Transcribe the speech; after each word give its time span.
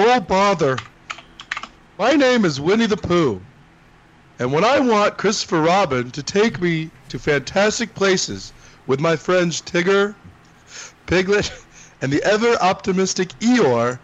Oh, 0.00 0.20
bother. 0.20 0.78
My 1.98 2.12
name 2.12 2.44
is 2.44 2.60
Winnie 2.60 2.86
the 2.86 2.96
Pooh. 2.96 3.40
And 4.38 4.52
when 4.52 4.62
I 4.62 4.78
want 4.78 5.18
Christopher 5.18 5.60
Robin 5.60 6.12
to 6.12 6.22
take 6.22 6.60
me 6.60 6.92
to 7.08 7.18
fantastic 7.18 7.96
places 7.96 8.52
with 8.86 9.00
my 9.00 9.16
friends 9.16 9.60
Tigger, 9.60 10.14
Piglet, 11.06 11.50
and 12.00 12.12
the 12.12 12.22
ever 12.22 12.54
optimistic 12.60 13.30
Eeyore, 13.40 13.98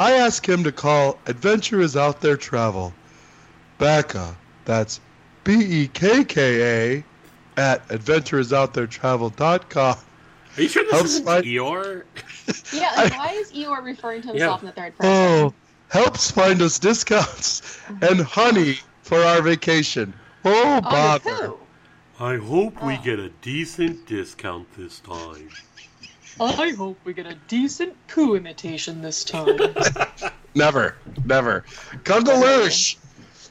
I 0.00 0.12
ask 0.12 0.48
him 0.48 0.64
to 0.64 0.72
call 0.72 1.18
Adventure 1.26 1.82
is 1.82 1.94
Out 1.94 2.22
There 2.22 2.38
Travel. 2.38 2.94
Bekka, 3.78 4.34
that's 4.64 4.98
B 5.44 5.82
E 5.82 5.88
K 5.88 6.24
K 6.24 6.96
A, 6.96 7.04
at 7.60 7.86
adventureisoutthere.travel.com. 7.88 9.98
Are 10.56 10.62
you 10.62 10.68
sure 10.68 10.84
this 10.90 11.02
isn't 11.02 11.26
Eeyore? 11.26 12.04
Yeah, 12.72 12.92
like, 12.96 13.16
why 13.18 13.32
is 13.32 13.52
Eeyore 13.52 13.82
referring 13.82 14.22
to 14.22 14.28
himself 14.28 14.62
Yeah. 14.62 14.68
in 14.68 14.74
the 14.74 14.80
third 14.80 14.96
person? 14.98 15.12
Oh, 15.12 15.54
helps 15.88 16.30
find 16.30 16.60
us 16.62 16.78
discounts 16.78 17.78
and 18.02 18.20
honey 18.20 18.78
for 19.02 19.18
our 19.18 19.40
vacation. 19.42 20.12
Oh, 20.44 20.76
Oh, 20.76 20.80
bother. 20.80 21.30
poo. 21.48 21.58
I 22.20 22.36
hope 22.36 22.82
we 22.82 22.94
Oh. 22.94 23.00
get 23.02 23.18
a 23.18 23.28
decent 23.42 24.06
discount 24.06 24.66
this 24.76 25.00
time. 25.00 25.48
I 26.40 26.70
hope 26.70 26.98
we 27.04 27.12
get 27.14 27.26
a 27.26 27.34
decent 27.48 27.94
poo 28.08 28.34
imitation 28.36 29.02
this 29.02 29.24
time. 29.24 29.58
Never, 30.54 30.96
never. 31.24 31.64
Kungaloosh, 32.04 32.96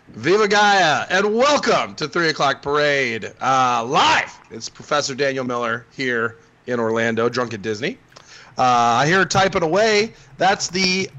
Viva 0.09 0.47
Gaia, 0.47 1.05
and 1.09 1.33
welcome 1.35 1.95
to 1.95 2.07
3 2.07 2.29
O'Clock 2.29 2.61
Parade 2.61 3.31
uh, 3.39 3.85
live. 3.87 4.33
It's 4.51 4.67
Professor 4.67 5.15
Daniel 5.15 5.45
Miller 5.45 5.85
here 5.95 6.37
in 6.65 6.79
Orlando, 6.79 7.29
drunk 7.29 7.53
at 7.53 7.61
Disney. 7.61 7.97
Uh, 8.57 8.63
I 8.63 9.05
hear 9.05 9.19
her 9.19 9.25
typing 9.25 9.63
away. 9.63 10.13
That's 10.37 10.67
the 10.67 11.09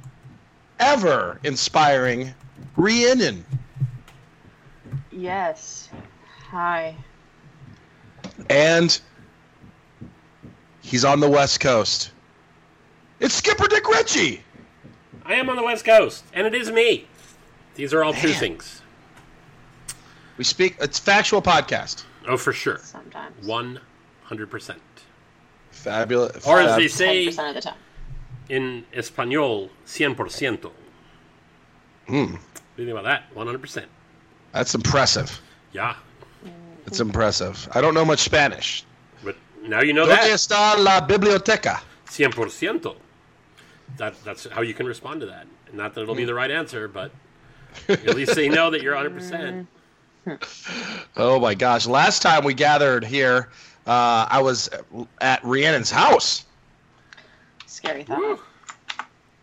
ever 0.80 1.38
inspiring 1.44 2.34
Rhiannon. 2.76 3.44
Yes. 5.12 5.88
Hi. 6.50 6.96
And 8.50 9.00
he's 10.80 11.04
on 11.04 11.20
the 11.20 11.30
West 11.30 11.60
Coast. 11.60 12.12
It's 13.20 13.34
Skipper 13.34 13.68
Dick 13.68 13.88
Ritchie. 13.88 14.42
I 15.24 15.34
am 15.34 15.50
on 15.50 15.56
the 15.56 15.62
West 15.62 15.84
Coast, 15.84 16.24
and 16.32 16.46
it 16.46 16.54
is 16.54 16.70
me. 16.70 17.06
These 17.74 17.92
are 17.92 18.02
all 18.02 18.14
true 18.14 18.32
things. 18.32 18.82
We 20.36 20.44
speak, 20.44 20.76
it's 20.80 20.98
factual 20.98 21.42
podcast. 21.42 22.04
Oh, 22.26 22.36
for 22.36 22.52
sure. 22.52 22.78
Sometimes. 22.78 23.46
100%. 23.46 24.76
Fabulous. 25.82 26.46
Or 26.46 26.60
as 26.60 26.76
they 26.76 26.88
say 26.88 27.26
10% 27.28 27.48
of 27.48 27.54
the 27.54 27.60
time. 27.60 27.74
in 28.48 28.84
Espanol, 28.92 29.70
100%. 29.86 30.70
Hmm, 32.06 32.14
What 32.14 32.28
do 32.76 32.82
you 32.82 32.86
think 32.86 32.90
about 32.90 33.04
that? 33.04 33.34
100%. 33.34 33.84
that's 34.52 34.74
impressive. 34.74 35.40
Yeah. 35.72 35.94
It's 36.86 37.00
impressive. 37.00 37.68
I 37.72 37.80
don't 37.82 37.92
know 37.94 38.04
much 38.04 38.20
Spanish. 38.20 38.84
But 39.22 39.36
now 39.62 39.82
you 39.82 39.92
know 39.92 40.06
¿Dónde 40.06 40.16
that. 40.16 40.30
está 40.30 40.82
la 40.82 41.00
biblioteca? 41.06 41.80
100%. 42.06 42.96
That, 43.98 44.14
that's 44.24 44.46
how 44.48 44.62
you 44.62 44.74
can 44.74 44.86
respond 44.86 45.20
to 45.20 45.26
that. 45.26 45.46
Not 45.72 45.94
that 45.94 46.02
it'll 46.02 46.14
be 46.14 46.24
the 46.24 46.34
right 46.34 46.50
answer, 46.50 46.88
but 46.88 47.10
at 47.88 48.14
least 48.16 48.34
they 48.34 48.48
know 48.48 48.70
that 48.70 48.82
you're 48.82 48.94
100%. 48.94 49.66
Oh 51.16 51.40
my 51.40 51.54
gosh! 51.54 51.86
Last 51.86 52.20
time 52.20 52.44
we 52.44 52.52
gathered 52.52 53.02
here, 53.02 53.48
uh, 53.88 54.26
I 54.30 54.40
was 54.42 54.68
at 55.20 55.42
Rhiannon's 55.42 55.90
house. 55.90 56.44
Scary 57.66 58.04
thought. 58.04 58.18
Woo. 58.18 58.38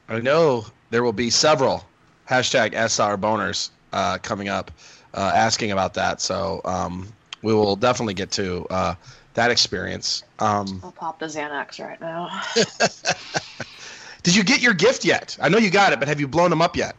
I 0.07 0.19
know 0.19 0.65
there 0.91 1.03
will 1.03 1.13
be 1.13 1.31
several 1.31 1.83
hashtag 2.29 2.73
SR 2.73 3.17
boners 3.17 3.71
uh, 3.91 4.19
coming 4.19 4.47
up 4.47 4.69
uh, 5.15 5.31
asking 5.33 5.71
about 5.71 5.95
that. 5.95 6.21
So 6.21 6.61
um, 6.63 7.07
we 7.41 7.53
will 7.53 7.75
definitely 7.75 8.13
get 8.13 8.29
to 8.31 8.67
uh, 8.69 8.95
that 9.33 9.49
experience. 9.49 10.23
Um, 10.37 10.79
I'll 10.83 10.91
pop 10.91 11.17
the 11.19 11.25
Xanax 11.25 11.83
right 11.83 11.99
now. 11.99 12.29
did 14.23 14.35
you 14.35 14.43
get 14.43 14.61
your 14.61 14.73
gift 14.75 15.03
yet? 15.05 15.35
I 15.41 15.49
know 15.49 15.57
you 15.57 15.71
got 15.71 15.91
it, 15.91 15.99
but 15.99 16.07
have 16.07 16.19
you 16.19 16.27
blown 16.27 16.51
them 16.51 16.61
up 16.61 16.75
yet? 16.77 16.95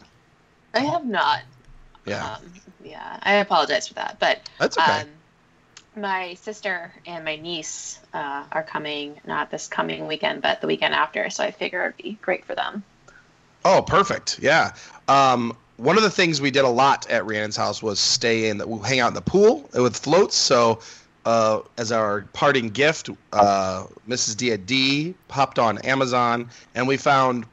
I 0.74 0.80
have 0.80 1.06
not. 1.06 1.42
Yeah, 2.06 2.34
Um, 2.34 2.52
yeah, 2.84 3.18
I 3.22 3.34
apologize 3.34 3.86
for 3.88 3.94
that. 3.94 4.18
But 4.18 4.48
that's 4.58 4.76
okay. 4.78 5.00
um, 5.02 5.08
my 5.96 6.34
sister 6.34 6.92
and 7.06 7.24
my 7.24 7.36
niece 7.36 7.98
uh, 8.12 8.44
are 8.52 8.62
coming, 8.62 9.18
not 9.26 9.50
this 9.50 9.66
coming 9.66 10.06
weekend, 10.06 10.42
but 10.42 10.60
the 10.60 10.66
weekend 10.66 10.94
after. 10.94 11.30
So 11.30 11.42
I 11.42 11.50
figure 11.50 11.82
it'd 11.82 11.96
be 11.96 12.18
great 12.20 12.44
for 12.44 12.54
them. 12.54 12.82
Oh, 13.64 13.82
perfect. 13.82 14.38
Yeah. 14.40 14.72
Um, 15.08 15.56
one 15.78 15.96
of 15.96 16.02
the 16.02 16.10
things 16.10 16.40
we 16.40 16.50
did 16.50 16.64
a 16.64 16.68
lot 16.68 17.08
at 17.10 17.24
Rhiannon's 17.24 17.56
house 17.56 17.82
was 17.82 17.98
stay 17.98 18.48
in 18.48 18.58
the, 18.58 18.66
we 18.66 18.86
hang 18.86 19.00
out 19.00 19.08
in 19.08 19.14
the 19.14 19.22
pool 19.22 19.68
with 19.74 19.96
floats. 19.96 20.36
So, 20.36 20.80
uh, 21.24 21.60
as 21.76 21.90
our 21.90 22.22
parting 22.32 22.68
gift, 22.68 23.10
uh, 23.32 23.86
Mrs. 24.08 24.36
Dia 24.36 24.58
D 24.58 25.14
popped 25.28 25.58
on 25.58 25.78
Amazon 25.78 26.48
and 26.74 26.86
we 26.86 26.96
found 26.96 27.46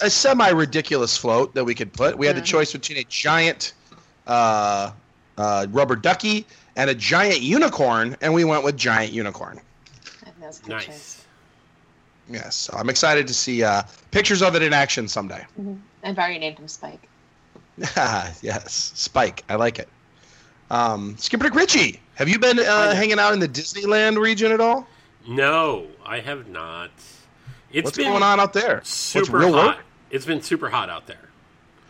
a 0.00 0.08
semi 0.10 0.50
ridiculous 0.50 1.16
float 1.16 1.54
that 1.54 1.64
we 1.64 1.74
could 1.74 1.92
put. 1.92 2.16
We 2.16 2.26
had 2.26 2.36
the 2.36 2.40
Mhm. 2.42 2.46
choice 2.46 2.72
between 2.72 2.98
a 2.98 3.04
giant 3.04 3.72
uh, 4.26 4.90
uh, 5.38 5.66
rubber 5.70 5.96
ducky 5.96 6.46
and 6.76 6.90
a 6.90 6.94
giant 6.94 7.40
unicorn, 7.40 8.16
and 8.20 8.32
we 8.32 8.44
went 8.44 8.62
with 8.64 8.76
giant 8.76 9.12
unicorn. 9.12 9.60
I 10.22 10.24
think 10.24 10.36
that's 10.40 10.60
a 10.60 10.62
good 10.62 10.70
Nice. 10.70 10.86
choice. 10.86 11.22
Yes, 12.28 12.56
so 12.56 12.74
I'm 12.76 12.90
excited 12.90 13.26
to 13.28 13.34
see 13.34 13.62
uh, 13.62 13.82
pictures 14.10 14.42
of 14.42 14.54
it 14.56 14.62
in 14.62 14.72
action 14.72 15.08
someday. 15.08 15.44
Mhm. 15.60 15.78
I've 16.04 16.18
already 16.18 16.38
named 16.38 16.58
him 16.58 16.68
Spike. 16.68 17.08
yes, 17.78 18.92
Spike. 18.94 19.44
I 19.48 19.54
like 19.56 19.78
it. 19.78 19.88
Um, 20.70 21.16
Skipper 21.18 21.44
Dick 21.44 21.54
Ritchie, 21.54 22.00
have 22.16 22.28
you 22.28 22.38
been 22.38 22.58
uh, 22.58 22.94
hanging 22.94 23.18
out 23.18 23.32
in 23.32 23.38
the 23.38 23.48
Disneyland 23.48 24.18
region 24.18 24.50
at 24.50 24.60
all? 24.60 24.86
No, 25.28 25.86
I 26.04 26.20
have 26.20 26.48
not. 26.48 26.90
It's 27.72 27.84
What's 27.84 27.96
been 27.96 28.08
going 28.08 28.22
on 28.22 28.40
out 28.40 28.52
there? 28.52 28.80
super 28.84 29.38
real 29.38 29.52
hot. 29.52 29.76
work? 29.76 29.84
It's 30.10 30.24
been 30.26 30.42
super 30.42 30.68
hot 30.68 30.88
out 30.90 31.06
there. 31.06 31.18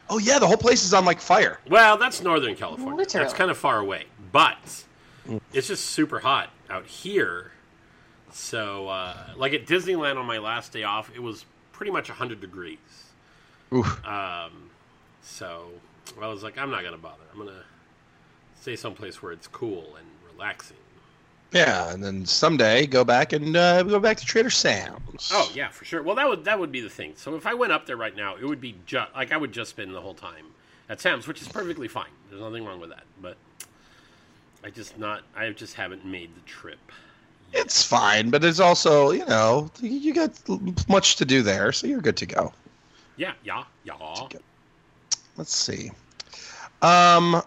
Oh 0.09 0.19
yeah, 0.19 0.39
the 0.39 0.47
whole 0.47 0.57
place 0.57 0.85
is 0.85 0.93
on 0.95 1.05
like 1.05 1.21
fire. 1.21 1.59
Well, 1.69 1.97
that's 1.97 2.23
Northern 2.23 2.55
California. 2.55 2.95
Literally. 2.97 3.25
That's 3.25 3.37
kind 3.37 3.51
of 3.51 3.57
far 3.59 3.79
away, 3.79 4.05
but 4.37 4.85
it's 5.55 5.67
just 5.67 5.87
super 5.87 6.19
hot 6.19 6.51
out 6.69 6.85
here. 6.85 7.53
So, 8.33 8.87
uh, 8.89 9.31
like 9.35 9.55
at 9.55 9.65
Disneyland 9.65 10.19
on 10.19 10.27
my 10.27 10.37
last 10.37 10.73
day 10.75 10.83
off, 10.83 11.11
it 11.15 11.23
was 11.23 11.47
pretty 11.73 11.91
much 11.91 12.11
100 12.11 12.39
degrees. 12.39 12.77
Oof. 13.73 14.05
Um, 14.05 14.69
so 15.23 15.71
I 16.21 16.27
was 16.27 16.43
like, 16.43 16.59
I'm 16.59 16.71
not 16.71 16.85
gonna 16.85 16.99
bother. 16.99 17.23
I'm 17.33 17.39
gonna 17.39 17.65
stay 18.61 18.77
someplace 18.77 19.23
where 19.23 19.33
it's 19.33 19.47
cool 19.47 19.97
and 19.97 20.07
relaxing. 20.31 20.77
Yeah, 21.53 21.91
and 21.91 22.05
then 22.05 22.27
someday 22.27 22.87
go 22.87 23.05
back 23.05 23.33
and 23.33 23.57
uh, 23.57 23.85
go 23.85 23.99
back 23.99 24.19
to 24.19 24.27
Trader 24.27 24.51
Sam's. 24.51 25.31
Oh 25.33 25.51
yeah, 25.55 25.71
for 25.71 25.87
sure. 25.87 26.03
Well, 26.03 26.17
that 26.17 26.29
would 26.29 26.45
that 26.45 26.59
would 26.59 26.73
be 26.73 26.83
the 26.83 26.91
thing. 26.91 27.15
So 27.17 27.37
if 27.37 27.47
I 27.47 27.55
went 27.55 27.73
up 27.73 27.87
there 27.87 27.97
right 27.97 28.15
now, 28.15 28.37
it 28.37 28.45
would 28.45 28.61
be 28.61 28.75
just 28.85 29.15
like 29.15 29.33
I 29.33 29.39
would 29.39 29.53
just 29.53 29.71
spend 29.71 29.95
the 29.95 30.01
whole 30.03 30.13
time 30.13 30.45
at 30.91 31.01
Sam's, 31.01 31.27
which 31.27 31.41
is 31.41 31.49
perfectly 31.49 31.89
fine. 31.89 32.11
There's 32.29 32.43
nothing 32.43 32.67
wrong 32.67 32.81
with 32.81 32.91
that. 32.91 33.05
But 33.23 33.39
I 34.67 34.71
just 34.71 34.99
not 34.99 35.23
I 35.37 35.49
just 35.51 35.75
haven't 35.75 36.05
made 36.05 36.35
the 36.35 36.41
trip. 36.41 36.81
it's 37.53 37.85
fine, 37.85 38.31
but 38.31 38.43
it's 38.43 38.59
also 38.59 39.13
you 39.13 39.25
know 39.27 39.71
you 39.81 40.13
got 40.13 40.33
much 40.89 41.15
to 41.17 41.25
do 41.25 41.43
there, 41.43 41.71
so 41.71 41.87
you're 41.87 42.01
good 42.01 42.17
to 42.17 42.27
go. 42.27 42.53
Yeah, 43.17 43.35
yeah, 43.45 43.63
yeah. 43.85 43.95
Let's 45.37 45.55
see. 45.55 45.93
Um, 46.83 47.41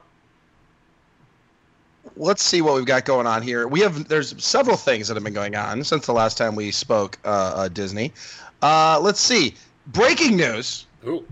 let's 2.15 2.41
see 2.41 2.61
what 2.61 2.75
we've 2.75 2.85
got 2.85 3.03
going 3.03 3.27
on 3.27 3.41
here. 3.41 3.67
We 3.67 3.81
have 3.81 4.07
there's 4.07 4.41
several 4.41 4.77
things 4.77 5.09
that 5.09 5.15
have 5.15 5.23
been 5.25 5.33
going 5.33 5.57
on 5.57 5.83
since 5.83 6.05
the 6.05 6.13
last 6.13 6.37
time 6.37 6.55
we 6.55 6.71
spoke. 6.71 7.19
Uh, 7.25 7.27
uh, 7.53 7.67
Disney. 7.67 8.13
Uh, 8.61 8.97
let's 9.01 9.19
see. 9.19 9.55
Breaking 9.87 10.37
news. 10.37 10.85
Ooh. 11.05 11.25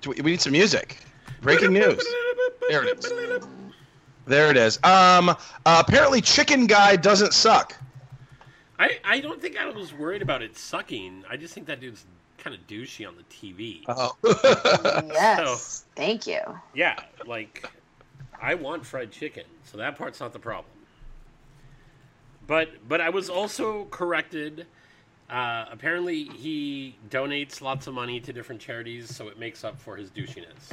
Do 0.00 0.10
we, 0.10 0.22
we 0.22 0.30
need 0.32 0.40
some 0.40 0.52
music. 0.52 0.96
Breaking 1.40 1.72
news. 1.72 2.04
There 2.68 2.84
it 2.84 2.98
is. 2.98 3.12
There 4.26 4.50
it 4.50 4.56
is. 4.56 4.78
Um, 4.84 5.30
uh, 5.30 5.34
apparently, 5.64 6.20
Chicken 6.20 6.66
Guy 6.66 6.96
doesn't 6.96 7.32
suck. 7.32 7.74
I 8.78 8.98
I 9.04 9.20
don't 9.20 9.40
think 9.40 9.58
I 9.58 9.66
was 9.70 9.92
worried 9.94 10.22
about 10.22 10.42
it 10.42 10.56
sucking. 10.56 11.24
I 11.28 11.36
just 11.36 11.54
think 11.54 11.66
that 11.66 11.80
dude's 11.80 12.04
kind 12.36 12.54
of 12.54 12.66
douchey 12.66 13.08
on 13.08 13.16
the 13.16 13.24
TV. 13.24 13.84
Oh. 13.88 14.16
Yes. 15.08 15.84
Thank 15.96 16.26
you. 16.26 16.40
Yeah, 16.74 16.96
like 17.26 17.66
I 18.40 18.54
want 18.54 18.84
fried 18.84 19.10
chicken, 19.10 19.44
so 19.64 19.78
that 19.78 19.96
part's 19.96 20.20
not 20.20 20.32
the 20.32 20.38
problem. 20.38 20.72
But 22.46 22.88
but 22.88 23.00
I 23.00 23.10
was 23.10 23.28
also 23.28 23.86
corrected. 23.86 24.66
Uh, 25.28 25.66
apparently, 25.70 26.24
he 26.24 26.96
donates 27.10 27.60
lots 27.60 27.86
of 27.86 27.94
money 27.94 28.20
to 28.20 28.32
different 28.32 28.60
charities, 28.60 29.14
so 29.14 29.28
it 29.28 29.38
makes 29.38 29.64
up 29.64 29.78
for 29.78 29.96
his 29.96 30.10
douchiness. 30.10 30.72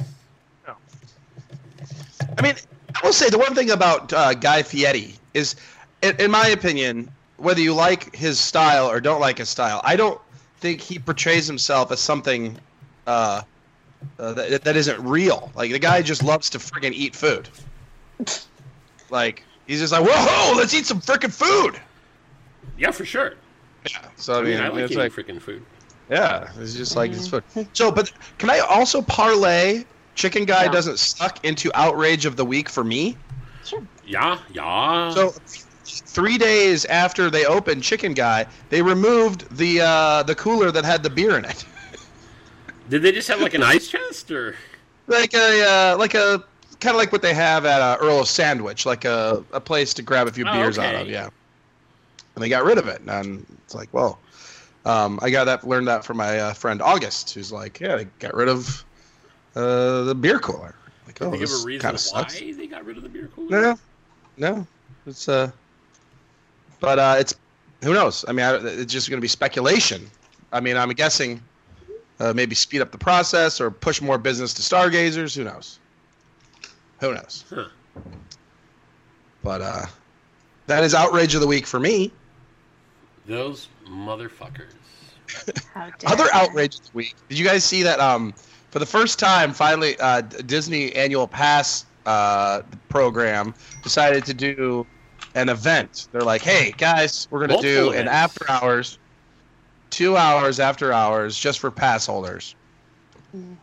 I 2.38 2.42
mean, 2.42 2.54
I 2.94 3.06
will 3.06 3.12
say 3.12 3.28
the 3.28 3.38
one 3.38 3.54
thing 3.54 3.70
about 3.70 4.12
uh, 4.12 4.34
Guy 4.34 4.62
Fieri 4.62 5.14
is, 5.34 5.56
in, 6.02 6.16
in 6.20 6.30
my 6.30 6.48
opinion, 6.48 7.10
whether 7.36 7.60
you 7.60 7.74
like 7.74 8.14
his 8.14 8.38
style 8.40 8.86
or 8.90 9.00
don't 9.00 9.20
like 9.20 9.38
his 9.38 9.48
style, 9.48 9.80
I 9.84 9.96
don't 9.96 10.20
think 10.58 10.80
he 10.80 10.98
portrays 10.98 11.46
himself 11.46 11.92
as 11.92 12.00
something 12.00 12.58
uh, 13.06 13.42
uh, 14.18 14.32
that, 14.32 14.64
that 14.64 14.76
isn't 14.76 15.00
real. 15.04 15.50
Like 15.54 15.70
the 15.72 15.78
guy 15.78 16.02
just 16.02 16.22
loves 16.22 16.50
to 16.50 16.58
friggin' 16.58 16.92
eat 16.92 17.14
food. 17.14 17.48
Like 19.10 19.44
he's 19.66 19.80
just 19.80 19.92
like, 19.92 20.04
whoa, 20.06 20.56
let's 20.56 20.74
eat 20.74 20.86
some 20.86 21.00
frickin' 21.00 21.32
food. 21.32 21.80
Yeah, 22.78 22.90
for 22.90 23.04
sure. 23.04 23.34
Yeah. 23.90 24.08
So 24.16 24.34
I 24.34 24.38
I 24.38 24.42
mean, 24.42 24.50
mean, 24.54 24.60
I 24.62 24.68
like 24.68 24.78
it's 24.84 24.92
eating 24.92 25.02
like, 25.02 25.12
freaking 25.12 25.40
food. 25.40 25.62
yeah, 26.10 26.50
it's 26.58 26.74
just 26.74 26.96
like 26.96 27.12
it's 27.12 27.28
food. 27.28 27.44
So, 27.72 27.90
but 27.92 28.12
can 28.38 28.50
I 28.50 28.58
also 28.60 29.02
parlay 29.02 29.84
Chicken 30.16 30.44
Guy 30.44 30.64
Yeah. 30.64 30.72
doesn't 30.72 30.98
suck 30.98 31.44
into 31.44 31.70
outrage 31.74 32.26
of 32.26 32.36
the 32.36 32.44
week 32.44 32.68
for 32.68 32.82
me? 32.82 33.16
Sure. 33.64 33.82
Yeah, 34.04 34.38
yeah. 34.52 35.10
So 35.10 35.30
three 35.84 36.38
days 36.38 36.84
after 36.86 37.30
they 37.30 37.44
opened 37.44 37.82
Chicken 37.82 38.14
Guy, 38.14 38.46
they 38.70 38.82
removed 38.82 39.56
the 39.56 39.80
uh, 39.82 40.22
the 40.24 40.34
cooler 40.34 40.72
that 40.72 40.84
had 40.84 41.02
the 41.02 41.10
beer 41.10 41.36
in 41.38 41.44
it. 41.44 41.64
Did 42.88 43.02
they 43.02 43.12
just 43.12 43.28
have 43.28 43.40
like 43.40 43.54
an 43.54 43.62
ice 43.62 43.88
chest 43.88 44.30
or? 44.30 44.56
like 45.08 45.34
a 45.34 45.62
uh, 45.92 45.96
like 45.98 46.14
a 46.14 46.42
kind 46.80 46.94
of 46.94 46.98
like 46.98 47.12
what 47.12 47.22
they 47.22 47.34
have 47.34 47.64
at 47.64 47.80
uh, 47.80 47.96
Earl 48.00 48.20
of 48.20 48.28
Sandwich, 48.28 48.86
like 48.86 49.04
a, 49.04 49.44
a 49.52 49.60
place 49.60 49.94
to 49.94 50.02
grab 50.02 50.26
a 50.28 50.32
few 50.32 50.46
Oh, 50.46 50.52
beers 50.52 50.78
out 50.78 50.94
of. 50.94 51.08
Yeah, 51.08 51.28
and 52.34 52.42
they 52.44 52.48
got 52.48 52.64
rid 52.64 52.78
of 52.78 52.86
it, 52.88 53.02
and 53.06 53.44
it's 53.64 53.74
like, 53.74 53.88
well, 53.92 54.18
um, 54.84 55.18
I 55.22 55.30
got 55.30 55.44
that 55.44 55.66
learned 55.66 55.88
that 55.88 56.04
from 56.04 56.16
my 56.18 56.38
uh, 56.38 56.52
friend 56.54 56.80
August, 56.80 57.34
who's 57.34 57.50
like, 57.52 57.80
yeah, 57.80 57.96
they 57.96 58.04
got 58.20 58.34
rid 58.34 58.48
of 58.48 58.84
uh, 59.56 60.04
the 60.04 60.14
beer 60.14 60.38
cooler. 60.38 60.74
Like, 61.06 61.20
oh, 61.22 61.30
they 61.30 61.38
give 61.38 61.48
this 61.48 61.62
a 61.62 61.66
reason 61.66 61.80
kind 61.80 61.92
why 61.92 62.20
of 62.20 62.30
sucks. 62.30 62.38
they 62.38 62.66
got 62.66 62.84
rid 62.84 62.96
of 62.96 63.02
the 63.02 63.08
beer 63.08 63.28
cooler? 63.34 63.60
No, 63.60 63.78
no, 64.36 64.66
it's 65.06 65.28
uh, 65.28 65.50
but 66.80 66.98
uh, 66.98 67.16
it's 67.18 67.34
who 67.82 67.94
knows? 67.94 68.24
I 68.28 68.32
mean, 68.32 68.44
I, 68.44 68.54
it's 68.56 68.92
just 68.92 69.08
going 69.08 69.18
to 69.18 69.22
be 69.22 69.28
speculation. 69.28 70.10
I 70.52 70.60
mean, 70.60 70.76
I'm 70.76 70.90
guessing 70.90 71.42
uh, 72.20 72.32
maybe 72.32 72.54
speed 72.54 72.80
up 72.80 72.92
the 72.92 72.98
process 72.98 73.60
or 73.60 73.70
push 73.70 74.00
more 74.00 74.18
business 74.18 74.54
to 74.54 74.62
stargazers. 74.62 75.34
Who 75.34 75.44
knows? 75.44 75.78
Who 77.00 77.14
knows? 77.14 77.44
Huh. 77.50 77.66
But 79.42 79.62
uh, 79.62 79.86
that 80.66 80.82
is 80.84 80.94
outrage 80.94 81.34
of 81.34 81.40
the 81.40 81.46
week 81.46 81.66
for 81.66 81.78
me. 81.78 82.12
Those 83.26 83.68
motherfuckers. 83.88 84.72
Other 86.06 86.26
outrage 86.32 86.76
of 86.76 86.84
the 86.84 86.90
week. 86.94 87.14
Did 87.28 87.38
you 87.38 87.44
guys 87.44 87.64
see 87.64 87.82
that? 87.82 88.00
Um, 88.00 88.34
for 88.76 88.80
the 88.80 88.84
first 88.84 89.18
time, 89.18 89.54
finally, 89.54 89.98
uh, 90.00 90.20
Disney 90.20 90.94
annual 90.94 91.26
pass 91.26 91.86
uh, 92.04 92.60
program 92.90 93.54
decided 93.80 94.26
to 94.26 94.34
do 94.34 94.86
an 95.34 95.48
event. 95.48 96.08
They're 96.12 96.20
like, 96.20 96.42
"Hey 96.42 96.74
guys, 96.76 97.26
we're 97.30 97.40
gonna 97.40 97.58
do 97.62 97.84
Multiple 97.84 97.98
an 97.98 98.06
after 98.06 98.44
hours, 98.50 98.98
two 99.88 100.18
hours 100.18 100.60
after 100.60 100.92
hours, 100.92 101.38
just 101.38 101.58
for 101.58 101.70
pass 101.70 102.04
holders." 102.04 102.54
Mhm. 103.34 103.56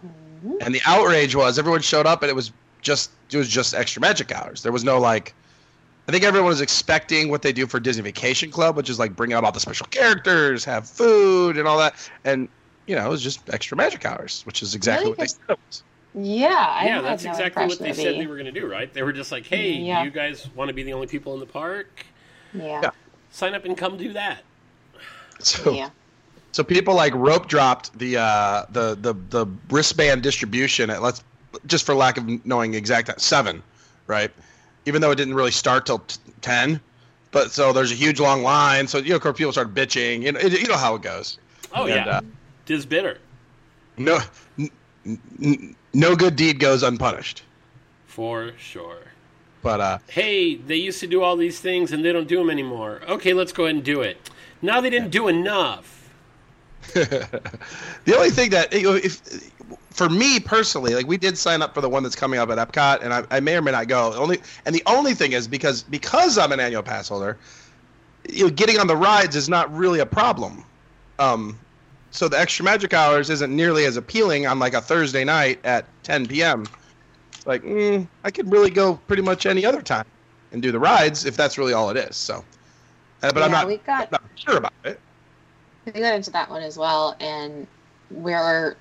And 0.62 0.74
the 0.74 0.82
outrage 0.84 1.36
was 1.36 1.60
everyone 1.60 1.82
showed 1.82 2.08
up 2.08 2.24
and 2.24 2.32
it 2.32 2.36
was 2.36 2.52
just 2.82 3.12
it 3.30 3.38
was 3.38 3.48
just 3.48 3.76
extra 3.76 4.02
magic 4.02 4.32
hours. 4.32 4.64
There 4.64 4.72
was 4.72 4.84
no 4.84 4.98
like 4.98 5.36
I 6.08 6.12
think 6.12 6.24
everyone 6.24 6.50
was 6.50 6.60
expecting 6.60 7.30
what 7.30 7.44
they 7.44 7.54
do 7.54 7.68
for 7.68 7.80
Disney 7.80 8.02
Vacation 8.02 8.50
Club, 8.50 8.76
which 8.76 8.90
is 8.90 8.98
like 8.98 9.16
bring 9.16 9.32
out 9.32 9.44
all 9.44 9.52
the 9.52 9.60
special 9.60 9.86
characters, 9.92 10.66
have 10.66 10.90
food 10.90 11.60
and 11.60 11.68
all 11.68 11.78
that. 11.78 11.94
And 12.26 12.50
you 12.88 12.96
know, 12.96 13.06
it 13.06 13.10
was 13.10 13.22
just 13.22 13.42
extra 13.54 13.78
magic 13.78 14.06
hours, 14.06 14.42
which 14.46 14.62
is 14.62 14.76
exactly 14.76 15.06
Really? 15.06 15.10
what 15.12 15.20
they 15.20 15.28
said 15.28 15.40
it 15.50 15.60
was. 15.68 15.84
Yeah, 16.16 16.48
I 16.50 16.86
yeah, 16.86 17.02
that's 17.02 17.24
no 17.24 17.32
exactly 17.32 17.66
what 17.66 17.80
they 17.80 17.94
said 17.94 18.14
be- 18.14 18.20
they 18.20 18.28
were 18.28 18.36
going 18.36 18.54
to 18.54 18.60
do, 18.60 18.68
right? 18.70 18.94
They 18.94 19.02
were 19.02 19.14
just 19.14 19.32
like, 19.32 19.48
"Hey, 19.48 19.72
Yeah. 19.74 20.04
you 20.04 20.12
guys 20.12 20.48
want 20.56 20.68
to 20.70 20.74
be 20.74 20.84
the 20.84 20.94
only 20.94 21.08
people 21.08 21.34
in 21.34 21.40
the 21.40 21.46
park? 21.48 22.06
Yeah. 22.54 22.82
Yeah. 22.84 22.90
Sign 23.32 23.56
up 23.56 23.66
and 23.66 23.76
come 23.76 23.98
do 23.98 24.14
that." 24.14 24.44
So 25.40 25.74
Yeah. 25.74 25.90
so 26.52 26.64
people 26.64 26.94
like 26.94 27.14
rope 27.16 27.48
dropped 27.48 27.98
the 27.98 28.18
uh 28.18 28.66
the 28.70 28.96
the 28.96 29.14
the 29.30 29.48
wristband 29.70 30.22
distribution 30.22 30.90
at 30.92 31.02
let's 31.02 31.24
just 31.66 31.86
for 31.86 31.96
lack 31.96 32.18
of 32.18 32.46
knowing 32.46 32.76
exact 32.76 33.10
at 33.10 33.20
seven, 33.20 33.64
right? 34.08 34.32
Even 34.86 35.02
though 35.02 35.12
it 35.12 35.16
didn't 35.16 35.34
really 35.34 35.52
start 35.52 35.86
till 35.86 36.00
t- 36.00 36.18
ten. 36.42 36.80
But 37.32 37.52
so 37.52 37.74
there's 37.74 37.92
a 37.92 37.96
huge 37.96 38.20
long 38.20 38.44
line. 38.44 38.88
So 38.88 39.00
you 39.00 39.10
know, 39.10 39.16
of 39.16 39.22
course, 39.24 39.38
people 39.38 39.52
start 39.52 39.74
bitching. 39.74 40.22
You 40.22 40.34
know, 40.34 40.40
it, 40.40 40.52
you 40.62 40.68
know 40.68 40.78
how 40.78 40.94
it 40.94 41.02
goes. 41.02 41.40
Oh 41.74 41.88
And, 41.88 42.06
yeah, 42.06 42.18
uh, 42.18 42.22
Diz 42.66 42.86
bitter 42.86 43.18
No, 43.98 44.20
n- 44.58 44.70
n- 45.06 45.76
no 45.94 46.16
good 46.16 46.36
deed 46.36 46.60
goes 46.60 46.84
unpunished. 46.84 47.44
for 48.06 48.52
sure. 48.58 48.98
But 49.62 49.80
uh, 49.82 49.98
Hey, 50.08 50.56
they 50.56 50.76
used 50.76 51.00
to 51.00 51.08
do 51.08 51.22
all 51.24 51.36
these 51.38 51.60
things 51.60 51.92
and 51.94 52.04
they 52.04 52.12
don't 52.12 52.28
do 52.28 52.38
them 52.38 52.50
anymore. 52.50 53.02
Okay, 53.08 53.34
let's 53.34 53.52
go 53.54 53.64
ahead 53.66 53.76
and 53.76 53.84
do 53.84 54.02
it. 54.02 54.30
Now 54.62 54.82
they 54.82 54.90
didn't 54.90 55.10
do 55.10 55.28
enough. 55.30 56.10
the 56.94 58.14
only 58.16 58.30
thing 58.30 58.50
that 58.50 58.68
if 58.74 59.22
for 59.92 60.10
me 60.10 60.40
personally, 60.40 60.94
like 60.96 61.08
we 61.08 61.16
did 61.18 61.38
sign 61.38 61.62
up 61.62 61.74
for 61.74 61.80
the 61.82 61.88
one 61.88 62.04
that's 62.04 62.16
coming 62.16 62.40
up 62.40 62.50
at 62.50 62.58
Epcot, 62.58 63.02
and 63.04 63.14
I, 63.14 63.24
I 63.32 63.40
may 63.40 63.56
or 63.56 63.62
may 63.62 63.72
not 63.72 63.88
go. 63.88 64.14
Only 64.14 64.42
and 64.66 64.76
the 64.76 64.84
only 64.86 65.14
thing 65.14 65.32
is 65.32 65.48
because 65.48 65.84
because 65.84 66.38
I'm 66.38 66.52
an 66.52 66.60
annual 66.60 66.84
pass 66.84 67.08
holder, 67.08 67.38
you 68.30 68.46
know, 68.46 68.50
getting 68.50 68.80
on 68.80 68.88
the 68.88 68.98
rides 68.98 69.36
is 69.38 69.48
not 69.48 69.74
really 69.74 70.00
a 70.00 70.06
problem. 70.06 70.66
Um, 71.20 71.58
so 72.14 72.28
the 72.30 72.40
extra 72.40 72.64
magic 72.66 72.94
hours 72.94 73.30
isn't 73.30 73.56
nearly 73.56 73.86
as 73.86 73.98
appealing 73.98 74.48
on 74.48 74.60
like 74.60 74.74
a 74.76 74.82
Thursday 74.82 75.24
night 75.24 75.60
at 75.66 75.88
10 76.04 76.28
p.m. 76.28 76.72
It's 77.38 77.48
like 77.48 77.64
mm, 77.64 78.08
I 78.24 78.32
could 78.32 78.52
really 78.52 78.72
go 78.72 78.96
pretty 78.96 79.24
much 79.24 79.46
any 79.46 79.66
other 79.66 79.82
time 79.82 80.06
and 80.52 80.62
do 80.62 80.72
the 80.72 80.80
rides 80.80 81.26
if 81.26 81.36
that's 81.38 81.58
really 81.58 81.74
all 81.74 81.90
it 81.90 81.98
is. 81.98 82.16
So, 82.18 82.46
uh, 83.24 83.34
but 83.34 83.44
I'm 83.44 83.52
Yeah, 83.52 83.52
not, 83.52 83.68
we 83.68 83.78
got 83.78 84.12
not 84.12 84.24
sure 84.36 84.58
about 84.58 84.74
it. 84.86 85.02
we 85.86 85.92
got 85.94 86.16
into 86.16 86.32
that 86.32 86.50
one 86.50 86.62
as 86.64 86.78
well, 86.78 87.16
and 87.20 87.68
we're 88.10 88.78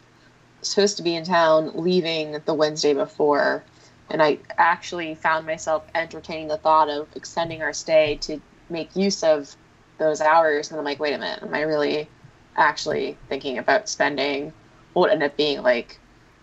supposed 0.63 0.97
to 0.99 1.03
be 1.03 1.17
in 1.17 1.25
town 1.25 1.73
leaving 1.75 2.33
the 2.47 2.55
Wednesday 2.55 2.95
before, 2.95 3.67
and 4.11 4.23
I 4.23 4.41
actually 4.59 5.15
found 5.17 5.47
myself 5.47 5.89
entertaining 5.95 6.49
the 6.49 6.59
thought 6.59 6.91
of 6.91 7.09
extending 7.17 7.63
our 7.63 7.73
stay 7.73 8.17
to 8.23 8.41
make 8.71 8.97
use 8.97 9.23
of 9.25 9.57
those 9.99 10.21
hours, 10.21 10.71
and 10.71 10.79
I'm 10.79 10.85
like, 10.85 11.01
wait 11.01 11.15
a 11.15 11.19
minute, 11.19 11.43
am 11.43 11.55
I 11.55 11.63
really 11.63 12.13
actually 12.57 13.17
thinking 13.29 13.59
about 13.59 13.89
spending 13.89 14.53
what 14.93 15.03
would 15.03 15.13
end 15.13 15.23
up 15.23 15.37
being 15.37 15.63
like, 15.63 15.99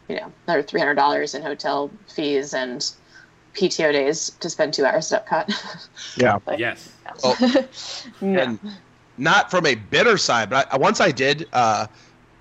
you 0.08 0.16
know, 0.16 0.32
another 0.48 0.64
three 0.64 0.80
hundred 0.80 0.96
dollars 0.96 1.36
in 1.36 1.42
hotel 1.42 1.92
fees 2.08 2.54
and 2.54 2.92
PTO 3.54 3.92
days 3.92 4.32
to 4.40 4.50
spend 4.50 4.74
two 4.74 4.86
hours 4.86 5.12
at 5.12 5.26
Epcot? 5.28 5.88
Yeah. 6.18 6.40
Like, 6.46 6.60
Yes. 6.60 6.92
Oh. 7.24 7.38
no. 8.22 8.40
And 8.42 8.60
not 9.18 9.52
from 9.52 9.66
a 9.66 9.76
bitter 9.76 10.18
side, 10.18 10.50
but 10.50 10.72
I, 10.72 10.78
once 10.78 11.02
I 11.02 11.12
did, 11.12 11.48
uh, 11.54 11.88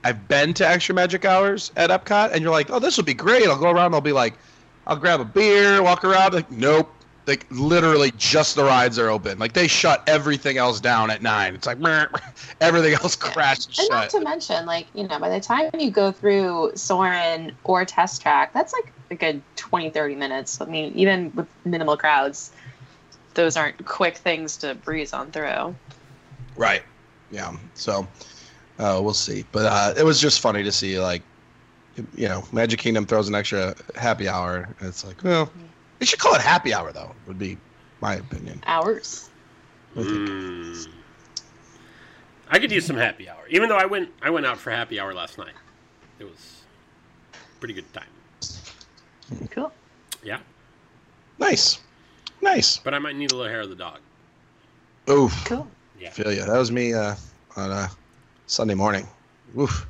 I've 0.04 0.28
been 0.28 0.54
to 0.54 0.68
extra 0.68 0.94
magic 0.94 1.24
hours 1.24 1.72
at 1.76 1.90
Epcot, 1.90 2.32
and 2.32 2.40
you're 2.42 2.52
like, 2.52 2.70
oh, 2.70 2.78
this 2.78 2.96
will 2.96 3.04
be 3.04 3.14
great. 3.14 3.46
I'll 3.48 3.58
go 3.58 3.70
around. 3.70 3.94
I'll 3.94 4.00
be 4.00 4.12
like, 4.12 4.34
I'll 4.86 4.96
grab 4.96 5.20
a 5.20 5.24
beer, 5.24 5.82
walk 5.82 6.04
around. 6.04 6.34
Like, 6.34 6.50
nope. 6.50 6.94
Like 7.28 7.46
literally, 7.50 8.10
just 8.16 8.56
the 8.56 8.64
rides 8.64 8.98
are 8.98 9.10
open. 9.10 9.38
Like 9.38 9.52
they 9.52 9.68
shut 9.68 10.02
everything 10.06 10.56
else 10.56 10.80
down 10.80 11.10
at 11.10 11.20
nine. 11.20 11.54
It's 11.54 11.66
like 11.66 11.78
meh, 11.78 12.06
everything 12.62 12.94
else 12.94 13.14
crashes 13.14 13.66
And 13.66 13.74
shut. 13.74 13.90
not 13.90 14.10
to 14.10 14.20
mention, 14.20 14.64
like, 14.64 14.86
you 14.94 15.06
know, 15.06 15.18
by 15.18 15.28
the 15.28 15.38
time 15.38 15.68
you 15.78 15.90
go 15.90 16.10
through 16.10 16.72
Soarin' 16.74 17.52
or 17.64 17.84
Test 17.84 18.22
Track, 18.22 18.54
that's 18.54 18.72
like 18.72 18.90
a 19.10 19.14
good 19.14 19.42
20, 19.56 19.90
30 19.90 20.14
minutes. 20.14 20.58
I 20.60 20.64
mean, 20.64 20.90
even 20.96 21.30
with 21.34 21.46
minimal 21.66 21.98
crowds, 21.98 22.50
those 23.34 23.58
aren't 23.58 23.84
quick 23.84 24.16
things 24.16 24.56
to 24.58 24.74
breeze 24.76 25.12
on 25.12 25.30
through. 25.30 25.74
Right. 26.56 26.82
Yeah. 27.30 27.54
So 27.74 28.08
uh, 28.78 29.00
we'll 29.02 29.12
see. 29.12 29.44
But 29.52 29.66
uh, 29.66 29.94
it 29.98 30.02
was 30.02 30.18
just 30.18 30.40
funny 30.40 30.62
to 30.62 30.72
see, 30.72 30.98
like, 30.98 31.20
you 32.16 32.28
know, 32.28 32.42
Magic 32.52 32.80
Kingdom 32.80 33.04
throws 33.04 33.28
an 33.28 33.34
extra 33.34 33.74
happy 33.96 34.28
hour. 34.28 34.74
And 34.80 34.88
it's 34.88 35.04
like, 35.04 35.22
well, 35.22 35.52
they 35.98 36.06
should 36.06 36.18
call 36.18 36.34
it 36.34 36.40
happy 36.40 36.72
hour, 36.72 36.92
though, 36.92 37.14
would 37.26 37.38
be 37.38 37.58
my 38.00 38.14
opinion. 38.14 38.62
Hours. 38.66 39.30
I. 39.96 40.00
Mm. 40.00 40.88
I 42.50 42.58
could 42.58 42.72
use 42.72 42.86
some 42.86 42.96
happy 42.96 43.28
hour. 43.28 43.46
Even 43.50 43.68
though 43.68 43.76
I 43.76 43.84
went 43.84 44.10
I 44.22 44.30
went 44.30 44.46
out 44.46 44.58
for 44.58 44.70
happy 44.70 44.98
hour 44.98 45.12
last 45.12 45.38
night. 45.38 45.52
It 46.18 46.24
was 46.24 46.62
pretty 47.60 47.74
good 47.74 47.92
time. 47.92 48.06
Cool. 49.50 49.72
Yeah. 50.22 50.38
Nice. 51.38 51.80
Nice. 52.40 52.78
But 52.78 52.94
I 52.94 52.98
might 52.98 53.16
need 53.16 53.32
a 53.32 53.36
little 53.36 53.50
hair 53.50 53.60
of 53.60 53.68
the 53.68 53.74
dog. 53.74 53.98
Oof. 55.10 55.44
Cool. 55.44 55.66
Yeah. 56.00 56.10
Feel 56.10 56.32
you. 56.32 56.44
That 56.44 56.56
was 56.56 56.72
me 56.72 56.94
uh, 56.94 57.14
on 57.56 57.70
a 57.70 57.90
Sunday 58.46 58.74
morning. 58.74 59.06
Oof. 59.58 59.86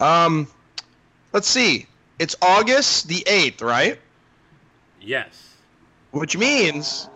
Um, 0.00 0.48
let's 1.32 1.48
see. 1.48 1.86
It's 2.18 2.36
August 2.42 3.08
the 3.08 3.22
8th, 3.26 3.62
right? 3.62 3.98
Yes. 5.08 5.54
Which 6.10 6.36
means 6.36 7.08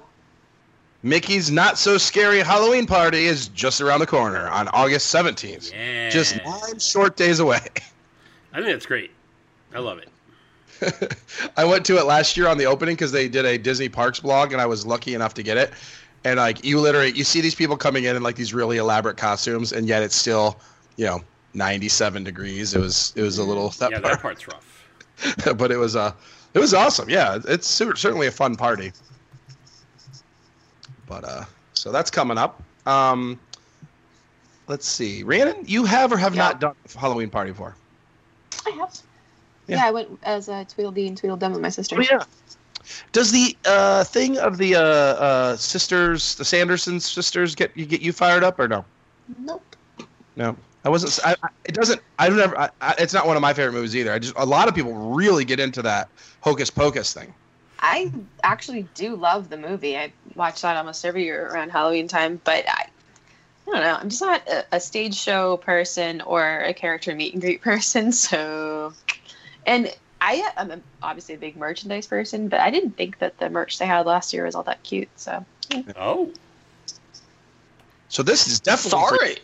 Mickey's 1.02 1.50
Not 1.50 1.76
So 1.76 1.98
Scary 1.98 2.40
Halloween 2.40 2.86
Party 2.86 3.26
is 3.26 3.48
just 3.48 3.82
around 3.82 4.00
the 4.00 4.06
corner 4.06 4.48
on 4.48 4.68
August 4.68 5.14
17th. 5.14 5.70
Yeah. 5.70 6.08
Just 6.08 6.42
nine 6.42 6.78
short 6.78 7.16
days 7.16 7.38
away. 7.38 7.60
I 8.54 8.56
think 8.56 8.68
that's 8.68 8.86
great. 8.86 9.10
I 9.74 9.80
love 9.80 9.98
it. 9.98 11.18
I 11.56 11.66
went 11.66 11.84
to 11.84 11.98
it 11.98 12.06
last 12.06 12.34
year 12.34 12.48
on 12.48 12.56
the 12.56 12.64
opening 12.64 12.94
because 12.94 13.12
they 13.12 13.28
did 13.28 13.44
a 13.44 13.58
Disney 13.58 13.90
Parks 13.90 14.20
blog, 14.20 14.52
and 14.52 14.60
I 14.62 14.66
was 14.66 14.86
lucky 14.86 15.14
enough 15.14 15.34
to 15.34 15.42
get 15.42 15.58
it. 15.58 15.72
And 16.24 16.38
like 16.38 16.64
you 16.64 16.80
literally, 16.80 17.12
you 17.12 17.24
see 17.24 17.42
these 17.42 17.54
people 17.54 17.76
coming 17.76 18.04
in 18.04 18.16
in 18.16 18.22
like 18.22 18.36
these 18.36 18.54
really 18.54 18.78
elaborate 18.78 19.18
costumes, 19.18 19.72
and 19.72 19.86
yet 19.86 20.02
it's 20.02 20.16
still 20.16 20.58
you 20.96 21.04
know 21.06 21.20
97 21.52 22.24
degrees. 22.24 22.74
It 22.74 22.80
was 22.80 23.12
it 23.16 23.22
was 23.22 23.38
a 23.38 23.44
little 23.44 23.68
that 23.68 23.90
yeah, 23.90 24.00
part, 24.00 24.12
that 24.14 24.22
part's 24.22 24.48
rough. 24.48 25.56
but 25.56 25.70
it 25.70 25.76
was 25.76 25.94
uh 25.94 26.12
it 26.54 26.58
was 26.58 26.74
awesome. 26.74 27.08
Yeah, 27.08 27.38
it's 27.46 27.66
cer- 27.68 27.96
certainly 27.96 28.26
a 28.26 28.30
fun 28.30 28.56
party. 28.56 28.92
But 31.06 31.24
uh, 31.24 31.44
so 31.74 31.92
that's 31.92 32.10
coming 32.10 32.38
up. 32.38 32.62
Um, 32.86 33.38
let's 34.68 34.86
see, 34.86 35.22
Rhiannon, 35.22 35.64
you 35.66 35.84
have 35.84 36.12
or 36.12 36.16
have 36.16 36.34
Yeah. 36.34 36.42
not 36.42 36.60
done 36.60 36.74
a 36.94 36.98
Halloween 36.98 37.30
party 37.30 37.50
before? 37.50 37.74
I 38.66 38.70
have. 38.70 38.98
Yeah. 39.66 39.76
Yeah, 39.76 39.86
I 39.86 39.90
went 39.90 40.18
as 40.24 40.48
a 40.48 40.64
Tweedledee 40.64 41.06
and 41.08 41.16
Tweedledum 41.16 41.52
with 41.52 41.60
my 41.60 41.68
sister. 41.68 41.96
Oh, 41.98 42.02
yeah. 42.02 42.22
Does 43.12 43.30
the 43.30 43.56
uh, 43.64 44.04
thing 44.04 44.38
of 44.38 44.58
the 44.58 44.74
uh, 44.74 44.80
uh, 44.80 45.56
sisters, 45.56 46.34
the 46.34 46.44
Sanderson 46.44 46.98
sisters, 46.98 47.54
get 47.54 47.70
you 47.76 47.86
get 47.86 48.00
you 48.02 48.12
fired 48.12 48.42
up 48.42 48.58
or 48.58 48.66
no? 48.66 48.84
Nope. 49.38 49.76
No, 50.34 50.56
I 50.84 50.88
wasn't. 50.88 51.18
I, 51.24 51.36
I, 51.42 51.48
it 51.64 51.74
doesn't. 51.74 52.00
I've 52.18 52.34
never. 52.34 52.58
I, 52.58 52.70
I, 52.80 52.94
it's 52.98 53.14
not 53.14 53.26
one 53.26 53.36
of 53.36 53.40
my 53.42 53.54
favorite 53.54 53.72
movies 53.74 53.94
either. 53.94 54.12
I 54.12 54.18
just 54.18 54.34
a 54.36 54.44
lot 54.44 54.68
of 54.68 54.74
people 54.74 54.92
really 54.94 55.44
get 55.44 55.60
into 55.60 55.80
that 55.82 56.08
hocus 56.42 56.68
pocus 56.70 57.12
thing. 57.14 57.32
I 57.80 58.12
actually 58.44 58.86
do 58.94 59.16
love 59.16 59.48
the 59.48 59.56
movie. 59.56 59.96
I 59.96 60.12
watch 60.36 60.60
that 60.62 60.76
almost 60.76 61.04
every 61.04 61.24
year 61.24 61.48
around 61.48 61.70
Halloween 61.70 62.06
time, 62.06 62.40
but 62.44 62.64
I, 62.68 62.86
I 63.66 63.70
don't 63.72 63.80
know. 63.80 63.96
I'm 64.00 64.08
just 64.08 64.20
not 64.22 64.46
a, 64.48 64.64
a 64.76 64.80
stage 64.80 65.14
show 65.16 65.56
person 65.56 66.20
or 66.20 66.60
a 66.60 66.74
character 66.74 67.14
meet 67.14 67.32
and 67.32 67.42
greet 67.42 67.60
person. 67.70 68.12
So, 68.12 68.92
and 69.66 69.92
I 70.20 70.48
am 70.56 70.70
a, 70.70 70.80
obviously 71.02 71.34
a 71.34 71.38
big 71.38 71.56
merchandise 71.56 72.06
person, 72.06 72.46
but 72.48 72.60
I 72.60 72.70
didn't 72.70 72.96
think 72.96 73.18
that 73.18 73.38
the 73.38 73.50
merch 73.50 73.78
they 73.80 73.86
had 73.86 74.06
last 74.06 74.32
year 74.32 74.44
was 74.44 74.54
all 74.54 74.62
that 74.64 74.82
cute. 74.84 75.08
So, 75.16 75.44
Oh, 75.96 76.30
So 78.08 78.22
this 78.22 78.46
is 78.46 78.60
definitely 78.60 79.00
for- 79.00 79.16
Sorry. 79.16 79.36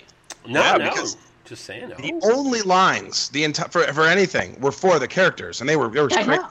no, 0.46 0.60
Yeah, 0.60 0.76
no. 0.76 0.90
because 0.90 1.16
Just 1.44 1.64
saying. 1.64 1.88
the 1.88 2.20
only 2.22 2.62
lines 2.62 3.30
the 3.30 3.42
entire 3.42 3.68
for, 3.68 3.82
for 3.92 4.04
anything 4.04 4.60
were 4.60 4.70
for 4.70 4.98
the 5.00 5.08
characters, 5.08 5.60
and 5.60 5.68
they 5.68 5.76
were. 5.76 5.86
It 5.96 6.00
was, 6.02 6.12
I 6.16 6.22
great. 6.22 6.36
know. 6.36 6.48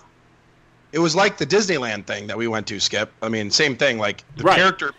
It 0.91 0.99
was 0.99 1.15
like 1.15 1.37
the 1.37 1.45
Disneyland 1.45 2.05
thing 2.05 2.27
that 2.27 2.37
we 2.37 2.47
went 2.47 2.67
to. 2.67 2.79
Skip. 2.79 3.11
I 3.21 3.29
mean, 3.29 3.51
same 3.51 3.75
thing. 3.75 3.97
Like 3.97 4.23
the 4.37 4.43
Right. 4.43 4.57
character, 4.57 4.93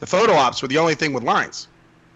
the 0.00 0.06
photo 0.06 0.32
ops 0.34 0.62
were 0.62 0.68
the 0.68 0.78
only 0.78 0.94
thing 0.94 1.12
with 1.12 1.22
lines. 1.22 1.68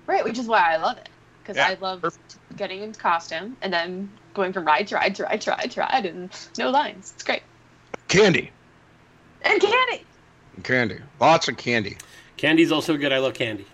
Right, 0.06 0.24
which 0.24 0.38
is 0.38 0.46
why 0.46 0.72
I 0.72 0.76
love 0.76 0.96
it. 0.98 1.08
Because 1.42 1.56
Yeah, 1.56 1.68
I 1.68 1.74
love 1.80 2.02
perfect. 2.02 2.36
getting 2.56 2.82
into 2.82 2.98
costume 3.00 3.56
and 3.62 3.72
then 3.72 4.10
going 4.34 4.52
from 4.52 4.64
ride 4.64 4.86
to 4.88 4.94
ride 4.96 5.14
to 5.16 5.24
ride 5.24 5.40
to 5.42 5.50
ride 5.50 5.70
to 5.72 5.80
ride 5.80 6.06
and 6.06 6.30
no 6.58 6.70
lines. 6.70 7.12
It's 7.14 7.22
great. 7.24 7.42
Candy, 8.08 8.50
And 9.42 9.60
candy! 9.60 10.04
And 10.54 10.64
candy, 10.64 10.98
lots 11.20 11.48
of 11.48 11.56
candy. 11.56 11.96
Candy's 12.36 12.70
also 12.72 12.96
good. 12.96 13.12
I 13.12 13.18
love 13.18 13.34
candy. 13.34 13.66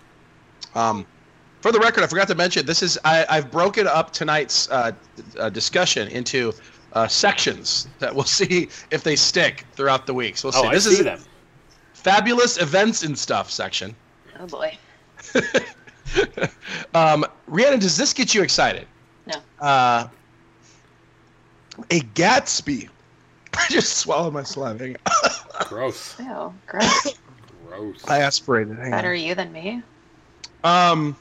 Um, 0.75 1.05
for 1.61 1.71
the 1.71 1.79
record, 1.79 2.03
I 2.03 2.07
forgot 2.07 2.27
to 2.29 2.35
mention 2.35 2.65
this 2.65 2.81
is 2.81 2.97
I, 3.03 3.25
I've 3.29 3.51
broken 3.51 3.85
up 3.87 4.11
tonight's 4.13 4.69
uh, 4.71 4.91
uh, 5.37 5.49
discussion 5.49 6.07
into 6.07 6.53
uh, 6.93 7.07
sections 7.07 7.87
that 7.99 8.13
we'll 8.13 8.23
see 8.39 8.69
if 8.91 9.03
they 9.03 9.15
stick 9.15 9.65
throughout 9.73 10.05
the 10.05 10.13
week. 10.13 10.37
So 10.37 10.49
we'll 10.49 10.57
Oh, 10.57 10.61
see. 10.63 10.67
I 10.67 10.73
This 10.73 10.83
see 10.85 10.91
is 10.95 11.03
them. 11.03 11.19
fabulous 11.93 12.59
events 12.61 13.03
and 13.03 13.17
stuff 13.17 13.49
section. 13.51 13.95
Oh 14.39 14.45
boy. 14.47 14.77
um, 16.93 17.25
Rhiannon, 17.47 17.79
does 17.79 17.97
this 17.97 18.13
get 18.13 18.33
you 18.33 18.41
excited? 18.41 18.87
No. 19.27 19.35
Uh, 19.59 20.07
a 21.91 21.99
Gatsby. 22.01 22.89
I 23.57 23.65
just 23.69 23.97
swallowed 23.97 24.33
my 24.33 24.43
saliva. 24.43 24.85
Hang 24.85 24.95
on. 25.05 25.67
Gross. 25.67 26.15
Ew, 26.19 26.53
gross. 26.67 27.13
Gross. 27.67 28.07
I 28.07 28.19
aspirated. 28.21 28.77
Hang 28.77 28.85
on. 28.85 28.91
Better 28.91 29.13
you 29.13 29.35
than 29.35 29.51
me. 29.51 29.81
Um, 30.63 31.15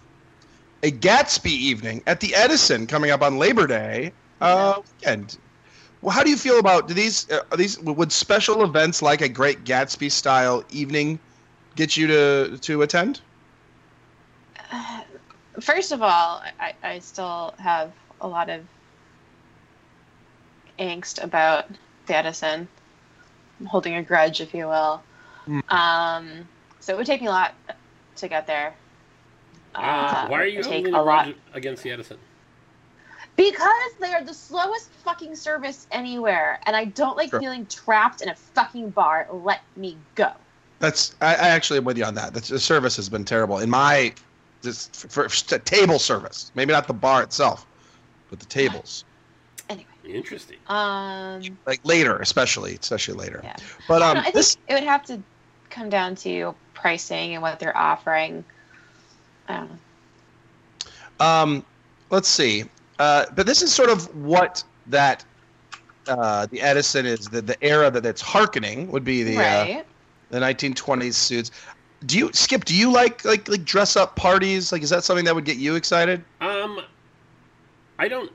a 0.82 0.90
Gatsby 0.90 1.46
evening 1.50 2.02
at 2.06 2.20
the 2.20 2.34
Edison 2.34 2.86
coming 2.86 3.10
up 3.10 3.22
on 3.22 3.38
Labor 3.38 3.66
Day 3.66 4.12
uh, 4.40 4.80
weekend. 5.00 5.38
Well, 6.00 6.14
how 6.14 6.22
do 6.22 6.30
you 6.30 6.36
feel 6.36 6.58
about 6.58 6.88
do 6.88 6.94
these? 6.94 7.30
Uh, 7.30 7.40
are 7.50 7.56
these 7.56 7.78
would 7.80 8.12
special 8.12 8.62
events 8.62 9.02
like 9.02 9.20
a 9.20 9.28
Great 9.28 9.64
Gatsby 9.64 10.10
style 10.10 10.64
evening 10.70 11.18
get 11.74 11.96
you 11.96 12.06
to 12.06 12.58
to 12.58 12.82
attend? 12.82 13.20
Uh, 14.70 15.02
First 15.60 15.92
of 15.92 16.02
all, 16.02 16.42
I, 16.60 16.74
I 16.82 16.98
still 17.00 17.54
have 17.58 17.92
a 18.20 18.28
lot 18.28 18.48
of 18.48 18.64
angst 20.78 21.22
about 21.22 21.66
the 22.06 22.16
Edison. 22.16 22.68
I'm 23.58 23.66
holding 23.66 23.94
a 23.94 24.02
grudge, 24.02 24.40
if 24.40 24.54
you 24.54 24.66
will. 24.66 25.02
Mm. 25.48 25.72
Um, 25.72 26.48
so 26.80 26.94
it 26.94 26.96
would 26.96 27.06
take 27.06 27.20
me 27.20 27.26
a 27.26 27.30
lot 27.30 27.54
to 28.16 28.28
get 28.28 28.46
there. 28.46 28.74
Uh, 29.74 30.28
why 30.28 30.42
are 30.42 30.46
you 30.46 30.58
would 30.58 30.66
holding 30.66 30.86
a 30.94 31.00
a 31.00 31.02
lot? 31.02 31.24
grudge 31.24 31.36
against 31.54 31.82
the 31.82 31.90
Edison? 31.90 32.18
Because 33.38 33.92
they 34.00 34.12
are 34.12 34.24
the 34.24 34.34
slowest 34.34 34.90
fucking 35.04 35.36
service 35.36 35.86
anywhere, 35.92 36.58
and 36.66 36.74
I 36.74 36.86
don't 36.86 37.16
like 37.16 37.30
Sure. 37.30 37.38
feeling 37.40 37.66
trapped 37.66 38.20
in 38.20 38.28
a 38.28 38.34
fucking 38.34 38.90
bar. 38.90 39.28
Let 39.32 39.60
me 39.76 39.96
go. 40.16 40.32
That's 40.80 41.14
I, 41.20 41.36
I 41.36 41.48
actually 41.48 41.78
am 41.78 41.84
with 41.84 41.96
you 41.96 42.04
on 42.04 42.14
that. 42.14 42.34
The, 42.34 42.40
the 42.40 42.58
service 42.58 42.96
has 42.96 43.08
been 43.08 43.24
terrible 43.24 43.60
in 43.60 43.70
my 43.70 44.12
this 44.62 44.88
for, 44.88 45.28
for 45.28 45.58
table 45.60 46.00
service. 46.00 46.50
Maybe 46.56 46.72
not 46.72 46.88
the 46.88 46.94
bar 46.94 47.22
itself, 47.22 47.64
but 48.28 48.40
the 48.40 48.46
tables. 48.46 49.04
Anyway, 49.70 49.84
Interesting. 50.06 50.56
um, 50.68 51.42
Like 51.66 51.80
later, 51.84 52.16
especially 52.20 52.78
especially 52.80 53.12
later. 53.14 53.42
Yeah. 53.44 53.54
But 53.86 54.00
um, 54.00 54.14
don't 54.14 54.14
know, 54.14 54.20
I 54.20 54.22
think 54.24 54.34
this 54.34 54.56
it 54.66 54.72
would 54.74 54.82
have 54.82 55.04
to 55.06 55.20
come 55.68 55.90
down 55.90 56.14
to 56.16 56.54
pricing 56.72 57.34
and 57.34 57.42
what 57.42 57.58
they're 57.60 57.76
offering. 57.76 58.44
I 59.46 59.56
don't 59.58 59.70
know. 61.20 61.26
Um, 61.26 61.64
let's 62.08 62.28
see. 62.28 62.64
Uh, 62.98 63.26
but 63.34 63.46
this 63.46 63.62
is 63.62 63.72
sort 63.72 63.90
of 63.90 64.14
what 64.16 64.62
that 64.86 65.24
uh, 66.08 66.46
the 66.46 66.60
Edison 66.60 67.06
is 67.06 67.26
the, 67.26 67.42
the 67.42 67.62
era 67.62 67.90
that 67.90 68.04
it's 68.04 68.20
harkening 68.20 68.90
would 68.90 69.04
be 69.04 69.22
the 69.22 69.38
uh, 69.38 69.82
the 70.30 70.38
1920s 70.38 71.14
suits. 71.14 71.50
Do 72.06 72.16
you 72.16 72.30
skip? 72.32 72.64
Do 72.64 72.74
you 72.74 72.92
like 72.92 73.24
like 73.24 73.48
like 73.48 73.64
dress 73.64 73.96
up 73.96 74.16
parties? 74.16 74.72
Like, 74.72 74.82
is 74.82 74.90
that 74.90 75.04
something 75.04 75.24
that 75.24 75.34
would 75.34 75.44
get 75.44 75.56
you 75.56 75.74
excited? 75.74 76.24
Um, 76.40 76.80
I 77.98 78.08
don't. 78.08 78.30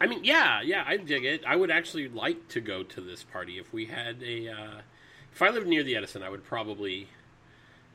I 0.00 0.06
mean, 0.06 0.24
yeah, 0.24 0.62
yeah, 0.62 0.84
I 0.86 0.96
dig 0.96 1.24
it. 1.24 1.42
I 1.46 1.54
would 1.54 1.70
actually 1.70 2.08
like 2.08 2.48
to 2.48 2.60
go 2.60 2.82
to 2.82 3.00
this 3.00 3.22
party 3.22 3.58
if 3.58 3.72
we 3.72 3.86
had 3.86 4.22
a. 4.22 4.48
Uh, 4.48 4.80
if 5.32 5.40
I 5.42 5.48
lived 5.50 5.66
near 5.66 5.82
the 5.82 5.96
Edison, 5.96 6.22
I 6.22 6.28
would 6.28 6.44
probably 6.44 7.08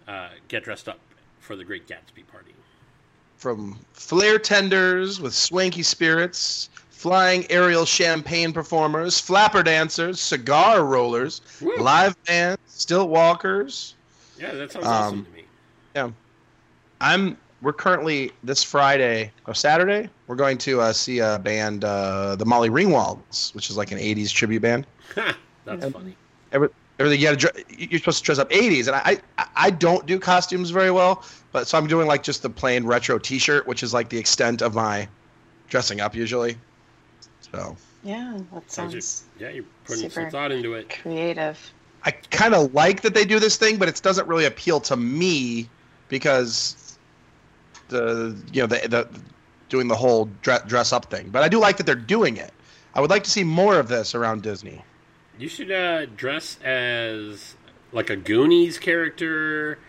uh, 0.08 0.30
get 0.48 0.64
dressed 0.64 0.90
up 0.90 1.00
for 1.40 1.56
the 1.56 1.64
Great 1.64 1.88
Gatsby 1.88 2.28
party. 2.28 2.56
From 3.38 3.78
flair 3.94 4.40
tenders 4.40 5.20
with 5.22 5.34
swanky 5.34 5.84
spirits, 5.84 6.70
flying 6.90 7.46
aerial 7.52 7.86
champagne 7.86 8.52
performers, 8.52 9.20
flapper 9.20 9.62
dancers, 9.62 10.20
cigar 10.20 10.84
rollers, 10.84 11.42
Woo! 11.62 11.76
live 11.78 12.16
bands, 12.26 12.60
stilt 12.66 13.10
walkers. 13.10 13.94
Yeah, 14.40 14.54
that 14.54 14.72
sounds 14.72 14.86
Um, 14.86 14.92
awesome 14.92 15.26
to 15.26 15.32
me. 15.32 15.44
Yeah, 15.96 16.10
I'm 17.00 17.38
we're 17.62 17.74
currently 17.74 18.32
this 18.44 18.64
Friday 18.64 19.32
or 19.46 19.54
Saturday. 19.54 20.10
We're 20.28 20.36
going 20.36 20.58
to 20.60 20.82
uh, 20.82 20.94
see 20.94 21.20
a 21.20 21.40
band, 21.40 21.84
uh, 21.84 22.36
the 22.36 22.46
Molly 22.46 22.70
Ringwalds, 22.70 23.54
which 23.56 23.70
is 23.70 23.78
like 23.78 23.92
an 23.92 23.98
'80s 24.00 24.32
tribute 24.32 24.62
band. 24.62 24.88
That's 25.66 25.92
funny. 25.92 26.16
Everything 27.00 27.20
you 27.22 27.28
got 27.28 27.40
to 27.40 27.66
you're 27.78 28.00
supposed 28.00 28.20
to 28.20 28.24
dress 28.24 28.40
up 28.40 28.50
'80s, 28.50 28.88
and 28.88 28.96
I, 28.96 29.18
I 29.38 29.48
I 29.56 29.70
don't 29.70 30.06
do 30.06 30.20
costumes 30.20 30.72
very 30.72 30.92
well, 30.92 31.24
but 31.52 31.68
so 31.68 31.78
I'm 31.78 31.88
doing 31.88 32.08
like 32.08 32.24
just 32.24 32.42
the 32.42 32.50
plain 32.50 32.86
retro 32.86 33.20
T-shirt, 33.20 33.68
which 33.68 33.84
is 33.84 33.94
like 33.94 34.10
the 34.10 34.18
extent 34.18 34.62
of 34.62 34.74
my 34.74 35.08
dressing 35.70 36.02
up 36.02 36.16
usually. 36.16 36.58
So 37.54 37.78
Yeah, 38.04 38.40
that 38.54 38.72
Sounds 38.72 38.94
sounds 38.94 39.24
Yeah, 39.40 39.50
you're 39.50 39.66
putting 39.86 40.10
some 40.10 40.30
thought 40.30 40.52
into 40.52 40.74
it. 40.74 40.90
creative. 40.90 41.72
I 42.04 42.12
kind 42.12 42.54
of 42.54 42.74
like 42.74 43.02
that 43.02 43.14
they 43.14 43.26
do 43.26 43.40
this 43.40 43.58
thing, 43.58 43.78
but 43.78 43.90
it 43.90 44.02
doesn't 44.02 44.28
really 44.28 44.46
appeal 44.46 44.80
to 44.82 44.96
me 44.96 45.70
because 46.08 46.98
the 47.90 48.36
you 48.52 48.62
know 48.62 48.68
the 48.68 48.88
the 48.88 49.08
doing 49.70 49.88
the 49.88 49.96
whole 49.96 50.30
dress, 50.42 50.64
dress 50.64 50.94
up 50.94 51.06
thing. 51.12 51.30
But 51.30 51.44
I 51.44 51.50
do 51.50 51.60
like 51.60 51.78
that 51.78 51.86
they're 51.86 51.96
doing 51.96 52.38
it. 52.38 52.54
I 52.96 53.02
would 53.02 53.10
like 53.10 53.24
to 53.26 53.30
see 53.30 53.44
more 53.44 53.80
of 53.80 53.88
this 53.88 54.16
around 54.16 54.42
Disney. 54.42 54.82
You 55.38 55.48
should 55.48 55.72
uh, 55.72 56.06
dress 56.08 56.60
as 56.64 57.56
like 57.92 58.10
a 58.10 58.16
Goonies 58.16 58.78
character 58.80 59.80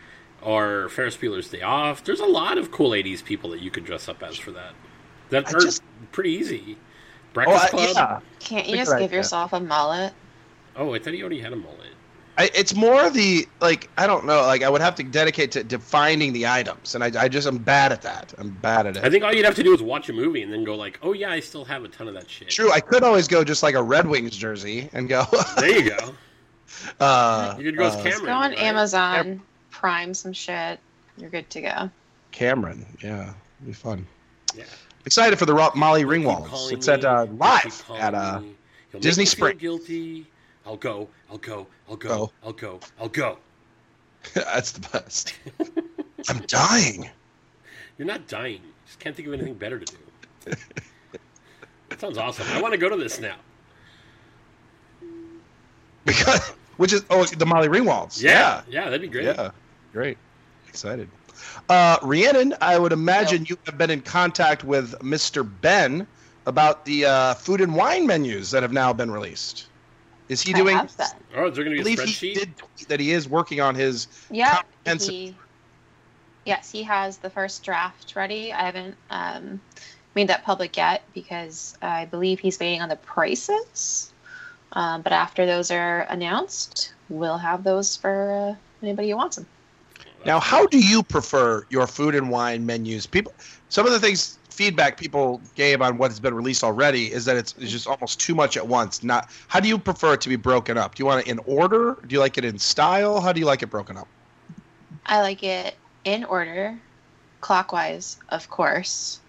or 0.43 0.89
Ferris 0.91 1.17
Bueller's 1.17 1.49
Day 1.49 1.63
Off. 1.63 2.05
There's 2.05 2.21
a 2.21 2.27
lot 2.27 2.59
of 2.59 2.71
cool 2.71 2.91
'80s 2.91 3.25
people 3.25 3.51
that 3.51 3.61
you 3.61 3.71
could 3.71 3.85
dress 3.85 4.09
up 4.09 4.23
as 4.23 4.37
for 4.37 4.51
that. 4.53 4.73
That 5.31 5.49
I 5.49 5.53
are 5.57 5.61
just- 5.61 5.83
pretty 6.13 6.31
easy. 6.31 6.77
Oh, 6.79 7.33
Breakfast 7.35 7.65
I, 7.65 7.69
Club. 7.69 7.91
yeah. 7.95 8.21
Can't 8.41 8.67
you 8.69 8.77
just 8.77 8.97
give 8.99 9.11
that. 9.11 9.17
yourself 9.17 9.53
a 9.53 9.61
mullet? 9.61 10.13
Oh, 10.77 10.95
I 10.95 10.99
thought 10.99 11.13
he 11.13 11.21
already 11.21 11.41
had 11.41 11.53
a 11.53 11.57
mullet. 11.57 11.93
I, 12.39 12.49
it's 12.55 12.73
more 12.73 13.11
the 13.11 13.49
like 13.61 13.91
I 13.99 14.07
don't 14.07 14.25
know. 14.25 14.43
Like 14.43 14.63
I 14.63 14.71
would 14.71 14.81
have 14.81 14.95
to 14.95 15.03
dedicate 15.03 15.51
to 15.53 15.65
defining 15.65 16.33
the 16.33 16.47
items, 16.47 16.95
and 16.95 17.03
I, 17.03 17.11
I 17.25 17.29
just 17.29 17.49
I'm 17.49 17.59
bad 17.59 17.91
at 17.91 18.01
that. 18.03 18.33
I'm 18.39 18.51
bad 18.51 18.87
at 18.87 18.97
it. 18.97 19.05
I 19.05 19.11
think 19.11 19.25
all 19.25 19.35
you'd 19.35 19.45
have 19.45 19.57
to 19.57 19.63
do 19.65 19.75
is 19.75 19.83
watch 19.83 20.09
a 20.09 20.13
movie 20.13 20.43
and 20.43 20.53
then 20.53 20.63
go 20.63 20.77
like, 20.77 21.01
"Oh 21.03 21.13
yeah, 21.13 21.33
I 21.33 21.41
still 21.41 21.65
have 21.65 21.83
a 21.83 21.89
ton 21.89 22.07
of 22.07 22.15
that 22.15 22.31
shit." 22.31 22.49
True, 22.49 22.71
I 22.71 22.79
could 22.79 23.03
always 23.03 23.27
go 23.27 23.43
just 23.43 23.65
like 23.65 23.75
a 23.75 23.83
Red 23.83 24.07
Wings 24.07 24.37
jersey 24.37 24.89
and 24.93 25.09
go. 25.09 25.25
There 25.59 25.69
you 25.69 25.91
go. 25.91 26.15
uh, 27.01 27.57
You 27.59 27.65
could 27.65 27.77
go 27.77 27.87
as 27.87 27.95
uh, 27.97 28.03
Cameron. 28.05 28.25
Go 28.27 28.33
on 28.33 28.51
right? 28.51 28.59
Amazon, 28.61 29.43
prime 29.71 30.15
some 30.15 30.33
shit. 30.33 30.79
You're 31.17 31.31
good 31.31 31.51
to 31.51 31.61
go. 31.61 31.91
Cameron, 32.31 32.87
yeah, 33.03 33.33
it'd 33.57 33.67
be 33.67 33.73
fun. 33.73 34.07
Yeah. 34.57 34.63
Excited 35.07 35.41
for 35.41 35.47
the 35.47 35.55
Ro- 35.55 35.73
Molly 35.75 36.03
Keep 36.03 36.09
Ringwalds. 36.11 36.47
calling 36.47 36.77
It's 36.77 36.87
at 36.87 37.05
uh, 37.05 37.27
live 37.33 37.85
at 37.97 38.15
uh, 38.15 38.39
me. 38.41 38.47
You'll 38.47 38.55
make 38.95 39.03
Disney 39.03 39.23
me 39.23 39.27
feel 39.27 39.33
Springs. 39.33 39.61
Guilty. 39.61 40.27
I'll 40.69 40.77
go. 40.77 41.09
I'll 41.31 41.39
go. 41.39 41.67
I'll 41.89 41.97
go. 41.97 42.09
Go. 42.09 42.33
I'll 42.45 42.53
go. 42.53 42.81
I'll 43.01 43.09
go. 43.09 43.39
that's 44.35 44.73
the 44.73 44.87
best. 44.91 45.33
I'm 46.29 46.41
dying. 46.47 47.09
You're 47.97 48.07
not 48.07 48.29
dying. 48.29 48.57
You 48.57 48.73
just 48.85 49.01
can't 49.01 49.17
think 49.17 49.29
of 49.29 49.35
anything 49.35 49.55
better 49.55 49.79
to 49.79 49.87
do. 49.87 50.53
that 51.89 52.01
sounds 52.01 52.19
awesome. 52.19 52.47
I 52.51 52.61
want 52.61 52.73
to 52.75 52.79
go 52.79 52.91
to 52.91 52.97
this 52.97 53.19
now. 53.19 53.37
Because 56.05 56.51
which 56.77 56.93
is 56.93 57.03
oh 57.09 57.25
the 57.25 57.47
Molly 57.47 57.69
Ringwalds. 57.69 58.23
Yeah. 58.23 58.61
Yeah, 58.69 58.85
that'd 58.85 59.01
be 59.01 59.09
great. 59.09 59.25
Yeah, 59.25 59.53
great. 59.95 60.19
Excited. 60.69 61.09
Uh, 61.71 61.97
Rhiannon, 62.03 62.55
I 62.61 62.79
would 62.79 62.93
imagine 62.93 63.47
you 63.49 63.57
have 63.65 63.79
been 63.79 63.91
in 63.91 64.03
contact 64.03 64.65
with 64.65 64.99
Mr. 64.99 65.49
Ben 65.63 66.07
about 66.45 66.85
the 66.85 67.07
uh, 67.07 67.35
food 67.35 67.63
and 67.63 67.75
wine 67.75 68.07
menus 68.07 68.51
that 68.51 68.63
have 68.63 68.73
now 68.73 68.93
been 68.93 69.11
released. 69.11 69.69
Is 70.29 70.43
he 70.43 70.55
I 70.55 70.59
doing? 70.59 70.77
have 70.77 70.97
been. 70.97 71.07
Oh, 71.37 71.47
is 71.47 71.57
there 71.57 71.65
going 71.65 71.77
to 71.77 71.83
be 71.83 71.93
a 71.93 71.97
believe 71.97 72.17
he 72.17 72.35
did 72.35 72.57
tweet 72.57 72.89
that 72.89 73.01
he 73.01 73.13
is 73.13 73.29
working 73.29 73.61
on 73.61 73.75
his. 73.75 74.09
Yeah. 74.31 74.57
Comprehensive. 74.57 75.11
He, 75.11 75.35
yes, 76.45 76.71
he 76.71 76.83
has 76.83 77.19
the 77.19 77.31
first 77.31 77.65
draft 77.65 78.15
ready. 78.15 78.53
I 78.53 78.63
haven't 78.63 78.97
um, 79.11 79.61
made 80.15 80.29
that 80.29 80.45
public 80.45 80.77
yet 80.77 81.03
because 81.15 81.77
I 81.83 82.07
believe 82.07 82.41
he's 82.41 82.59
waiting 82.59 82.83
on 82.83 82.89
the 82.89 82.97
prices. 82.97 84.13
Um, 84.73 85.03
but 85.03 85.13
after 85.13 85.47
those 85.47 85.71
are 85.71 86.01
announced, 86.11 86.93
we'll 87.09 87.39
have 87.39 87.65
those 87.65 87.97
for 87.97 88.57
uh, 88.57 88.85
anybody 88.85 89.11
who 89.11 89.17
wants 89.17 89.37
them. 89.37 89.47
Now, 90.27 90.41
how 90.41 90.67
do 90.67 90.79
you 90.79 91.03
prefer 91.03 91.65
your 91.71 91.87
food 91.87 92.15
and 92.15 92.31
wine 92.31 92.67
menus? 92.67 93.07
People, 93.07 93.33
some 93.69 93.87
of 93.87 93.93
the 93.93 94.01
things 94.01 94.38
feedback 94.59 94.97
people 94.97 95.41
gave 95.55 95.81
on 95.81 95.99
what 95.99 96.11
has 96.11 96.19
been 96.19 96.35
released 96.35 96.65
already 96.65 97.13
is 97.13 97.25
that 97.25 97.37
it's, 97.37 97.55
it's 97.61 97.71
just 97.71 97.87
almost 97.87 98.19
too 98.19 98.35
much 98.35 98.57
at 98.57 98.67
once. 98.67 99.05
Not 99.05 99.31
how 99.47 99.61
do 99.61 99.69
you 99.69 99.79
prefer 99.79 100.15
it 100.15 100.21
to 100.23 100.29
be 100.29 100.35
broken 100.35 100.77
up? 100.77 100.97
Do 100.97 101.01
you 101.01 101.07
want 101.07 101.25
it 101.25 101.31
in 101.31 101.39
order? 101.47 101.97
Do 102.05 102.13
you 102.13 102.19
like 102.19 102.39
it 102.39 102.45
in 102.45 102.59
style? 102.59 103.21
How 103.21 103.33
do 103.33 103.39
you 103.39 103.47
like 103.47 103.63
it 103.63 103.69
broken 103.69 103.97
up? 103.97 104.09
I 105.07 105.21
like 105.21 105.45
it 105.45 105.77
in 106.05 106.25
order, 106.25 106.77
clockwise, 107.41 108.19
of 108.31 108.51
course. 108.51 109.21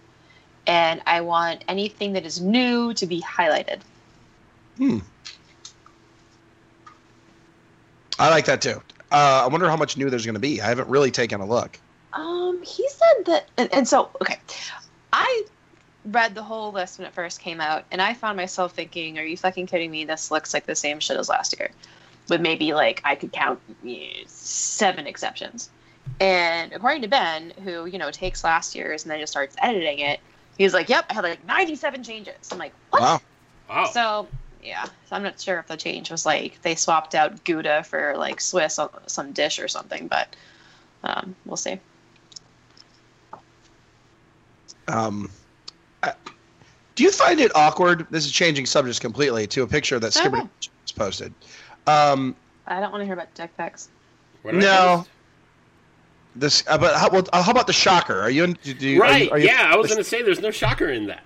And 0.65 1.00
I 1.05 1.21
want 1.21 1.63
anything 1.67 2.13
that 2.13 2.25
is 2.25 2.41
new 2.41 2.95
to 2.95 3.05
be 3.05 3.21
highlighted. 3.21 3.81
Hmm. 4.77 4.98
I 8.17 8.31
like 8.31 8.45
that 8.45 8.63
too. 8.63 8.81
Uh, 9.12 9.43
I 9.43 9.48
wonder 9.48 9.69
how 9.69 9.77
much 9.77 9.95
new 9.95 10.09
there's 10.09 10.25
going 10.25 10.33
to 10.33 10.39
be. 10.39 10.59
I 10.59 10.69
haven't 10.69 10.89
really 10.89 11.12
taken 11.12 11.39
a 11.39 11.45
look. 11.45 11.79
Um, 12.13 12.59
he 12.63 12.89
said 12.89 13.25
that, 13.27 13.48
and, 13.57 13.71
and 13.71 13.88
so 13.88 14.09
okay, 14.24 14.39
I 15.19 15.43
read 16.05 16.33
the 16.33 16.43
whole 16.43 16.71
list 16.71 16.97
when 16.97 17.05
it 17.05 17.13
first 17.13 17.41
came 17.41 17.59
out, 17.59 17.83
and 17.91 18.01
I 18.01 18.13
found 18.13 18.38
myself 18.38 18.73
thinking, 18.73 19.19
"Are 19.19 19.23
you 19.23 19.35
fucking 19.35 19.67
kidding 19.67 19.91
me? 19.91 20.05
This 20.05 20.31
looks 20.31 20.53
like 20.53 20.65
the 20.65 20.75
same 20.75 20.99
shit 20.99 21.17
as 21.17 21.27
last 21.27 21.55
year." 21.59 21.71
With 22.29 22.41
maybe 22.41 22.73
like 22.73 23.01
I 23.03 23.15
could 23.15 23.33
count 23.33 23.59
eh, 23.85 24.23
seven 24.27 25.07
exceptions. 25.07 25.69
And 26.19 26.71
according 26.73 27.01
to 27.01 27.07
Ben, 27.07 27.51
who 27.63 27.85
you 27.85 27.97
know 27.97 28.11
takes 28.11 28.43
last 28.43 28.75
year's 28.75 29.03
and 29.03 29.11
then 29.11 29.19
just 29.19 29.33
starts 29.33 29.55
editing 29.61 29.99
it, 29.99 30.21
he's 30.57 30.73
like, 30.73 30.88
"Yep, 30.88 31.05
I 31.09 31.13
had 31.13 31.23
like 31.23 31.45
97 31.45 32.03
changes." 32.03 32.49
I'm 32.51 32.57
like, 32.57 32.73
"What?" 32.91 33.01
Wow. 33.01 33.21
Wow. 33.69 33.85
So 33.85 34.27
yeah, 34.63 34.85
so 34.85 35.15
I'm 35.15 35.23
not 35.23 35.39
sure 35.39 35.59
if 35.59 35.67
the 35.67 35.77
change 35.77 36.11
was 36.11 36.25
like 36.25 36.61
they 36.61 36.75
swapped 36.75 37.13
out 37.13 37.43
Gouda 37.43 37.83
for 37.83 38.15
like 38.17 38.39
Swiss 38.39 38.79
on 38.79 38.89
some 39.07 39.33
dish 39.33 39.59
or 39.59 39.67
something, 39.67 40.07
but 40.07 40.33
um, 41.03 41.35
we'll 41.45 41.57
see. 41.57 41.79
Um, 44.89 45.29
I- 46.03 46.13
do 46.96 47.03
you 47.03 47.12
find 47.12 47.39
it 47.39 47.55
awkward? 47.55 48.08
This 48.10 48.25
is 48.25 48.31
changing 48.31 48.65
subjects 48.65 49.00
completely 49.00 49.48
to 49.48 49.63
a 49.63 49.67
picture 49.67 50.00
that 50.00 50.13
Skipper 50.13 50.38
Okay. 50.38 50.50
posted. 50.95 51.34
Um, 51.88 52.36
I 52.67 52.80
don't 52.80 52.91
want 52.91 53.02
to 53.02 53.06
hear 53.06 53.13
about 53.13 53.34
dick 53.36 53.56
pics. 53.58 53.89
What 54.41 54.54
did 54.54 54.63
I 54.63 54.65
no. 54.67 55.06
this, 56.36 56.63
uh, 56.67 56.78
but 56.78 56.95
how, 56.95 57.10
well, 57.10 57.25
uh, 57.34 57.41
how 57.41 57.52
about 57.52 57.67
the 57.67 57.73
shocker? 57.73 58.19
Are 58.19 58.30
you? 58.30 58.43
In, 58.43 58.58
do 58.63 58.71
you, 58.71 58.78
are 58.78 58.84
you- 58.86 59.02
Right. 59.02 59.32
are 59.32 59.39
you- 59.39 59.47
yeah, 59.47 59.69
I 59.71 59.75
was 59.75 59.88
going 59.88 59.97
to 59.97 60.04
say 60.04 60.21
there's 60.21 60.39
no 60.41 60.52
shocker 60.52 60.89
in 60.89 61.08
that. 61.08 61.23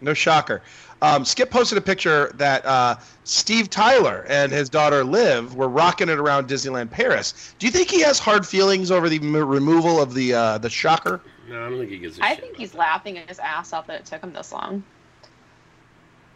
No 0.00 0.14
shocker. 0.14 0.62
Um, 1.02 1.24
Skip 1.24 1.50
posted 1.50 1.76
a 1.76 1.80
picture 1.80 2.32
that 2.36 2.64
uh, 2.64 2.96
Steve 3.24 3.68
Tyler 3.68 4.24
and 4.28 4.50
his 4.52 4.68
daughter 4.70 5.04
Liv 5.04 5.54
were 5.54 5.68
rocking 5.68 6.08
it 6.08 6.18
around 6.18 6.48
Disneyland 6.48 6.90
Paris. 6.90 7.54
Do 7.58 7.66
you 7.66 7.72
think 7.72 7.90
he 7.90 8.00
has 8.00 8.18
hard 8.18 8.46
feelings 8.46 8.90
over 8.90 9.08
the 9.08 9.16
m- 9.16 9.36
removal 9.36 10.00
of 10.00 10.14
the 10.14 10.32
uh, 10.34 10.58
the 10.58 10.70
shocker? 10.70 11.20
No, 11.48 11.64
I 11.64 11.68
don't 11.70 11.78
think 11.78 11.90
he 11.90 11.98
gives 11.98 12.18
a 12.18 12.24
I 12.24 12.30
shit 12.34 12.40
think 12.40 12.56
he's 12.56 12.72
that. 12.72 12.78
laughing 12.78 13.16
his 13.26 13.38
ass 13.38 13.72
off 13.72 13.86
that 13.86 14.00
it 14.00 14.06
took 14.06 14.22
him 14.22 14.32
this 14.32 14.52
long. 14.52 14.82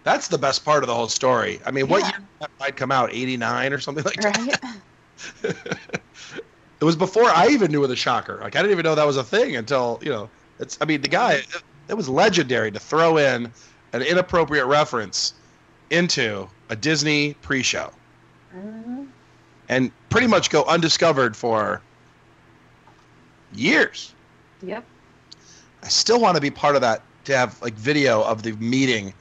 That's 0.04 0.28
the 0.28 0.38
best 0.38 0.64
part 0.64 0.82
of 0.82 0.86
the 0.86 0.94
whole 0.94 1.08
story. 1.08 1.60
I 1.66 1.70
mean, 1.70 1.88
what 1.88 2.00
Yeah. 2.00 2.06
year 2.10 2.18
did 2.18 2.26
that 2.40 2.50
might 2.60 2.76
come 2.76 2.90
out? 2.92 3.10
Eighty 3.12 3.36
nine 3.36 3.72
or 3.72 3.78
something 3.78 4.04
like 4.04 4.20
that. 4.20 4.60
Right? 5.42 5.54
It 6.80 6.84
was 6.86 6.96
before 6.96 7.24
I 7.26 7.48
even 7.48 7.70
knew 7.70 7.82
of 7.82 7.90
the 7.90 7.96
shocker. 7.96 8.38
Like 8.40 8.56
I 8.56 8.60
didn't 8.62 8.70
even 8.72 8.84
know 8.84 8.94
that 8.94 9.06
was 9.06 9.18
a 9.18 9.24
thing 9.24 9.56
until 9.56 9.98
you 10.02 10.08
know. 10.10 10.30
It's. 10.60 10.78
I 10.80 10.86
mean, 10.86 11.02
the 11.02 11.08
guy. 11.08 11.34
It, 11.34 11.46
it 11.88 11.94
was 11.94 12.08
legendary 12.08 12.70
to 12.70 12.78
throw 12.78 13.18
in 13.18 13.52
an 13.92 14.00
inappropriate 14.00 14.64
reference 14.64 15.34
into 15.90 16.48
a 16.70 16.76
Disney 16.76 17.34
pre-show 17.42 17.90
Mhm. 18.56 19.08
and 19.68 19.90
pretty 20.08 20.26
much 20.28 20.48
go 20.48 20.62
undiscovered 20.64 21.36
for 21.36 21.82
years. 23.52 24.14
Yep. 24.62 24.84
I 25.82 25.88
still 25.88 26.20
want 26.20 26.36
to 26.36 26.40
be 26.40 26.50
part 26.50 26.74
of 26.74 26.82
that 26.82 27.02
to 27.24 27.36
have 27.36 27.60
like 27.62 27.74
video 27.74 28.22
of 28.22 28.42
the 28.42 28.52
meeting 28.52 29.12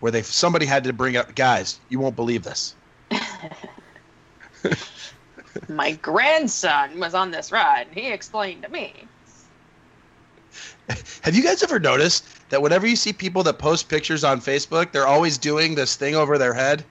where 0.00 0.12
they 0.12 0.22
somebody 0.22 0.66
had 0.66 0.84
to 0.84 0.92
bring 0.92 1.16
up 1.16 1.34
guys. 1.34 1.80
You 1.88 1.98
won't 1.98 2.16
believe 2.16 2.44
this. 2.44 2.74
My 5.68 5.92
grandson 5.92 6.98
was 6.98 7.14
on 7.14 7.30
this 7.30 7.52
ride. 7.52 7.86
and 7.88 7.96
He 7.96 8.10
explained 8.10 8.62
to 8.62 8.68
me. 8.68 8.94
Have 11.22 11.34
you 11.34 11.42
guys 11.42 11.62
ever 11.62 11.78
noticed 11.78 12.24
that 12.48 12.62
whenever 12.62 12.86
you 12.86 12.96
see 12.96 13.12
people 13.12 13.42
that 13.42 13.58
post 13.58 13.88
pictures 13.88 14.24
on 14.24 14.40
Facebook, 14.40 14.92
they're 14.92 15.06
always 15.06 15.36
doing 15.36 15.74
this 15.74 15.96
thing 15.96 16.14
over 16.14 16.38
their 16.38 16.54
head 16.54 16.84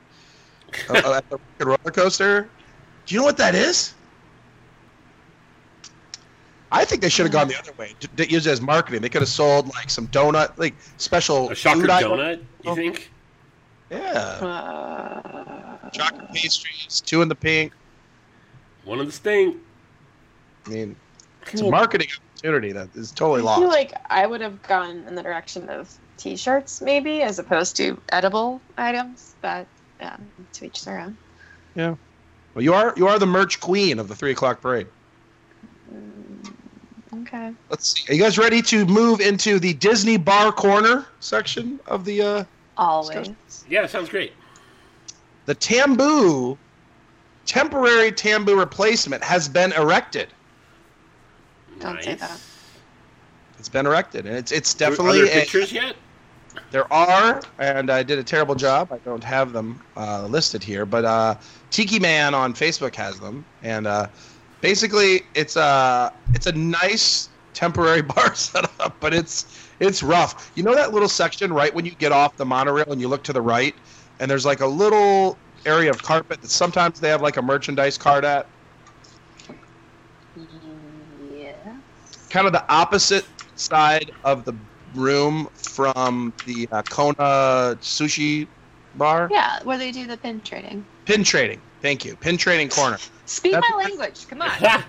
uh, 0.89 1.21
at 1.21 1.39
the 1.57 1.65
roller 1.65 1.91
coaster? 1.91 2.47
Do 3.05 3.15
you 3.15 3.21
know 3.21 3.25
what 3.25 3.37
that 3.37 3.55
is? 3.55 3.93
I 6.71 6.83
think 6.85 7.01
they 7.01 7.09
should 7.09 7.25
have 7.25 7.31
gone 7.33 7.47
the 7.47 7.57
other 7.57 7.71
way. 7.77 7.93
d- 7.99 8.07
d- 8.15 8.25
Use 8.29 8.45
it 8.45 8.51
as 8.51 8.61
marketing. 8.61 9.01
They 9.01 9.09
could 9.09 9.21
have 9.21 9.29
sold 9.29 9.67
like 9.75 9.89
some 9.89 10.07
donut, 10.07 10.57
like 10.57 10.75
special 10.97 11.49
A 11.49 11.55
shocker 11.55 11.81
food 11.81 11.89
item. 11.89 12.11
donut, 12.11 12.37
you 12.63 12.71
Oh. 12.71 12.75
think? 12.75 13.11
Yeah, 13.89 13.97
Uh, 14.01 15.89
chocolate 15.91 16.33
pastries, 16.33 17.01
two 17.05 17.21
in 17.21 17.29
the 17.29 17.35
pink. 17.35 17.71
One 18.83 18.99
of 18.99 19.05
the 19.05 19.13
sting. 19.13 19.61
I 20.65 20.69
mean, 20.69 20.95
it's 21.49 21.61
a 21.61 21.69
marketing 21.69 22.09
opportunity 22.35 22.73
that 22.73 22.89
is 22.95 23.11
totally 23.11 23.41
lost. 23.41 23.59
I 23.59 23.61
feel 23.61 23.69
like 23.69 23.93
I 24.09 24.25
would 24.27 24.41
have 24.41 24.61
gone 24.63 25.05
in 25.07 25.15
the 25.15 25.23
direction 25.23 25.69
of 25.69 25.89
T-shirts, 26.17 26.81
maybe, 26.81 27.21
as 27.21 27.39
opposed 27.39 27.77
to 27.77 27.97
edible 28.09 28.59
items. 28.77 29.35
But 29.41 29.67
um, 30.01 30.27
to 30.53 30.65
each 30.65 30.83
their 30.83 30.99
own. 30.99 31.17
Yeah. 31.75 31.95
Well, 32.53 32.63
you 32.63 32.73
are 32.73 32.93
you 32.97 33.07
are 33.07 33.17
the 33.19 33.25
merch 33.25 33.61
queen 33.61 33.99
of 33.99 34.09
the 34.09 34.15
three 34.15 34.31
o'clock 34.31 34.59
parade. 34.61 34.87
Mm, 35.93 36.26
Okay. 37.13 37.53
Let's 37.69 37.93
see. 37.93 38.11
Are 38.11 38.15
you 38.15 38.21
guys 38.21 38.37
ready 38.37 38.61
to 38.63 38.85
move 38.85 39.21
into 39.21 39.59
the 39.59 39.73
Disney 39.73 40.17
Bar 40.17 40.51
Corner 40.51 41.05
section 41.19 41.79
of 41.87 42.03
the 42.05 42.21
uh, 42.21 42.43
Always. 42.77 43.29
Yeah, 43.69 43.85
sounds 43.87 44.09
great. 44.09 44.33
the 45.45 45.55
Tambu 45.55 46.57
temporary 47.45 48.11
Tambu 48.11 48.57
replacement 48.57 49.23
has 49.23 49.47
been 49.49 49.71
erected. 49.73 50.27
Don't 51.79 52.03
say 52.03 52.15
that. 52.15 52.39
It's 53.57 53.69
been 53.69 53.85
erected, 53.87 54.25
and 54.25 54.35
it's 54.35 54.51
it's 54.51 54.73
definitely. 54.73 55.21
Are 55.21 55.25
definitely 55.25 55.29
there 55.29 55.37
a- 55.37 55.41
pictures 55.41 55.71
yet? 55.71 55.95
there 56.71 56.91
are, 56.91 57.41
and 57.59 57.89
I 57.91 58.03
did 58.03 58.17
a 58.19 58.23
terrible 58.23 58.55
job. 58.55 58.91
I 58.91 58.97
don't 58.97 59.23
have 59.23 59.53
them 59.53 59.79
uh, 59.95 60.25
listed 60.27 60.63
here, 60.63 60.85
but 60.85 61.05
uh, 61.05 61.35
Tiki 61.69 61.99
Man 61.99 62.33
on 62.33 62.53
Facebook 62.53 62.95
has 62.95 63.19
them, 63.19 63.45
and 63.63 63.87
uh, 63.87 64.07
basically 64.61 65.21
it's 65.35 65.55
a 65.55 66.11
it's 66.33 66.47
a 66.47 66.51
nice 66.51 67.29
temporary 67.53 68.01
bar 68.13 68.35
setup, 68.35 68.97
but 68.99 69.13
it's 69.13 69.69
it's 69.79 70.01
rough. 70.03 70.51
You 70.55 70.63
know 70.63 70.75
that 70.75 70.93
little 70.93 71.09
section 71.09 71.53
right 71.53 71.73
when 71.73 71.85
you 71.85 71.91
get 71.91 72.11
off 72.11 72.37
the 72.37 72.45
monorail 72.45 72.91
and 72.91 73.01
you 73.01 73.07
look 73.07 73.23
to 73.23 73.33
the 73.33 73.41
right, 73.41 73.75
and 74.19 74.29
there's 74.29 74.45
like 74.45 74.61
a 74.61 74.67
little 74.67 75.37
area 75.65 75.89
of 75.89 76.01
carpet 76.01 76.41
that 76.41 76.49
sometimes 76.49 76.99
they 76.99 77.09
have 77.09 77.21
like 77.21 77.37
a 77.37 77.41
merchandise 77.41 77.97
cart 77.97 78.23
at. 78.23 78.47
Yeah. 81.33 81.53
kind 82.29 82.45
of 82.45 82.53
the 82.53 82.71
opposite 82.71 83.25
side 83.55 84.11
of 84.23 84.45
the 84.45 84.53
room 84.93 85.47
from 85.55 86.33
the 86.45 86.67
uh, 86.71 86.81
Kona 86.83 87.77
sushi 87.81 88.47
bar. 88.95 89.29
Yeah, 89.31 89.59
where 89.63 89.77
they 89.77 89.91
do 89.91 90.05
the 90.07 90.17
pin 90.17 90.41
trading. 90.41 90.85
Pin 91.05 91.23
trading. 91.23 91.61
Thank 91.81 92.05
you. 92.05 92.15
Pin 92.15 92.37
trading 92.37 92.69
corner. 92.69 92.97
Speak 93.27 93.53
That's- 93.53 93.71
my 93.71 93.77
language. 93.83 94.27
Come 94.27 94.41
on. 94.41 94.51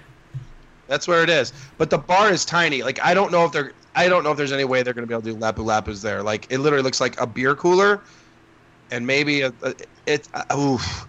That's 0.87 1.07
where 1.07 1.23
it 1.23 1.29
is. 1.29 1.53
But 1.77 1.91
the 1.91 1.99
bar 1.99 2.31
is 2.33 2.45
tiny. 2.47 2.83
Like 2.83 2.99
I 3.05 3.13
don't 3.15 3.31
know 3.31 3.45
if 3.45 3.53
they're. 3.53 3.73
I 3.95 4.09
don't 4.09 4.23
know 4.25 4.31
if 4.31 4.37
there's 4.39 4.53
any 4.53 4.65
way 4.65 4.83
they're 4.83 4.95
going 4.95 5.07
to 5.07 5.09
be 5.09 5.13
able 5.15 5.23
to 5.23 5.33
do 5.33 5.37
Lapu 5.37 5.65
Lapus 5.65 6.01
there. 6.01 6.23
Like 6.23 6.47
it 6.51 6.59
literally 6.59 6.83
looks 6.83 7.01
like 7.01 7.21
a 7.21 7.27
beer 7.27 7.55
cooler, 7.55 8.01
and 8.91 9.07
maybe 9.07 9.43
a, 9.43 9.53
a, 9.63 9.75
it's 10.07 10.29
uh, 10.33 10.57
oof. 10.57 11.07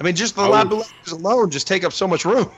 I 0.00 0.04
mean, 0.04 0.14
just 0.16 0.34
the 0.36 0.42
Oh. 0.42 0.50
Lapu 0.50 0.82
Lapus 0.82 1.12
alone 1.12 1.50
just 1.50 1.66
take 1.66 1.84
up 1.84 1.92
so 1.92 2.06
much 2.06 2.24
room. 2.26 2.50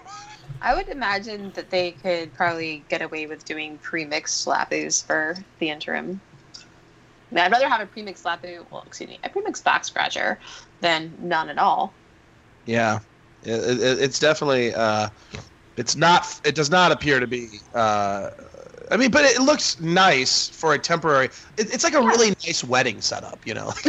I 0.62 0.74
would 0.74 0.88
imagine 0.88 1.52
that 1.54 1.70
they 1.70 1.90
could 1.92 2.32
probably 2.34 2.82
get 2.88 3.02
away 3.02 3.26
with 3.26 3.44
doing 3.44 3.78
pre-mixed 3.78 4.46
lapus 4.46 5.04
for 5.04 5.36
the 5.58 5.68
interim. 5.70 6.20
I 7.30 7.34
mean, 7.34 7.44
I'd 7.44 7.52
rather 7.52 7.68
have 7.68 7.80
a 7.80 7.86
pre-mixed 7.86 8.24
lapu, 8.24 8.64
well, 8.70 8.82
excuse 8.86 9.10
me, 9.10 9.18
a 9.22 9.28
pre-mixed 9.28 9.64
back 9.64 9.84
scratcher 9.84 10.38
than 10.80 11.12
none 11.20 11.48
at 11.50 11.58
all. 11.58 11.92
Yeah, 12.64 13.00
it, 13.46 13.80
it, 13.80 14.00
it's 14.00 14.18
definitely. 14.18 14.74
Uh, 14.74 15.08
it's 15.76 15.96
not. 15.96 16.40
It 16.44 16.54
does 16.54 16.70
not 16.70 16.92
appear 16.92 17.20
to 17.20 17.26
be. 17.26 17.48
Uh, 17.74 18.30
I 18.90 18.96
mean, 18.96 19.10
but 19.10 19.24
it 19.24 19.40
looks 19.42 19.80
nice 19.80 20.48
for 20.48 20.74
a 20.74 20.78
temporary. 20.78 21.26
It, 21.56 21.72
it's 21.74 21.84
like 21.84 21.94
a 21.94 22.00
Yeah. 22.00 22.06
really 22.08 22.28
nice 22.30 22.62
wedding 22.64 23.00
setup, 23.00 23.44
you 23.46 23.54
know. 23.54 23.72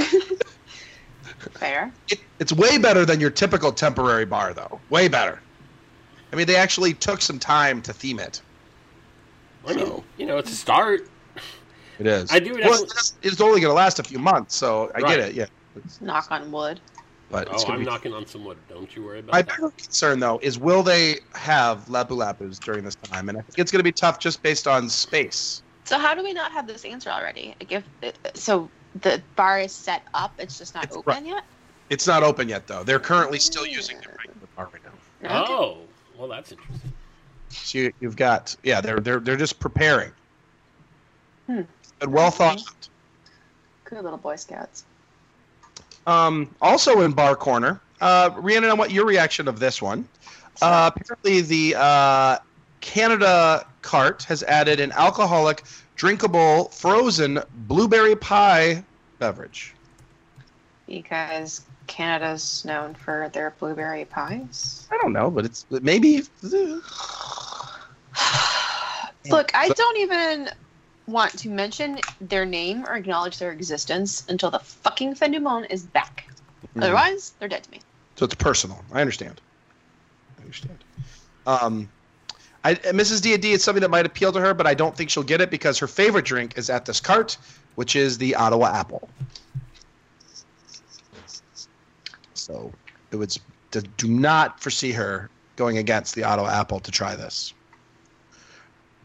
Fair. 1.54 1.92
it, 2.10 2.20
it's 2.40 2.52
way 2.52 2.78
better 2.78 3.06
than 3.06 3.20
your 3.20 3.30
typical 3.30 3.72
temporary 3.72 4.26
bar, 4.26 4.54
though. 4.54 4.80
Way 4.90 5.08
better. 5.08 5.40
I 6.34 6.36
mean, 6.36 6.48
they 6.48 6.56
actually 6.56 6.94
took 6.94 7.22
some 7.22 7.40
time 7.40 7.82
to 7.84 7.94
theme 7.94 8.20
it. 8.20 8.42
I 9.66 9.74
mean, 9.74 9.86
So- 9.86 10.04
you 10.18 10.26
know, 10.26 10.38
it's 10.38 10.52
a 10.52 10.56
start. 10.56 11.08
It 12.00 12.08
is. 12.08 12.32
I 12.32 12.40
do 12.40 12.52
Well, 12.54 12.62
definitely- 12.62 12.86
it's, 12.92 13.14
it's 13.22 13.42
only 13.42 13.62
going 13.62 13.72
to 13.72 13.76
last 13.76 14.00
a 14.00 14.04
few 14.04 14.20
months, 14.20 14.56
so 14.56 14.92
I 14.96 15.00
Right. 15.00 15.18
get 15.18 15.20
it. 15.30 15.36
Yeah, 15.36 15.46
It's- 15.76 16.00
Knock 16.02 16.28
on 16.32 16.52
wood. 16.52 16.80
But 17.30 17.48
it's 17.50 17.64
Oh, 17.64 17.68
gonna 17.68 17.74
I'm 17.76 17.80
be. 17.82 17.86
knocking 17.86 18.14
on 18.14 18.26
some 18.26 18.46
wood. 18.46 18.58
Don't 18.70 18.94
you 18.96 19.04
worry 19.04 19.20
about 19.20 19.34
My 19.34 19.42
that. 19.42 19.56
bigger 19.56 19.70
concern, 19.72 20.20
though, 20.20 20.40
is 20.42 20.58
will 20.60 20.84
they 20.84 21.20
have 21.34 21.86
Lapu 21.86 22.10
Lapus 22.16 22.60
during 22.60 22.84
this 22.84 22.96
time? 22.96 23.30
And 23.30 23.38
I 23.38 23.42
think 23.42 23.60
it's 23.60 23.72
going 23.72 23.80
to 23.80 23.84
be 23.84 23.92
tough 23.92 24.20
just 24.20 24.42
based 24.44 24.68
on 24.68 24.90
space. 24.90 25.62
So 25.86 25.98
how 25.98 26.14
do 26.16 26.24
we 26.24 26.34
not 26.34 26.52
have 26.52 26.68
this 26.68 26.84
answer 26.86 27.10
already? 27.10 27.56
Like 27.60 27.72
if 27.72 27.84
so, 28.34 28.70
the 29.02 29.22
bar 29.36 29.60
is 29.60 29.72
set 29.72 30.04
up. 30.14 30.34
It's 30.38 30.58
just 30.58 30.76
not 30.76 30.86
It's 30.86 30.96
open 30.96 31.14
right. 31.14 31.26
yet. 31.26 31.44
It's 31.90 32.06
not 32.08 32.24
open 32.24 32.50
yet, 32.50 32.68
though. 32.68 32.84
They're 32.84 33.00
currently 33.00 33.40
still 33.40 33.66
using 33.66 33.98
the 34.02 34.10
regular 34.10 34.48
bar 34.56 34.70
right 34.74 34.82
now. 34.84 35.44
Okay. 35.44 35.54
Oh, 35.54 35.78
well, 36.18 36.28
that's 36.28 36.52
interesting. 36.52 36.92
So 37.50 37.78
you, 37.78 37.94
you've 38.02 38.18
got, 38.18 38.56
yeah, 38.64 38.82
they're 38.82 39.00
they're 39.00 39.20
they're 39.22 39.38
just 39.38 39.60
preparing. 39.60 40.12
Hmm. 41.46 41.62
And 42.02 42.12
well 42.14 42.30
thought 42.30 42.60
out. 42.60 42.90
Good 43.86 44.04
little 44.04 44.18
Boy 44.18 44.36
Scouts. 44.36 44.84
Um, 46.08 46.56
also 46.62 47.02
in 47.02 47.12
Bar 47.12 47.36
Corner, 47.36 47.82
uh, 48.02 48.32
Rhiannon, 48.38 48.70
I 48.70 48.74
want 48.74 48.92
your 48.92 49.06
reaction 49.06 49.48
of 49.48 49.60
this 49.60 49.82
one. 49.82 50.08
Uh, 50.62 50.90
apparently, 50.96 51.42
the 51.42 51.76
uh, 51.78 52.38
Canada 52.82 53.68
cart 53.82 54.24
has 54.24 54.42
added 54.44 54.80
an 54.80 54.92
alcoholic, 54.94 55.64
drinkable, 55.96 56.70
frozen 56.70 57.40
blueberry 57.68 58.16
pie 58.16 58.84
beverage. 59.20 59.74
Because 60.88 61.66
Canada's 61.88 62.64
known 62.64 62.96
for 62.96 63.30
their 63.34 63.54
blueberry 63.60 64.06
pies. 64.06 64.88
I 64.90 64.98
don't 64.98 65.14
know, 65.14 65.30
but 65.30 65.46
it's 65.46 65.66
maybe. 65.70 66.24
Look, 69.30 69.52
I 69.54 69.68
don't 69.70 69.98
even 69.98 70.50
want 71.08 71.38
to 71.40 71.50
mention 71.50 72.00
their 72.20 72.46
name 72.46 72.86
or 72.86 72.96
acknowledge 72.96 73.40
their 73.40 73.52
existence 73.52 74.26
until 74.30 74.52
the 74.52 74.60
fucking 74.60 75.16
fin 75.16 75.32
du 75.32 75.40
monde 75.40 75.68
is 75.70 75.84
back. 75.84 76.30
Otherwise, 76.76 77.34
they're 77.40 77.50
dead 77.50 77.64
to 77.64 77.72
me. 77.72 77.80
So 78.16 78.26
it's 78.26 78.36
personal. 78.36 78.84
I 78.92 79.02
understand. 79.02 79.42
I 80.38 80.42
understand. 80.42 80.84
Um, 81.46 81.90
I, 82.64 82.76
Mrs. 82.76 83.22
D 83.22 83.38
D, 83.38 83.54
it's 83.54 83.64
something 83.64 83.82
that 83.82 83.90
might 83.90 84.06
appeal 84.06 84.32
to 84.34 84.40
her, 84.40 84.54
but 84.54 84.68
I 84.68 84.74
don't 84.74 84.96
think 84.96 85.10
she'll 85.10 85.24
get 85.24 85.40
it 85.40 85.50
because 85.50 85.80
her 85.80 85.88
favorite 85.88 86.26
drink 86.26 86.58
is 86.58 86.70
at 86.70 86.86
this 86.86 87.00
cart, 87.00 87.38
which 87.76 87.96
is 87.96 88.18
the 88.18 88.36
Ottawa 88.36 88.68
Apple. 88.76 89.10
So 92.34 92.72
it 93.12 93.16
would 93.16 93.38
do 93.72 94.08
not 94.08 94.60
foresee 94.60 94.92
her 94.92 95.30
going 95.56 95.78
against 95.78 96.16
the 96.16 96.24
Ottawa 96.24 96.50
Apple 96.50 96.80
to 96.82 96.92
try 96.92 97.16
this. 97.16 97.54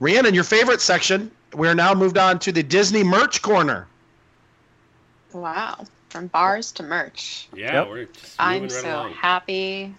Rhiannon, 0.01 0.35
your 0.35 0.45
favorite 0.45 0.81
section. 0.81 1.31
We're 1.55 1.75
now 1.75 1.95
moved 1.95 2.19
on 2.19 2.39
to 2.41 2.53
the 2.53 2.63
Disney 2.63 3.03
merch 3.05 3.43
corner. 3.43 3.87
Wow. 5.33 5.85
From 6.09 6.27
bars 6.29 6.73
to 6.73 6.83
merch. 6.83 7.49
Yeah, 7.55 7.81
Yep. 7.81 7.89
we're 7.89 8.05
just 8.07 8.37
I'm 8.39 8.63
right 8.63 8.71
so 8.71 8.89
along. 8.89 9.13
happy. 9.15 9.95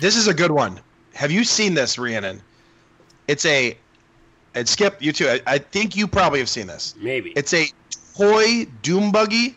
This 0.00 0.16
is 0.16 0.28
a 0.28 0.34
good 0.34 0.50
one. 0.50 0.80
Have 1.14 1.30
you 1.30 1.44
seen 1.44 1.74
this, 1.74 1.98
Rhiannon? 1.98 2.40
It's 3.28 3.44
a, 3.44 3.76
and 4.54 4.68
Skip, 4.68 5.00
you 5.02 5.12
too. 5.12 5.28
I, 5.28 5.40
I 5.46 5.58
think 5.58 5.96
you 5.96 6.06
probably 6.06 6.38
have 6.38 6.48
seen 6.48 6.66
this. 6.66 6.94
Maybe. 6.98 7.32
It's 7.36 7.52
a 7.52 7.66
toy 8.16 8.66
doom 8.82 9.10
buggy 9.12 9.56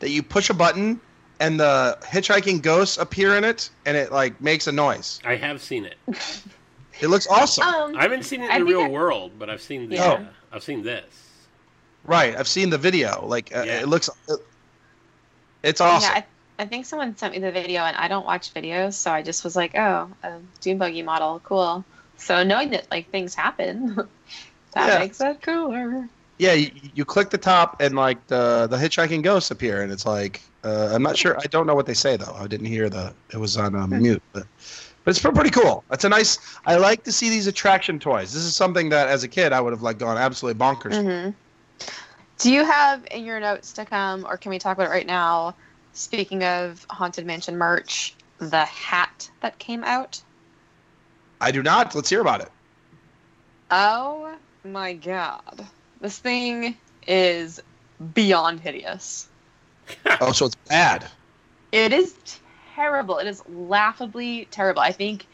that 0.00 0.10
you 0.10 0.22
push 0.22 0.50
a 0.50 0.54
button 0.54 1.00
and 1.40 1.60
the 1.60 1.98
hitchhiking 2.02 2.62
ghosts 2.62 2.96
appear 2.96 3.36
in 3.36 3.44
it 3.44 3.68
and 3.84 3.96
it 3.96 4.10
like 4.10 4.40
makes 4.40 4.66
a 4.66 4.72
noise. 4.72 5.20
I 5.24 5.36
have 5.36 5.60
seen 5.62 5.84
it. 5.84 5.96
It 7.00 7.08
looks 7.08 7.26
awesome. 7.26 7.64
Um, 7.64 7.96
I 7.96 8.02
haven't 8.02 8.24
seen 8.24 8.42
it 8.42 8.50
I 8.50 8.56
in 8.56 8.64
the 8.64 8.70
real 8.72 8.82
I- 8.82 8.88
world, 8.88 9.32
but 9.38 9.50
I've 9.50 9.60
seen 9.62 9.88
the. 9.88 9.96
Yeah. 9.96 10.04
Uh, 10.12 10.24
I've 10.52 10.62
seen 10.62 10.82
this. 10.82 11.04
right. 12.04 12.34
I've 12.36 12.48
seen 12.48 12.70
the 12.70 12.78
video. 12.78 13.24
Like 13.26 13.54
uh, 13.54 13.62
Yeah. 13.66 13.80
it 13.80 13.88
looks 13.88 14.08
it's 15.62 15.80
awesome. 15.80 16.10
Yeah, 16.14 16.22
I, 16.58 16.62
I 16.62 16.66
think 16.66 16.86
someone 16.86 17.16
sent 17.16 17.34
me 17.34 17.40
the 17.40 17.52
video, 17.52 17.82
and 17.82 17.96
I 17.96 18.08
don't 18.08 18.24
watch 18.24 18.54
videos, 18.54 18.94
so 18.94 19.10
I 19.10 19.22
just 19.22 19.44
was 19.44 19.56
like, 19.56 19.76
"Oh, 19.76 20.08
a 20.22 20.38
dune 20.60 20.78
buggy 20.78 21.02
model, 21.02 21.40
cool." 21.44 21.84
So 22.16 22.42
knowing 22.44 22.70
that 22.70 22.90
like 22.90 23.10
things 23.10 23.34
happen, 23.34 23.94
that 24.74 24.88
Yeah. 24.92 24.98
makes 25.00 25.20
it 25.20 25.42
cooler. 25.42 26.08
yeah, 26.38 26.52
you, 26.52 26.70
you 26.94 27.04
click 27.04 27.30
the 27.30 27.38
top 27.38 27.80
and 27.80 27.94
like 27.96 28.24
the 28.28 28.66
the 28.70 28.76
hitchhiking 28.76 29.22
ghosts 29.22 29.50
appear 29.50 29.82
and 29.82 29.90
it's 29.92 30.06
like 30.06 30.40
uh, 30.64 30.90
I'm 30.94 31.02
not 31.02 31.16
sure. 31.18 31.36
I 31.38 31.46
don't 31.50 31.66
know 31.66 31.74
what 31.74 31.86
they 31.86 31.94
say 31.94 32.16
though. 32.16 32.34
I 32.38 32.46
didn't 32.46 32.66
hear 32.66 32.88
the. 32.88 33.12
It 33.32 33.38
was 33.38 33.56
on 33.56 33.74
um, 33.74 33.90
mute, 33.90 34.22
but 34.32 34.44
but 35.06 35.10
it's 35.10 35.20
pretty 35.20 35.50
cool. 35.50 35.84
It's 35.92 36.02
a 36.02 36.08
nice. 36.08 36.36
I 36.66 36.76
like 36.76 37.04
to 37.04 37.12
see 37.12 37.30
these 37.30 37.46
attraction 37.46 38.00
toys. 38.00 38.32
This 38.32 38.42
is 38.42 38.56
something 38.56 38.88
that 38.88 39.06
as 39.06 39.22
a 39.22 39.28
kid 39.28 39.52
I 39.52 39.60
would 39.60 39.72
have 39.72 39.80
like 39.80 39.98
gone 39.98 40.18
absolutely 40.18 40.58
bonkers. 40.60 41.00
hmm 41.00 41.30
Do 42.40 42.52
you 42.52 42.64
have 42.64 43.06
in 43.12 43.24
your 43.24 43.38
notes 43.38 43.72
to 43.74 43.84
come, 43.84 44.26
or 44.28 44.36
can 44.36 44.50
we 44.50 44.58
talk 44.58 44.76
about 44.76 44.88
it 44.88 44.90
right 44.90 45.06
now? 45.06 45.54
Speaking 45.92 46.42
of 46.42 46.84
haunted 46.90 47.24
mansion 47.24 47.56
merch, 47.56 48.16
the 48.38 48.64
hat 48.64 49.30
that 49.42 49.60
came 49.60 49.84
out. 49.84 50.20
I 51.40 51.52
do 51.52 51.62
not. 51.62 51.94
Let's 51.94 52.10
hear 52.10 52.20
about 52.20 52.40
it. 52.40 52.48
Oh 53.70 54.34
my 54.64 54.94
god, 54.94 55.68
this 56.00 56.18
thing 56.18 56.76
is 57.06 57.62
beyond 58.12 58.58
hideous. 58.58 59.28
Oh, 60.20 60.32
so 60.32 60.46
it's 60.46 60.56
bad. 60.68 61.06
It 61.70 61.92
is 61.92 62.16
terrible. 62.76 63.18
It 63.18 63.26
is 63.26 63.42
laughably 63.48 64.46
terrible. 64.52 64.82
I 64.82 64.92
think 64.92 65.26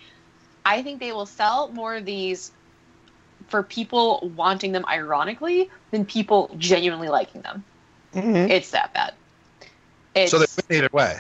I 0.65 0.83
think 0.83 1.01
they 1.01 1.13
will 1.13 1.27
sell 1.27 1.71
more 1.73 1.97
of 1.97 2.07
these 2.07 2.53
for 3.49 3.63
people 3.63 4.33
wanting 4.37 4.73
them 4.73 4.85
ironically 4.89 5.69
than 5.91 6.07
people 6.07 6.55
genuinely 6.57 7.09
liking 7.09 7.43
them. 7.43 7.65
It's 8.49 8.71
that 8.71 8.95
bad. 8.95 9.15
It's, 10.15 10.31
So 10.31 10.39
they 10.39 10.47
win 10.69 10.79
either 10.79 10.89
way. 10.93 11.19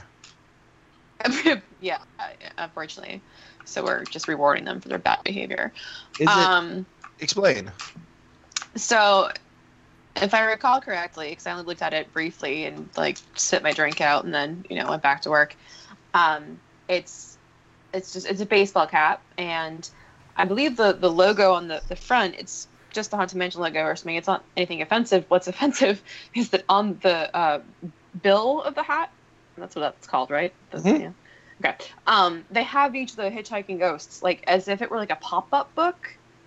yeah, 1.80 1.98
uh, 2.18 2.28
unfortunately. 2.58 3.20
So 3.64 3.84
we're 3.84 4.04
just 4.04 4.28
rewarding 4.28 4.64
them 4.64 4.80
for 4.80 4.88
their 4.88 4.98
bad 4.98 5.18
behavior. 5.24 5.72
Is 6.20 6.28
um, 6.28 6.86
it? 7.18 7.24
Explain. 7.24 7.70
So, 8.76 9.30
if 10.16 10.34
I 10.34 10.44
recall 10.44 10.80
correctly, 10.80 11.30
because 11.30 11.46
I 11.46 11.52
only 11.52 11.64
looked 11.64 11.82
at 11.82 11.94
it 11.94 12.12
briefly 12.12 12.64
and 12.64 12.88
like 12.96 13.18
spit 13.34 13.62
my 13.62 13.72
drink 13.72 14.00
out 14.00 14.24
and 14.24 14.34
then 14.34 14.64
you 14.68 14.76
know 14.76 14.88
went 14.88 15.02
back 15.02 15.22
to 15.22 15.30
work. 15.30 15.56
Um, 16.14 16.58
it's 16.88 17.38
it's 17.92 18.12
just 18.12 18.26
it's 18.26 18.40
a 18.40 18.46
baseball 18.46 18.86
cap 18.86 19.22
and 19.38 19.88
I 20.36 20.44
believe 20.44 20.76
the 20.76 20.92
the 20.92 21.10
logo 21.10 21.52
on 21.54 21.68
the 21.68 21.82
the 21.88 21.96
front 21.96 22.34
it's 22.38 22.66
just 22.92 23.10
the 23.10 23.16
haunted 23.16 23.38
mansion 23.38 23.60
logo 23.62 23.80
or 23.82 23.96
something. 23.96 24.16
It's 24.16 24.26
not 24.26 24.44
anything 24.56 24.82
offensive. 24.82 25.24
What's 25.28 25.48
offensive 25.48 26.02
is 26.34 26.50
that 26.50 26.64
on 26.68 26.98
the 27.02 27.34
uh, 27.36 27.60
bill 28.20 28.62
of 28.62 28.74
the 28.74 28.82
hat, 28.82 29.10
that's 29.56 29.74
what 29.74 29.82
that's 29.82 30.06
called, 30.06 30.30
right? 30.30 30.54
The- 30.70 30.78
Mhm. 30.78 31.00
yeah. 31.00 31.12
Okay. 31.64 31.76
Um, 32.06 32.44
they 32.50 32.64
have 32.64 32.94
each 32.94 33.10
of 33.10 33.16
the 33.16 33.30
hitchhiking 33.30 33.78
ghosts 33.78 34.22
like 34.22 34.44
as 34.46 34.68
if 34.68 34.82
it 34.82 34.90
were 34.90 34.96
like 34.98 35.12
a 35.12 35.16
pop 35.16 35.48
up 35.52 35.74
book. 35.74 35.96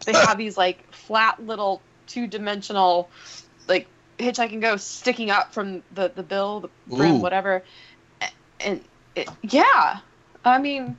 They 0.06 0.13
have 0.13 0.38
these 0.38 0.58
like 0.58 0.86
flat 0.93 1.41
little 1.43 1.82
two 2.08 2.28
dimensional 2.28 3.12
like 3.67 3.88
hitchhiking 4.19 4.62
ghosts 4.62 4.89
sticking 4.99 5.30
up 5.32 5.54
from 5.54 5.84
the 5.91 6.12
the 6.15 6.23
bill, 6.23 6.62
the 6.62 6.69
brim, 6.88 7.17
Ooh. 7.17 7.21
whatever. 7.21 7.63
And 8.60 8.82
it, 9.15 9.30
yeah, 9.43 9.99
I 10.43 10.60
mean, 10.60 10.97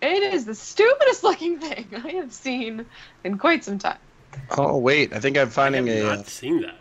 it 0.00 0.22
is 0.34 0.44
the 0.44 0.54
stupidest 0.54 1.22
looking 1.28 1.58
thing 1.58 1.86
I 2.04 2.10
have 2.12 2.32
seen 2.32 2.84
in 3.24 3.38
quite 3.38 3.64
some 3.64 3.78
time. 3.78 3.98
Oh 4.56 4.76
wait, 4.78 5.12
I 5.12 5.20
think 5.20 5.36
I'm 5.36 5.48
I 5.48 5.50
finding 5.50 5.86
have 5.88 5.96
a. 5.96 6.02
not 6.02 6.18
Uh, 6.20 6.22
seen 6.24 6.62
that. 6.62 6.76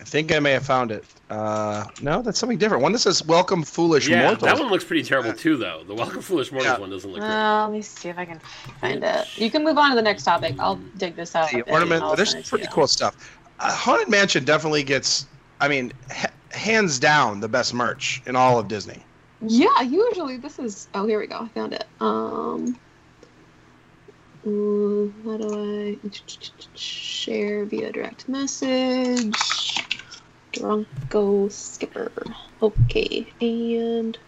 I 0.00 0.04
think 0.04 0.30
I 0.32 0.38
may 0.38 0.52
have 0.52 0.64
found 0.64 0.92
it. 0.92 1.04
Uh, 1.28 1.84
no, 2.00 2.22
that's 2.22 2.38
something 2.38 2.56
different. 2.56 2.82
One 2.84 2.92
that 2.92 3.00
says 3.00 3.24
"Welcome, 3.26 3.62
foolish 3.64 4.08
Yeah, 4.08 4.22
mortals." 4.22 4.42
that 4.42 4.58
one 4.58 4.70
looks 4.70 4.84
pretty 4.84 5.02
terrible 5.02 5.32
too, 5.32 5.56
though. 5.56 5.82
The 5.86 5.94
Welcome 5.94 6.22
Foolish 6.22 6.52
Mortals 6.52 6.74
Yeah. 6.74 6.78
one 6.80 6.90
doesn't 6.90 7.10
look 7.10 7.20
great. 7.20 7.28
Uh, 7.30 7.64
let 7.66 7.72
me 7.72 7.82
see 7.82 8.08
if 8.08 8.16
I 8.18 8.24
can 8.24 8.38
find 8.80 9.02
it. 9.02 9.26
You 9.36 9.50
can 9.50 9.64
move 9.64 9.76
on 9.76 9.90
to 9.90 9.96
the 9.96 10.02
next 10.02 10.22
topic. 10.22 10.54
I'll 10.60 10.76
dig 10.98 11.16
this 11.16 11.34
out. 11.34 11.50
the 11.50 11.62
ornament. 11.62 12.04
There's 12.16 12.30
send 12.30 12.40
it 12.40 12.44
to 12.44 12.50
pretty 12.50 12.66
cool 12.70 12.86
stuff. 12.86 13.38
Uh, 13.58 13.72
Haunted 13.72 14.08
Mansion 14.08 14.44
definitely 14.44 14.84
gets. 14.84 15.26
I 15.60 15.66
mean, 15.66 15.92
ha- 16.12 16.30
hands 16.52 16.98
down, 17.00 17.40
the 17.40 17.48
best 17.48 17.74
merch 17.74 18.22
in 18.26 18.36
all 18.36 18.58
of 18.60 18.68
Disney. 18.68 19.02
Yeah, 19.40 19.82
usually 19.82 20.36
this 20.38 20.58
is. 20.58 20.88
Oh, 20.94 21.06
here 21.06 21.20
we 21.20 21.26
go. 21.26 21.38
I 21.38 21.48
found 21.48 21.72
it. 21.72 21.86
Um, 22.00 22.78
mm, 24.44 25.12
how 25.24 25.36
do 25.36 25.54
I 25.54 25.98
share 26.74 27.64
via 27.64 27.92
direct 27.92 28.28
message? 28.28 29.32
Drunko 30.52 31.52
Skipper. 31.52 32.10
Okay, 32.60 33.32
and 33.40 34.18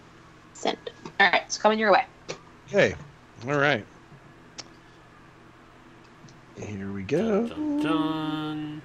send. 0.54 0.78
All 1.18 1.30
right, 1.30 1.42
it's 1.44 1.58
coming 1.58 1.78
your 1.78 1.92
way. 1.92 2.04
Okay, 2.68 2.94
all 3.48 3.58
right. 3.58 3.84
Here 6.56 6.92
we 6.92 7.02
go. 7.02 7.48
Dun, 7.48 8.82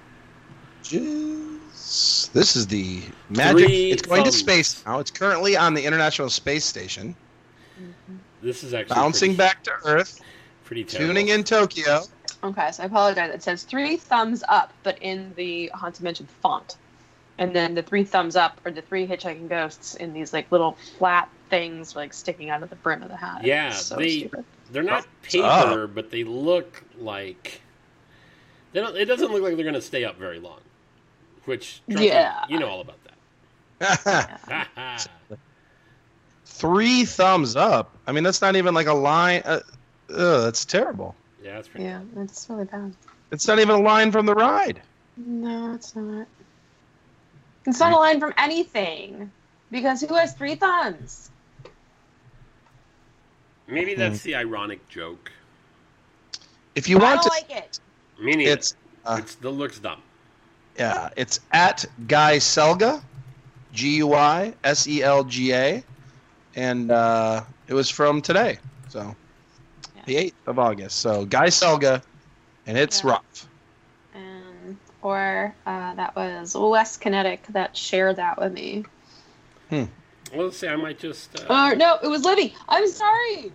dun. 0.82 1.65
Jizz. 1.86 2.32
This 2.32 2.56
is 2.56 2.66
the 2.66 3.02
magic. 3.30 3.66
Three 3.66 3.90
it's 3.92 4.02
going 4.02 4.24
to 4.24 4.32
space 4.32 4.84
now. 4.84 4.98
It's 4.98 5.10
currently 5.10 5.56
on 5.56 5.74
the 5.74 5.84
International 5.84 6.28
Space 6.28 6.64
Station, 6.64 7.14
mm-hmm. 7.80 8.16
This 8.42 8.62
is 8.62 8.74
actually 8.74 8.94
bouncing 8.94 9.30
pretty, 9.30 9.38
back 9.38 9.64
to 9.64 9.72
Earth, 9.84 10.20
pretty 10.64 10.84
terrible. 10.84 11.14
tuning 11.14 11.28
in 11.28 11.42
Tokyo. 11.42 12.02
Okay, 12.44 12.70
so 12.70 12.82
I 12.82 12.86
apologize. 12.86 13.34
It 13.34 13.42
says 13.42 13.62
three 13.62 13.96
thumbs 13.96 14.44
up, 14.48 14.72
but 14.82 14.98
in 15.00 15.32
the 15.36 15.70
Haunted 15.74 16.02
Mansion 16.02 16.26
font. 16.42 16.76
And 17.38 17.54
then 17.54 17.74
the 17.74 17.82
three 17.82 18.04
thumbs 18.04 18.36
up 18.36 18.60
are 18.64 18.70
the 18.70 18.82
three 18.82 19.06
hitchhiking 19.06 19.48
ghosts 19.48 19.94
in 19.96 20.12
these 20.12 20.32
like 20.32 20.50
little 20.52 20.76
flat 20.98 21.28
things 21.50 21.94
like 21.94 22.12
sticking 22.12 22.50
out 22.50 22.62
of 22.62 22.70
the 22.70 22.76
brim 22.76 23.02
of 23.02 23.08
the 23.08 23.16
hat. 23.16 23.44
Yeah, 23.44 23.70
so 23.70 23.96
they- 23.96 24.20
stupid. 24.20 24.44
They're 24.70 24.82
not 24.82 25.06
What's 25.22 25.36
up? 25.36 25.68
paper, 25.68 25.86
but 25.86 26.10
they 26.10 26.24
look 26.24 26.82
like 26.98 27.60
they 28.72 28.80
don't. 28.80 28.96
It 28.96 29.04
doesn't 29.04 29.30
look 29.30 29.42
like 29.42 29.54
they're 29.54 29.64
going 29.64 29.74
to 29.74 29.80
stay 29.80 30.04
up 30.04 30.18
very 30.18 30.40
long. 30.40 30.58
Which, 31.46 31.80
Drunken, 31.88 32.06
Yeah. 32.12 32.44
you 32.48 32.58
know 32.58 32.68
all 32.68 32.80
about 32.82 32.98
that. 33.78 35.08
Three 36.44 37.04
thumbs 37.04 37.56
up. 37.56 37.94
I 38.06 38.12
mean, 38.12 38.24
that's 38.24 38.40
not 38.42 38.56
even 38.56 38.74
like 38.74 38.86
a 38.86 38.94
line. 38.94 39.42
Uh, 39.44 39.60
ugh, 40.10 40.42
that's 40.44 40.64
terrible. 40.64 41.14
yeah, 41.42 41.54
that's 41.54 41.68
pretty. 41.68 41.84
Yeah, 41.84 42.00
it's 42.18 42.48
really 42.50 42.64
bad. 42.64 42.94
It's 43.30 43.46
not 43.46 43.58
even 43.58 43.74
a 43.76 43.80
line 43.80 44.10
from 44.12 44.26
the 44.26 44.34
ride. 44.34 44.80
No, 45.16 45.74
it's 45.74 45.94
not. 45.96 46.26
It's 47.66 47.80
not 47.80 47.92
a 47.92 47.96
line 47.96 48.20
from 48.20 48.32
anything. 48.38 49.30
Because 49.70 50.00
who 50.00 50.14
has 50.14 50.32
three 50.34 50.54
thumbs? 50.54 51.30
Maybe 53.66 53.94
Hmm. 53.94 54.00
that's 54.00 54.22
the 54.22 54.36
ironic 54.36 54.86
joke. 54.88 55.32
If 56.76 56.88
you 56.88 56.98
I 56.98 57.02
want 57.02 57.22
don't 57.22 57.24
to, 57.24 57.28
like 57.30 57.50
it. 57.64 57.80
Meaning 58.20 58.46
it's 58.46 58.76
uh, 59.04 59.16
it's 59.20 59.34
the 59.36 59.50
looks 59.50 59.78
dumb. 59.80 60.00
Yeah, 60.78 61.08
it's 61.16 61.40
at 61.52 61.84
Guy 62.06 62.36
Selga, 62.36 63.02
G 63.72 63.96
U 63.96 64.14
I 64.14 64.54
S 64.64 64.86
E 64.86 65.02
L 65.02 65.24
G 65.24 65.52
A, 65.52 65.82
and 66.54 66.90
uh, 66.90 67.42
it 67.68 67.74
was 67.74 67.90
from 67.90 68.20
today, 68.22 68.58
so 68.88 69.14
Yeah. 69.94 70.02
the 70.06 70.16
eighth 70.16 70.48
of 70.48 70.58
August. 70.58 70.98
So 70.98 71.24
Guy 71.26 71.46
Selga, 71.48 72.02
and 72.66 72.76
it's 72.78 73.02
Yeah. 73.02 73.10
rough. 73.10 73.48
And 74.14 74.76
or 75.02 75.54
uh, 75.66 75.94
that 75.94 76.16
was 76.16 76.54
Wes 76.56 76.96
Kinetic 76.96 77.46
that 77.48 77.76
shared 77.76 78.16
that 78.16 78.38
with 78.38 78.52
me. 78.52 78.84
Hmm. 79.70 79.84
Well, 80.34 80.46
let's 80.46 80.58
see. 80.58 80.68
I 80.68 80.76
might 80.76 80.98
just. 80.98 81.38
Uh, 81.38 81.52
Uh, 81.52 81.74
no, 81.74 81.98
it 82.02 82.08
was 82.08 82.24
Libby. 82.24 82.54
I'm 82.68 82.88
sorry. 82.88 83.52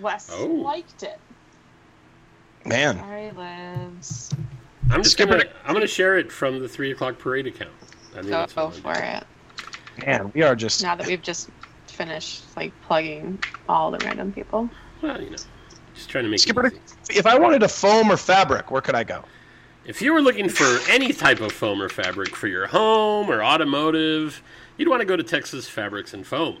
Wes 0.00 0.30
Oh. 0.32 0.46
liked 0.46 1.02
it. 1.02 1.18
Man, 2.66 2.96
Sorry, 2.98 3.30
Lives. 3.32 4.30
I'm 4.90 5.02
just 5.02 5.12
skip 5.12 5.28
gonna. 5.28 5.44
I'm 5.64 5.72
gonna 5.74 5.86
share 5.86 6.18
it 6.18 6.30
from 6.30 6.60
the 6.60 6.68
three 6.68 6.90
o'clock 6.92 7.18
parade 7.18 7.46
account. 7.46 7.70
I 8.12 8.16
think 8.16 8.26
Go 8.26 8.30
that's 8.32 8.54
what 8.56 8.66
I'm 8.66 8.72
for 8.72 8.92
gonna 8.94 9.26
it. 9.98 10.06
man, 10.06 10.32
we 10.34 10.42
are 10.42 10.54
just 10.54 10.82
Now 10.82 10.94
that 10.94 11.06
we've 11.06 11.22
just 11.22 11.50
finished 11.86 12.44
like 12.56 12.72
plugging 12.82 13.38
all 13.68 13.90
the 13.90 13.98
random 14.04 14.32
people. 14.32 14.68
Well, 15.02 15.20
you 15.20 15.30
know, 15.30 15.36
just 15.94 16.08
trying 16.08 16.24
to 16.24 16.30
make 16.30 16.40
Skipper, 16.40 16.66
it 16.66 16.74
easy. 16.74 17.18
if 17.18 17.26
I 17.26 17.38
wanted 17.38 17.62
a 17.62 17.68
foam 17.68 18.10
or 18.10 18.16
fabric, 18.16 18.70
where 18.70 18.80
could 18.82 18.94
I 18.94 19.04
go? 19.04 19.24
If 19.84 20.00
you 20.00 20.12
were 20.14 20.22
looking 20.22 20.48
for 20.48 20.78
any 20.90 21.12
type 21.12 21.40
of 21.40 21.52
foam 21.52 21.82
or 21.82 21.88
fabric 21.88 22.34
for 22.34 22.46
your 22.48 22.66
home 22.66 23.30
or 23.30 23.44
automotive, 23.44 24.42
you'd 24.78 24.88
want 24.88 25.00
to 25.00 25.06
go 25.06 25.16
to 25.16 25.22
Texas 25.22 25.68
Fabrics 25.68 26.14
and 26.14 26.26
Foam. 26.26 26.58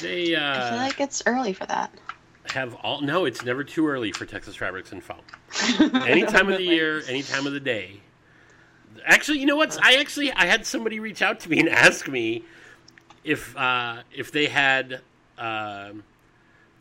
They 0.00 0.36
I 0.36 0.68
feel 0.70 0.78
uh, 0.78 0.82
like 0.84 1.00
it's 1.00 1.22
early 1.26 1.52
for 1.52 1.66
that. 1.66 1.92
Have 2.52 2.74
all. 2.76 3.00
No, 3.00 3.24
it's 3.24 3.44
never 3.44 3.64
too 3.64 3.86
early 3.86 4.12
for 4.12 4.26
Texas 4.26 4.56
Fabrics 4.56 4.92
and 4.92 5.02
Foam. 5.02 5.20
Any 6.06 6.22
time 6.24 6.48
of 6.50 6.58
the 6.58 6.64
year, 6.64 7.02
any 7.08 7.22
time 7.22 7.46
of 7.46 7.52
the 7.52 7.60
day. 7.60 8.00
Actually, 9.04 9.38
you 9.38 9.46
know 9.46 9.56
what? 9.56 9.78
I 9.82 9.96
actually 9.96 10.32
I 10.32 10.46
had 10.46 10.64
somebody 10.66 11.00
reach 11.00 11.22
out 11.22 11.40
to 11.40 11.50
me 11.50 11.60
and 11.60 11.68
ask 11.68 12.08
me 12.08 12.44
if 13.24 13.56
uh, 13.56 14.02
if 14.14 14.32
they 14.32 14.46
had 14.46 15.00
um 15.38 16.04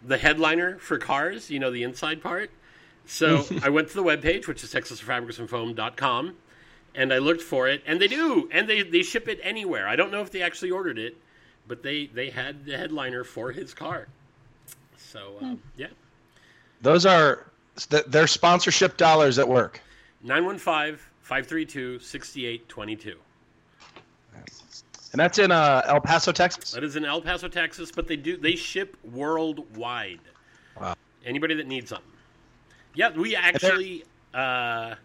the 0.04 0.18
headliner 0.18 0.78
for 0.78 0.98
cars. 0.98 1.50
You 1.50 1.60
know, 1.60 1.72
the 1.72 1.84
inside 1.84 2.22
part. 2.22 2.52
So 3.06 3.46
I 3.64 3.70
went 3.70 3.90
to 3.90 3.96
the 3.96 4.04
webpage, 4.04 4.48
which 4.48 4.64
is 4.64 4.74
texasfabricsandfoam.com, 4.74 6.36
and 6.96 7.14
I 7.14 7.18
looked 7.18 7.42
for 7.42 7.68
it, 7.68 7.84
and 7.86 8.00
they 8.00 8.08
do, 8.08 8.50
and 8.52 8.68
they, 8.70 8.84
they 8.84 9.04
ship 9.04 9.28
it 9.28 9.40
anywhere. 9.44 9.88
I 9.88 9.96
don't 9.96 10.12
know 10.12 10.22
if 10.22 10.32
they 10.32 10.42
actually 10.42 10.72
ordered 10.72 10.98
it, 10.98 11.18
but 11.68 11.84
they, 11.84 12.08
they 12.08 12.30
had 12.30 12.66
the 12.66 12.78
headliner 12.78 13.24
for 13.24 13.52
his 13.52 13.74
car. 13.74 14.08
So, 15.12 15.36
um, 15.42 15.62
yeah. 15.76 15.88
Those 16.82 17.06
are 17.06 17.52
th- 17.76 18.06
their 18.06 18.28
sponsorship 18.28 18.96
dollars 18.96 19.40
at 19.40 19.48
work. 19.48 19.82
915 20.24 20.98
532 21.22 22.00
6822. 22.00 23.18
And 25.12 25.20
that's 25.20 25.40
in 25.40 25.52
uh, 25.52 25.82
El 25.88 26.00
Paso, 26.00 26.32
Texas. 26.32 26.72
That 26.72 26.86
is 26.86 26.96
in 26.96 27.04
El 27.04 27.22
Paso, 27.22 27.50
Texas, 27.50 27.92
but 27.92 28.08
they 28.08 28.16
do 28.16 28.38
they 28.38 28.56
ship 28.56 28.96
worldwide. 29.04 30.22
Wow. 30.80 30.96
Anybody 31.26 31.56
that 31.56 31.68
needs 31.68 31.90
them. 31.90 32.02
Yeah, 32.96 33.12
we 33.12 33.36
actually 33.36 34.06
uh, 34.34 34.96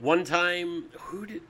one 0.00 0.24
time 0.24 0.84
who 0.98 1.24
did 1.24 1.42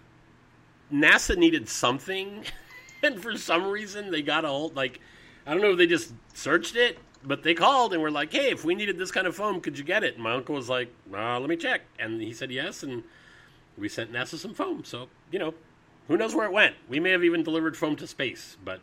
NASA 0.92 1.36
needed 1.36 1.68
something, 1.68 2.44
and 3.02 3.20
for 3.20 3.36
some 3.36 3.66
reason 3.66 4.12
they 4.12 4.22
got 4.22 4.44
a 4.44 4.48
hold 4.48 4.76
like 4.76 5.00
I 5.44 5.52
don't 5.52 5.62
know 5.62 5.72
if 5.72 5.78
they 5.78 5.88
just 5.88 6.12
searched 6.34 6.76
it, 6.76 6.98
but 7.24 7.42
they 7.42 7.54
called 7.54 7.92
and 7.92 8.02
were 8.02 8.10
like, 8.10 8.32
"Hey, 8.32 8.50
if 8.50 8.64
we 8.64 8.74
needed 8.74 8.98
this 8.98 9.10
kind 9.10 9.26
of 9.26 9.34
foam, 9.34 9.60
could 9.60 9.78
you 9.78 9.84
get 9.84 10.04
it?" 10.04 10.14
And 10.14 10.22
my 10.22 10.32
uncle 10.32 10.54
was 10.54 10.68
like, 10.68 10.92
uh, 11.12 11.38
"Let 11.38 11.48
me 11.48 11.56
check," 11.56 11.82
and 11.98 12.20
he 12.20 12.32
said 12.32 12.50
yes, 12.50 12.82
and 12.82 13.04
we 13.78 13.88
sent 13.88 14.12
NASA 14.12 14.36
some 14.36 14.54
foam. 14.54 14.84
So 14.84 15.08
you 15.30 15.38
know, 15.38 15.54
who 16.08 16.16
knows 16.16 16.34
where 16.34 16.46
it 16.46 16.52
went? 16.52 16.76
We 16.88 17.00
may 17.00 17.10
have 17.10 17.24
even 17.24 17.42
delivered 17.42 17.76
foam 17.76 17.96
to 17.96 18.06
space, 18.06 18.56
but 18.64 18.80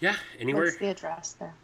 yeah, 0.00 0.16
anywhere. 0.38 0.64
What's 0.64 0.76
the 0.76 0.90
address 0.90 1.32
there? 1.38 1.54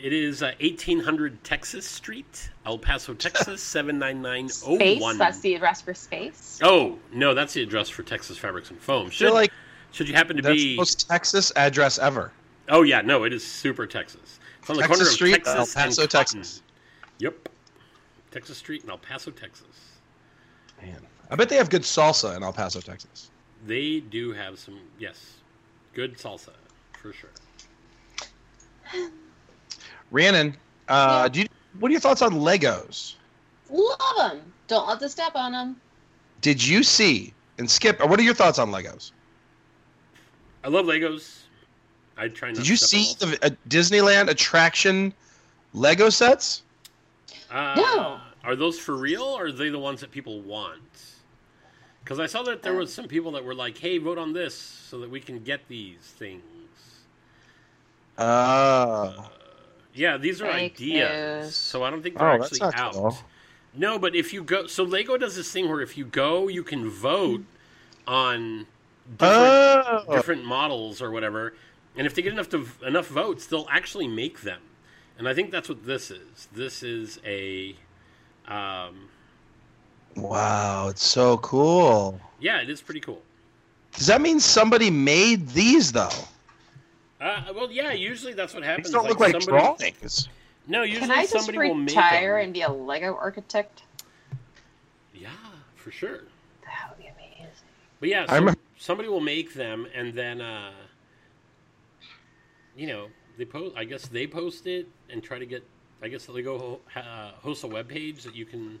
It 0.00 0.12
is 0.12 0.42
uh, 0.42 0.52
1800 0.60 1.42
Texas 1.42 1.84
Street, 1.84 2.50
El 2.64 2.78
Paso, 2.78 3.14
Texas, 3.14 3.62
Space? 3.62 3.62
79901. 3.62 5.18
That's 5.18 5.40
the 5.40 5.54
address 5.56 5.82
for 5.82 5.92
space? 5.92 6.60
Oh, 6.62 6.98
no, 7.12 7.34
that's 7.34 7.54
the 7.54 7.62
address 7.62 7.88
for 7.88 8.04
Texas 8.04 8.38
Fabrics 8.38 8.70
and 8.70 8.78
Foam. 8.78 9.10
Should, 9.10 9.32
like 9.32 9.50
should 9.90 10.08
you 10.08 10.14
happen 10.14 10.36
to 10.36 10.42
that's 10.42 10.54
be. 10.54 10.74
the 10.74 10.76
most 10.76 11.08
Texas 11.08 11.52
address 11.56 11.98
ever. 11.98 12.30
Oh, 12.68 12.82
yeah, 12.82 13.00
no, 13.00 13.24
it 13.24 13.32
is 13.32 13.44
super 13.44 13.86
Texas. 13.86 14.37
It's 14.68 14.70
on 14.70 14.76
the 14.76 14.82
Texas 14.82 14.98
corner 14.98 15.10
Street, 15.10 15.34
of 15.34 15.44
Texas 15.44 15.76
El 15.76 15.82
Paso, 15.84 16.02
and 16.02 16.10
Texas. 16.10 16.62
Yep. 17.20 17.48
Texas 18.30 18.58
Street 18.58 18.84
in 18.84 18.90
El 18.90 18.98
Paso, 18.98 19.30
Texas. 19.30 19.66
Man, 20.82 21.00
I 21.30 21.36
bet 21.36 21.48
they 21.48 21.56
have 21.56 21.70
good 21.70 21.82
salsa 21.82 22.36
in 22.36 22.42
El 22.42 22.52
Paso, 22.52 22.80
Texas. 22.80 23.30
They 23.66 24.00
do 24.00 24.30
have 24.32 24.58
some, 24.58 24.78
yes, 24.98 25.38
good 25.94 26.18
salsa, 26.18 26.50
for 27.00 27.14
sure. 27.14 27.30
Rhiannon, 30.10 30.54
uh, 30.88 31.22
Yeah. 31.24 31.28
do 31.28 31.40
you, 31.40 31.46
what 31.78 31.88
are 31.88 31.92
your 31.92 32.00
thoughts 32.00 32.20
on 32.20 32.34
Legos? 32.34 33.14
Love 33.70 33.98
them. 34.18 34.52
Don't 34.66 34.86
let 34.86 35.00
the 35.00 35.08
step 35.08 35.34
on 35.34 35.52
them. 35.52 35.80
Did 36.42 36.64
you 36.64 36.82
see 36.82 37.32
and 37.58 37.70
Skip? 37.70 38.00
Or 38.00 38.06
what 38.06 38.20
are 38.20 38.22
your 38.22 38.34
thoughts 38.34 38.58
on 38.58 38.70
Legos? 38.70 39.12
I 40.62 40.68
love 40.68 40.84
Legos. 40.84 41.44
I 42.18 42.28
try 42.28 42.48
not 42.48 42.56
Did 42.56 42.64
to 42.64 42.70
you 42.70 42.76
see 42.76 43.14
on 43.22 43.30
the 43.30 43.46
uh, 43.46 43.50
Disneyland 43.68 44.28
attraction 44.28 45.12
Lego 45.72 46.10
sets? 46.10 46.62
Uh, 47.50 47.74
No. 47.76 48.20
Are 48.44 48.56
those 48.56 48.78
for 48.78 48.96
real, 48.96 49.22
or 49.22 49.46
are 49.46 49.52
they 49.52 49.68
the 49.68 49.78
ones 49.78 50.00
that 50.00 50.10
people 50.10 50.40
want? 50.40 50.80
Because 52.02 52.18
I 52.18 52.26
saw 52.26 52.42
that 52.44 52.62
there 52.62 52.74
was 52.74 52.92
some 52.92 53.06
people 53.06 53.32
that 53.32 53.44
were 53.44 53.54
like, 53.54 53.76
"Hey, 53.76 53.98
vote 53.98 54.16
on 54.16 54.32
this 54.32 54.54
so 54.54 54.98
that 55.00 55.10
we 55.10 55.20
can 55.20 55.40
get 55.40 55.60
these 55.68 55.98
things." 56.00 56.42
Uh, 58.16 59.12
Yeah, 59.94 60.16
these 60.16 60.40
are 60.40 60.50
Fake 60.52 60.74
ideas, 60.74 61.44
news. 61.46 61.56
so 61.56 61.82
I 61.82 61.90
don't 61.90 62.02
think 62.02 62.16
they're 62.18 62.30
oh, 62.40 62.42
actually 62.44 62.60
out. 62.62 62.92
cool. 62.94 63.18
No, 63.74 63.98
but 63.98 64.14
if 64.14 64.32
you 64.32 64.42
go, 64.42 64.66
so 64.66 64.82
Lego 64.84 65.16
does 65.18 65.36
this 65.36 65.50
thing 65.52 65.68
where 65.68 65.80
if 65.80 65.98
you 65.98 66.04
go, 66.04 66.48
you 66.48 66.62
can 66.62 66.88
vote 66.88 67.42
on 68.06 68.66
different, 69.18 69.20
Oh, 69.20 70.04
different 70.10 70.44
models 70.44 71.02
or 71.02 71.10
whatever. 71.10 71.54
And 71.98 72.06
if 72.06 72.14
they 72.14 72.22
get 72.22 72.32
enough 72.32 72.48
to, 72.50 72.64
enough 72.86 73.08
votes, 73.08 73.46
they'll 73.46 73.66
actually 73.70 74.06
make 74.06 74.42
them. 74.42 74.60
And 75.18 75.28
I 75.28 75.34
think 75.34 75.50
that's 75.50 75.68
what 75.68 75.84
this 75.84 76.10
is. 76.12 76.48
This 76.52 76.84
is 76.84 77.18
a, 77.26 77.74
um, 78.46 79.08
wow, 80.16 80.88
it's 80.88 81.04
so 81.04 81.38
cool. 81.38 82.20
yeah, 82.40 82.62
it 82.62 82.70
is 82.70 82.80
pretty 82.80 83.00
cool. 83.00 83.20
Does 83.92 84.06
that 84.06 84.20
mean 84.20 84.38
somebody 84.38 84.90
made 84.90 85.48
these 85.48 85.90
though? 85.90 86.08
Uh, 87.20 87.42
well, 87.52 87.68
yeah, 87.72 87.92
usually 87.92 88.32
that's 88.32 88.54
what 88.54 88.62
happens. 88.62 88.86
These 88.86 88.94
don't 88.94 89.08
look 89.08 89.18
like 89.18 89.32
somebody- 89.42 89.76
drawings. 89.76 90.28
No, 90.68 90.82
usually 90.82 91.00
Can 91.08 91.10
I 91.10 91.22
just 91.22 91.32
somebody 91.32 91.58
will 91.68 91.74
make 91.74 91.88
retire 91.96 92.34
them. 92.36 92.44
and 92.44 92.52
be 92.54 92.60
a 92.62 92.70
Lego 92.70 93.16
architect? 93.16 93.82
Yeah, 95.14 95.30
for 95.74 95.90
sure. 95.90 96.20
That 96.64 96.90
would 96.90 96.98
be 97.02 97.08
amazing. 97.08 97.50
But 97.98 98.08
yeah, 98.10 98.22
I 98.24 98.26
so 98.26 98.34
remember- 98.34 98.60
somebody 98.78 99.08
will 99.08 99.20
make 99.20 99.54
them, 99.54 99.88
and 99.94 100.14
then 100.14 100.40
uh, 100.40 100.70
you 102.78 102.86
know 102.86 103.08
they 103.36 103.44
post. 103.44 103.76
I 103.76 103.84
guess 103.84 104.06
they 104.08 104.26
post 104.26 104.66
it 104.66 104.86
and 105.10 105.22
try 105.22 105.38
to 105.38 105.46
get. 105.46 105.62
I 106.00 106.08
guess 106.08 106.26
they 106.26 106.42
go 106.42 106.80
uh, 106.94 107.32
host 107.32 107.64
a 107.64 107.66
web 107.66 107.88
page 107.88 108.22
that 108.22 108.34
you 108.34 108.46
can 108.46 108.78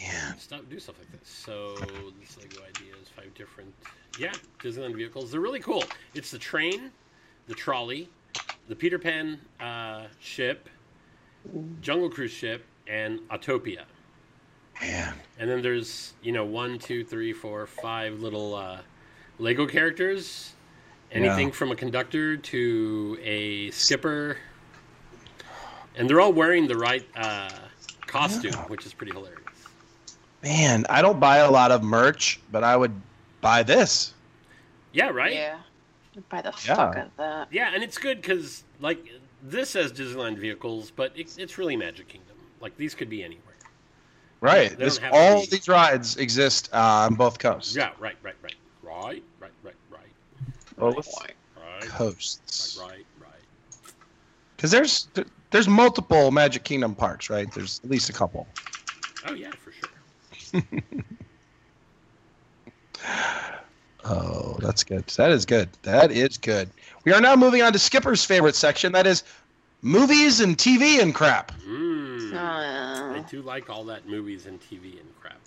Yeah. 0.00 0.34
stuff, 0.34 0.62
do 0.68 0.78
stuff 0.80 0.98
like 0.98 1.10
this. 1.12 1.28
So 1.28 2.12
this 2.20 2.36
Lego 2.36 2.62
ideas, 2.62 3.08
five 3.08 3.34
different, 3.34 3.74
yeah, 4.16 4.34
Disneyland 4.62 4.96
vehicles. 4.96 5.30
They're 5.30 5.40
really 5.40 5.60
cool. 5.60 5.84
It's 6.14 6.30
the 6.30 6.38
train, 6.38 6.90
the 7.46 7.54
trolley, 7.54 8.08
the 8.68 8.74
Peter 8.76 8.98
Pan 8.98 9.40
uh, 9.60 10.08
ship, 10.18 10.68
Jungle 11.80 12.10
Cruise 12.10 12.32
ship, 12.32 12.66
and 12.88 13.20
Autopia. 13.30 13.84
man. 14.80 15.14
And 15.38 15.48
then 15.48 15.62
there's, 15.62 16.14
you 16.20 16.32
know, 16.32 16.44
one, 16.44 16.78
two, 16.78 17.04
three, 17.04 17.32
four, 17.32 17.66
five 17.66 18.20
little 18.20 18.54
uh, 18.54 18.80
Lego 19.38 19.66
characters. 19.66 20.54
Anything 21.10 21.48
Yeah. 21.48 21.54
from 21.54 21.70
a 21.72 21.76
conductor 21.76 22.36
to 22.36 23.18
a 23.22 23.70
skipper. 23.70 24.36
And 25.96 26.08
they're 26.08 26.20
all 26.20 26.32
wearing 26.32 26.68
the 26.68 26.76
right 26.76 27.06
uh, 27.16 27.48
costume, 28.06 28.52
Yeah. 28.54 28.64
which 28.66 28.84
is 28.86 28.92
pretty 28.92 29.12
hilarious. 29.12 29.38
Man, 30.42 30.84
I 30.88 31.02
don't 31.02 31.18
buy 31.18 31.38
a 31.38 31.50
lot 31.50 31.72
of 31.72 31.82
merch, 31.82 32.40
but 32.52 32.62
I 32.62 32.76
would 32.76 32.92
buy 33.40 33.62
this. 33.62 34.14
Yeah, 34.92 35.08
right? 35.08 35.32
Yeah. 35.34 35.58
By 36.28 36.42
the 36.42 36.52
Yeah. 36.64 36.74
fuck 36.76 36.96
of 36.96 37.10
that. 37.16 37.48
Yeah, 37.50 37.70
and 37.74 37.82
it's 37.82 37.98
good 37.98 38.20
because, 38.20 38.64
like, 38.80 39.04
this 39.42 39.70
says 39.70 39.92
Disneyland 39.92 40.38
vehicles, 40.38 40.90
but 40.94 41.12
it, 41.16 41.36
it's 41.38 41.58
really 41.58 41.76
Magic 41.76 42.08
Kingdom. 42.08 42.36
Like, 42.60 42.76
these 42.76 42.94
could 42.94 43.08
be 43.10 43.22
anywhere. 43.24 43.44
Right. 44.40 44.70
They 44.70 44.76
This 44.84 44.96
don't 44.98 45.04
have 45.04 45.12
to 45.12 45.18
all 45.18 45.40
be- 45.40 45.46
these 45.46 45.68
rides 45.68 46.16
exist 46.16 46.70
uh, 46.72 47.06
on 47.08 47.14
both 47.14 47.38
coasts. 47.40 47.74
Yeah. 47.74 47.90
Right, 47.98 48.16
right, 48.22 48.36
right, 48.42 48.54
right. 48.82 49.22
Both 50.78 51.08
Right, 51.56 51.80
coasts. 51.82 52.78
right, 52.80 52.88
right, 52.90 53.04
right. 53.20 53.92
Because 54.56 54.70
there's 54.70 55.08
there's 55.50 55.68
multiple 55.68 56.30
Magic 56.30 56.64
Kingdom 56.64 56.94
parks, 56.94 57.30
right? 57.30 57.50
There's 57.52 57.80
at 57.84 57.90
least 57.90 58.08
a 58.10 58.12
couple. 58.12 58.46
Oh, 59.26 59.34
yeah, 59.34 59.50
for 59.52 59.72
sure. 59.72 60.62
Oh, 64.04 64.56
that's 64.60 64.84
good. 64.84 65.06
That 65.08 65.30
is 65.32 65.44
good. 65.44 65.68
That 65.82 66.10
is 66.10 66.38
good. 66.38 66.70
We 67.04 67.12
are 67.12 67.20
now 67.20 67.36
moving 67.36 67.62
on 67.62 67.72
to 67.72 67.78
Skipper's 67.78 68.24
favorite 68.24 68.54
section. 68.54 68.92
That 68.92 69.06
is 69.06 69.22
movies 69.82 70.40
and 70.40 70.56
TV 70.56 71.00
and 71.02 71.14
crap. 71.14 71.52
Mm. 71.68 72.34
I 72.34 73.18
Uh, 73.18 73.22
do 73.28 73.42
like 73.42 73.68
all 73.68 73.84
that 73.84 74.06
movies 74.08 74.46
and 74.46 74.60
TV 74.60 74.98
and 75.00 75.08
crap. 75.20 75.40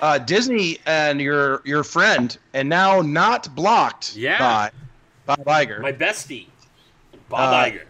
Uh, 0.00 0.18
Disney 0.18 0.78
and 0.86 1.20
your 1.20 1.60
your 1.64 1.84
friend, 1.84 2.36
and 2.54 2.68
now 2.68 3.02
not 3.02 3.54
blocked 3.54 4.16
Yeah. 4.16 4.38
by 4.38 4.70
Bob 5.36 5.44
Iger. 5.46 5.80
My 5.80 5.92
bestie, 5.92 6.46
Bob 7.28 7.52
Uh, 7.52 7.70
Iger. 7.70 7.82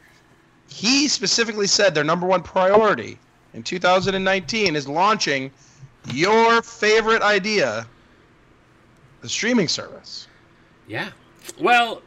he 0.68 1.06
specifically 1.08 1.66
said 1.68 1.94
their 1.94 2.04
number 2.04 2.26
one 2.26 2.42
priority 2.42 3.18
in 3.54 3.62
2019 3.62 4.74
is 4.76 4.88
launching 4.88 5.50
your 6.12 6.62
favorite 6.62 7.22
idea, 7.22 7.86
the 9.20 9.28
streaming 9.28 9.68
service. 9.68 10.26
Yeah. 10.88 11.10
Well, 11.58 12.02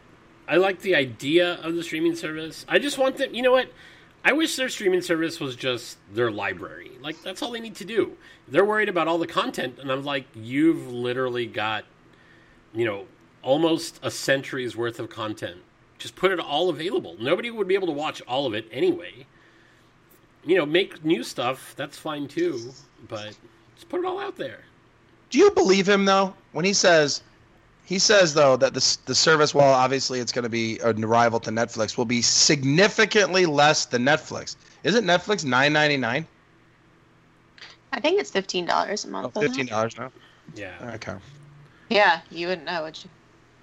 I 0.50 0.58
like 0.58 0.82
the 0.82 0.96
idea 0.96 1.54
of 1.64 1.76
the 1.76 1.84
streaming 1.84 2.16
service. 2.16 2.66
I 2.68 2.78
just 2.80 2.98
want 2.98 3.18
them. 3.18 3.34
You 3.34 3.42
know 3.42 3.52
what? 3.54 3.70
I 4.26 4.32
wish 4.32 4.56
their 4.56 4.70
streaming 4.70 5.02
service 5.02 5.40
was 5.40 5.56
just 5.56 5.98
their 6.14 6.32
library. 6.32 6.92
Like 7.02 7.22
that's 7.24 7.42
all 7.42 7.52
they 7.52 7.60
need 7.60 7.76
to 7.76 7.86
do. 7.86 8.16
They're 8.48 8.66
worried 8.66 8.90
about 8.90 9.08
all 9.08 9.18
the 9.18 9.28
content, 9.28 9.80
and 9.80 9.92
I'm 9.92 10.04
like, 10.04 10.26
you've 10.34 10.92
literally 10.92 11.46
got, 11.46 11.84
you 12.74 12.86
know, 12.86 13.06
almost 13.42 14.00
a 14.02 14.10
century's 14.10 14.76
worth 14.78 15.00
of 15.00 15.10
content. 15.10 15.58
Just 15.98 16.16
put 16.16 16.32
it 16.32 16.40
all 16.40 16.70
available. 16.70 17.16
Nobody 17.20 17.52
would 17.52 17.68
be 17.68 17.76
able 17.76 17.88
to 17.88 17.94
watch 17.94 18.22
all 18.28 18.46
of 18.46 18.54
it 18.54 18.68
anyway. 18.72 19.26
You 20.46 20.58
know, 20.58 20.66
make 20.66 21.04
new 21.04 21.24
stuff. 21.24 21.74
That's 21.76 21.98
fine 21.98 22.28
too, 22.28 22.74
but 23.08 23.38
just 23.76 23.90
put 23.90 24.00
it 24.00 24.06
all 24.06 24.20
out 24.20 24.38
there. 24.38 24.62
Do 25.30 25.40
you 25.40 25.52
believe 25.52 25.88
him 25.88 26.06
though 26.06 26.34
when 26.54 26.64
he 26.64 26.74
says 26.74 27.24
he 27.86 28.00
says 28.00 28.34
though 28.34 28.56
that 28.58 28.74
the 28.74 28.98
the 29.06 29.16
service, 29.16 29.54
while 29.54 29.74
obviously 29.74 30.20
it's 30.20 30.32
going 30.32 30.44
to 30.44 30.50
be 30.50 30.80
a 30.80 30.94
rival 30.94 31.40
to 31.42 31.52
Netflix, 31.52 31.98
will 31.98 32.06
be 32.06 32.22
significantly 32.22 33.46
less 33.46 33.86
than 33.86 34.04
Netflix. 34.04 34.56
Isn't 34.84 35.06
Netflix 35.06 35.44
nine 35.46 35.74
ninety 35.74 35.98
nine? 35.98 36.28
I 37.92 38.00
think 38.00 38.20
it's 38.20 38.32
fifteen 38.32 38.66
dollars 38.66 39.06
a 39.06 39.08
Oh, 39.08 39.12
month. 39.12 39.38
isn't 39.38 39.50
Fifteen 39.50 39.66
dollars 39.68 39.98
now. 39.98 40.12
Yeah. 40.56 40.74
Okay. 40.96 41.16
Yeah, 41.90 42.22
you 42.32 42.48
wouldn't 42.48 42.66
know, 42.66 42.84
would 42.84 42.98
you? 43.04 43.10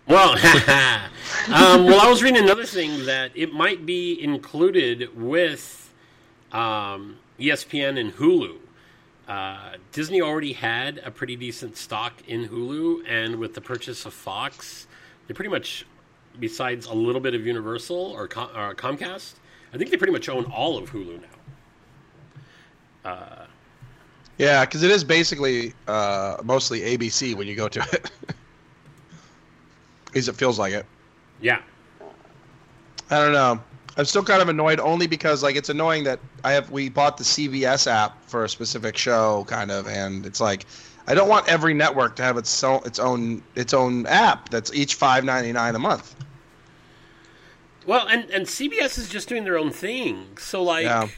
Well, 0.07 0.31
um, 1.53 1.85
well, 1.85 2.01
I 2.01 2.09
was 2.09 2.23
reading 2.23 2.43
another 2.43 2.65
thing 2.65 3.07
that 3.07 3.31
it 3.35 3.53
might 3.53 3.87
be 3.87 4.21
included 4.23 5.09
with 5.17 5.93
um, 6.53 7.17
ESPN 7.39 7.99
and 8.01 8.13
Hulu. 8.15 8.57
Uh, 9.31 9.77
Disney 9.93 10.21
already 10.21 10.53
had 10.53 10.99
a 11.05 11.11
pretty 11.13 11.37
decent 11.37 11.77
stock 11.77 12.15
in 12.27 12.49
Hulu, 12.49 13.05
and 13.09 13.37
with 13.37 13.55
the 13.55 13.61
purchase 13.61 14.05
of 14.05 14.13
Fox, 14.13 14.89
they 15.29 15.35
pretty 15.35 15.51
much, 15.51 15.87
besides 16.41 16.87
a 16.87 16.93
little 16.93 17.21
bit 17.21 17.33
of 17.37 17.47
Universal 17.47 17.97
or, 17.97 18.27
Com- 18.27 18.51
or 18.57 18.75
Comcast, 18.75 19.35
I 19.73 19.79
think 19.79 19.93
they 19.93 19.97
pretty 19.97 20.13
much 20.13 20.29
own 20.29 20.47
all 20.47 20.77
of 20.77 20.91
Hulu 20.91 21.21
now. 23.05 23.09
Uh, 23.09 23.47
Yeah, 24.37 24.65
because 24.65 24.83
it 24.83 24.91
is 24.91 25.05
basically 25.05 25.75
uh, 25.87 26.39
mostly 26.43 26.81
ABC 26.81 27.37
when 27.37 27.47
you 27.47 27.55
go 27.55 27.69
to 27.69 27.81
it. 27.93 28.11
Because 30.07 30.27
it 30.29 30.35
feels 30.35 30.59
like 30.59 30.73
it. 30.73 30.87
yeah, 31.41 31.63
I 33.11 33.19
don't 33.23 33.33
know. 33.33 33.63
I'm 34.01 34.07
still 34.07 34.25
kind 34.25 34.41
of 34.41 34.49
annoyed 34.49 34.81
only 34.81 35.07
because 35.07 35.43
like 35.43 35.57
it's 35.57 35.69
annoying 35.69 36.05
that 36.05 36.21
I 36.43 36.53
have 36.53 36.71
we 36.71 36.89
bought 36.89 37.19
the 37.19 37.25
CBS 37.25 37.87
app 37.87 38.25
for 38.25 38.45
a 38.45 38.49
specific 38.49 38.97
show 38.97 39.45
kind 39.47 39.71
of 39.71 39.87
and 39.87 40.25
it's 40.25 40.41
like 40.41 40.65
I 41.07 41.13
don't 41.13 41.29
want 41.29 41.47
every 41.49 41.75
network 41.75 42.17
to 42.17 42.23
have 42.23 42.39
its 42.39 42.65
own 42.65 42.81
its 42.87 42.99
own 42.99 43.43
its 43.57 43.75
own 43.75 44.07
app 44.07 44.49
that's 44.49 44.73
each 44.73 44.99
5.99 44.99 45.75
a 45.75 45.79
month. 45.79 46.17
Well, 47.85 48.09
and 48.09 48.31
and 48.31 48.47
CBS 48.47 48.97
is 48.97 49.07
just 49.11 49.29
doing 49.29 49.45
their 49.45 49.59
own 49.59 49.71
thing. 49.71 50.39
So 50.39 50.63
like, 50.63 50.85
Yeah. 50.85 51.09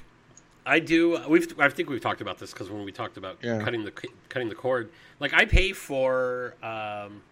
I 0.67 0.81
do. 0.81 1.21
We've 1.29 1.55
I 1.61 1.69
think 1.69 1.89
we've 1.89 2.01
talked 2.01 2.21
about 2.21 2.39
this 2.41 2.53
because 2.53 2.69
when 2.69 2.85
we 2.85 2.91
talked 2.91 3.17
about 3.17 3.39
Yeah. 3.43 3.61
cutting 3.63 3.85
the 3.85 3.93
cutting 4.29 4.49
the 4.49 4.57
cord, 4.57 4.91
like 5.21 5.33
I 5.35 5.45
pay 5.45 5.73
for 5.73 6.55
um, 6.65 7.23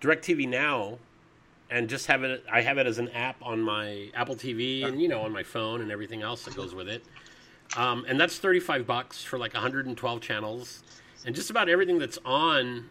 Directv 0.00 0.48
now, 0.48 0.98
and 1.70 1.88
just 1.88 2.06
have 2.06 2.24
it. 2.24 2.44
I 2.50 2.60
have 2.62 2.78
it 2.78 2.86
as 2.86 2.98
an 2.98 3.08
app 3.10 3.36
on 3.42 3.60
my 3.60 4.10
Apple 4.14 4.34
TV 4.34 4.84
and 4.84 5.00
you 5.00 5.08
know 5.08 5.22
on 5.22 5.32
my 5.32 5.42
phone 5.42 5.80
and 5.80 5.90
everything 5.90 6.22
else 6.22 6.44
that 6.44 6.56
goes 6.56 6.74
with 6.74 6.88
it. 6.88 7.04
Um, 7.76 8.04
and 8.08 8.20
that's 8.20 8.38
thirty 8.38 8.60
five 8.60 8.86
bucks 8.86 9.22
for 9.22 9.38
like 9.38 9.54
112 9.54 10.20
channels, 10.20 10.82
and 11.24 11.34
just 11.34 11.50
about 11.50 11.68
everything 11.68 11.98
that's 11.98 12.18
on 12.24 12.90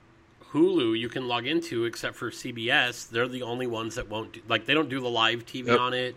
Hulu 0.54 0.98
you 0.98 1.10
can 1.10 1.28
log 1.28 1.46
into 1.46 1.86
except 1.86 2.16
for 2.16 2.32
CBS. 2.32 3.10
They're 3.10 3.28
the 3.28 3.44
only 3.44 3.68
ones 3.68 3.96
that 3.96 4.08
won't 4.10 4.34
do, 4.34 4.42
like 4.48 4.66
they 4.66 4.74
don't 4.74 4.90
do 4.90 5.00
the 5.02 5.10
live 5.10 5.46
TV 5.46 5.68
Yep. 5.68 5.80
on 5.80 5.94
it, 5.94 6.16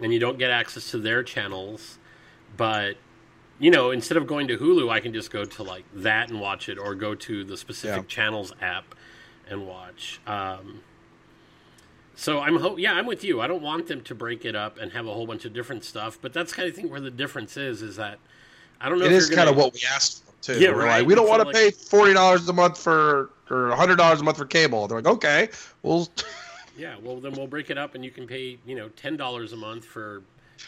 and 0.00 0.12
you 0.12 0.20
don't 0.20 0.38
get 0.38 0.50
access 0.50 0.90
to 0.92 0.98
their 0.98 1.22
channels. 1.24 1.98
But 2.56 2.96
you 3.58 3.72
know, 3.72 3.90
instead 3.90 4.16
of 4.16 4.28
going 4.28 4.46
to 4.46 4.56
Hulu, 4.56 4.88
I 4.88 5.00
can 5.00 5.12
just 5.12 5.32
go 5.32 5.44
to 5.44 5.62
like 5.64 5.84
that 5.92 6.30
and 6.30 6.40
watch 6.40 6.68
it, 6.68 6.78
or 6.78 6.94
go 6.94 7.16
to 7.16 7.42
the 7.42 7.56
specific 7.56 8.04
Yeah. 8.04 8.08
channels 8.08 8.52
app 8.60 8.94
and 9.50 9.66
watch. 9.66 10.20
Um, 10.28 10.82
so 12.18 12.40
I'm 12.40 12.56
ho- 12.58 12.76
yeah, 12.76 12.94
I'm 12.94 13.06
with 13.06 13.22
you. 13.22 13.40
I 13.40 13.46
don't 13.46 13.62
want 13.62 13.86
them 13.86 14.00
to 14.02 14.14
break 14.14 14.44
it 14.44 14.56
up 14.56 14.76
and 14.78 14.90
have 14.92 15.06
a 15.06 15.12
whole 15.14 15.26
bunch 15.26 15.44
of 15.44 15.52
different 15.52 15.84
stuff. 15.84 16.18
But 16.20 16.32
that's 16.32 16.52
kind 16.52 16.68
of 16.68 16.74
thing 16.74 16.90
where 16.90 17.00
the 17.00 17.12
difference 17.12 17.56
is, 17.56 17.80
is 17.80 17.94
that 17.96 18.18
I 18.80 18.88
don't 18.88 18.98
know. 18.98 19.04
It 19.06 19.12
if 19.12 19.18
is 19.18 19.30
kind 19.30 19.48
of 19.48 19.56
what 19.56 19.72
we 19.72 19.80
asked 19.94 20.24
for 20.24 20.32
too. 20.42 20.60
Yeah, 20.60 20.70
We're 20.70 20.84
right. 20.84 20.98
like 20.98 21.06
we 21.06 21.14
don't 21.14 21.28
want 21.28 21.40
to 21.42 21.46
like- 21.46 21.54
pay 21.54 21.70
forty 21.70 22.12
dollars 22.12 22.48
a 22.48 22.52
month 22.52 22.76
for 22.76 23.30
or 23.50 23.70
hundred 23.76 23.96
dollars 23.96 24.20
a 24.20 24.24
month 24.24 24.36
for 24.38 24.46
cable. 24.46 24.88
They're 24.88 25.00
like, 25.00 25.14
okay, 25.14 25.48
well, 25.82 26.08
Yeah, 26.76 26.96
well 27.02 27.16
then 27.20 27.32
we'll 27.32 27.46
break 27.48 27.70
it 27.70 27.78
up, 27.78 27.94
and 27.94 28.04
you 28.04 28.10
can 28.10 28.26
pay 28.26 28.58
you 28.66 28.74
know 28.76 28.88
ten 28.90 29.16
dollars 29.16 29.52
a 29.52 29.56
month 29.56 29.84
for 29.84 30.22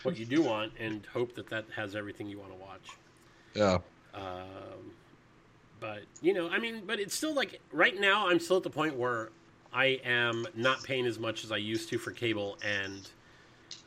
what 0.05 0.16
you 0.16 0.24
do 0.26 0.42
want, 0.42 0.72
and 0.78 1.05
hope 1.12 1.34
that 1.34 1.48
that 1.51 1.64
has 1.74 1.94
everything 1.96 2.28
you 2.28 2.38
want 2.38 2.53
to 2.53 2.59
watch. 2.59 2.88
yeah. 3.55 3.78
Um, 4.14 4.92
But 5.80 6.03
you 6.20 6.32
know, 6.34 6.48
I 6.48 6.59
mean, 6.59 6.82
but 6.86 7.01
it's 7.01 7.14
still 7.14 7.34
like 7.34 7.61
right 7.72 7.98
now. 7.98 8.28
I'm 8.28 8.38
still 8.40 8.57
at 8.59 8.62
the 8.62 8.70
point 8.70 8.96
where 8.96 9.30
I 9.72 10.00
am 10.04 10.46
not 10.54 10.82
paying 10.82 11.06
as 11.06 11.18
much 11.18 11.44
as 11.44 11.52
I 11.52 11.56
used 11.56 11.88
to 11.90 11.98
for 11.98 12.10
cable 12.10 12.58
and 12.64 13.08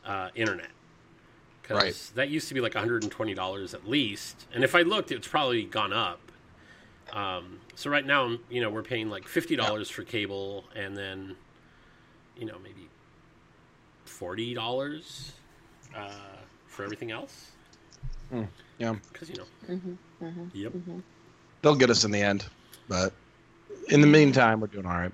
uh, 0.05 0.29
internet. 0.35 0.69
Because 1.61 1.77
Right. 1.77 2.11
that 2.15 2.29
used 2.29 2.47
to 2.49 2.53
be 2.53 2.61
like 2.61 2.75
120 2.75 3.33
dollars 3.33 3.73
at 3.73 3.87
least, 3.87 4.47
and 4.53 4.63
if 4.63 4.75
I 4.75 4.81
looked, 4.81 5.11
it's 5.11 5.27
probably 5.27 5.63
gone 5.63 5.93
up. 5.93 6.19
Um, 7.13 7.59
so 7.75 7.89
right 7.89 8.05
now, 8.05 8.37
you 8.49 8.59
know, 8.61 8.69
we're 8.69 8.83
paying 8.83 9.09
like 9.09 9.27
fifty 9.27 9.55
dollars 9.55 9.89
for 9.89 10.03
cable, 10.03 10.65
and 10.75 10.95
then, 10.97 11.35
you 12.37 12.45
know, 12.45 12.57
maybe 12.63 12.89
forty 14.05 14.53
dollars 14.53 15.31
uh, 15.95 16.09
for 16.67 16.83
everything 16.83 17.11
else. 17.11 17.51
Hmm, 18.29 18.43
yeah. 18.77 18.95
because 19.11 19.29
you 19.29 19.35
know. 19.37 19.45
hmm 19.67 19.93
hmm 20.19 20.45
Yep. 20.53 20.73
They'll 21.61 21.75
get 21.75 21.89
us 21.89 22.03
in 22.03 22.11
the 22.11 22.21
end, 22.21 22.45
but 22.89 23.13
in 23.89 24.01
the 24.01 24.07
meantime, 24.07 24.59
we're 24.59 24.67
doing 24.67 24.85
all 24.85 24.97
right. 24.97 25.13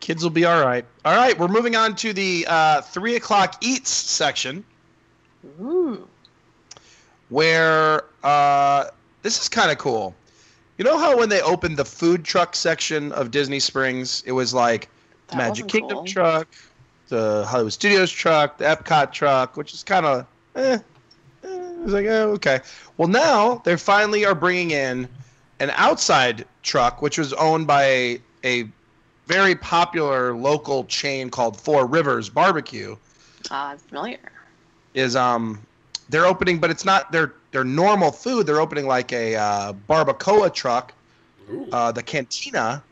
Kids 0.00 0.22
will 0.22 0.30
be 0.30 0.44
all 0.44 0.62
right. 0.64 0.84
All 1.04 1.16
right, 1.16 1.38
we're 1.38 1.48
moving 1.48 1.74
on 1.76 1.96
to 1.96 2.12
the 2.12 2.46
uh, 2.48 2.80
three 2.82 3.16
o'clock 3.16 3.56
eats 3.60 3.90
section, 3.90 4.64
Ooh. 5.60 6.06
where 7.28 8.04
uh, 8.22 8.86
this 9.22 9.40
is 9.40 9.48
kind 9.48 9.70
of 9.70 9.78
cool. 9.78 10.14
You 10.78 10.84
know 10.84 10.98
how 10.98 11.16
when 11.16 11.28
they 11.28 11.40
opened 11.40 11.76
the 11.78 11.84
food 11.84 12.24
truck 12.24 12.54
section 12.54 13.10
of 13.12 13.30
Disney 13.30 13.58
Springs, 13.58 14.22
it 14.26 14.32
was 14.32 14.52
like 14.52 14.88
That 15.28 15.38
Magic 15.38 15.64
wasn't 15.64 15.72
Kingdom 15.72 15.96
cool. 15.98 16.06
truck, 16.06 16.48
the 17.08 17.44
Hollywood 17.48 17.72
Studios 17.72 18.10
truck, 18.10 18.58
the 18.58 18.64
Epcot 18.64 19.12
truck, 19.12 19.56
which 19.56 19.72
is 19.72 19.82
kind 19.82 20.04
of, 20.04 20.26
eh, 20.54 20.78
eh, 21.42 21.48
like, 21.86 22.06
oh, 22.06 22.32
okay. 22.32 22.60
Well, 22.98 23.08
now 23.08 23.62
they 23.64 23.76
finally 23.76 24.26
are 24.26 24.34
bringing 24.34 24.72
in 24.72 25.08
an 25.60 25.70
outside 25.76 26.44
truck, 26.62 27.00
which 27.00 27.16
was 27.16 27.32
owned 27.32 27.66
by 27.66 27.84
a, 27.84 28.20
a 28.44 28.68
very 29.26 29.54
popular 29.54 30.34
local 30.34 30.84
chain 30.84 31.30
called 31.30 31.60
Four 31.60 31.86
Rivers 31.86 32.28
Barbecue. 32.28 32.96
Uh, 33.50 33.76
familiar. 33.76 34.32
Is 34.94 35.14
um, 35.16 35.60
they're 36.08 36.26
opening, 36.26 36.58
but 36.58 36.70
it's 36.70 36.84
not 36.84 37.12
their 37.12 37.34
their 37.52 37.64
normal 37.64 38.12
food. 38.12 38.46
They're 38.46 38.60
opening 38.60 38.86
like 38.86 39.12
a 39.12 39.36
uh, 39.36 39.72
barbacoa 39.88 40.52
truck 40.52 40.92
uh, 41.72 41.92
the 41.92 42.02
cantina, 42.02 42.82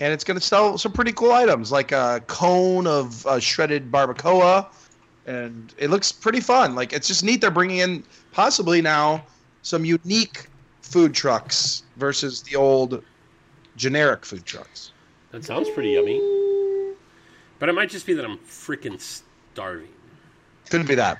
and 0.00 0.12
it's 0.12 0.24
going 0.24 0.38
to 0.38 0.44
sell 0.44 0.78
some 0.78 0.92
pretty 0.92 1.12
cool 1.12 1.32
items 1.32 1.70
like 1.70 1.92
a 1.92 2.22
cone 2.26 2.86
of 2.86 3.26
uh, 3.26 3.38
shredded 3.38 3.90
barbacoa, 3.90 4.66
and 5.26 5.72
it 5.78 5.90
looks 5.90 6.10
pretty 6.10 6.40
fun. 6.40 6.74
Like 6.74 6.92
it's 6.92 7.08
just 7.08 7.24
neat. 7.24 7.40
They're 7.40 7.50
bringing 7.50 7.78
in 7.78 8.04
possibly 8.32 8.80
now 8.82 9.24
some 9.62 9.84
unique 9.84 10.46
food 10.82 11.14
trucks 11.14 11.84
versus 11.96 12.42
the 12.42 12.56
old 12.56 13.02
generic 13.76 14.24
food 14.24 14.44
trucks. 14.44 14.92
That 15.34 15.44
sounds 15.44 15.68
pretty 15.68 15.90
yummy. 15.90 16.20
But 17.58 17.68
it 17.68 17.74
might 17.74 17.90
just 17.90 18.06
be 18.06 18.14
that 18.14 18.24
I'm 18.24 18.38
freaking 18.38 19.00
starving. 19.00 19.88
Couldn't 20.70 20.86
be 20.86 20.94
that. 20.94 21.18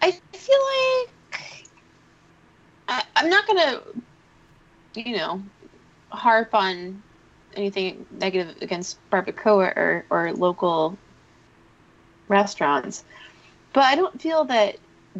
I 0.00 0.12
feel 0.12 0.60
like 1.02 1.58
I, 2.88 3.02
I'm 3.16 3.28
not 3.28 3.48
gonna, 3.48 3.80
you 4.94 5.16
know, 5.16 5.42
harp 6.10 6.54
on 6.54 7.02
anything 7.54 8.06
negative 8.12 8.54
against 8.62 8.98
barbacoa 9.10 9.76
or, 9.76 10.04
or 10.08 10.32
local 10.34 10.96
restaurants, 12.28 13.02
but 13.72 13.82
I 13.82 13.96
don't 13.96 14.22
feel 14.22 14.44
that 14.44 14.76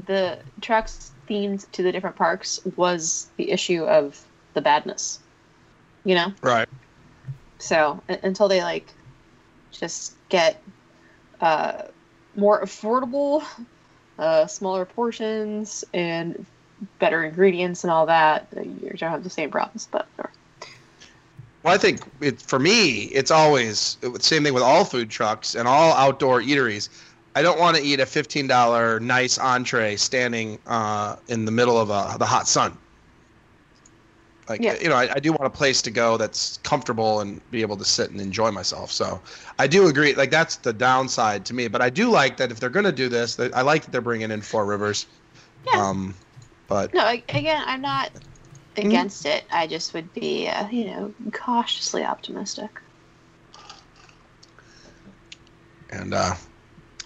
the 0.07 0.39
trucks 0.61 1.11
themed 1.28 1.68
to 1.72 1.82
the 1.82 1.91
different 1.91 2.14
parks 2.14 2.61
was 2.76 3.30
the 3.36 3.51
issue 3.51 3.82
of 3.82 4.24
the 4.55 4.61
badness. 4.61 5.18
You 6.05 6.14
know, 6.14 6.32
Right. 6.41 6.68
So 7.59 8.02
until 8.09 8.48
they 8.48 8.62
like 8.62 8.86
just 9.70 10.14
get 10.28 10.62
uh, 11.40 11.82
more 12.36 12.62
affordable, 12.62 13.44
uh, 14.18 14.46
smaller 14.46 14.84
portions, 14.84 15.84
and 15.92 16.44
better 16.98 17.24
ingredients 17.24 17.84
and 17.84 17.90
all 17.90 18.06
that, 18.06 18.46
uh, 18.56 18.61
you're 18.61 18.92
gonna 18.92 19.11
have 19.11 19.24
the 19.24 19.30
same 19.30 19.50
problems. 19.50 19.88
But 19.90 20.06
whatever. 20.16 20.32
Well, 21.62 21.74
I 21.74 21.78
think 21.78 22.00
it 22.20 22.40
for 22.40 22.59
me, 22.59 23.04
it's 23.04 23.30
always 23.30 23.98
it, 24.02 24.22
same 24.22 24.44
thing 24.44 24.54
with 24.54 24.62
all 24.62 24.84
food 24.84 25.11
trucks 25.11 25.54
and 25.54 25.66
all 25.66 25.92
outdoor 25.94 26.40
eateries. 26.40 26.88
I 27.34 27.42
don't 27.42 27.59
want 27.59 27.76
to 27.76 27.82
eat 27.82 28.00
a 28.00 28.06
fifteen 28.06 28.46
dollar 28.46 29.00
nice 29.00 29.38
entree 29.38 29.96
standing 29.96 30.59
uh, 30.66 31.16
in 31.28 31.44
the 31.44 31.52
middle 31.52 31.78
of 31.78 31.90
a, 31.90 32.16
the 32.18 32.26
hot 32.26 32.48
sun. 32.48 32.76
Like 34.49 34.62
Yeah. 34.62 34.76
you 34.80 34.88
know, 34.88 34.96
I, 34.96 35.12
I 35.14 35.20
do 35.20 35.32
want 35.32 35.44
a 35.44 35.51
place 35.51 35.82
to 35.82 35.90
go 35.90 36.16
that's 36.16 36.59
comfortable 36.59 37.20
and 37.20 37.40
be 37.51 37.61
able 37.62 37.76
to 37.76 37.84
sit 37.84 38.11
and 38.11 38.20
enjoy 38.20 38.51
myself. 38.51 38.90
So 38.90 39.20
I 39.59 39.66
do 39.66 39.88
agree. 39.88 40.14
Like 40.14 40.30
that's 40.30 40.57
the 40.57 40.72
downside 40.72 41.44
to 41.46 41.55
me. 41.55 41.68
But 41.68 41.82
I 41.82 41.90
do 41.90 42.11
like 42.11 42.36
that 42.38 42.51
if 42.51 42.61
they're 42.61 42.70
going 42.70 42.86
to 42.86 42.92
do 42.92 43.09
this, 43.09 43.38
I 43.38 43.61
like 43.62 43.84
that 43.84 43.90
they're 43.90 44.01
bringing 44.01 44.30
in 44.30 44.40
Four 44.40 44.64
Rivers. 44.66 45.07
Yeah. 45.72 45.88
Um, 45.88 46.14
but 46.66 46.94
no, 46.94 47.07
again, 47.09 47.62
I'm 47.66 47.82
not 47.82 48.11
against 48.76 49.26
it. 49.26 49.44
I 49.51 49.66
just 49.66 49.92
would 49.94 50.12
be, 50.14 50.49
uh, 50.49 50.68
you 50.68 50.86
know, 50.86 51.14
cautiously 51.32 52.05
optimistic. 52.05 52.70
and 55.90 56.14
uh, 56.14 56.34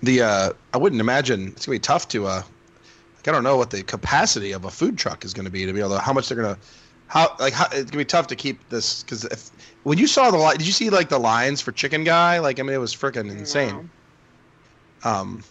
the 0.03 0.23
uh, 0.23 0.53
I 0.73 0.79
wouldn't 0.79 1.01
imagine 1.01 1.49
it's 1.49 1.67
gonna 1.67 1.77
be 1.77 1.81
tough 1.81 2.09
to 2.09 2.27
uh, 2.27 2.43
like, 3.17 3.29
I 3.29 3.33
don't 3.33 3.45
know 3.45 3.57
what 3.57 3.71
the 3.71 3.83
capacity 3.83 4.53
of 4.53 4.65
a 4.65 4.71
food 4.71 4.99
truck 4.99 5.25
is 5.25 5.33
gonna 5.33 5.51
be 5.51 5.67
to 5.67 5.73
be 5.73 5.81
able 5.81 5.91
to 5.91 5.99
how 6.01 6.13
much 6.13 6.29
they're 6.29 6.41
gonna 6.41 6.59
how 7.13 7.37
like 7.39 7.53
how, 7.53 7.67
it's 7.73 7.91
gonna 7.91 7.99
be 8.01 8.07
tough 8.07 8.27
to 8.29 8.35
keep 8.37 8.67
this 8.71 9.03
because 9.03 9.27
if 9.27 9.51
when 9.83 9.99
you 9.99 10.07
saw 10.07 10.31
the 10.31 10.39
li- 10.39 10.57
did 10.57 10.67
you 10.67 10.73
see 10.73 10.89
like 10.89 11.11
the 11.11 11.19
lines 11.19 11.61
for 11.61 11.71
Chicken 11.71 12.05
Guy 12.05 12.39
like 12.39 12.59
I 12.59 12.63
mean 12.63 12.73
it 12.75 12.79
was 12.79 12.95
freaking 12.97 13.31
insane. 13.31 13.91
Um, 15.05 15.43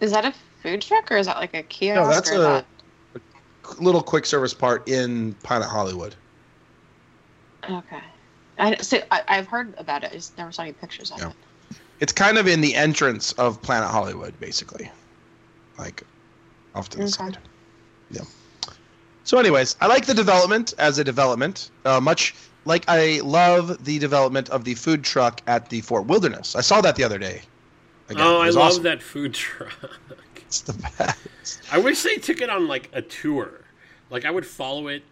Is 0.00 0.12
that 0.12 0.24
a 0.24 0.32
food 0.62 0.80
truck 0.80 1.12
or 1.12 1.18
is 1.18 1.26
that 1.26 1.36
like 1.36 1.52
a 1.52 1.62
kiosk? 1.62 2.00
No, 2.00 2.08
that's 2.08 2.30
or 2.30 2.34
is 2.34 2.38
a- 2.40 2.42
that- 2.42 3.80
little 3.82 4.02
quick 4.02 4.24
service 4.24 4.54
part 4.54 4.88
in 4.88 5.34
Planet 5.42 5.68
Hollywood. 5.68 6.14
Okay. 7.68 8.00
I, 8.58 8.76
so 8.76 9.02
I, 9.10 9.22
I've 9.28 9.46
heard 9.46 9.74
about 9.76 10.04
it. 10.04 10.10
I 10.12 10.14
just 10.14 10.38
never 10.38 10.50
saw 10.52 10.62
any 10.62 10.72
pictures 10.72 11.10
of 11.10 11.18
Yeah. 11.18 11.28
it. 11.28 11.76
It's 12.00 12.12
kind 12.12 12.38
of 12.38 12.48
in 12.48 12.62
the 12.62 12.74
entrance 12.74 13.32
of 13.32 13.60
Planet 13.60 13.90
Hollywood, 13.90 14.40
basically, 14.40 14.90
like 15.78 16.02
off 16.74 16.88
to 16.90 16.96
the 16.96 17.02
Okay. 17.04 17.10
side. 17.12 17.38
Yeah. 18.10 18.22
So, 19.28 19.38
anyways, 19.38 19.76
I 19.82 19.88
like 19.88 20.06
the 20.06 20.14
development 20.14 20.72
as 20.78 20.98
a 20.98 21.04
development. 21.04 21.70
Uh, 21.84 22.00
much 22.00 22.34
like 22.64 22.82
I 22.88 23.20
love 23.22 23.84
the 23.84 23.98
development 23.98 24.48
of 24.48 24.64
the 24.64 24.74
food 24.74 25.04
truck 25.04 25.42
at 25.46 25.68
the 25.68 25.82
Fort 25.82 26.06
Wilderness. 26.06 26.56
I 26.56 26.62
saw 26.62 26.80
that 26.80 26.96
the 26.96 27.04
other 27.04 27.18
day. 27.18 27.42
Again, 28.08 28.24
oh, 28.26 28.40
I 28.40 28.48
love 28.48 28.56
awesome. 28.56 28.84
that 28.84 29.02
food 29.02 29.34
truck. 29.34 29.74
It's 30.46 30.62
the 30.62 30.72
best. 30.72 31.60
I 31.70 31.76
wish 31.78 32.02
they 32.02 32.16
took 32.16 32.40
it 32.40 32.48
on 32.48 32.68
like 32.68 32.88
a 32.94 33.02
tour. 33.02 33.50
Like 34.08 34.24
I 34.24 34.30
would 34.30 34.46
follow 34.46 34.88
it. 34.88 35.02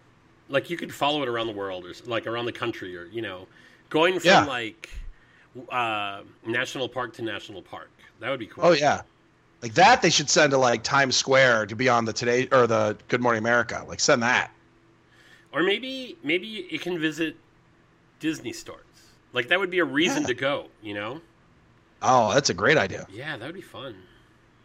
Like 0.49 0.71
you 0.71 0.79
could 0.79 0.95
follow 0.95 1.23
it 1.23 1.29
around 1.29 1.49
the 1.49 1.53
world 1.53 1.85
or 1.85 1.93
like 2.07 2.27
around 2.27 2.47
the 2.47 2.53
country 2.53 2.97
or 2.97 3.05
you 3.13 3.21
know, 3.21 3.47
going 3.91 4.19
from 4.19 4.29
Yeah. 4.29 4.47
like 4.47 4.89
uh, 5.71 6.23
national 6.47 6.89
park 6.89 7.13
to 7.17 7.23
national 7.23 7.61
park. 7.61 7.91
That 8.21 8.31
would 8.31 8.41
be 8.41 8.47
cool. 8.47 8.65
Oh 8.65 8.73
yeah, 8.73 9.03
like 9.63 9.75
that. 9.75 10.03
They 10.03 10.11
should 10.11 10.31
send 10.31 10.51
to 10.53 10.59
like 10.59 10.83
Times 10.83 11.17
Square 11.17 11.67
to 11.67 11.77
be 11.77 11.89
on 11.89 12.05
the 12.05 12.13
Today 12.13 12.49
or 12.53 12.67
the 12.67 12.97
Good 13.09 13.21
Morning 13.21 13.39
America. 13.39 13.85
Like 13.89 14.01
send 14.01 14.23
that. 14.23 14.51
Or 15.53 15.63
maybe 15.63 16.17
maybe 16.23 16.67
it 16.71 16.81
can 16.83 16.99
visit 16.99 17.37
Disney 18.21 18.53
stores. 18.53 18.81
Like 19.33 19.49
that 19.49 19.59
would 19.59 19.71
be 19.71 19.79
a 19.79 19.85
reason 19.85 20.23
Yeah. 20.23 20.29
to 20.29 20.35
go. 20.35 20.67
You 20.83 20.95
know? 20.95 21.21
Oh, 22.03 22.33
that's 22.35 22.51
a 22.51 22.55
great 22.55 22.77
idea. 22.77 23.07
Yeah, 23.11 23.37
that 23.37 23.47
would 23.47 23.55
be 23.55 23.61
fun. 23.63 23.97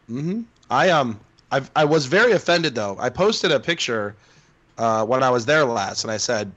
hmm 0.07 0.41
I 0.69 0.89
um 0.89 1.19
I 1.51 1.61
I 1.75 1.85
was 1.85 2.05
very 2.05 2.33
offended 2.33 2.75
though. 2.75 2.97
I 2.99 3.09
posted 3.09 3.51
a 3.51 3.59
picture 3.59 4.15
uh, 4.77 5.05
when 5.05 5.21
I 5.21 5.29
was 5.29 5.45
there 5.45 5.63
last, 5.65 6.03
and 6.03 6.11
I 6.11 6.17
said 6.17 6.51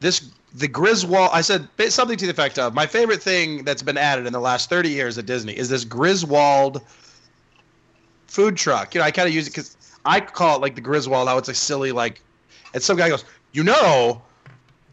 this 0.00 0.30
the 0.54 0.68
Griswold. 0.68 1.30
I 1.32 1.40
said 1.40 1.68
something 1.88 2.16
to 2.16 2.26
the 2.26 2.30
effect 2.30 2.58
of 2.58 2.74
my 2.74 2.86
favorite 2.86 3.22
thing 3.22 3.64
that's 3.64 3.82
been 3.82 3.98
added 3.98 4.26
in 4.26 4.32
the 4.32 4.40
last 4.40 4.68
thirty 4.70 4.90
years 4.90 5.16
at 5.18 5.26
Disney 5.26 5.56
is 5.56 5.68
this 5.68 5.84
Griswold 5.84 6.80
food 8.34 8.56
truck. 8.56 8.94
You 8.94 9.00
know, 9.00 9.06
I 9.06 9.10
kind 9.12 9.28
of 9.28 9.34
use 9.34 9.46
it 9.46 9.50
because 9.50 9.76
I 10.04 10.20
call 10.20 10.56
it 10.56 10.60
like 10.60 10.74
the 10.74 10.80
Griswold. 10.80 11.28
How 11.28 11.38
it's 11.38 11.48
a 11.48 11.54
silly 11.54 11.92
like, 11.92 12.20
and 12.74 12.82
some 12.82 12.96
guy 12.96 13.08
goes, 13.08 13.24
you 13.52 13.62
know. 13.62 14.20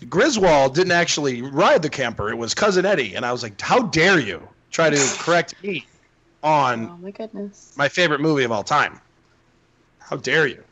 Griswold 0.09 0.73
didn't 0.73 0.93
actually 0.93 1.43
ride 1.43 1.83
the 1.83 1.89
camper. 1.89 2.29
It 2.31 2.35
was 2.35 2.55
cousin 2.55 2.87
Eddie, 2.87 3.13
and 3.13 3.23
I 3.23 3.31
was 3.31 3.43
like, 3.43 3.61
"How 3.61 3.83
dare 3.83 4.19
you 4.19 4.47
try 4.71 4.89
to 4.89 4.97
correct 5.19 5.61
me 5.61 5.85
on 6.41 6.89
Oh 6.89 6.97
my 6.97 7.11
goodness. 7.11 7.73
my 7.77 7.87
favorite 7.87 8.19
movie 8.19 8.43
of 8.43 8.51
all 8.51 8.63
time. 8.63 8.99
How 9.99 10.15
dare 10.17 10.47
you? 10.47 10.63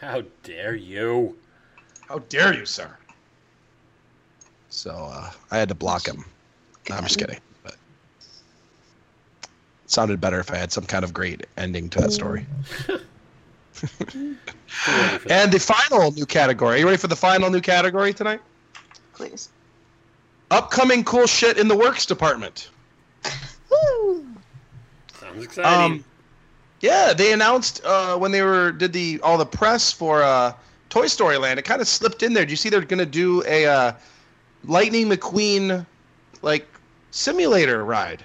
How 0.00 0.22
dare 0.42 0.74
you? 0.74 1.34
How 2.08 2.18
dare 2.18 2.52
you, 2.52 2.66
sir? 2.66 2.94
So 4.68 4.90
uh, 4.90 5.30
I 5.50 5.56
had 5.56 5.70
to 5.70 5.74
block 5.74 6.06
him. 6.06 6.24
No, 6.90 6.96
I'm 6.96 7.04
just 7.04 7.18
kidding. 7.18 7.38
But 9.94 10.00
it 10.00 10.00
sounded 10.00 10.20
better 10.20 10.40
if 10.40 10.50
I 10.50 10.56
had 10.56 10.72
some 10.72 10.84
kind 10.84 11.04
of 11.04 11.12
great 11.12 11.46
ending 11.56 11.88
to 11.90 12.00
that 12.00 12.12
story. 12.12 12.46
Too 12.86 12.98
early 14.88 15.18
for 15.18 15.28
that. 15.28 15.30
And 15.30 15.52
the 15.52 15.58
final 15.60 16.10
new 16.12 16.26
category. 16.26 16.76
Are 16.76 16.78
you 16.78 16.86
ready 16.86 16.96
for 16.96 17.08
the 17.08 17.16
final 17.16 17.50
new 17.50 17.60
category 17.60 18.12
tonight? 18.12 18.40
Please. 19.14 19.48
Upcoming 20.50 21.04
cool 21.04 21.26
shit 21.26 21.58
in 21.58 21.68
the 21.68 21.76
works 21.76 22.06
department. 22.06 22.70
Woo! 23.70 24.26
Sounds 25.20 25.44
exciting. 25.44 25.92
Um, 25.92 26.04
yeah, 26.80 27.12
they 27.12 27.32
announced 27.32 27.80
uh, 27.84 28.16
when 28.16 28.32
they 28.32 28.42
were 28.42 28.72
did 28.72 28.92
the 28.92 29.20
all 29.22 29.38
the 29.38 29.46
press 29.46 29.92
for 29.92 30.22
uh, 30.22 30.52
Toy 30.90 31.06
Story 31.06 31.38
Land. 31.38 31.58
It 31.58 31.64
kind 31.64 31.80
of 31.80 31.88
slipped 31.88 32.22
in 32.22 32.32
there. 32.34 32.44
Do 32.44 32.50
you 32.50 32.56
see 32.56 32.68
they're 32.68 32.82
gonna 32.82 33.06
do 33.06 33.42
a 33.46 33.66
uh, 33.66 33.92
Lightning 34.64 35.08
McQueen 35.08 35.86
like 36.42 36.66
simulator 37.10 37.84
ride? 37.84 38.24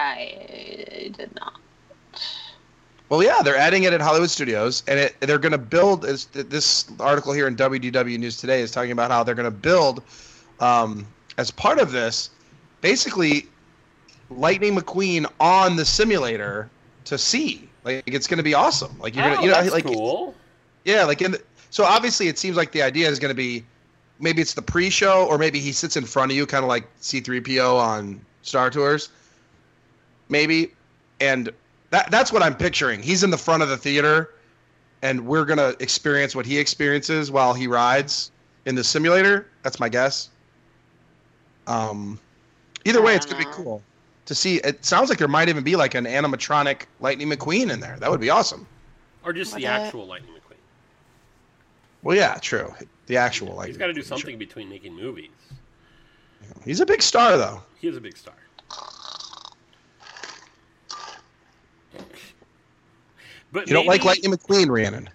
I 0.00 1.12
did 1.16 1.34
not. 1.34 1.60
Well, 3.08 3.22
yeah, 3.22 3.42
they're 3.42 3.56
adding 3.56 3.82
it 3.82 3.92
at 3.92 4.00
Hollywood 4.00 4.30
Studios, 4.30 4.84
and 4.86 4.98
it, 4.98 5.16
they're 5.20 5.38
going 5.38 5.52
to 5.52 5.58
build. 5.58 6.02
This 6.02 6.90
article 7.00 7.32
here 7.32 7.48
in 7.48 7.56
WDW 7.56 8.18
News 8.18 8.36
Today 8.36 8.60
is 8.60 8.70
talking 8.70 8.92
about 8.92 9.10
how 9.10 9.24
they're 9.24 9.34
going 9.34 9.50
to 9.50 9.50
build, 9.50 10.02
um, 10.60 11.06
as 11.36 11.50
part 11.50 11.80
of 11.80 11.90
this, 11.90 12.30
basically, 12.80 13.48
Lightning 14.30 14.76
McQueen 14.76 15.26
on 15.40 15.76
the 15.76 15.84
simulator 15.84 16.70
to 17.06 17.18
see. 17.18 17.68
Like 17.82 18.04
it's 18.06 18.26
going 18.26 18.38
to 18.38 18.44
be 18.44 18.54
awesome. 18.54 18.96
Like 19.00 19.16
you're 19.16 19.24
oh, 19.24 19.34
gonna, 19.34 19.42
you 19.42 19.48
know, 19.48 19.60
that's 19.60 19.72
like 19.72 19.86
cool. 19.86 20.34
yeah, 20.84 21.04
like 21.04 21.20
in 21.22 21.32
the, 21.32 21.42
so 21.70 21.84
obviously 21.84 22.28
it 22.28 22.38
seems 22.38 22.56
like 22.56 22.72
the 22.72 22.82
idea 22.82 23.08
is 23.08 23.18
going 23.18 23.30
to 23.30 23.36
be 23.36 23.64
maybe 24.20 24.42
it's 24.42 24.54
the 24.54 24.62
pre-show 24.62 25.26
or 25.26 25.38
maybe 25.38 25.58
he 25.58 25.72
sits 25.72 25.96
in 25.96 26.04
front 26.04 26.30
of 26.30 26.36
you, 26.36 26.46
kind 26.46 26.62
of 26.62 26.68
like 26.68 26.86
C-3PO 27.00 27.74
on 27.74 28.20
Star 28.42 28.70
Tours, 28.70 29.08
maybe, 30.30 30.72
and 31.20 31.50
that 31.90 32.10
that's 32.10 32.32
what 32.32 32.42
I'm 32.42 32.54
picturing. 32.56 33.02
He's 33.02 33.22
in 33.22 33.30
the 33.30 33.36
front 33.38 33.62
of 33.62 33.68
the 33.68 33.76
theater, 33.76 34.30
and 35.02 35.26
we're 35.26 35.44
gonna 35.44 35.74
experience 35.80 36.34
what 36.34 36.46
he 36.46 36.58
experiences 36.58 37.30
while 37.30 37.52
he 37.52 37.66
rides 37.66 38.30
in 38.64 38.74
the 38.74 38.84
simulator. 38.84 39.46
That's 39.62 39.78
my 39.80 39.88
guess. 39.88 40.30
Um, 41.66 42.18
either 42.84 43.02
way, 43.02 43.14
it's 43.14 43.26
gonna 43.26 43.44
be 43.44 43.50
cool 43.52 43.82
to 44.26 44.34
see. 44.34 44.56
It 44.58 44.84
sounds 44.84 45.08
like 45.10 45.18
there 45.18 45.28
might 45.28 45.48
even 45.48 45.64
be 45.64 45.76
like 45.76 45.94
an 45.94 46.04
animatronic 46.04 46.82
Lightning 47.00 47.28
McQueen 47.28 47.70
in 47.70 47.80
there. 47.80 47.96
That 47.98 48.10
would 48.10 48.20
be 48.20 48.30
awesome. 48.30 48.66
Or 49.24 49.32
just 49.32 49.54
the 49.54 49.62
What 49.64 49.70
a- 49.70 49.84
actual 49.84 50.06
Lightning 50.06 50.32
McQueen. 50.32 50.56
Well, 52.02 52.16
yeah, 52.16 52.34
true. 52.40 52.72
The 53.06 53.16
actual 53.18 53.48
Lightning. 53.48 53.66
He's 53.68 53.76
got 53.76 53.88
to 53.88 53.92
do 53.92 54.00
McQueen, 54.00 54.04
sure. 54.08 54.18
something 54.18 54.38
between 54.38 54.68
making 54.70 54.94
movies. 54.96 55.30
He's 56.64 56.80
a 56.80 56.86
big 56.86 57.02
star, 57.02 57.36
though. 57.36 57.62
He 57.78 57.88
is 57.88 57.96
a 57.96 58.00
big 58.00 58.16
star. 58.16 58.34
But 63.52 63.68
You 63.68 63.74
don't 63.74 63.86
like 63.86 64.04
Lightning 64.04 64.32
McQueen, 64.32 64.68
Rhiannon? 64.68 65.08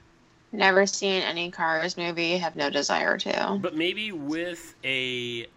Never 0.51 0.85
seen 0.85 1.21
any 1.21 1.51
Cars 1.51 1.97
movie. 1.97 2.37
Have 2.37 2.55
no 2.55 2.69
desire 2.69 3.17
to. 3.17 3.59
But 3.61 3.75
maybe 3.75 4.11
with 4.11 4.75
a 4.83 5.47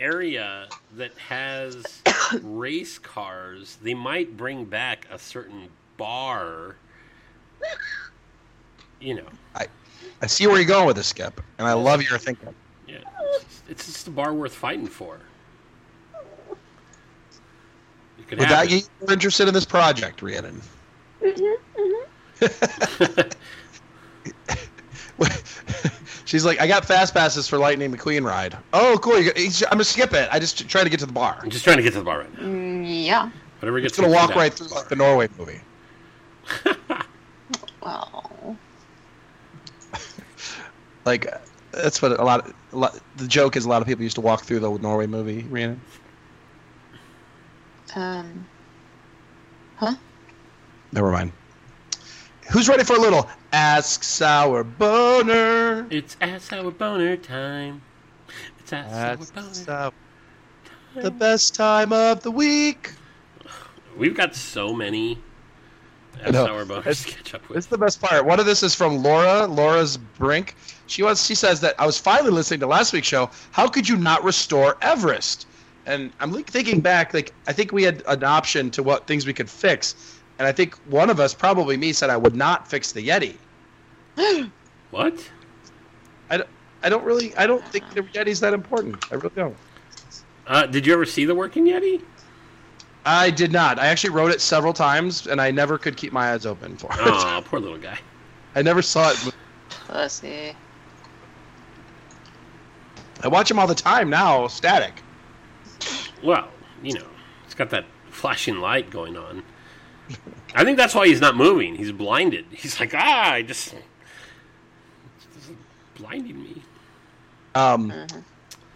area 0.00 0.68
that 0.96 1.12
has 1.18 2.02
race 2.42 2.98
cars, 2.98 3.78
they 3.82 3.94
might 3.94 4.36
bring 4.36 4.64
back 4.64 5.06
a 5.10 5.18
certain 5.18 5.68
bar. 5.96 6.76
You 9.00 9.14
know, 9.14 9.26
I 9.54 9.66
I 10.22 10.26
see 10.26 10.46
where 10.46 10.56
you're 10.56 10.66
going 10.66 10.86
with 10.86 10.96
this, 10.96 11.08
Skip, 11.08 11.40
and 11.58 11.68
I 11.68 11.72
love 11.72 12.02
your 12.02 12.18
thinking. 12.18 12.54
yeah, 12.86 12.96
it's 13.34 13.44
just, 13.44 13.62
it's 13.68 13.86
just 13.86 14.08
a 14.08 14.10
bar 14.10 14.34
worth 14.34 14.54
fighting 14.54 14.86
for. 14.86 15.20
It 18.30 18.38
Would 18.38 18.48
that 18.48 18.68
get 18.68 18.82
you 18.82 18.88
more 19.00 19.12
interested 19.12 19.48
in 19.48 19.54
this 19.54 19.64
project, 19.64 20.20
Rhiannon? 20.20 20.60
Mm-hmm. 21.22 21.62
She's 26.24 26.44
like, 26.44 26.60
I 26.60 26.66
got 26.66 26.84
fast 26.84 27.14
passes 27.14 27.48
for 27.48 27.56
Lightning 27.58 27.90
McQueen 27.92 28.22
ride. 28.24 28.56
Oh, 28.74 28.98
cool. 29.02 29.18
You, 29.18 29.32
he's- 29.34 29.62
I'm 29.62 29.70
gonna 29.72 29.84
skip 29.84 30.12
it. 30.12 30.28
I 30.30 30.38
just 30.38 30.68
try 30.68 30.84
to 30.84 30.90
get 30.90 31.00
to 31.00 31.06
the 31.06 31.12
bar. 31.12 31.38
I'm 31.42 31.48
just 31.50 31.64
trying 31.64 31.78
to 31.78 31.82
get 31.82 31.92
to 31.94 31.98
the 32.00 32.04
bar 32.04 32.18
right 32.20 32.34
now. 32.38 32.44
Mm, 32.44 32.84
yeah. 33.06 33.30
Whatever 33.60 33.78
I'm 33.78 33.82
gets 33.82 33.96
just 33.96 34.00
gonna 34.02 34.12
walk 34.14 34.34
right 34.36 34.52
through 34.52 34.68
bar. 34.68 34.78
like 34.80 34.88
the 34.88 34.96
Norway 34.96 35.28
movie. 35.38 35.60
Well, 37.80 38.56
Like 41.06 41.26
that's 41.72 42.02
what 42.02 42.18
a 42.20 42.22
lot, 42.24 42.52
a 42.72 42.76
lot. 42.76 42.98
The 43.16 43.26
joke 43.26 43.56
is 43.56 43.64
a 43.64 43.68
lot 43.68 43.80
of 43.80 43.88
people 43.88 44.02
used 44.02 44.16
to 44.16 44.20
walk 44.20 44.42
through 44.42 44.58
the 44.60 44.70
Norway 44.78 45.06
movie. 45.06 45.46
Rhiannon. 45.48 45.80
um, 47.94 48.44
Huh. 49.76 49.94
Never 50.92 51.10
mind. 51.10 51.32
Who's 52.50 52.68
ready 52.68 52.82
for 52.82 52.94
a 52.96 53.00
little 53.00 53.28
Ask 53.52 54.02
Sour 54.02 54.64
Boner? 54.64 55.86
It's 55.90 56.16
Ask 56.20 56.52
hour 56.52 56.70
boner 56.70 57.16
time. 57.16 57.82
It's 58.58 58.72
ass 58.72 58.90
That's 58.90 59.32
hour 59.36 59.42
boner. 59.42 59.54
Sour- 59.54 59.92
the 60.94 61.10
best 61.10 61.54
time 61.54 61.92
of 61.92 62.22
the 62.22 62.30
week. 62.30 62.92
We've 63.98 64.16
got 64.16 64.34
so 64.34 64.72
many 64.72 65.18
Ask 66.22 66.32
know. 66.32 66.44
ass 66.44 66.48
hour 66.48 66.64
boners 66.64 67.06
to 67.06 67.12
catch 67.14 67.34
up 67.34 67.48
with. 67.48 67.58
is 67.58 67.66
the 67.66 67.76
best 67.76 68.00
part. 68.00 68.24
One 68.24 68.40
of 68.40 68.46
this 68.46 68.62
is 68.62 68.74
from 68.74 69.02
Laura. 69.02 69.46
Laura's 69.46 69.98
Brink. 69.98 70.54
She 70.86 71.02
wants 71.02 71.26
She 71.26 71.34
says 71.34 71.60
that 71.60 71.74
I 71.78 71.84
was 71.84 71.98
finally 71.98 72.30
listening 72.30 72.60
to 72.60 72.66
last 72.66 72.94
week's 72.94 73.08
show. 73.08 73.28
How 73.50 73.68
could 73.68 73.86
you 73.86 73.96
not 73.96 74.24
restore 74.24 74.78
Everest? 74.80 75.46
And 75.84 76.12
I'm 76.20 76.32
thinking 76.44 76.80
back. 76.80 77.12
Like 77.12 77.34
I 77.46 77.52
think 77.52 77.72
we 77.72 77.82
had 77.82 78.02
an 78.06 78.24
option 78.24 78.70
to 78.70 78.82
what 78.82 79.06
things 79.06 79.26
we 79.26 79.34
could 79.34 79.50
fix, 79.50 80.17
and 80.38 80.46
I 80.46 80.52
think 80.52 80.74
one 80.86 81.10
of 81.10 81.20
us, 81.20 81.34
probably 81.34 81.76
me, 81.76 81.92
said 81.92 82.10
I 82.10 82.16
would 82.16 82.36
not 82.36 82.68
fix 82.68 82.92
the 82.92 83.06
Yeti. 83.06 83.36
What? 84.90 85.30
I 86.30 86.38
don't 86.38 86.48
I 86.82 86.88
don't 86.88 87.04
really. 87.04 87.34
I 87.36 87.46
don't 87.46 87.66
think 87.68 87.92
the 87.94 88.02
Yeti's 88.02 88.40
that 88.40 88.54
important. 88.54 89.04
I 89.10 89.16
really 89.16 89.34
don't. 89.34 89.56
Uh, 90.46 90.66
did 90.66 90.86
you 90.86 90.92
ever 90.94 91.04
see 91.04 91.24
the 91.24 91.34
working 91.34 91.66
Yeti? 91.66 92.02
I 93.04 93.30
did 93.30 93.52
not. 93.52 93.78
I 93.78 93.86
actually 93.86 94.10
rode 94.10 94.30
it 94.30 94.40
several 94.40 94.72
times, 94.72 95.26
and 95.26 95.40
I 95.40 95.50
never 95.50 95.78
could 95.78 95.96
keep 95.96 96.12
my 96.12 96.32
eyes 96.32 96.46
open 96.46 96.76
for 96.76 96.90
it. 96.92 96.98
Oh, 97.00 97.42
poor 97.44 97.60
little 97.60 97.78
guy. 97.78 97.98
I 98.54 98.62
never 98.62 98.82
saw 98.82 99.10
it. 99.10 99.34
pussy. 99.86 100.54
I 103.22 103.28
watch 103.28 103.50
him 103.50 103.58
all 103.58 103.66
the 103.66 103.74
time 103.74 104.08
now, 104.08 104.46
static. 104.46 105.02
Well, 106.22 106.48
you 106.82 106.94
know, 106.94 107.06
it's 107.44 107.54
got 107.54 107.70
that 107.70 107.84
flashing 108.10 108.58
light 108.60 108.90
going 108.90 109.16
on. 109.16 109.42
I 110.54 110.64
think 110.64 110.76
that's 110.78 110.94
why 110.94 111.06
he's 111.06 111.20
not 111.20 111.36
moving. 111.36 111.74
He's 111.76 111.92
blinded. 111.92 112.46
He's 112.50 112.80
like, 112.80 112.94
ah, 112.94 113.32
I 113.32 113.42
just, 113.42 113.74
just 115.34 115.50
blinding 115.96 116.42
me. 116.42 116.62
Um, 117.54 117.90
Mhm. 117.90 118.24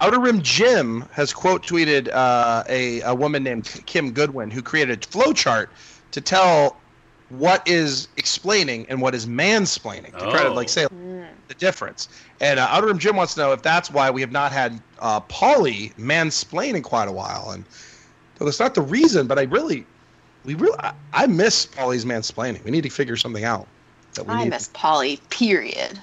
Outer 0.00 0.18
Rim 0.20 0.42
Jim 0.42 1.04
has 1.12 1.32
quote 1.32 1.64
tweeted 1.64 2.08
uh, 2.12 2.64
a, 2.68 3.00
a 3.02 3.14
woman 3.14 3.44
named 3.44 3.82
Kim 3.86 4.10
Goodwin 4.12 4.50
who 4.50 4.60
created 4.60 5.04
a 5.04 5.06
flowchart 5.08 5.68
to 6.10 6.20
tell 6.20 6.76
what 7.28 7.66
is 7.66 8.08
explaining 8.16 8.84
and 8.88 9.00
what 9.00 9.14
is 9.14 9.26
mansplaining 9.26 10.12
to 10.18 10.30
try 10.30 10.42
to 10.42 10.48
Oh. 10.48 10.54
like 10.54 10.68
say 10.68 10.86
Mm. 10.86 11.28
the 11.48 11.54
difference. 11.54 12.08
And 12.40 12.58
uh, 12.58 12.66
Outer 12.68 12.88
Rim 12.88 12.98
Jim 12.98 13.16
wants 13.16 13.34
to 13.34 13.40
know 13.40 13.52
if 13.52 13.62
that's 13.62 13.90
why 13.90 14.10
we 14.10 14.20
have 14.20 14.32
not 14.32 14.50
had 14.52 14.80
uh, 14.98 15.20
Polly 15.20 15.92
mansplain 15.98 16.74
in 16.74 16.82
quite 16.82 17.08
a 17.08 17.12
while. 17.12 17.52
And 17.52 17.64
so 18.38 18.44
that's 18.44 18.58
not 18.60 18.74
the 18.74 18.82
reason, 18.82 19.26
but 19.28 19.38
I 19.38 19.42
really, 19.44 19.86
we 20.44 20.54
really, 20.54 20.76
I, 20.80 20.92
I 21.12 21.26
miss 21.26 21.66
Polly's 21.66 22.04
mansplaining. 22.04 22.64
We 22.64 22.70
need 22.70 22.82
to 22.82 22.90
figure 22.90 23.16
something 23.16 23.44
out. 23.44 23.66
That 24.14 24.26
we 24.26 24.34
I 24.34 24.44
need. 24.44 24.50
miss 24.50 24.68
Polly. 24.72 25.18
Period. 25.30 25.98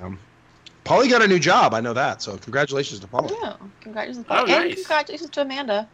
Um, 0.00 0.18
Polly 0.84 1.08
got 1.08 1.22
a 1.22 1.28
new 1.28 1.38
job. 1.38 1.74
I 1.74 1.80
know 1.80 1.92
that. 1.92 2.22
So 2.22 2.36
congratulations 2.38 3.00
to 3.00 3.06
Polly. 3.06 3.34
Yeah. 3.42 3.54
Congratulations, 3.80 4.26
Oh, 4.28 4.34
Polly. 4.36 4.52
and 4.52 4.64
nice. 4.68 4.74
congratulations 4.76 5.30
to 5.30 5.42
Amanda. 5.42 5.88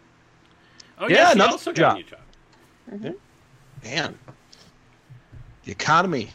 Oh, 0.99 1.09
Yeah, 1.09 1.17
yeah, 1.17 1.27
she 1.29 1.33
another 1.35 1.53
also 1.53 1.73
got 1.73 1.77
job. 1.77 1.93
a 1.93 1.99
new 1.99 2.05
job. 2.05 2.21
Mm-hmm. 2.93 3.89
Man, 3.89 4.19
the 5.65 5.73
economy, 5.73 6.31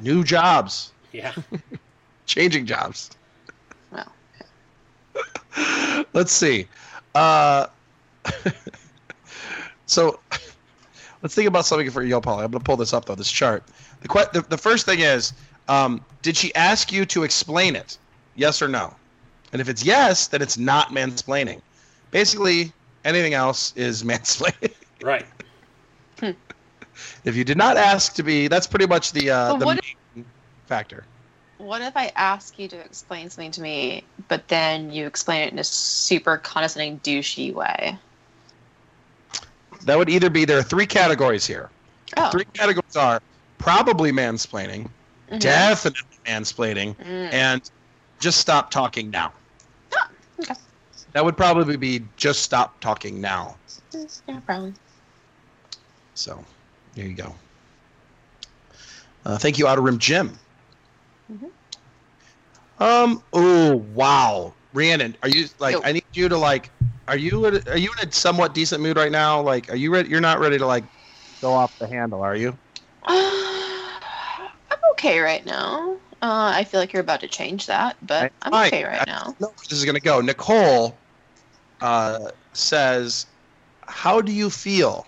new 0.00 0.24
jobs, 0.24 0.92
Yeah. 1.12 1.32
changing 2.26 2.64
jobs. 2.66 3.10
Well, 3.92 4.10
Let's 6.14 6.32
see. 6.32 6.66
Uh, 7.14 7.66
so 9.86 10.18
let's 11.22 11.34
think 11.34 11.48
about 11.48 11.66
something 11.66 11.90
for 11.90 12.02
you, 12.02 12.20
Polly. 12.20 12.44
I'm 12.44 12.50
going 12.50 12.60
to 12.60 12.64
pull 12.64 12.76
this 12.76 12.92
up 12.92 13.04
though. 13.06 13.14
This 13.14 13.30
chart. 13.30 13.64
The, 14.00 14.08
que- 14.08 14.28
the 14.32 14.42
the 14.42 14.58
first 14.58 14.86
thing 14.86 15.00
is, 15.00 15.32
um, 15.68 16.04
did 16.22 16.36
she 16.36 16.54
ask 16.54 16.92
you 16.92 17.04
to 17.06 17.22
explain 17.24 17.76
it? 17.76 17.98
Yes 18.34 18.62
or 18.62 18.68
no? 18.68 18.94
And 19.52 19.60
if 19.60 19.68
it's 19.68 19.84
yes, 19.84 20.28
then 20.28 20.42
it's 20.42 20.56
not 20.56 20.90
mansplaining. 20.90 21.60
Basically, 22.10 22.72
anything 23.04 23.34
else 23.34 23.72
is 23.76 24.02
mansplaining. 24.10 24.74
Right. 25.02 25.26
if 27.24 27.34
you 27.36 27.44
did 27.44 27.56
not 27.56 27.76
ask 27.76 28.14
to 28.14 28.22
be, 28.22 28.48
that's 28.48 28.66
pretty 28.66 28.86
much 28.86 29.12
the 29.12 29.30
uh, 29.30 29.56
the 29.56 29.66
what 29.66 29.80
main 30.14 30.24
factor. 30.66 31.04
what 31.58 31.82
if 31.82 31.96
I 31.96 32.12
ask 32.16 32.58
you 32.58 32.68
to 32.68 32.76
explain 32.78 33.28
something 33.30 33.50
to 33.52 33.60
me, 33.62 34.04
but 34.28 34.48
then 34.48 34.90
you 34.92 35.06
explain 35.06 35.42
it 35.42 35.52
in 35.52 35.58
a 35.58 35.64
super 35.64 36.36
condescending, 36.38 37.00
douchey 37.00 37.52
way? 37.52 37.98
That 39.84 39.96
would 39.98 40.08
either 40.08 40.30
be 40.30 40.44
there 40.44 40.58
are 40.58 40.62
three 40.62 40.86
categories 40.86 41.46
here. 41.46 41.70
Three 42.32 42.44
categories 42.54 42.96
are 42.96 43.20
probably 43.58 44.10
mansplaining, 44.12 44.88
Mhm. 45.30 45.40
definitely 45.40 46.18
mansplaining, 46.26 46.96
Mm. 46.96 47.32
and 47.32 47.70
just 48.18 48.38
stop 48.40 48.70
talking 48.70 49.10
now. 49.10 49.32
Oh, 49.94 50.06
okay. 50.40 50.54
That 51.12 51.24
would 51.24 51.36
probably 51.36 51.76
be 51.76 52.04
just 52.16 52.42
stop 52.42 52.78
talking 52.80 53.20
now. 53.20 53.56
Yeah, 54.26 54.40
probably. 54.44 54.74
So, 56.14 56.44
there 56.94 57.06
you 57.06 57.14
go. 57.14 57.34
Uh, 59.24 59.38
thank 59.38 59.58
you, 59.58 59.66
Outer 59.66 59.82
Rim 59.82 59.98
Jim. 59.98 60.38
Mhm. 61.32 61.50
Um. 62.78 63.22
Oh 63.32 63.76
wow, 63.94 64.54
Rhiannon, 64.72 65.16
are 65.22 65.28
you 65.28 65.48
like? 65.58 65.74
Yo. 65.74 65.82
I 65.84 65.92
need 65.92 66.04
you 66.12 66.28
to 66.28 66.36
like. 66.36 66.70
Are 67.10 67.16
you 67.16 67.44
in 67.46 67.56
a- 67.56 67.70
are 67.72 67.76
you 67.76 67.90
in 68.00 68.08
a 68.08 68.12
somewhat 68.12 68.54
decent 68.54 68.80
mood 68.82 68.96
right 68.96 69.10
now? 69.10 69.42
Like, 69.42 69.68
are 69.68 69.74
you 69.74 69.92
ready? 69.92 70.08
You're 70.08 70.20
not 70.20 70.38
ready 70.38 70.58
to 70.58 70.66
like 70.66 70.84
go 71.40 71.52
off 71.52 71.76
the 71.80 71.88
handle, 71.88 72.22
are 72.22 72.36
you? 72.36 72.56
I'm 73.02 74.78
okay 74.92 75.18
right 75.18 75.44
now. 75.44 75.96
Uh, 76.22 76.52
I 76.54 76.62
feel 76.62 76.78
like 76.78 76.92
you're 76.92 77.02
about 77.02 77.18
to 77.22 77.26
change 77.26 77.66
that, 77.66 77.96
but 78.06 78.32
I'm 78.42 78.54
okay 78.66 78.84
right 78.84 79.00
I- 79.00 79.10
now. 79.10 79.34
No, 79.40 79.52
this 79.68 79.76
is 79.76 79.84
gonna 79.84 79.98
go. 79.98 80.20
Nicole 80.20 81.00
uh, 81.80 82.30
says, 82.52 83.26
"How 83.88 84.20
do 84.20 84.30
you 84.30 84.48
feel 84.48 85.04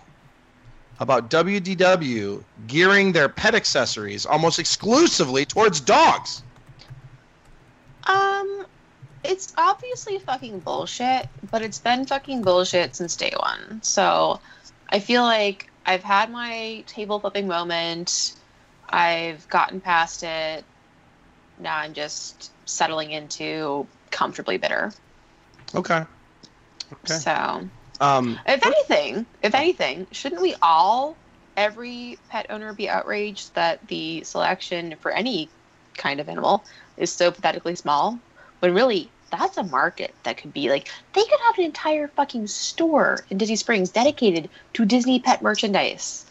about 0.99 1.29
WDW 1.29 2.43
gearing 2.67 3.13
their 3.13 3.29
pet 3.29 3.55
accessories 3.55 4.25
almost 4.25 4.59
exclusively 4.59 5.45
towards 5.45 5.79
dogs?" 5.79 6.43
Um, 8.07 8.65
it's 9.23 9.53
obviously 9.57 10.19
fucking 10.19 10.59
bullshit, 10.59 11.27
but 11.51 11.61
it's 11.61 11.79
been 11.79 12.05
fucking 12.05 12.41
bullshit 12.41 12.95
since 12.95 13.15
day 13.15 13.33
one. 13.39 13.81
So 13.81 14.39
I 14.89 14.99
feel 14.99 15.23
like 15.23 15.69
I've 15.85 16.03
had 16.03 16.31
my 16.31 16.83
table 16.87 17.19
flipping 17.19 17.47
moment. 17.47 18.35
I've 18.89 19.47
gotten 19.49 19.81
past 19.81 20.23
it. 20.23 20.65
Now 21.59 21.77
I'm 21.77 21.93
just 21.93 22.51
settling 22.65 23.11
into 23.11 23.87
comfortably 24.11 24.57
bitter. 24.57 24.91
Okay. 25.75 26.03
Okay. 26.91 27.13
So 27.13 27.69
Um, 27.99 28.39
if 28.45 28.65
anything, 28.65 29.25
if 29.41 29.55
anything, 29.55 30.07
shouldn't 30.11 30.41
we 30.41 30.55
all, 30.61 31.17
every 31.55 32.17
pet 32.29 32.47
owner, 32.49 32.73
be 32.73 32.89
outraged 32.89 33.55
that 33.55 33.87
the 33.87 34.23
selection 34.23 34.95
for 35.01 35.11
any 35.11 35.49
kind 35.97 36.19
of 36.19 36.27
animal 36.27 36.65
is 36.97 37.11
so 37.11 37.31
pathetically 37.31 37.75
small? 37.75 38.19
When 38.59 38.73
really, 38.73 39.12
that's 39.37 39.57
a 39.57 39.63
market 39.63 40.13
that 40.23 40.37
could 40.37 40.53
be 40.53 40.69
like 40.69 40.89
they 41.13 41.23
could 41.23 41.39
have 41.45 41.57
an 41.57 41.65
entire 41.65 42.07
fucking 42.07 42.47
store 42.47 43.25
in 43.29 43.37
Disney 43.37 43.55
Springs 43.55 43.89
dedicated 43.89 44.49
to 44.73 44.85
Disney 44.85 45.19
pet 45.19 45.41
merchandise. 45.41 46.25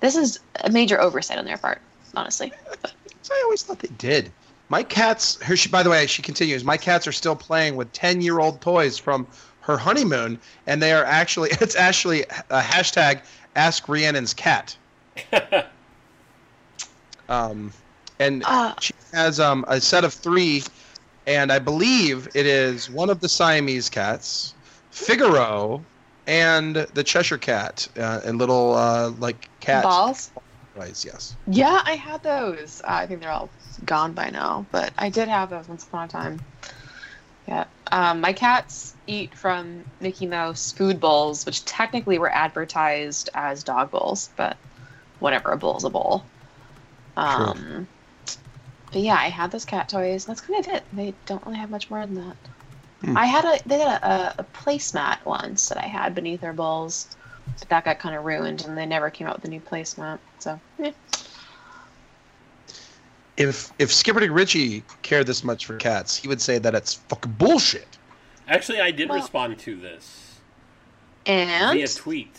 This 0.00 0.16
is 0.16 0.38
a 0.64 0.70
major 0.70 1.00
oversight 1.00 1.38
on 1.38 1.44
their 1.44 1.58
part, 1.58 1.80
honestly. 2.14 2.52
I 2.84 3.42
always 3.44 3.62
thought 3.62 3.78
they 3.78 3.88
did. 3.98 4.30
My 4.68 4.82
cats. 4.82 5.40
Her. 5.42 5.56
She, 5.56 5.68
by 5.68 5.82
the 5.82 5.90
way, 5.90 6.06
she 6.06 6.22
continues. 6.22 6.64
My 6.64 6.76
cats 6.76 7.06
are 7.06 7.12
still 7.12 7.36
playing 7.36 7.76
with 7.76 7.92
ten-year-old 7.92 8.60
toys 8.60 8.98
from 8.98 9.26
her 9.60 9.76
honeymoon, 9.78 10.38
and 10.66 10.82
they 10.82 10.92
are 10.92 11.04
actually. 11.04 11.50
It's 11.60 11.76
actually 11.76 12.22
a 12.50 12.60
hashtag 12.60 13.22
Ask 13.56 13.86
Rhiannon's 13.86 14.34
cat. 14.34 14.76
Um, 17.28 17.72
and 18.18 18.42
Uh, 18.44 18.74
she 18.80 18.92
has 19.14 19.40
um 19.40 19.64
a 19.68 19.80
set 19.80 20.04
of 20.04 20.12
three, 20.12 20.62
and 21.26 21.52
I 21.52 21.58
believe 21.58 22.28
it 22.34 22.46
is 22.46 22.90
one 22.90 23.10
of 23.10 23.20
the 23.20 23.28
Siamese 23.28 23.88
cats, 23.88 24.54
Figaro, 24.90 25.84
and 26.26 26.76
the 26.76 27.02
Cheshire 27.04 27.38
cat, 27.38 27.88
uh, 27.98 28.20
and 28.24 28.38
little 28.38 28.74
uh, 28.74 29.10
like 29.10 29.48
cat 29.60 29.84
balls. 29.84 30.30
Right, 30.74 31.04
Yes. 31.04 31.36
Yeah, 31.46 31.82
I 31.84 31.92
had 31.96 32.22
those. 32.22 32.80
Uh, 32.82 32.92
I 32.92 33.06
think 33.06 33.20
they're 33.20 33.30
all 33.30 33.50
gone 33.84 34.12
by 34.12 34.30
now, 34.30 34.64
but 34.72 34.90
I 34.96 35.10
did 35.10 35.28
have 35.28 35.50
those 35.50 35.68
once 35.68 35.84
upon 35.84 36.06
a 36.06 36.08
time. 36.08 36.40
Yeah. 37.46 37.64
Um, 37.90 38.20
my 38.20 38.32
cats 38.32 38.94
eat 39.06 39.34
from 39.34 39.84
Mickey 40.00 40.26
Mouse 40.26 40.72
food 40.72 40.98
bowls, 40.98 41.44
which 41.44 41.64
technically 41.66 42.18
were 42.18 42.30
advertised 42.30 43.28
as 43.34 43.62
dog 43.62 43.90
bowls, 43.90 44.30
but 44.36 44.56
whatever, 45.18 45.50
a 45.50 45.58
bowl's 45.58 45.84
a 45.84 45.90
bowl. 45.90 46.24
Um, 47.16 47.86
but 48.92 49.00
yeah, 49.00 49.14
I 49.14 49.28
had 49.28 49.50
those 49.50 49.64
cat 49.64 49.88
toys. 49.88 50.24
That's 50.26 50.40
kind 50.40 50.64
of 50.64 50.72
it. 50.72 50.82
They 50.92 51.14
don't 51.26 51.44
really 51.46 51.58
have 51.58 51.70
much 51.70 51.90
more 51.90 52.04
than 52.06 52.14
that. 52.16 52.36
Hmm. 53.02 53.16
I 53.16 53.24
had 53.26 53.44
a 53.44 53.58
they 53.68 53.78
had 53.80 54.02
a, 54.02 54.06
a, 54.06 54.34
a 54.38 54.44
placemat 54.54 55.24
once 55.24 55.68
that 55.68 55.78
I 55.78 55.86
had 55.86 56.14
beneath 56.14 56.40
their 56.40 56.52
bowls, 56.52 57.08
but 57.58 57.68
that 57.68 57.84
got 57.84 57.98
kind 57.98 58.14
of 58.14 58.24
ruined, 58.24 58.64
and 58.64 58.76
they 58.78 58.86
never 58.86 59.10
came 59.10 59.26
out 59.26 59.36
with 59.36 59.44
a 59.44 59.48
new 59.48 59.60
placemat. 59.60 60.18
So 60.38 60.60
yeah. 60.78 60.92
If 63.36 63.72
if 63.78 63.92
Skipper 63.92 64.20
Dick 64.20 64.30
Ritchie 64.30 64.84
cared 65.02 65.26
this 65.26 65.42
much 65.42 65.66
for 65.66 65.76
cats, 65.76 66.16
he 66.16 66.28
would 66.28 66.40
say 66.40 66.58
that 66.58 66.74
it's 66.74 66.94
fucking 66.94 67.32
bullshit. 67.32 67.88
Actually, 68.46 68.80
I 68.80 68.90
did 68.90 69.08
Well- 69.08 69.18
respond 69.18 69.58
to 69.60 69.74
this 69.76 70.36
And 71.26 71.78
via 71.78 71.88
tweet. 71.88 72.38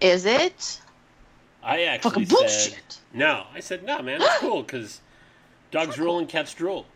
is 0.00 0.26
it 0.26 0.80
I 1.62 1.82
actually 1.84 2.10
fucking 2.10 2.26
said 2.26 2.36
bullshit? 2.36 2.98
no. 3.12 3.44
I 3.52 3.60
said 3.60 3.82
no, 3.84 4.00
man. 4.02 4.20
It's 4.22 4.38
cool 4.38 4.62
because 4.62 5.00
dogs 5.74 5.98
rule 5.98 6.18
and 6.20 6.28
cats 6.28 6.54
drool. 6.54 6.86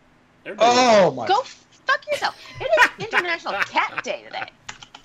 They're 0.43 0.55
doing 0.55 0.69
Oh 0.71 1.11
my! 1.11 1.27
God, 1.27 1.35
go 1.35 1.43
fuck 1.43 2.07
yourself. 2.09 2.35
It 2.59 2.69
is 2.99 3.05
International 3.05 3.53
Cat 3.63 4.03
Day 4.03 4.23
today. 4.23 4.49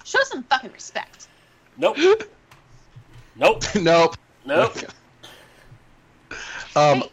Show 0.05 0.21
some 0.23 0.45
fucking 0.45 0.73
respect. 0.73 1.29
Nope. 1.77 1.99
Nope. 3.37 3.65
nope. 3.75 4.17
Nope. 4.47 4.77
Um, 6.77 7.03
Hey, 7.03 7.11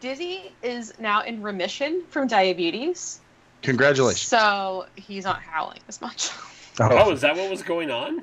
Dizzy 0.00 0.52
is 0.62 0.94
now 1.00 1.22
in 1.22 1.42
remission 1.42 2.02
from 2.08 2.28
diabetes, 2.28 3.20
congratulations. 3.62 4.22
so 4.28 4.86
he's 4.94 5.24
not 5.24 5.40
howling 5.40 5.80
as 5.88 6.00
much. 6.00 6.30
Oh, 6.78 7.10
is 7.10 7.20
that 7.22 7.34
what 7.36 7.50
was 7.50 7.62
going 7.62 7.90
on? 7.90 8.22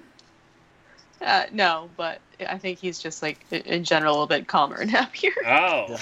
Uh, 1.21 1.43
no, 1.51 1.89
but 1.97 2.19
I 2.47 2.57
think 2.57 2.79
he's 2.79 2.97
just 2.99 3.21
like 3.21 3.39
in 3.51 3.83
general 3.83 4.11
a 4.11 4.15
little 4.15 4.27
bit 4.27 4.47
calmer 4.47 4.75
and 4.81 4.89
happier. 4.89 5.33
Oh. 5.45 5.97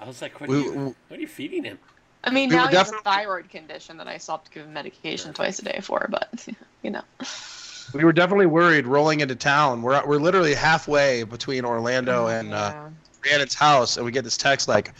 Yeah. 0.00 0.04
I 0.04 0.08
was 0.08 0.22
like, 0.22 0.40
what 0.40 0.48
are, 0.48 0.52
We- 0.52 0.62
you, 0.64 0.72
we- 0.72 0.78
what 1.08 1.18
are 1.18 1.20
you 1.20 1.28
feeding 1.28 1.64
him? 1.64 1.78
I 2.22 2.30
mean, 2.30 2.50
We 2.50 2.56
now 2.56 2.64
were 2.64 2.70
he 2.70 2.76
has 2.76 2.92
a 2.92 2.98
thyroid 2.98 3.48
condition 3.48 3.96
that 3.96 4.06
I 4.06 4.18
still 4.18 4.36
have 4.36 4.44
to 4.44 4.50
give 4.50 4.66
him 4.66 4.74
medication 4.74 5.32
twice 5.32 5.58
a 5.58 5.62
day 5.64 5.80
for, 5.82 6.06
but 6.10 6.46
you 6.82 6.90
know. 6.90 7.00
we 7.94 8.04
were 8.04 8.12
definitely 8.12 8.44
worried 8.46 8.86
rolling 8.86 9.20
into 9.20 9.34
town. 9.34 9.80
We're 9.80 10.04
we're 10.06 10.18
literally 10.18 10.54
halfway 10.54 11.22
between 11.22 11.64
Orlando 11.64 12.26
and 12.26 12.52
uh, 12.52 12.72
Yeah. 12.74 12.90
Rhiannon's 13.24 13.54
house, 13.54 13.96
and 13.96 14.04
we 14.04 14.12
get 14.12 14.24
this 14.24 14.36
text 14.36 14.68
like, 14.68 14.92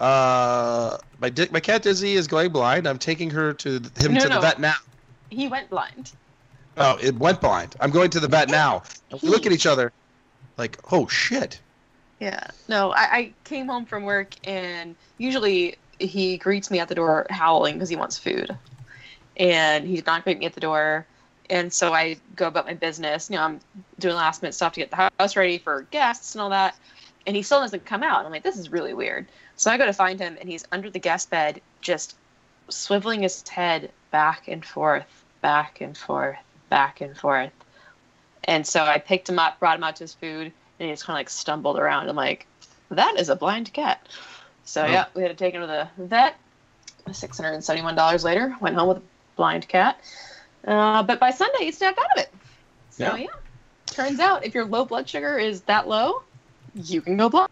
uh, 0.00 0.98
my 1.20 1.30
di- 1.30 1.48
my 1.52 1.60
cat 1.60 1.82
Dizzy 1.82 2.14
is 2.14 2.26
going 2.26 2.50
blind. 2.50 2.88
I'm 2.88 2.98
taking 2.98 3.30
her 3.30 3.52
to 3.54 3.80
him 3.98 4.14
No, 4.14 4.20
to 4.20 4.28
the 4.28 4.40
vet 4.40 4.58
now. 4.60 4.74
he 5.30 5.46
went 5.48 5.70
blind. 5.70 6.10
Oh, 6.76 6.96
it 7.00 7.14
went 7.16 7.40
blind. 7.40 7.76
I'm 7.80 7.90
going 7.90 8.10
to 8.10 8.20
the 8.20 8.28
vet 8.28 8.48
now. 8.48 8.82
And 9.12 9.20
we 9.22 9.28
look 9.28 9.46
at 9.46 9.52
each 9.52 9.66
other, 9.66 9.92
like, 10.56 10.78
oh 10.92 11.06
shit. 11.08 11.60
Yeah. 12.20 12.48
No, 12.68 12.92
I, 12.92 13.02
I 13.02 13.32
came 13.44 13.66
home 13.66 13.86
from 13.86 14.02
work 14.02 14.34
and 14.44 14.96
usually 15.18 15.76
he 15.98 16.36
greets 16.36 16.70
me 16.70 16.80
at 16.80 16.88
the 16.88 16.94
door 16.94 17.26
howling 17.30 17.74
because 17.74 17.88
he 17.88 17.96
wants 17.96 18.18
food. 18.18 18.56
And 19.36 19.86
he 19.86 20.02
not 20.04 20.24
greet 20.24 20.38
me 20.38 20.46
at 20.46 20.54
the 20.54 20.60
door. 20.60 21.06
And 21.50 21.72
so 21.72 21.94
I 21.94 22.16
go 22.34 22.48
about 22.48 22.66
my 22.66 22.74
business. 22.74 23.30
You 23.30 23.36
know, 23.36 23.42
I'm 23.42 23.60
doing 23.98 24.16
last 24.16 24.42
minute 24.42 24.54
stuff 24.54 24.72
to 24.74 24.80
get 24.80 24.90
the 24.90 25.10
house 25.18 25.36
ready 25.36 25.58
for 25.58 25.82
guests 25.90 26.34
and 26.34 26.42
all 26.42 26.50
that. 26.50 26.76
And 27.26 27.36
he 27.36 27.42
still 27.42 27.60
doesn't 27.60 27.84
come 27.84 28.02
out. 28.02 28.24
I'm 28.24 28.32
like, 28.32 28.42
this 28.42 28.58
is 28.58 28.72
really 28.72 28.94
weird. 28.94 29.26
So 29.56 29.70
I 29.70 29.78
go 29.78 29.86
to 29.86 29.92
find 29.92 30.18
him 30.18 30.36
and 30.40 30.48
he's 30.48 30.64
under 30.72 30.90
the 30.90 30.98
guest 30.98 31.30
bed, 31.30 31.60
just 31.80 32.16
swiveling 32.68 33.22
his 33.22 33.46
head 33.48 33.90
back 34.10 34.48
and 34.48 34.64
forth, 34.64 35.24
back 35.40 35.80
and 35.80 35.96
forth, 35.96 36.38
back 36.68 37.00
and 37.00 37.16
forth. 37.16 37.52
And 38.44 38.66
so 38.66 38.82
I 38.82 38.98
picked 38.98 39.28
him 39.28 39.38
up, 39.38 39.58
brought 39.58 39.76
him 39.76 39.84
out 39.84 39.96
to 39.96 40.04
his 40.04 40.14
food, 40.14 40.52
and 40.78 40.88
he 40.88 40.92
just 40.92 41.04
kind 41.04 41.16
of 41.16 41.20
like 41.20 41.30
stumbled 41.30 41.78
around. 41.78 42.08
I'm 42.08 42.16
like, 42.16 42.46
that 42.90 43.16
is 43.18 43.28
a 43.28 43.36
blind 43.36 43.72
cat. 43.72 44.08
So 44.64 44.82
Oh. 44.82 44.86
yeah, 44.86 45.06
we 45.14 45.22
had 45.22 45.28
to 45.28 45.34
take 45.34 45.54
him 45.54 45.60
to 45.62 45.66
the 45.66 45.88
vet. 46.04 46.36
Six 47.12 47.38
hundred 47.38 47.54
and 47.54 47.64
seventy-one 47.64 47.94
dollars 47.94 48.22
later, 48.24 48.54
went 48.60 48.76
home 48.76 48.88
with 48.88 48.98
a 48.98 49.02
blind 49.36 49.66
cat. 49.68 49.98
Uh, 50.66 51.02
but 51.02 51.18
by 51.18 51.30
Sunday, 51.30 51.64
he 51.64 51.72
snapped 51.72 51.98
out 51.98 52.12
of 52.12 52.22
it. 52.22 52.34
So 52.90 53.04
Yeah. 53.04 53.16
yeah. 53.16 53.26
turns 53.86 54.20
out 54.20 54.44
if 54.44 54.54
your 54.54 54.66
low 54.66 54.84
blood 54.84 55.08
sugar 55.08 55.38
is 55.38 55.62
that 55.62 55.88
low, 55.88 56.22
you 56.74 57.00
can 57.00 57.16
go 57.16 57.30
blind. 57.30 57.48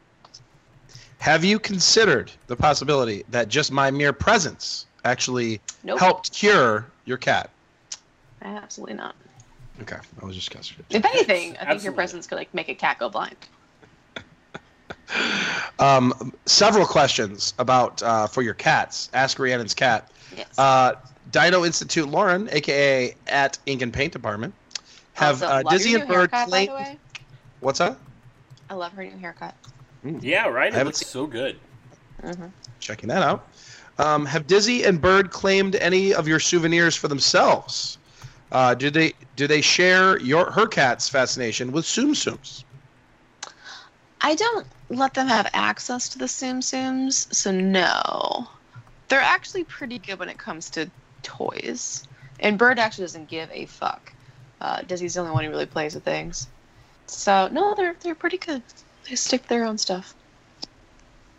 Have 1.18 1.42
you 1.42 1.58
considered 1.58 2.30
the 2.48 2.56
possibility 2.56 3.24
that 3.30 3.48
just 3.48 3.72
my 3.72 3.90
mere 3.90 4.12
presence 4.12 4.84
actually 5.04 5.60
Nope, 5.82 5.98
helped 5.98 6.32
cure 6.32 6.86
your 7.06 7.16
cat? 7.16 7.48
absolutely 8.42 8.94
not. 8.96 9.14
Okay, 9.82 9.96
I 10.22 10.24
was 10.24 10.34
just 10.34 10.50
guessing. 10.50 10.76
If 10.90 11.04
anything, 11.04 11.56
I 11.58 11.66
think 11.66 11.84
your 11.84 11.92
presence 11.92 12.26
could 12.26 12.36
like 12.36 12.52
make 12.54 12.68
a 12.68 12.74
cat 12.74 12.98
go 12.98 13.08
blind. 13.08 13.36
Um, 15.78 16.32
several 16.46 16.86
questions 16.86 17.54
about 17.58 18.02
uh, 18.02 18.26
for 18.26 18.42
your 18.42 18.54
cats. 18.54 19.08
Ask 19.12 19.38
Rhiannon's 19.38 19.74
cat. 19.74 20.10
Yes. 20.36 20.58
Uh, 20.58 20.94
Dino 21.30 21.64
Institute 21.64 22.08
Lauren, 22.08 22.48
aka 22.50 23.14
at 23.28 23.58
Ink 23.66 23.82
and 23.82 23.92
Paint 23.92 24.12
Department, 24.12 24.54
have 25.14 25.42
Also, 25.42 25.54
uh, 25.54 25.62
Dizzy 25.70 25.94
and 25.94 26.08
Bird 26.08 26.30
haircut, 26.32 26.48
claimed. 26.48 26.98
What's 27.60 27.78
that? 27.78 27.96
I 28.70 28.74
love 28.74 28.92
her 28.92 29.04
new 29.04 29.16
haircut. 29.18 29.54
Yeah, 30.20 30.48
right. 30.48 30.74
I 30.74 30.80
It 30.80 30.84
looks 30.84 30.98
seen- 30.98 31.08
so 31.08 31.26
good. 31.26 31.58
Checking 32.80 33.08
that 33.08 33.22
out. 33.22 33.48
Um, 33.98 34.26
have 34.26 34.46
Dizzy 34.46 34.84
and 34.84 35.00
Bird 35.00 35.30
claimed 35.30 35.76
any 35.76 36.14
of 36.14 36.26
your 36.26 36.40
souvenirs 36.40 36.96
for 36.96 37.08
themselves? 37.08 37.98
Uh, 38.52 38.74
do 38.74 38.90
they 38.90 39.12
do 39.34 39.46
they 39.46 39.60
share 39.60 40.18
your 40.20 40.50
her 40.50 40.66
cat's 40.66 41.08
fascination 41.08 41.72
with 41.72 41.84
Tsum 41.84 42.10
Tsums? 42.10 42.64
I 44.20 44.34
don't 44.34 44.66
let 44.88 45.14
them 45.14 45.26
have 45.26 45.50
access 45.52 46.08
to 46.10 46.18
the 46.18 46.26
Tsum 46.26 46.58
Tsums, 46.60 47.32
so 47.34 47.50
no. 47.50 48.48
They're 49.08 49.20
actually 49.20 49.64
pretty 49.64 49.98
good 49.98 50.18
when 50.18 50.28
it 50.28 50.38
comes 50.38 50.70
to 50.70 50.90
toys. 51.22 52.04
And 52.40 52.58
Bird 52.58 52.78
actually 52.78 53.04
doesn't 53.04 53.28
give 53.28 53.50
a 53.52 53.66
fuck. 53.66 54.12
Uh, 54.60 54.82
Dizzy's 54.82 55.14
the 55.14 55.20
only 55.20 55.32
one 55.32 55.44
who 55.44 55.50
really 55.50 55.66
plays 55.66 55.94
with 55.94 56.04
things. 56.04 56.46
So 57.06 57.48
no, 57.52 57.74
they're 57.74 57.96
they're 58.00 58.14
pretty 58.14 58.38
good. 58.38 58.62
They 59.08 59.16
stick 59.16 59.42
to 59.42 59.48
their 59.48 59.64
own 59.64 59.78
stuff. 59.78 60.14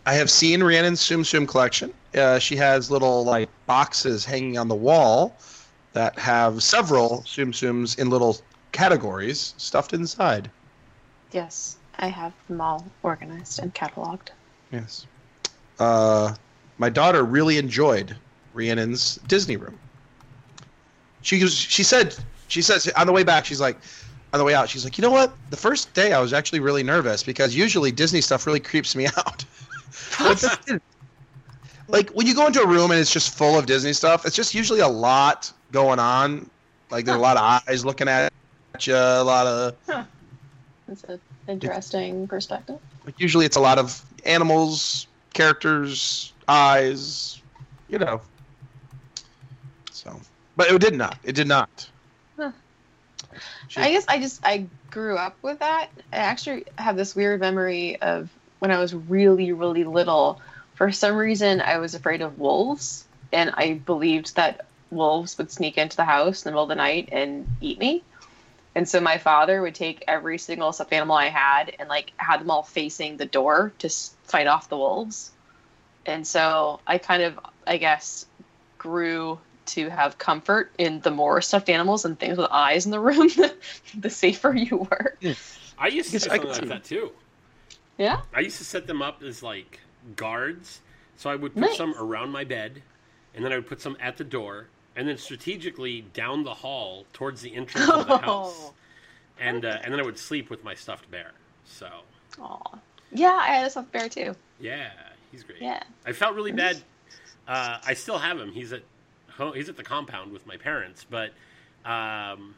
I 0.06 0.14
have 0.14 0.30
seen 0.30 0.62
Rhiannon's 0.62 1.02
Tsum 1.02 1.22
Tsum 1.22 1.48
collection. 1.48 1.94
Uh, 2.16 2.40
she 2.40 2.56
has 2.56 2.90
little 2.92 3.24
like 3.26 3.50
boxes 3.66 4.24
hanging 4.24 4.58
on 4.58 4.68
the 4.68 4.76
wall 4.76 5.36
that 5.94 6.18
have 6.20 6.62
several 6.62 7.24
Tsum 7.26 7.52
Tsums 7.52 7.98
in 7.98 8.10
little 8.10 8.38
categories 8.72 9.54
stuffed 9.58 9.94
inside. 9.94 10.50
Yes, 11.32 11.78
I 11.98 12.08
have 12.08 12.34
them 12.48 12.62
all 12.62 12.86
organized 13.04 13.60
and 13.60 13.74
cataloged. 13.74 14.30
Yes. 14.72 15.06
Uh, 15.80 16.36
my 16.78 16.90
daughter 16.90 17.24
really 17.24 17.58
enjoyed 17.58 18.16
Rhiannon's 18.54 19.16
Disney 19.28 19.58
room. 19.58 19.78
She 21.22 21.42
was, 21.44 21.56
she 21.56 21.84
said 21.84 22.16
she 22.48 22.62
says 22.62 22.88
on 22.96 23.08
the 23.08 23.14
way 23.14 23.24
back 23.24 23.46
she's 23.46 23.60
like 23.60 23.78
on 24.34 24.40
the 24.40 24.46
way 24.46 24.54
out 24.54 24.70
she's 24.70 24.86
like 24.86 24.98
you 24.98 25.02
know 25.02 25.12
what 25.12 25.34
the 25.50 25.58
first 25.58 25.94
day 25.94 26.14
I 26.14 26.20
was 26.20 26.32
actually 26.32 26.62
really 26.62 26.84
nervous 26.84 27.24
because 27.24 27.56
usually 27.56 27.92
Disney 27.92 28.22
stuff 28.22 28.46
really 28.46 28.60
creeps 28.60 28.96
me 28.96 29.08
out. 29.18 29.44
But 30.20 30.38
this 30.38 30.58
didn't. 30.60 30.84
like 31.88 32.10
when 32.12 32.28
you 32.28 32.36
go 32.36 32.48
into 32.48 32.62
a 32.62 32.68
room 32.68 32.92
and 32.92 33.00
it's 33.00 33.12
just 33.12 33.38
full 33.38 33.58
of 33.58 33.66
Disney 33.66 33.94
stuff, 33.94 34.26
it's 34.26 34.36
just 34.36 34.54
usually 34.54 34.80
a 34.80 34.88
lot 34.88 35.52
going 35.72 36.00
on. 36.00 36.50
Like 36.90 37.06
there's 37.06 37.18
a 37.18 37.22
lot 37.22 37.38
of 37.38 37.62
eyes 37.68 37.86
looking 37.86 38.08
at 38.08 38.32
you, 38.80 38.96
a 38.96 39.24
lot 39.24 39.48
of 39.48 39.76
Huh. 39.88 40.04
That's 40.88 41.04
an 41.04 41.20
interesting 41.48 42.28
perspective. 42.28 42.80
Like 43.06 43.20
usually 43.20 43.46
it's 43.46 43.58
a 43.58 43.62
lot 43.62 43.78
of 43.78 44.04
animals, 44.26 45.08
characters, 45.34 46.34
eyes, 46.48 47.42
you 47.90 48.00
know. 48.00 48.22
So, 49.92 50.20
but 50.56 50.72
it 50.72 50.80
did 50.80 50.96
not. 50.96 51.18
It 51.24 51.34
did 51.34 51.48
not. 51.48 51.90
Huh. 52.38 52.52
I 53.76 53.92
guess 53.92 54.06
I 54.08 54.20
just 54.20 54.46
I 54.46 54.66
grew 54.92 55.18
up 55.18 55.36
with 55.42 55.60
that. 55.60 55.90
I 56.14 56.18
actually 56.18 56.66
have 56.78 56.96
this 56.96 57.16
weird 57.16 57.42
memory 57.42 58.02
of 58.02 58.30
when 58.60 58.72
I 58.72 58.80
was 58.80 58.94
really 58.94 59.52
really 59.52 59.84
little. 59.84 60.40
For 60.76 60.92
some 60.92 61.16
reason, 61.16 61.60
I 61.60 61.80
was 61.80 61.96
afraid 61.96 62.22
of 62.22 62.38
wolves, 62.38 63.06
and 63.34 63.52
I 63.56 63.82
believed 63.86 64.36
that 64.36 64.67
wolves 64.92 65.38
would 65.38 65.52
sneak 65.52 65.78
into 65.78 65.98
the 65.98 66.06
house 66.06 66.44
in 66.44 66.50
the 66.50 66.52
middle 66.52 66.64
of 66.64 66.70
the 66.70 66.76
night 66.76 67.10
and 67.12 67.48
eat 67.62 67.80
me. 67.80 68.04
And 68.76 68.88
so 68.88 69.02
my 69.02 69.18
father 69.18 69.62
would 69.62 69.76
take 69.76 70.04
every 70.08 70.38
single 70.38 70.72
stuffed 70.72 70.94
animal 70.94 71.16
I 71.16 71.30
had 71.30 71.76
and 71.80 71.90
like 71.90 72.14
had 72.18 72.42
them 72.42 72.52
all 72.52 72.64
facing 72.64 73.18
the 73.18 73.26
door 73.26 73.74
to 73.80 73.90
fight 74.24 74.48
off 74.48 74.70
the 74.70 74.78
wolves. 74.78 75.32
And 76.06 76.26
so 76.26 76.80
I 76.86 76.98
kind 77.00 77.24
of, 77.24 77.40
I 77.66 77.78
guess, 77.78 78.26
grew 78.78 79.40
to 79.68 79.90
have 79.90 80.18
comfort 80.18 80.72
in 80.78 81.02
the 81.02 81.12
more 81.12 81.42
stuffed 81.42 81.70
animals 81.70 82.06
and 82.06 82.18
things 82.20 82.38
with 82.38 82.48
eyes 82.52 82.86
in 82.86 82.92
the 82.92 83.00
room, 83.00 83.30
the 83.98 84.10
safer 84.10 84.54
you 84.54 84.78
were. 84.90 85.18
I 85.78 85.88
used 85.88 86.12
to 86.12 86.14
do 86.14 86.20
something 86.20 86.44
like 86.48 86.56
see 86.56 86.66
that 86.68 86.84
too. 86.84 87.12
Yeah. 87.98 88.22
I 88.34 88.42
used 88.42 88.60
to 88.60 88.64
set 88.64 88.88
them 88.88 89.02
up 89.02 89.24
as 89.24 89.44
like 89.44 89.80
guards. 90.16 90.82
So 91.18 91.30
I 91.32 91.36
would 91.36 91.54
put 91.54 91.62
Nice. 91.62 91.78
some 91.78 91.96
around 92.00 92.30
my 92.30 92.44
bed, 92.44 92.84
and 93.34 93.44
then 93.44 93.52
I 93.52 93.56
would 93.56 93.68
put 93.68 93.82
some 93.82 93.98
at 94.00 94.18
the 94.18 94.24
door, 94.24 94.68
and 94.98 95.08
then 95.08 95.18
strategically 95.18 96.02
down 96.14 96.44
the 96.44 96.54
hall 96.54 97.06
towards 97.14 97.42
the 97.42 97.56
entrance 97.56 97.88
of 97.90 98.08
the 98.08 98.18
house. 98.30 98.56
Oh. 98.58 98.74
And 99.40 99.64
uh, 99.64 99.78
and 99.84 99.94
then 99.94 100.00
I 100.02 100.04
would 100.04 100.18
sleep 100.18 100.50
with 100.50 100.64
my 100.64 100.74
stuffed 100.74 101.10
bear. 101.10 101.32
So 101.64 101.88
Aw. 102.42 102.80
Yeah, 103.12 103.38
I 103.40 103.48
had 103.48 103.68
a 103.68 103.70
stuffed 103.70 103.92
bear 103.92 104.10
too. 104.10 104.36
yeah, 104.60 104.90
he's 105.32 105.44
great. 105.44 105.62
Yeah. 105.62 105.82
I 106.06 106.12
felt 106.12 106.36
really 106.36 106.52
bad. 106.52 106.78
Uh, 107.48 107.78
I 107.86 107.94
still 107.94 108.18
have 108.18 108.38
him. 108.38 108.52
He's 108.52 108.74
at 108.74 108.82
home, 109.30 109.54
he's 109.54 109.70
at 109.70 109.78
the 109.78 109.84
compound 109.84 110.34
with 110.34 110.46
my 110.46 110.58
parents, 110.58 111.06
but 111.10 111.32
um, 111.86 112.56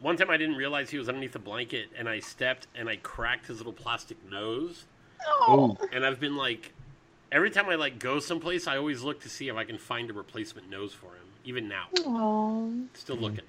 one 0.00 0.16
time 0.16 0.28
I 0.30 0.36
didn't 0.36 0.56
realize 0.56 0.90
he 0.90 0.98
was 0.98 1.08
underneath 1.08 1.32
the 1.32 1.38
blanket, 1.38 1.88
and 1.96 2.08
I 2.08 2.18
stepped 2.18 2.66
and 2.74 2.88
I 2.88 2.96
cracked 2.96 3.46
his 3.46 3.58
little 3.58 3.72
plastic 3.72 4.18
nose. 4.30 4.84
Oh. 5.42 5.78
And 5.92 6.04
I've 6.04 6.18
been 6.20 6.36
like, 6.36 6.72
every 7.32 7.50
time 7.50 7.68
I 7.68 7.76
like 7.76 7.98
go 7.98 8.18
someplace, 8.18 8.66
I 8.66 8.76
always 8.76 9.02
look 9.02 9.20
to 9.22 9.28
see 9.28 9.48
if 9.48 9.56
I 9.56 9.64
can 9.64 9.78
find 9.78 10.10
a 10.10 10.12
replacement 10.12 10.68
nose 10.68 10.92
for 10.92 11.06
him. 11.14 11.19
Even 11.44 11.68
now, 11.68 11.86
Oh. 11.98 12.72
still 12.94 13.16
looking. 13.16 13.40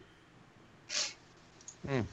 Yeah. 1.88 2.04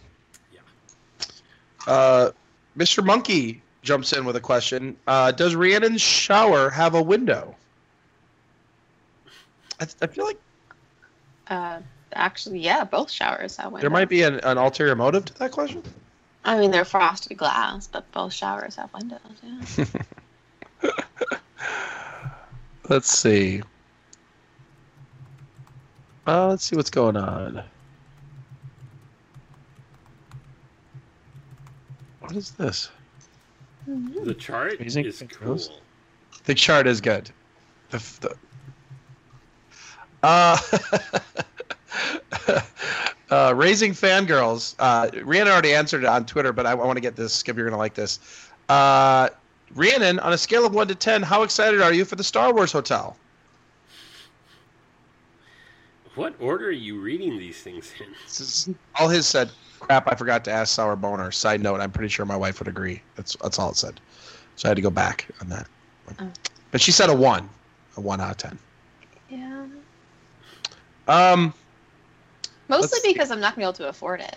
Uh, 1.87 2.31
Mr. 2.77 3.05
Monkey 3.05 3.63
jumps 3.83 4.13
in 4.13 4.25
with 4.25 4.37
a 4.37 4.41
question. 4.41 4.97
Uh, 5.07 5.31
does 5.33 5.55
Rhiannon's 5.55 6.01
shower 6.03 6.69
have 6.71 6.95
a 6.95 7.03
window? 7.03 7.55
I, 9.81 9.87
I 10.03 10.07
feel 10.09 10.25
like 10.27 10.39
Uh, 11.49 11.81
actually, 12.13 12.59
yeah, 12.59 12.85
both 12.85 13.11
showers 13.11 13.57
have 13.57 13.67
windows. 13.73 13.83
there 13.83 13.91
might 13.91 14.09
be 14.09 14.23
an, 14.23 14.41
an 14.41 14.59
ulterior 14.59 14.95
motive 14.97 15.25
to 15.27 15.35
that 15.39 15.53
question. 15.53 15.83
I 16.45 16.59
mean, 16.59 16.71
they're 16.71 16.85
frosted 16.85 17.37
glass, 17.37 17.87
but 17.87 18.11
both 18.13 18.33
showers 18.33 18.77
have 18.77 18.93
windows. 18.93 19.21
Yeah. 20.83 20.91
Let's 22.89 23.11
see. 23.17 23.63
Uh, 26.29 26.49
let's 26.49 26.63
see 26.63 26.77
what's 26.77 26.91
going 26.91 27.17
on. 27.17 27.63
What 32.21 32.37
is 32.37 32.51
this? 32.51 32.91
The 33.87 34.35
chart 34.35 34.79
Amazing 34.79 35.07
is 35.07 35.25
cool. 35.31 35.59
The 36.45 36.53
chart 36.53 36.87
is 36.87 37.01
good. 37.01 37.31
The, 37.89 37.97
the 38.21 38.37
uh, 40.23 40.59
uh, 43.31 43.55
raising 43.57 43.93
fangirls. 43.93 44.75
Uh, 44.79 45.09
Rhiannon 45.25 45.51
already 45.55 45.73
answered 45.73 46.03
it 46.03 46.09
on 46.09 46.27
Twitter, 46.27 46.53
but 46.53 46.67
I, 46.67 46.75
want 46.75 46.99
to 46.99 47.01
get 47.01 47.17
this. 47.17 47.33
Skip, 47.33 47.57
you're 47.57 47.65
gonna 47.65 47.79
like 47.79 47.95
this. 47.95 48.21
Uh, 48.69 49.31
Rhiannon, 49.75 50.19
on 50.19 50.35
a 50.35 50.39
scale 50.39 50.67
of 50.67 50.75
one 50.75 50.89
to 50.89 50.95
ten, 50.95 51.23
how 51.23 51.43
excited 51.43 51.81
are 51.81 51.95
you 51.95 52.05
for 52.05 52.17
the 52.17 52.25
Star 52.25 52.53
Wars 52.53 52.71
Hotel? 52.71 53.17
What 56.19 56.35
order 56.41 56.67
are 56.67 56.73
you 56.73 57.01
reading 57.01 57.39
these 57.39 57.63
things 57.63 57.93
in? 58.01 58.07
Is- 58.27 58.69
all 58.99 59.09
his 59.09 59.25
said. 59.25 59.51
Crap, 59.79 60.09
I 60.11 60.17
forgot 60.17 60.45
to 60.47 60.51
ask 60.51 60.75
Sour 60.75 60.97
Boner. 60.97 61.31
Side 61.31 61.63
note, 61.63 61.81
I'm 61.81 61.93
pretty 61.93 62.09
sure 62.09 62.27
my 62.27 62.35
wife 62.37 62.59
would 62.59 62.67
agree. 62.67 63.01
That's 63.15 63.37
that's 63.37 63.61
all 63.61 63.71
it 63.71 63.77
said. 63.77 64.01
So 64.57 64.67
I 64.67 64.71
had 64.71 64.75
to 64.75 64.83
go 64.83 64.91
back 64.91 65.29
on 65.41 65.49
that. 65.51 65.69
Oh. 66.19 66.29
But 66.73 66.81
she 66.81 66.91
said 66.91 67.09
a 67.09 67.15
one, 67.15 67.49
a 67.97 68.01
one 68.01 68.21
out 68.21 68.33
of 68.33 68.37
ten. 68.37 68.59
yeah. 69.31 69.67
Um, 71.07 71.55
Mostly 72.69 72.83
Let's 72.83 73.03
see. 73.03 73.13
because 73.13 73.31
I'm 73.31 73.39
not 73.39 73.55
gonna 73.55 73.61
be 73.61 73.63
able 73.63 73.73
to 73.75 73.89
afford 73.89 74.21
it. 74.21 74.37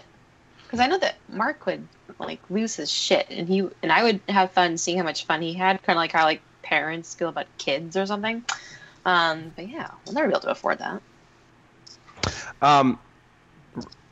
Because 0.64 0.80
I 0.80 0.86
know 0.86 1.00
that 1.00 1.16
Mark 1.30 1.66
would 1.66 1.86
like 2.20 2.40
lose 2.52 2.76
his 2.76 2.92
shit, 2.92 3.26
and 3.32 3.50
he 3.50 3.68
and 3.82 3.92
I 3.92 4.04
would 4.04 4.22
have 4.30 4.52
fun 4.52 4.78
seeing 4.78 5.00
how 5.00 5.04
much 5.04 5.26
fun 5.26 5.42
he 5.42 5.54
had, 5.54 5.82
kind 5.82 5.98
of 5.98 6.02
like 6.02 6.12
how 6.12 6.26
like 6.26 6.42
parents 6.62 7.16
feel 7.16 7.30
about 7.30 7.48
kids 7.58 7.98
or 7.98 8.06
something. 8.06 8.44
Um, 9.04 9.52
but 9.56 9.68
yeah, 9.68 9.90
we'll 10.06 10.14
never 10.14 10.28
be 10.28 10.34
able 10.34 10.42
to 10.42 10.52
afford 10.52 10.78
that. 10.78 11.02
Um, 12.62 12.99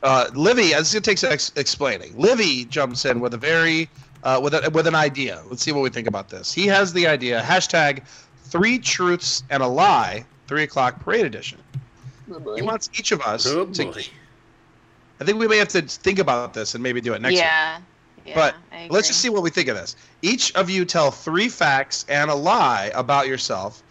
uh, 0.02 0.30
Livy, 0.34 0.68
this 0.70 0.88
is 0.88 0.92
gonna 0.94 1.02
take 1.02 1.18
some 1.18 1.32
ex- 1.32 1.52
explaining. 1.56 2.16
Livy 2.18 2.64
jumps 2.64 3.04
in 3.04 3.20
with 3.20 3.34
a 3.34 3.38
very 3.38 3.88
uh, 4.24 4.40
with 4.42 4.54
a, 4.54 4.70
with 4.70 4.86
an 4.86 4.94
idea. 4.94 5.42
Let's 5.48 5.62
see 5.62 5.72
what 5.72 5.82
we 5.82 5.90
think 5.90 6.06
about 6.08 6.28
this. 6.28 6.52
He 6.52 6.66
has 6.66 6.92
the 6.92 7.06
idea. 7.06 7.42
Hashtag 7.42 8.04
three 8.44 8.78
truths 8.78 9.42
and 9.50 9.62
a 9.62 9.66
lie. 9.66 10.24
Three 10.46 10.64
o'clock 10.64 10.98
parade 11.00 11.24
edition. 11.26 11.58
He 12.56 12.62
wants 12.62 12.90
each 12.98 13.12
of 13.12 13.20
us 13.22 13.46
Oh 13.46 13.66
to. 13.66 13.84
boy. 13.84 14.02
I 15.20 15.24
think 15.24 15.38
we 15.38 15.46
may 15.46 15.58
have 15.58 15.68
to 15.68 15.82
think 15.82 16.18
about 16.18 16.54
this 16.54 16.74
and 16.74 16.82
maybe 16.82 17.00
do 17.00 17.12
it 17.12 17.20
next 17.20 17.32
week. 17.34 17.42
yeah. 17.42 17.78
yeah. 18.24 18.34
But 18.34 18.54
Let's 18.90 19.08
just 19.08 19.20
see 19.20 19.28
what 19.28 19.42
we 19.42 19.50
think 19.50 19.68
of 19.68 19.76
this. 19.76 19.94
Each 20.22 20.54
of 20.54 20.70
you 20.70 20.84
tell 20.84 21.10
three 21.10 21.48
facts 21.48 22.06
and 22.08 22.30
a 22.30 22.34
lie 22.34 22.90
about 22.94 23.26
yourself, 23.28 23.82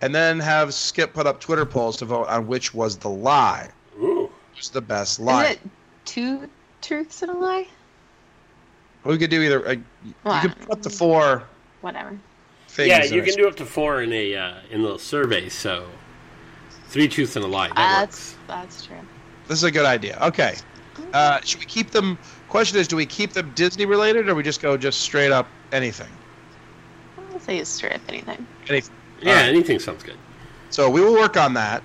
and 0.00 0.14
then 0.14 0.40
have 0.40 0.74
Skip 0.74 1.14
put 1.14 1.26
up 1.26 1.38
Twitter 1.40 1.64
polls 1.64 1.96
to 1.98 2.04
vote 2.04 2.26
on 2.28 2.46
which 2.48 2.74
was 2.74 2.96
the 2.96 3.08
lie. 3.08 3.70
Ooh. 4.70 4.72
The 4.72 4.80
best 4.80 5.20
lie? 5.20 5.44
Isn't 5.44 5.52
it 5.56 5.60
two 6.04 6.48
truths 6.80 7.22
and 7.22 7.30
a 7.30 7.34
lie? 7.34 7.66
We 9.04 9.18
could 9.18 9.30
do 9.30 9.42
either. 9.42 9.66
Uh, 9.66 9.72
you 9.72 10.14
Well, 10.24 10.40
could 10.42 10.56
put 10.60 10.82
the 10.82 10.90
four 10.90 11.42
Whatever. 11.80 12.16
things. 12.68 12.88
Yeah, 12.88 13.04
you 13.04 13.22
can 13.22 13.34
do 13.34 13.48
up 13.48 13.56
to 13.56 13.66
four 13.66 14.02
in 14.02 14.12
a 14.12 14.36
uh, 14.36 14.54
in 14.70 14.82
the 14.82 14.96
survey. 14.98 15.48
So 15.48 15.86
three 16.86 17.08
truths 17.08 17.34
and 17.36 17.44
a 17.44 17.48
lie. 17.48 17.68
That 17.68 17.74
That's 17.76 18.32
works. 18.32 18.36
that's 18.46 18.86
true. 18.86 18.96
This 19.48 19.58
is 19.58 19.64
a 19.64 19.70
good 19.72 19.86
idea. 19.86 20.18
Okay. 20.22 20.54
Uh, 21.12 21.40
should 21.40 21.58
we 21.60 21.66
keep 21.66 21.90
them? 21.90 22.16
Question 22.48 22.78
is, 22.78 22.86
do 22.86 22.96
we 22.96 23.06
keep 23.06 23.32
them 23.32 23.50
Disney 23.54 23.86
related, 23.86 24.28
or 24.28 24.34
we 24.34 24.42
just 24.42 24.60
go 24.62 24.76
just 24.76 25.00
straight 25.00 25.32
up 25.32 25.48
anything? 25.72 26.08
I'll 27.32 27.40
say 27.40 27.64
straight 27.64 27.94
up 27.94 28.02
anything. 28.08 28.46
Any- 28.68 28.82
Yeah, 29.20 29.30
Alright. 29.30 29.48
anything 29.48 29.78
sounds 29.78 30.02
good. 30.02 30.16
So 30.70 30.88
we 30.90 31.00
will 31.00 31.14
work 31.14 31.36
on 31.36 31.54
that. 31.54 31.82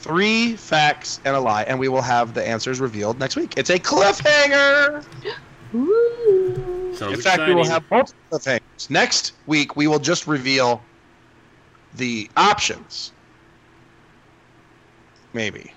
Three 0.00 0.56
facts 0.56 1.20
and 1.24 1.36
a 1.36 1.40
lie, 1.40 1.62
and 1.64 1.78
we 1.78 1.88
will 1.88 2.00
have 2.02 2.32
the 2.34 2.46
answers 2.46 2.80
revealed 2.80 3.18
next 3.18 3.36
week. 3.36 3.54
It's 3.56 3.70
a 3.70 3.78
cliffhanger. 3.78 5.04
Ooh. 5.74 6.94
Sounds 6.96 7.12
In 7.14 7.20
fact, 7.20 7.36
exciting. 7.36 7.48
we 7.48 7.54
will 7.54 7.68
have 7.68 7.84
multiple 7.90 8.18
cliffhangers. 8.38 8.88
Next 8.90 9.32
week, 9.46 9.76
we 9.76 9.86
will 9.86 9.98
just 9.98 10.26
reveal 10.26 10.82
the 11.94 12.30
options. 12.36 13.12
Maybe. 15.32 15.72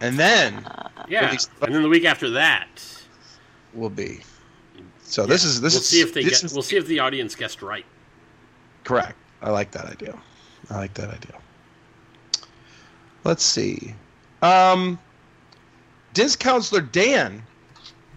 And 0.00 0.18
then 0.18 0.54
uh, 0.64 0.88
yeah, 1.08 1.30
these- 1.30 1.48
and 1.62 1.74
then 1.74 1.82
the 1.82 1.88
week 1.88 2.04
after 2.04 2.30
that, 2.30 2.68
will 3.74 3.90
be. 3.90 4.20
So 5.02 5.26
this 5.26 5.44
is 5.44 5.60
this 5.60 5.74
we'll 5.74 5.80
is 5.80 5.88
see 5.88 6.00
if 6.00 6.14
they 6.14 6.22
this 6.22 6.40
get. 6.40 6.44
is 6.44 6.52
We'll 6.54 6.62
see 6.62 6.76
if 6.76 6.86
the 6.86 7.00
audience 7.00 7.34
guessed 7.34 7.60
right. 7.62 7.84
correct. 8.84 9.16
I 9.42 9.50
like 9.50 9.70
that 9.72 9.86
idea. 9.86 10.16
I 10.70 10.76
like 10.78 10.94
that 10.94 11.10
idea. 11.10 11.38
Let's 13.24 13.42
see. 13.44 13.94
Um, 14.42 14.98
Diz 16.12 16.36
counselor 16.36 16.82
Dan 16.82 17.42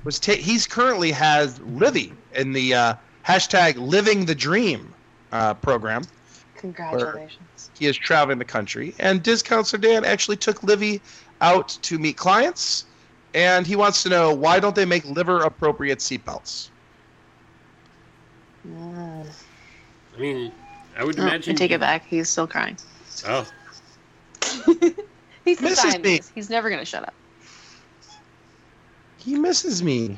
was 0.03 0.19
ta- 0.19 0.33
he's 0.33 0.67
currently 0.67 1.11
has 1.11 1.59
Livy 1.61 2.13
in 2.35 2.51
the 2.53 2.73
uh, 2.73 2.93
hashtag 3.25 3.77
Living 3.77 4.25
the 4.25 4.35
Dream 4.35 4.93
uh, 5.31 5.53
program. 5.55 6.03
Congratulations. 6.57 7.69
He 7.77 7.85
is 7.85 7.95
traveling 7.95 8.37
the 8.39 8.45
country, 8.45 8.93
and 8.99 9.21
Diz 9.23 9.41
counselor 9.43 9.81
Dan 9.81 10.03
actually 10.05 10.37
took 10.37 10.63
Livy 10.63 11.01
out 11.41 11.69
to 11.83 11.97
meet 11.99 12.17
clients, 12.17 12.85
and 13.33 13.65
he 13.65 13.75
wants 13.75 14.03
to 14.03 14.09
know 14.09 14.33
why 14.33 14.59
don't 14.59 14.75
they 14.75 14.85
make 14.85 15.05
liver 15.05 15.41
appropriate 15.43 15.99
seatbelts? 15.99 16.69
Mm. 18.67 19.25
I 20.15 20.19
mean, 20.19 20.51
I 20.97 21.03
would 21.03 21.17
No, 21.17 21.23
I 21.23 21.27
imagine. 21.27 21.55
take 21.55 21.71
it 21.71 21.79
back. 21.79 22.05
He's 22.05 22.27
still 22.27 22.47
crying. 22.47 22.77
Oh, 23.27 23.47
He's 25.45 25.61
Misses 25.61 25.83
behind 25.83 26.03
me. 26.03 26.19
He's 26.35 26.49
never 26.49 26.69
gonna 26.69 26.85
shut 26.85 27.03
up. 27.03 27.13
He 29.17 29.35
misses 29.35 29.83
me. 29.83 30.17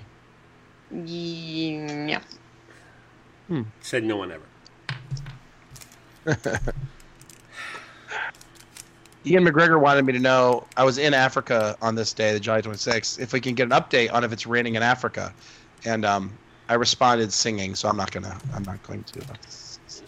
Yeah. 0.92 2.22
Hmm. 3.48 3.64
said 3.82 4.04
no 4.04 4.18
one 4.18 4.32
ever. 4.32 4.46
Ian 9.26 9.44
McGregor 9.46 9.80
wanted 9.80 10.06
me 10.06 10.14
to 10.14 10.20
know 10.20 10.66
I 10.78 10.84
was 10.84 10.98
in 10.98 11.14
Africa 11.14 11.76
on 11.82 11.96
this 11.96 12.14
day, 12.14 12.34
the 12.34 12.40
July 12.40 12.62
26th, 12.62 13.20
if 13.20 13.34
we 13.34 13.42
can 13.42 13.54
get 13.54 13.64
an 13.64 13.72
update 13.72 14.14
on 14.14 14.24
if 14.24 14.32
it's 14.32 14.48
raining 14.48 14.76
in 14.76 14.84
Africa. 14.84 15.34
And 15.86 16.06
um, 16.06 16.32
I 16.70 16.76
responded 16.76 17.34
singing, 17.34 17.76
so 17.76 17.90
I'm 17.90 17.98
not 17.98 18.12
gonna. 18.12 18.38
I'm 18.54 18.64
not 18.64 18.82
going 18.84 19.04
to. 19.04 19.22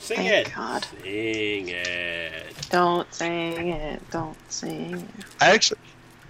Sing 0.01 0.17
Thank 0.17 0.47
it. 0.47 0.53
God. 0.55 0.85
Sing 1.03 1.67
it. 1.69 2.55
Don't 2.71 3.13
sing 3.13 3.67
it. 3.69 4.01
Don't 4.09 4.51
sing 4.51 4.95
it. 5.19 5.25
I 5.39 5.51
actually, 5.51 5.79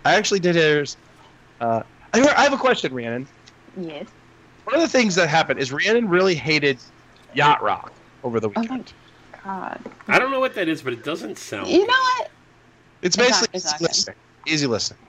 I 0.04 0.16
actually 0.16 0.42
did 0.42 0.56
his. 0.56 0.98
Uh, 1.62 1.82
I, 2.14 2.20
I 2.22 2.44
have 2.44 2.54
a 2.54 2.58
question, 2.58 2.94
Rhiannon. 2.94 3.28
Yes. 3.80 4.08
One 4.66 4.76
of 4.76 4.82
the 4.82 4.90
things 4.90 5.16
that 5.16 5.30
happened 5.30 5.60
is 5.60 5.72
Rhiannon 5.72 6.10
really 6.10 6.36
hated 6.36 6.78
yacht 7.34 7.64
rock 7.64 7.94
over 8.24 8.40
the 8.42 8.50
Oh 8.50 8.60
weekend. 8.62 8.92
my 9.34 9.40
God. 9.44 9.80
I 10.08 10.20
don't 10.20 10.32
know 10.32 10.40
what 10.42 10.54
that 10.56 10.68
is, 10.68 10.82
but 10.82 10.92
it 10.94 11.04
doesn't 11.04 11.38
sound. 11.38 11.68
You 11.70 11.80
know 11.80 11.94
what? 11.94 12.30
it's 13.02 13.16
It's 13.16 13.18
not- 13.18 13.28
basically 13.28 13.58
it's 13.58 13.74
easy 13.74 13.86
listening. 13.88 14.16
Easy 14.48 14.68
listening. 14.68 15.00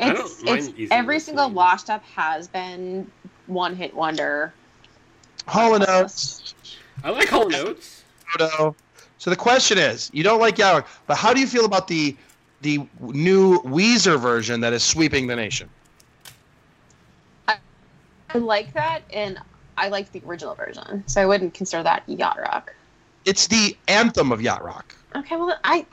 I 0.00 0.10
It's 0.12 0.20
don't 0.20 0.44
mind 0.44 0.58
it's 0.68 0.78
easy 0.78 0.92
every 0.92 1.16
listening. 1.16 1.36
single 1.38 1.50
washed 1.50 1.90
up 1.90 2.04
has 2.04 2.46
been 2.46 3.10
one 3.48 3.74
hit 3.74 3.92
wonder. 3.94 4.54
Hall 5.48 5.74
and 5.74 5.84
Oates, 5.88 6.54
I 7.04 7.10
like 7.10 7.28
Hall 7.28 7.48
Notes. 7.48 8.04
Photo. 8.26 8.74
So 9.18 9.30
the 9.30 9.36
question 9.36 9.78
is, 9.78 10.10
you 10.12 10.22
don't 10.22 10.40
like 10.40 10.58
yacht 10.58 10.74
rock, 10.74 10.88
but 11.06 11.16
how 11.16 11.32
do 11.32 11.40
you 11.40 11.46
feel 11.46 11.64
about 11.64 11.88
the 11.88 12.16
the 12.60 12.80
new 13.00 13.60
Weezer 13.60 14.18
version 14.20 14.60
that 14.60 14.72
is 14.72 14.82
sweeping 14.82 15.26
the 15.26 15.36
nation? 15.36 15.68
I 17.48 18.38
like 18.38 18.72
that, 18.74 19.02
and 19.12 19.38
I 19.76 19.88
like 19.88 20.12
the 20.12 20.22
original 20.26 20.54
version, 20.54 21.04
so 21.06 21.22
I 21.22 21.26
wouldn't 21.26 21.54
consider 21.54 21.82
that 21.82 22.02
yacht 22.06 22.38
rock. 22.38 22.74
It's 23.24 23.46
the 23.46 23.76
anthem 23.86 24.32
of 24.32 24.42
yacht 24.42 24.62
rock. 24.62 24.94
Okay, 25.16 25.36
well, 25.36 25.58
I, 25.64 25.86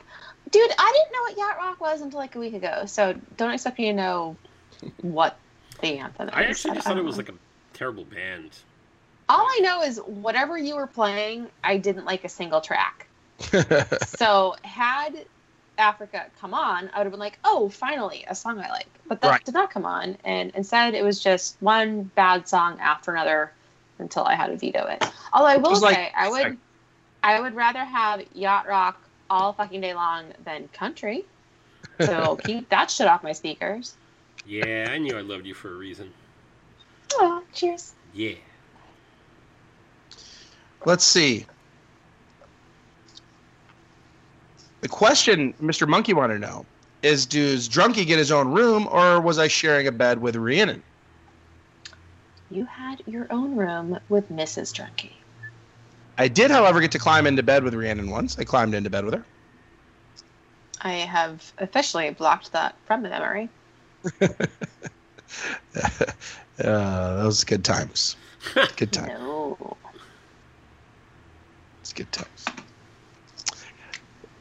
dude, 0.50 0.70
I 0.78 0.92
didn't 0.92 1.12
know 1.12 1.22
what 1.22 1.38
yacht 1.38 1.56
rock 1.56 1.80
was 1.80 2.00
until 2.02 2.18
like 2.18 2.34
a 2.34 2.38
week 2.38 2.54
ago, 2.54 2.84
so 2.86 3.14
don't 3.36 3.52
expect 3.52 3.78
me 3.78 3.86
to 3.86 3.92
know 3.92 4.36
what 5.00 5.38
the 5.80 5.98
anthem 5.98 6.28
is. 6.28 6.34
I 6.34 6.42
actually 6.44 6.74
just 6.74 6.86
thought 6.86 6.98
it 6.98 7.04
was 7.04 7.16
know. 7.16 7.24
like 7.24 7.28
a 7.30 7.34
terrible 7.72 8.04
band. 8.04 8.50
All 9.28 9.40
I 9.44 9.58
know 9.62 9.82
is 9.82 9.98
whatever 9.98 10.56
you 10.56 10.76
were 10.76 10.86
playing, 10.86 11.48
I 11.64 11.78
didn't 11.78 12.04
like 12.04 12.24
a 12.24 12.28
single 12.28 12.60
track. 12.60 13.06
so 14.06 14.54
had 14.62 15.26
Africa 15.78 16.26
come 16.40 16.54
on, 16.54 16.88
I 16.94 16.98
would 16.98 17.04
have 17.04 17.10
been 17.12 17.20
like, 17.20 17.38
oh, 17.44 17.68
finally, 17.68 18.24
a 18.28 18.34
song 18.34 18.58
I 18.60 18.68
like. 18.70 18.86
But 19.08 19.20
that 19.22 19.28
Right. 19.28 19.44
did 19.44 19.54
not 19.54 19.70
come 19.70 19.84
on, 19.84 20.16
and 20.24 20.52
instead 20.54 20.94
it 20.94 21.02
was 21.04 21.22
just 21.22 21.56
one 21.60 22.04
bad 22.14 22.48
song 22.48 22.78
after 22.80 23.12
another 23.12 23.52
until 23.98 24.24
I 24.24 24.34
had 24.34 24.46
to 24.48 24.56
veto 24.56 24.86
it. 24.86 25.04
Although 25.32 25.48
I 25.48 25.56
will 25.56 25.70
was 25.70 25.80
say, 25.80 25.86
like- 25.88 26.12
I 26.16 26.28
would, 26.30 26.56
I 27.22 27.40
would 27.40 27.54
rather 27.54 27.84
have 27.84 28.22
yacht 28.34 28.66
rock 28.68 29.00
all 29.28 29.52
fucking 29.52 29.80
day 29.80 29.92
long 29.94 30.32
than 30.44 30.68
country. 30.68 31.24
So 32.00 32.36
keep 32.42 32.68
that 32.68 32.90
shit 32.90 33.06
off 33.08 33.22
my 33.24 33.32
speakers. 33.32 33.94
Yeah, 34.46 34.88
I 34.92 34.98
knew 34.98 35.16
I 35.18 35.22
loved 35.22 35.46
you 35.46 35.54
for 35.54 35.72
a 35.72 35.74
reason. 35.76 36.12
Oh, 37.14 37.42
cheers. 37.52 37.92
Yeah. 38.14 38.34
Let's 40.84 41.04
see. 41.04 41.46
The 44.80 44.88
question 44.88 45.52
Mr. 45.60 45.88
Monkey 45.88 46.12
wanted 46.14 46.34
to 46.34 46.40
know 46.40 46.66
is 47.02 47.26
does 47.26 47.68
Drunky 47.68 48.06
get 48.06 48.18
his 48.18 48.30
own 48.30 48.52
room 48.52 48.88
or 48.90 49.20
was 49.20 49.38
I 49.38 49.48
sharing 49.48 49.86
a 49.86 49.92
bed 49.92 50.20
with 50.20 50.36
Rhiannon? 50.36 50.82
You 52.50 52.64
had 52.64 53.02
your 53.06 53.26
own 53.30 53.56
room 53.56 53.98
with 54.08 54.30
Mrs. 54.30 54.72
Drunky. 54.72 55.10
I 56.18 56.28
did, 56.28 56.50
however, 56.50 56.80
get 56.80 56.92
to 56.92 56.98
climb 56.98 57.26
into 57.26 57.42
bed 57.42 57.64
with 57.64 57.74
Rhiannon 57.74 58.10
once. 58.10 58.38
I 58.38 58.44
climbed 58.44 58.74
into 58.74 58.88
bed 58.88 59.04
with 59.04 59.14
her. 59.14 59.24
I 60.80 60.92
have 60.92 61.52
officially 61.58 62.08
blocked 62.10 62.52
that 62.52 62.76
from 62.86 63.02
the 63.02 63.08
memory. 63.08 63.48
Uh, 66.58 67.22
those 67.22 67.44
good 67.44 67.62
times. 67.62 68.16
Good 68.76 68.90
times. 68.90 69.08
No. 69.08 69.76
It's 71.86 71.92
good 71.92 72.10
times. 72.10 72.44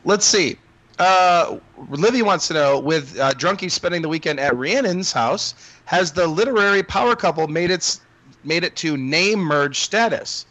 Let's 0.04 0.26
see. 0.26 0.58
Uh, 0.98 1.60
Livy 1.90 2.24
wants 2.24 2.48
to 2.48 2.56
know: 2.56 2.80
With 2.80 3.20
uh, 3.20 3.34
Drunky 3.34 3.70
spending 3.70 4.02
the 4.02 4.10
weekend 4.10 4.40
at 4.40 4.54
Rhiannon's 4.54 5.12
house, 5.12 5.54
has 5.86 6.12
the 6.12 6.26
literary 6.26 6.82
power 6.82 7.16
couple 7.16 7.48
made 7.48 7.70
its 7.70 8.02
made 8.44 8.64
it 8.64 8.76
to 8.78 8.98
name 8.98 9.38
merge 9.38 9.82
status? 9.82 10.48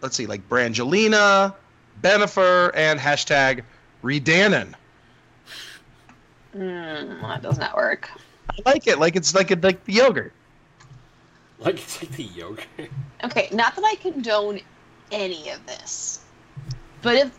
Let's 0.00 0.14
see, 0.14 0.26
like 0.26 0.48
Brangelina, 0.48 1.52
Bennifer, 2.00 2.70
and 2.76 3.00
hashtag 3.00 3.62
Redannon. 4.04 4.74
Mm, 6.56 7.20
that 7.22 7.42
does 7.42 7.58
not 7.58 7.74
work. 7.74 8.08
I 8.50 8.70
like 8.70 8.86
it. 8.86 9.00
Like 9.00 9.16
it's 9.16 9.34
like 9.34 9.50
a, 9.50 9.56
like 9.56 9.84
the 9.84 9.94
yogurt. 9.94 10.32
Like 11.58 11.74
it's 11.74 12.00
like 12.00 12.12
the 12.12 12.22
yogurt. 12.22 12.66
Okay, 13.24 13.48
not 13.50 13.74
that 13.74 13.84
I 13.84 13.96
condone 13.96 14.60
any 15.10 15.50
of 15.50 15.64
this, 15.66 16.20
but 17.02 17.16
if 17.16 17.38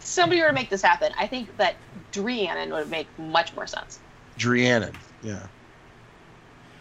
somebody 0.00 0.40
were 0.40 0.48
to 0.48 0.52
make 0.52 0.70
this 0.70 0.82
happen, 0.82 1.12
I 1.18 1.26
think 1.26 1.56
that 1.56 1.76
Driannon 2.12 2.70
would 2.72 2.90
make 2.90 3.06
much 3.18 3.54
more 3.54 3.66
sense. 3.66 4.00
Driannon. 4.38 4.94
Yeah. 5.22 5.46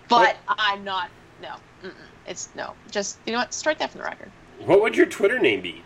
But 0.07 0.37
I'm 0.47 0.83
not. 0.83 1.09
No, 1.41 1.55
mm-mm, 1.83 1.93
it's 2.25 2.49
no. 2.55 2.73
Just 2.89 3.19
you 3.25 3.33
know 3.33 3.39
what? 3.39 3.53
Strike 3.53 3.79
that 3.79 3.91
from 3.91 3.99
the 3.99 4.05
record. 4.05 4.31
What 4.65 4.81
would 4.81 4.95
your 4.95 5.05
Twitter 5.05 5.39
name 5.39 5.61
be? 5.61 5.83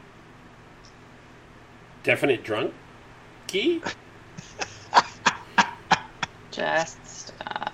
Definite 2.03 2.43
drunk? 2.43 2.73
Key? 3.47 3.81
Just 6.51 6.97
stop. 7.05 7.73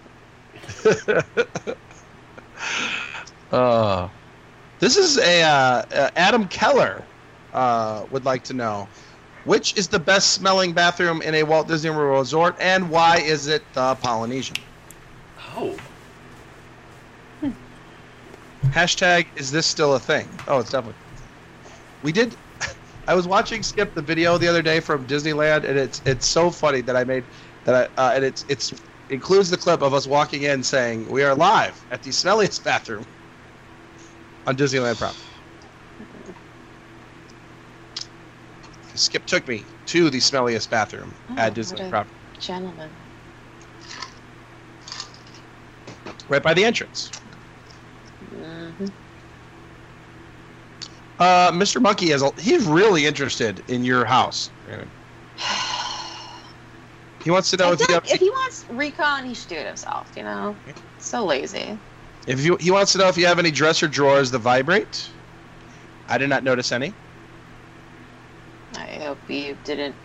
Uh, 3.52 4.10
this 4.80 4.98
is 4.98 5.18
a 5.18 5.44
uh, 5.44 5.48
uh, 5.48 6.10
Adam 6.16 6.48
Keller 6.48 7.04
uh, 7.54 8.06
would 8.12 8.26
like 8.26 8.44
to 8.46 8.54
know 8.54 8.88
which 9.46 9.78
is 9.78 9.88
the 9.88 10.00
best 10.00 10.32
smelling 10.32 10.74
bathroom 10.74 11.22
in 11.22 11.34
a 11.36 11.44
Walt 11.44 11.70
Disney 11.70 11.90
World 11.90 12.20
resort 12.20 12.56
and 12.60 12.90
why 12.90 13.18
is 13.18 13.48
it 13.48 13.64
the 13.74 13.96
Polynesian? 13.96 14.58
Oh. 15.56 15.78
Hashtag 18.66 19.26
is 19.36 19.52
this 19.52 19.66
still 19.66 19.96
a 19.96 20.00
thing? 20.00 20.28
Oh, 20.48 20.60
it's 20.60 20.72
definitely. 20.72 21.00
We 22.04 22.12
did. 22.12 22.36
I 23.08 23.16
was 23.16 23.28
watching 23.28 23.64
Skip 23.64 23.96
the 23.96 24.02
video 24.02 24.38
the 24.38 24.48
other 24.48 24.62
day 24.62 24.80
from 24.80 25.08
Disneyland, 25.08 25.64
and 25.64 25.80
it's 25.80 26.02
it's 26.06 26.28
so 26.28 26.52
funny 26.52 26.82
that 26.82 26.96
I 26.96 27.04
made 27.04 27.24
that 27.64 27.90
I 27.98 28.02
uh, 28.02 28.12
and 28.16 28.24
it's 28.26 28.46
it's 28.50 28.74
includes 29.10 29.50
the 29.50 29.58
clip 29.58 29.82
of 29.82 29.94
us 29.94 30.06
walking 30.06 30.44
in 30.44 30.62
saying 30.62 31.10
we 31.10 31.24
are 31.24 31.34
live 31.34 31.86
at 31.92 32.04
the 32.04 32.10
smelliest 32.10 32.64
bathroom 32.66 33.06
on 34.48 34.56
Disneyland 34.56 34.98
Prop. 34.98 35.16
Skip 38.96 39.26
took 39.28 39.48
me 39.48 39.68
to 39.88 40.10
the 40.10 40.18
smelliest 40.20 40.70
bathroom 40.70 41.16
Oh, 41.30 41.36
at 41.38 41.54
Disney 41.54 41.78
what 41.78 41.88
a- 41.88 41.90
property, 41.92 42.16
Gentlemen. 42.40 42.96
right 46.30 46.42
by 46.42 46.54
the 46.54 46.66
entrance. 46.66 47.12
hmm 48.30 48.86
Uh, 51.20 51.52
Mr. 51.52 51.82
Monkey 51.82 52.12
is 52.12 52.22
a, 52.22 52.32
he's 52.40 52.66
really 52.66 53.06
interested 53.06 53.64
in 53.68 53.84
your 53.84 54.06
house. 54.06 54.52
He 57.24 57.32
wants 57.32 57.50
to 57.50 57.58
know 57.58 57.74
if 57.74 57.80
like 57.90 58.06
if 58.06 58.20
he 58.20 58.30
wants 58.30 58.66
recon, 58.70 59.26
he 59.26 59.34
should 59.34 59.50
do 59.50 59.56
it 59.56 59.66
himself. 59.68 60.12
You 60.16 60.24
know, 60.24 60.58
so 60.98 61.26
lazy. 61.26 61.82
If 62.28 62.46
you 62.46 62.58
he 62.60 62.72
wants 62.72 62.94
to 62.94 63.00
know 63.00 63.10
if 63.10 63.18
you 63.18 63.26
have 63.28 63.40
any 63.40 63.52
dresser 63.52 63.88
drawers 63.88 64.32
that 64.32 64.40
vibrate. 64.40 65.12
I 66.10 66.18
did 66.18 66.30
not 66.30 66.44
notice 66.44 66.72
any. 66.72 66.96
I 68.78 69.00
hope 69.04 69.30
you 69.30 69.56
didn't 69.64 69.98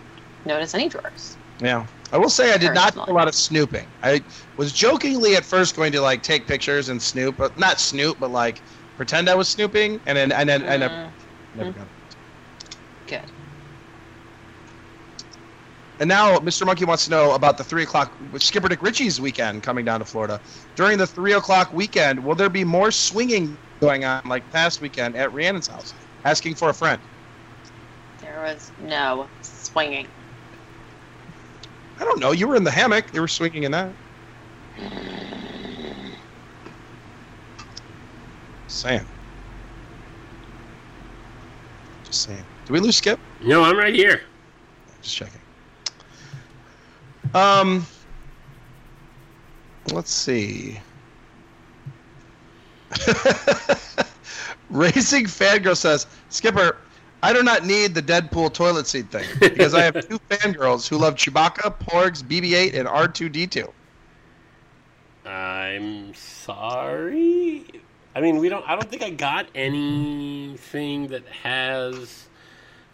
notice 0.44 0.74
any 0.74 0.88
drawers. 0.88 1.38
Yeah. 1.60 1.86
I 2.12 2.18
will 2.18 2.30
say 2.30 2.52
I 2.52 2.58
did 2.58 2.74
not 2.74 2.94
do 2.94 3.00
a 3.08 3.12
lot 3.12 3.28
of 3.28 3.34
snooping. 3.34 3.94
I 4.02 4.24
was 4.56 4.72
jokingly 4.72 5.36
at 5.36 5.44
first 5.46 5.76
going 5.76 5.92
to 5.92 6.00
like 6.02 6.22
take 6.22 6.46
pictures 6.48 6.88
and 6.88 7.02
snoop, 7.02 7.36
but 7.36 7.58
not 7.58 7.80
snoop, 7.80 8.18
but 8.20 8.30
like 8.30 8.62
pretend 8.96 9.28
I 9.30 9.34
was 9.34 9.48
snooping, 9.50 10.00
and 10.06 10.16
then 10.18 10.32
and 10.32 10.48
then 10.48 10.68
I 10.68 10.76
never, 10.76 10.94
Mm, 10.94 11.14
never 11.54 11.72
got 11.72 11.86
it. 11.88 11.92
good. 13.06 13.32
And 16.00 16.08
now 16.08 16.38
Mr. 16.38 16.66
Monkey 16.66 16.84
wants 16.84 17.04
to 17.04 17.10
know 17.10 17.32
about 17.32 17.58
the 17.58 17.64
three 17.64 17.82
o'clock 17.82 18.16
Skipper 18.38 18.68
Dick 18.68 18.82
Ritchie's 18.82 19.20
weekend 19.20 19.62
coming 19.62 19.84
down 19.84 20.00
to 20.00 20.06
Florida. 20.06 20.40
During 20.74 20.98
the 20.98 21.06
three 21.06 21.34
o'clock 21.34 21.72
weekend, 21.72 22.24
will 22.24 22.34
there 22.34 22.48
be 22.48 22.64
more 22.64 22.90
swinging 22.90 23.56
going 23.80 24.04
on 24.04 24.22
like 24.26 24.50
past 24.50 24.80
weekend 24.80 25.16
at 25.16 25.30
Rhiannon's 25.32 25.68
house? 25.68 25.94
Asking 26.24 26.54
for 26.54 26.70
a 26.70 26.74
friend. 26.74 27.00
There 28.20 28.40
was 28.42 28.72
no 28.84 29.28
swinging. 29.42 30.06
I 32.00 32.04
don't 32.04 32.20
know. 32.20 32.32
You 32.32 32.48
were 32.48 32.56
in 32.56 32.64
the 32.64 32.70
hammock. 32.70 33.12
You 33.12 33.20
were 33.20 33.28
swinging 33.28 33.64
in 33.64 33.72
that. 33.72 33.92
Sam. 38.66 39.06
Just 42.04 42.22
saying. 42.22 42.44
Did 42.64 42.72
we 42.72 42.80
lose 42.80 42.96
Skip? 42.96 43.20
No, 43.42 43.62
I'm 43.62 43.76
right 43.76 43.94
here. 43.94 44.22
Just 45.02 45.16
checking. 45.16 45.41
Um, 47.34 47.86
let's 49.92 50.12
see. 50.12 50.78
Racing 54.70 55.24
Fangirl 55.26 55.76
says, 55.76 56.06
Skipper, 56.28 56.76
I 57.22 57.32
do 57.32 57.42
not 57.42 57.64
need 57.64 57.94
the 57.94 58.02
Deadpool 58.02 58.52
toilet 58.52 58.86
seat 58.86 59.10
thing 59.10 59.26
because 59.38 59.74
I 59.74 59.82
have 59.82 59.94
two 60.08 60.18
fangirls 60.30 60.88
who 60.88 60.98
love 60.98 61.14
Chewbacca, 61.14 61.78
Porgs, 61.78 62.22
BB-8, 62.22 62.74
and 62.74 62.88
R2D2. 62.88 63.70
I'm 65.24 66.14
sorry. 66.14 67.64
I 68.14 68.20
mean, 68.20 68.38
we 68.38 68.48
don't. 68.48 68.68
I 68.68 68.74
don't 68.74 68.90
think 68.90 69.02
I 69.02 69.10
got 69.10 69.46
anything 69.54 71.06
that 71.08 71.24
has 71.26 72.28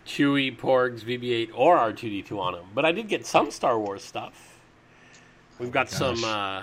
Chewie, 0.08 0.56
Porgs, 0.56 1.04
BB-8, 1.04 1.50
or 1.54 1.76
R2D2 1.76 2.38
on 2.38 2.54
them. 2.54 2.64
But 2.74 2.86
I 2.86 2.92
did 2.92 3.08
get 3.08 3.26
some 3.26 3.50
Star 3.50 3.78
Wars 3.78 4.02
stuff. 4.02 4.58
We've 5.58 5.70
got 5.70 5.90
some. 5.90 6.24
Uh, 6.24 6.62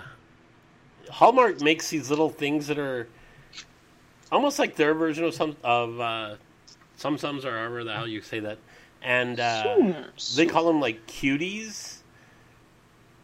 Hallmark 1.12 1.62
makes 1.62 1.90
these 1.90 2.10
little 2.10 2.30
things 2.30 2.68
that 2.68 2.80
are 2.80 3.08
almost 4.32 4.58
like 4.58 4.76
their 4.76 4.96
version 4.96 5.24
of 5.24 5.36
some 5.36 5.56
of 5.64 6.00
uh, 6.00 6.36
Tsum 6.98 7.20
Tsums 7.20 7.46
or 7.46 7.52
however 7.52 7.84
the 7.84 7.94
hell 7.94 8.08
you 8.08 8.22
say 8.22 8.40
that, 8.40 8.58
and 9.04 9.40
uh, 9.40 9.78
they 10.36 10.48
call 10.48 10.66
them 10.66 10.82
like 10.82 11.06
cuties. 11.06 12.00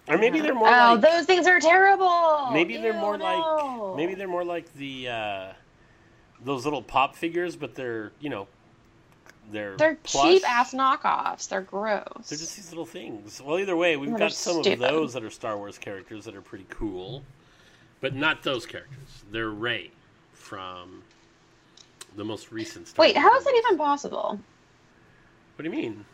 Or 0.07 0.17
maybe 0.17 0.39
they're 0.39 0.53
more 0.53 0.67
oh, 0.67 0.93
like 0.93 1.01
those 1.01 1.26
things 1.26 1.47
are 1.47 1.59
terrible. 1.59 2.51
Maybe 2.51 2.78
they're 2.78 2.93
Ew, 2.93 2.99
more 2.99 3.17
no. 3.17 3.24
like 3.24 3.97
maybe 3.97 4.13
they're 4.13 4.28
more 4.28 4.43
like 4.43 4.72
the 4.76 5.07
uh, 5.07 5.47
those 6.43 6.65
little 6.65 6.84
pop 6.84 7.15
figures, 7.15 7.55
but 7.55 7.74
they're 7.74 8.11
you 8.19 8.30
know 8.30 8.47
they're 9.51 9.75
They're 9.77 9.95
plush. 10.03 10.33
cheap 10.35 10.49
ass 10.49 10.73
knockoffs. 10.73 11.47
They're 11.49 11.61
gross. 11.61 12.29
They're 12.29 12.37
just 12.37 12.55
these 12.55 12.69
little 12.71 12.85
things. 12.85 13.41
Well, 13.43 13.59
either 13.59 13.75
way, 13.75 13.97
we've 13.97 14.15
got 14.17 14.31
some 14.33 14.61
stupid. 14.63 14.73
of 14.83 14.91
those 14.91 15.13
that 15.13 15.23
are 15.23 15.29
Star 15.29 15.57
Wars 15.57 15.77
characters 15.77 16.25
that 16.25 16.35
are 16.35 16.41
pretty 16.41 16.65
cool, 16.69 17.23
but 17.99 18.15
not 18.15 18.43
those 18.43 18.65
characters. 18.65 19.23
They're 19.31 19.49
Rey 19.49 19.91
from 20.33 21.03
the 22.15 22.23
most 22.23 22.51
recent. 22.51 22.87
Star 22.87 23.03
Wait, 23.03 23.15
Wars 23.15 23.23
how 23.23 23.37
is 23.37 23.43
that 23.43 23.63
even 23.67 23.77
possible? 23.77 24.39
What 25.55 25.63
do 25.63 25.69
you 25.69 25.75
mean? 25.75 26.05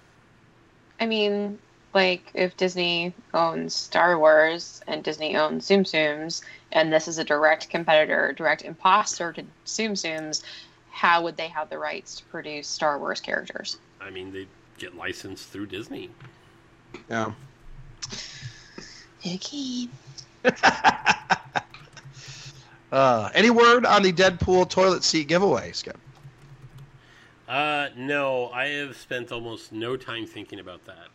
I 0.99 1.05
mean, 1.05 1.59
like 1.93 2.31
if 2.33 2.57
Disney 2.57 3.13
owns 3.33 3.73
Star 3.73 4.19
Wars 4.19 4.81
and 4.88 5.03
Disney 5.03 5.35
owns 5.35 5.67
Tsum 5.67 5.81
Tsums, 5.81 6.41
and 6.71 6.91
this 6.91 7.07
is 7.07 7.17
a 7.17 7.23
direct 7.23 7.69
competitor, 7.69 8.33
direct 8.33 8.63
imposter 8.63 9.31
to 9.33 9.43
Tsum 9.65 9.91
Tsums, 9.93 10.43
how 10.98 11.22
would 11.22 11.38
they 11.38 11.48
have 11.48 11.70
the 11.70 11.78
rights 11.78 12.16
to 12.16 12.26
produce 12.26 12.68
Star 12.68 12.98
Wars 12.98 13.22
characters? 13.22 13.78
I 14.02 14.10
mean, 14.10 14.34
they 14.34 14.48
get 14.80 14.95
licensed 14.95 15.50
through 15.50 15.68
Disney. 15.68 16.10
Yeah. 17.08 17.34
Okay. 19.26 19.88
Uh, 22.89 23.30
any 23.34 23.50
word 23.50 23.86
on 23.86 24.02
the 24.02 24.14
Deadpool 24.14 24.70
toilet 24.70 25.04
seat 25.04 25.28
giveaway, 25.28 25.74
Skip? 25.74 26.00
Uh, 27.50 27.89
no, 27.98 28.50
I 28.52 28.68
have 28.68 28.95
spent 28.95 29.30
almost 29.34 29.74
no 29.74 29.98
time 29.98 30.26
thinking 30.26 30.62
about 30.62 30.86
that. 30.86 31.08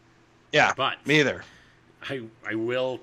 Yeah, 0.53 0.75
But 0.77 1.05
me 1.07 1.21
either. 1.21 1.45
I 2.11 2.25
I 2.47 2.57
will. 2.57 3.01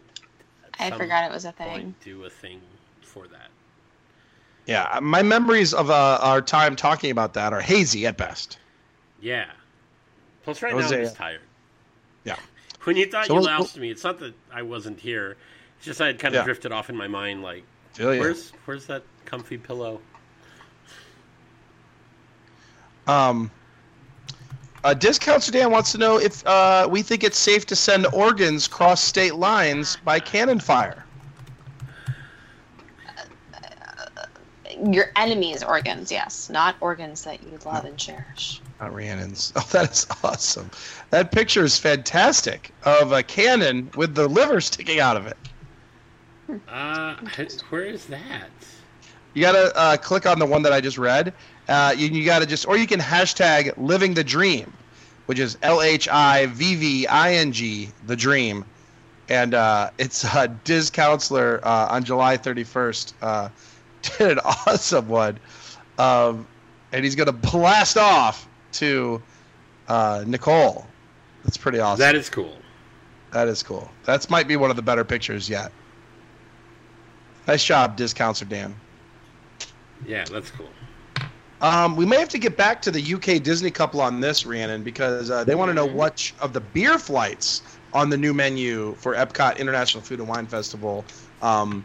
I 0.80 0.90
some 0.90 1.00
forgot 1.00 1.24
it 1.30 1.34
was 1.34 1.46
a 1.46 1.52
point 1.52 1.82
thing. 1.82 1.96
Do 2.04 2.26
a 2.26 2.30
thing 2.30 2.62
for 3.02 3.28
that. 3.28 3.49
Yeah, 4.70 5.00
my 5.02 5.24
memories 5.24 5.74
of 5.74 5.90
uh, 5.90 6.20
our 6.22 6.42
time 6.42 6.76
talking 6.76 7.10
about 7.10 7.34
that 7.34 7.54
are 7.54 7.60
hazy 7.62 8.06
at 8.06 8.18
best. 8.18 8.60
Yeah. 9.20 9.46
Plus, 10.44 10.62
right 10.62 10.76
now 10.76 10.84
I'm 10.84 10.90
just 10.90 11.16
tired. 11.16 11.42
Yeah. 12.24 12.36
When 12.84 12.96
you 12.96 13.08
thought 13.08 13.26
So 13.26 13.34
you 13.34 13.40
we'll- 13.42 13.50
lost 13.50 13.78
me, 13.78 13.90
it's 13.92 14.04
not 14.06 14.20
that 14.20 14.34
I 14.54 14.62
wasn't 14.62 15.00
here. 15.00 15.36
It's 15.78 15.86
just 15.86 16.00
I 16.02 16.08
had 16.08 16.18
kind 16.20 16.34
of 16.36 16.40
Yeah. 16.42 16.46
drifted 16.46 16.72
off 16.72 16.90
in 16.90 16.96
my 16.96 17.08
mind. 17.08 17.42
Like, 17.44 17.64
Feel 17.94 18.14
ya. 18.14 18.22
where's 18.22 18.54
where's 18.66 18.86
that 18.86 19.04
comfy 19.26 19.58
pillow? 19.58 20.00
Um, 23.08 23.52
uh, 24.84 24.94
Discount 24.94 25.44
Sedan 25.44 25.72
wants 25.72 25.92
to 25.92 25.98
know 25.98 26.20
if 26.20 26.46
uh, 26.46 26.88
we 26.90 27.02
think 27.02 27.24
it's 27.24 27.38
safe 27.38 27.66
to 27.66 27.76
send 27.76 28.06
organs 28.14 28.68
cross 28.68 29.04
state 29.04 29.36
lines 29.36 29.98
by 30.06 30.20
cannon 30.20 30.60
fire. 30.60 31.04
Your 34.86 35.12
enemy's 35.16 35.64
organs, 35.64 36.12
yes, 36.12 36.50
not 36.50 36.76
organs 36.80 37.24
that 37.24 37.44
you 37.44 37.58
love 37.66 37.86
and 37.86 37.98
cherish. 37.98 38.62
Not 38.80 38.94
Rhiannon's. 38.94 39.52
Oh, 39.58 39.68
that 39.72 39.92
is 39.92 40.08
awesome. 40.24 40.72
That 41.10 41.32
picture 41.32 41.64
is 41.64 41.78
fantastic 41.78 42.72
of 42.84 43.12
a 43.12 43.24
cannon 43.24 43.90
with 43.96 44.16
the 44.16 44.28
liver 44.28 44.62
sticking 44.62 45.00
out 45.00 45.18
of 45.18 45.28
it. 45.28 45.38
Uh, 46.68 47.16
where 47.70 47.84
is 47.84 48.06
that? 48.06 48.50
You 49.34 49.42
gotta 49.42 49.76
uh, 49.76 49.98
click 49.98 50.26
on 50.26 50.40
the 50.40 50.46
one 50.46 50.64
that 50.64 50.74
I 50.74 50.82
just 50.82 50.98
read. 50.98 51.34
Uh, 51.68 51.94
you, 51.96 52.08
you 52.08 52.26
gotta 52.26 52.46
just, 52.46 52.68
or 52.68 52.78
you 52.78 52.88
can 52.88 53.00
hashtag 53.00 53.74
living 53.78 54.14
the 54.14 54.24
dream, 54.24 54.74
which 55.28 55.40
is 55.40 55.58
L 55.62 55.82
H 55.82 56.08
I 56.08 56.48
V 56.48 56.76
V 56.76 57.08
I 57.08 57.34
N 57.34 57.52
G, 57.52 57.90
the 58.08 58.16
dream. 58.16 58.66
And 59.28 59.54
uh, 59.54 59.92
it's 60.00 60.26
uh, 60.26 60.48
Diz 60.64 60.90
Counselor 60.90 61.60
uh, 61.64 61.88
on 61.92 62.04
July 62.04 62.38
31st 62.38 63.14
uh, 63.22 63.50
did 64.18 64.32
an 64.32 64.40
awesome 64.40 65.08
one. 65.08 65.40
Um, 65.98 66.48
and 66.92 67.04
he's 67.04 67.16
gonna 67.16 67.32
blast 67.32 67.98
off 67.98 68.48
to 68.74 69.22
uh, 69.88 70.24
Nicole. 70.26 70.86
That's 71.44 71.58
pretty 71.58 71.80
awesome. 71.80 72.00
That 72.00 72.16
is 72.16 72.30
cool. 72.30 72.58
That 73.32 73.48
is 73.48 73.62
cool. 73.64 73.90
That 74.06 74.30
might 74.30 74.48
be 74.48 74.56
one 74.56 74.70
of 74.70 74.76
the 74.76 74.82
better 74.82 75.04
pictures 75.04 75.50
yet. 75.50 75.72
Nice 77.48 77.64
job, 77.64 77.96
Diz 77.96 78.14
Counselor 78.14 78.50
Dan. 78.50 78.76
Yeah, 80.06 80.26
that's 80.26 80.52
cool. 80.52 80.70
Um, 81.62 81.96
we 81.96 82.06
may 82.06 82.18
have 82.18 82.30
to 82.30 82.40
get 82.40 82.56
back 82.56 82.82
to 82.84 82.92
the 82.92 83.14
UK 83.14 83.44
Disney 83.44 83.70
couple 83.70 84.00
on 84.00 84.22
this, 84.22 84.46
Rhiannon, 84.46 84.84
because 84.84 85.30
uh, 85.30 85.44
they 85.44 85.56
want 85.56 85.70
to 85.70 85.74
know 85.74 85.86
which 85.86 86.34
of 86.40 86.54
the 86.54 86.62
beer 86.62 86.98
flights 86.98 87.62
on 87.94 88.10
the 88.10 88.18
new 88.18 88.34
menu 88.34 88.94
for 88.96 89.14
Epcot 89.14 89.58
International 89.58 90.02
Food 90.02 90.20
and 90.20 90.30
Wine 90.30 90.48
Festival 90.48 91.04
um, 91.42 91.84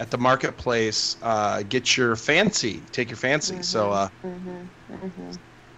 at 0.00 0.10
the 0.10 0.18
marketplace 0.18 1.16
uh, 1.22 1.62
get 1.62 1.96
your 1.96 2.16
fancy, 2.16 2.80
take 2.92 3.08
your 3.10 3.16
fancy. 3.16 3.62
So 3.62 3.90
uh, 3.92 4.08
Mm-hmm. 4.24 4.94
Mm-hmm. 4.94 5.30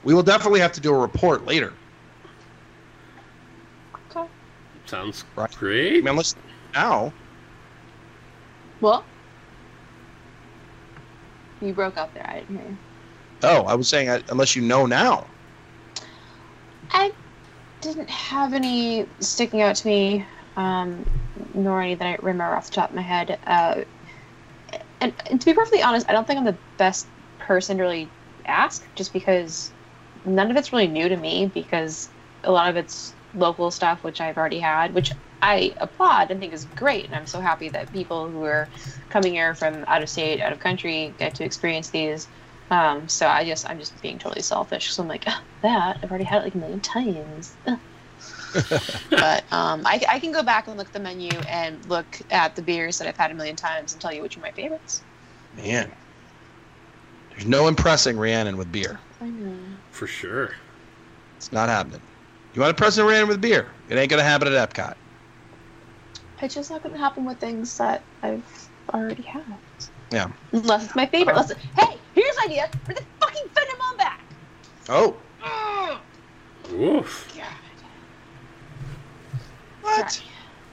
we 0.05 0.15
will 0.15 0.23
definitely 0.23 0.61
have 0.61 0.73
to 0.73 0.81
do 0.81 0.95
a 0.95 0.99
report 0.99 1.45
later. 1.47 1.73
Okay. 4.11 4.27
Sounds 4.87 5.25
Right. 5.37 5.51
great. 5.57 5.99
I 5.99 6.01
mean, 6.01 6.17
let's 6.17 6.35
now. 6.75 7.13
Well, 8.81 9.05
you 11.61 11.73
broke 11.73 11.97
up 11.97 12.13
there. 12.15 12.27
I 12.29 12.41
didn't 12.41 12.57
hear 12.59 12.69
you. 12.71 12.77
Oh, 13.43 13.63
I 13.65 13.75
was 13.75 13.89
saying 13.89 14.09
uh, 14.09 14.21
unless 14.31 14.55
you 14.57 14.63
know 14.63 14.87
now. 14.87 15.27
I 16.91 17.13
didn't 17.81 18.09
have 18.11 18.55
any 18.55 19.07
sticking 19.21 19.61
out 19.63 19.77
to 19.77 19.87
me, 19.87 20.25
um, 20.57 21.05
nor 21.55 21.83
any 21.83 21.95
that 21.95 22.07
I 22.07 22.17
remember 22.23 22.55
off 22.57 22.69
the 22.71 22.77
top 22.77 22.91
of 22.91 22.97
my 22.97 23.03
head. 23.03 23.39
Uh, 23.47 23.83
and, 25.01 25.15
and 25.31 25.41
to 25.41 25.45
be 25.47 25.55
perfectly 25.55 25.83
honest, 25.83 26.09
I 26.09 26.13
don't 26.13 26.27
think 26.27 26.39
I'm 26.39 26.45
the 26.45 26.59
best 26.77 27.11
person 27.39 27.77
to 27.79 27.83
really 27.83 28.15
ask, 28.47 28.89
just 28.97 29.13
because 29.13 29.75
none 30.25 30.51
of 30.51 30.57
it's 30.57 30.73
really 30.73 30.89
new 30.89 31.09
to 31.09 31.17
me. 31.17 31.47
Because 31.47 32.11
a 32.45 32.53
lot 32.53 32.71
of 32.71 32.77
it's 32.77 33.17
local 33.33 33.71
stuff, 33.71 34.03
which 34.05 34.21
I've 34.21 34.37
already 34.37 34.61
had, 34.61 34.95
which 34.95 35.13
I 35.43 35.75
applaud 35.79 36.31
and 36.31 36.41
think 36.41 36.55
is 36.55 36.65
great. 36.65 37.07
And 37.07 37.15
I'm 37.15 37.27
so 37.27 37.41
happy 37.41 37.69
that 37.71 37.93
people 37.93 38.31
who 38.31 38.43
are 38.45 38.71
coming 39.09 39.35
here 39.35 39.55
from 39.55 39.85
out 39.89 40.03
of 40.03 40.09
state, 40.11 40.41
out 40.41 40.53
of 40.53 40.61
country, 40.61 41.15
get 41.19 41.35
to 41.37 41.45
experience 41.45 41.91
these. 41.91 42.29
Um, 42.71 43.09
so 43.09 43.27
I 43.29 43.45
just 43.45 43.69
I'm 43.71 43.79
just 43.79 44.01
being 44.03 44.19
totally 44.19 44.43
selfish. 44.43 44.93
So 44.93 45.03
I'm 45.03 45.09
like 45.09 45.25
"Ah, 45.27 45.45
that 45.63 45.99
I've 46.03 46.11
already 46.11 46.25
had 46.25 46.41
it 46.41 46.45
like 46.45 46.55
a 46.55 46.59
million 46.59 46.81
times. 46.81 47.59
Ugh. 47.67 47.79
but 49.11 49.45
um, 49.53 49.83
I, 49.85 50.01
I 50.09 50.19
can 50.19 50.33
go 50.33 50.43
back 50.43 50.69
and 50.69 50.77
look 50.77 50.89
at 50.89 50.93
the 50.93 51.01
menu 51.01 51.31
and 51.49 51.85
look 51.87 52.21
at 52.31 52.57
the 52.57 52.63
beers 52.63 52.99
that 52.99 53.09
I've 53.09 53.17
had 53.17 53.31
a 53.31 53.35
million 53.35 53.57
times 53.57 53.93
and 53.93 54.01
tell 54.01 54.13
you 54.13 54.23
which 54.23 54.37
are 54.37 54.41
my 54.41 54.51
favorites. 54.51 55.03
Man, 55.57 55.91
there's 57.31 57.47
no 57.47 57.69
impressing 57.69 58.17
Rhiannon 58.19 58.57
with 58.57 58.71
beer. 58.71 58.99
I 59.21 59.29
know. 59.29 59.57
For 59.91 60.07
sure. 60.07 60.55
It's 61.37 61.53
not 61.53 61.69
happening. 61.69 62.01
You 62.55 62.63
want 62.63 62.77
to 62.77 62.83
impress 62.83 62.99
Rhiannon 62.99 63.29
with 63.29 63.41
beer? 63.41 63.69
It 63.89 63.97
ain't 63.97 64.11
gonna 64.11 64.23
happen 64.23 64.53
at 64.53 64.71
Epcot. 64.71 64.95
It's 66.43 66.55
just 66.55 66.71
not 66.71 66.83
going 66.83 66.95
to 66.95 66.99
happen 66.99 67.25
with 67.25 67.39
things 67.39 67.77
that 67.79 68.03
I've 68.23 68.69
already 68.93 69.23
had. 69.23 69.43
Yeah. 70.11 70.29
Unless 70.53 70.85
it's 70.85 70.97
my 70.97 71.07
favorite. 71.07 71.33
Unless, 71.33 71.53
hey, 71.79 71.97
here's 72.15 72.37
an 72.37 72.45
idea. 72.45 72.69
Bring 72.85 72.97
the 72.97 73.05
fucking 73.21 73.49
Venom 73.55 73.81
on 73.91 73.97
back. 73.97 74.21
Oh, 74.89 75.17
Oof. 76.73 77.33
God. 77.37 77.66
What? 79.87 80.23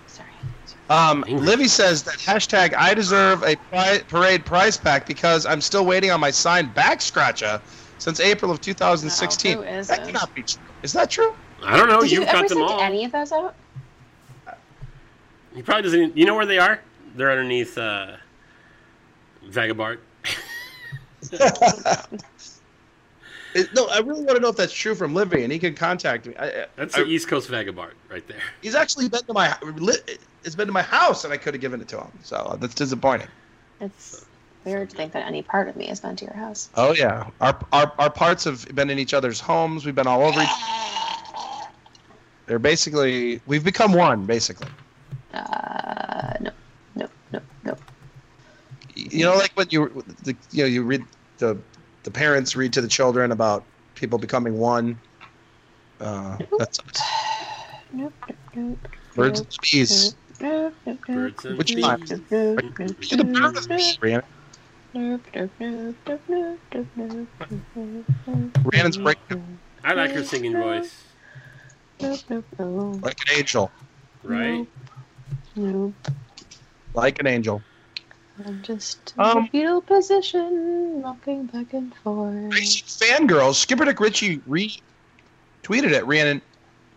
Sorry. 0.08 0.28
Sorry. 0.66 0.80
Um, 0.90 1.24
Livy 1.28 1.68
says 1.68 2.04
that 2.04 2.16
hashtag 2.16 2.74
I 2.76 2.94
deserve 2.94 3.44
a 3.44 3.56
pri- 3.56 4.02
parade 4.08 4.46
prize 4.46 4.78
pack 4.78 5.06
because 5.08 5.46
I'm 5.46 5.62
still 5.62 5.86
waiting 5.86 6.12
on 6.12 6.20
my 6.20 6.32
signed 6.32 6.74
back 6.74 7.02
scratcher 7.02 7.62
since 8.00 8.20
April 8.20 8.52
of 8.52 8.60
2016. 8.62 9.54
No, 9.54 9.58
who 9.58 9.64
that 9.66 9.80
isn't? 9.80 10.06
cannot 10.06 10.36
be 10.36 10.44
true. 10.44 10.62
Is 10.82 10.94
that 10.94 11.10
true? 11.10 11.34
I 11.64 11.78
don't 11.78 11.88
know. 11.88 12.02
Did 12.02 12.12
you 12.12 12.20
You've 12.20 12.30
ever 12.30 12.42
got 12.42 12.50
them 12.50 12.58
send 12.58 12.70
all. 12.70 12.82
any 12.82 13.06
of 13.06 13.12
those 13.14 13.32
out? 13.32 13.56
He 15.56 15.62
probably 15.62 15.84
doesn't. 15.84 16.18
You 16.18 16.26
know 16.26 16.36
where 16.36 16.46
they 16.46 16.58
are? 16.58 16.82
They're 17.16 17.32
underneath 17.32 17.78
uh, 17.78 18.18
Vagabart. 19.48 20.00
It- 23.56 23.74
no, 23.74 23.88
I 23.88 24.00
really 24.00 24.24
want 24.24 24.36
to 24.36 24.40
know 24.40 24.50
if 24.50 24.56
that's 24.58 24.74
true 24.74 24.96
from 24.96 25.14
Livy, 25.14 25.44
and 25.44 25.52
he 25.52 25.60
can 25.60 25.76
contact 25.76 26.26
me. 26.26 26.36
I, 26.38 26.46
I- 26.48 26.66
That's 26.76 26.96
I- 26.98 27.04
the 27.04 27.10
East 27.10 27.28
Coast 27.28 27.50
Vagabart 27.50 27.92
right 28.10 28.28
there. 28.28 28.38
he's 28.62 28.76
actually 28.76 29.10
been 29.10 29.24
to 29.26 29.34
my 29.34 29.56
it's 30.44 30.56
been 30.56 30.68
to 30.68 30.74
my 30.74 30.82
house, 30.82 31.24
and 31.24 31.34
I 31.34 31.38
could 31.38 31.54
have 31.54 31.62
given 31.62 31.80
it 31.82 31.88
to 31.90 32.00
him. 32.02 32.12
So 32.24 32.58
that's 32.60 32.74
disappointing. 32.74 33.28
It's 33.80 34.26
weird 34.66 34.90
to 34.92 34.96
think 34.96 35.12
that 35.14 35.26
any 35.28 35.42
part 35.42 35.68
of 35.68 35.76
me 35.76 35.88
has 35.88 36.00
been 36.00 36.16
to 36.16 36.26
your 36.26 36.34
house. 36.36 36.70
Oh 36.76 36.94
yeah, 36.94 37.30
our 37.42 37.58
our 37.72 37.92
our 38.00 38.10
parts 38.10 38.44
have 38.46 38.66
been 38.76 38.90
in 38.90 38.98
each 39.00 39.14
other's 39.14 39.40
homes. 39.40 39.86
We've 39.86 39.96
been 39.96 40.08
all 40.08 40.24
over. 40.24 40.42
Each- 40.42 40.48
They're 42.46 42.60
basically 42.60 43.40
we've 43.48 43.64
become 43.64 43.94
one. 43.94 44.26
Basically, 44.26 44.68
Uh, 45.34 46.34
no, 46.42 46.52
no, 46.96 47.08
no, 47.32 47.40
no. 47.64 47.78
you 48.96 49.24
know, 49.24 49.36
like 49.36 49.52
when 49.54 49.68
you 49.70 50.04
the, 50.24 50.36
you 50.52 50.64
know 50.64 50.68
you 50.68 50.84
read 50.84 51.04
the 51.38 51.58
the 52.04 52.12
parents 52.12 52.56
read 52.56 52.74
to 52.74 52.82
the 52.82 52.88
children 52.88 53.32
about 53.32 53.64
people 53.96 54.20
becoming 54.20 54.58
one. 54.58 55.00
Uh, 56.00 56.38
nope. 56.40 56.50
That's 56.60 56.80
nope, 57.94 58.14
nope, 58.56 58.78
birds 59.16 59.40
and 59.40 59.58
bees. 59.62 60.16
Nope, 60.42 60.74
nope, 60.86 61.00
birds 61.08 61.46
and 61.46 61.58
Which 61.58 61.76
bees. 61.76 61.76
Which 61.76 61.84
time? 61.84 62.04
You're 62.10 63.18
the 63.18 63.24
bird 63.24 63.58
of 63.58 63.68
the 63.68 63.76
bee, 63.76 64.20
Rhiannon's 68.64 68.98
breaking. 68.98 69.60
I 69.84 69.94
like 69.94 70.12
her 70.12 70.24
singing 70.24 70.54
voice. 70.54 71.04
Like 72.00 72.30
an 72.30 73.38
angel. 73.38 73.72
Right? 74.24 74.68
Like 76.94 77.20
an 77.20 77.28
angel. 77.28 77.62
I'm 78.46 78.62
just 78.64 79.14
in 79.16 79.24
Um, 79.24 79.38
a 79.38 79.48
fetal 79.48 79.82
position, 79.82 81.02
rocking 81.04 81.46
back 81.46 81.74
and 81.74 81.94
forth. 81.96 82.52
Fangirls, 82.52 83.56
Skipper 83.56 83.86
Dick 83.86 84.00
Ritchie 84.00 84.40
retweeted 84.40 85.92
it. 85.92 86.06
Rhiannon, 86.06 86.42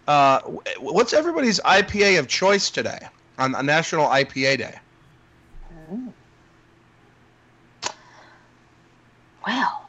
uh, 0.09 0.41
what's 0.80 1.12
everybody's 1.12 1.61
IPA 1.61 2.18
of 2.18 2.28
choice 2.28 2.70
today 2.70 2.99
on, 3.39 3.55
on 3.55 3.66
National 3.66 4.09
IPA 4.09 4.59
Day? 4.59 4.74
Mm. 5.93 6.12
Well, 9.47 9.82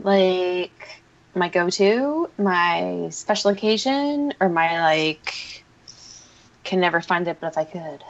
like 0.00 1.02
my 1.34 1.48
go-to, 1.48 2.30
my 2.36 3.08
special 3.10 3.50
occasion, 3.50 4.34
or 4.40 4.48
my 4.48 4.80
like 4.82 5.64
can 6.64 6.80
never 6.80 7.00
find 7.00 7.28
it, 7.28 7.38
but 7.40 7.48
if 7.48 7.58
I 7.58 7.64
could. 7.64 8.02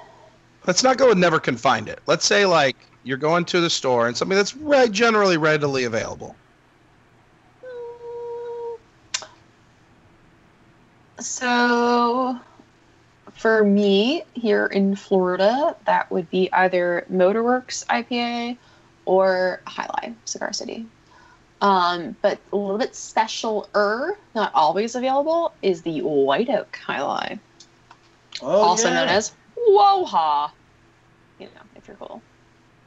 Let's 0.67 0.83
not 0.83 0.97
go 0.97 1.09
with 1.09 1.19
never 1.19 1.39
can 1.39 1.57
find 1.57 1.89
it. 1.89 2.01
Let's 2.07 2.25
say 2.25 2.47
like 2.47 2.77
you're 3.05 3.19
going 3.19 3.45
to 3.47 3.61
the 3.61 3.71
store 3.71 4.07
and 4.09 4.17
something 4.17 4.37
that's 4.37 4.57
re- 4.57 4.89
generally 4.89 5.37
readily 5.37 5.85
available. 5.85 6.35
So, 11.21 12.39
for 13.33 13.65
me 13.65 14.25
here 14.35 14.67
in 14.67 14.97
Florida, 14.97 15.77
that 15.87 16.11
would 16.11 16.31
be 16.31 16.53
either 16.53 17.07
Motorworks 17.13 17.85
IPA 17.87 18.59
or 19.05 19.61
Jai 19.69 19.87
Alai 19.87 20.15
Cigar 20.25 20.53
City. 20.53 20.87
Um, 21.61 22.17
but 22.21 22.39
a 22.53 22.57
little 22.57 22.79
bit 22.79 22.95
special-er, 22.95 24.19
not 24.35 24.53
always 24.55 24.97
available, 24.97 25.53
is 25.63 25.83
the 25.83 26.01
White 26.01 26.51
Oak 26.51 26.79
Jai 26.87 26.99
Alai, 26.99 27.39
Oh, 28.43 28.63
also 28.63 28.91
known 28.91 29.09
as 29.09 29.33
Woha. 29.57 30.51
You 31.39 31.47
know, 31.47 31.63
if 31.77 31.89
you're 31.89 31.97
cool. 31.97 32.23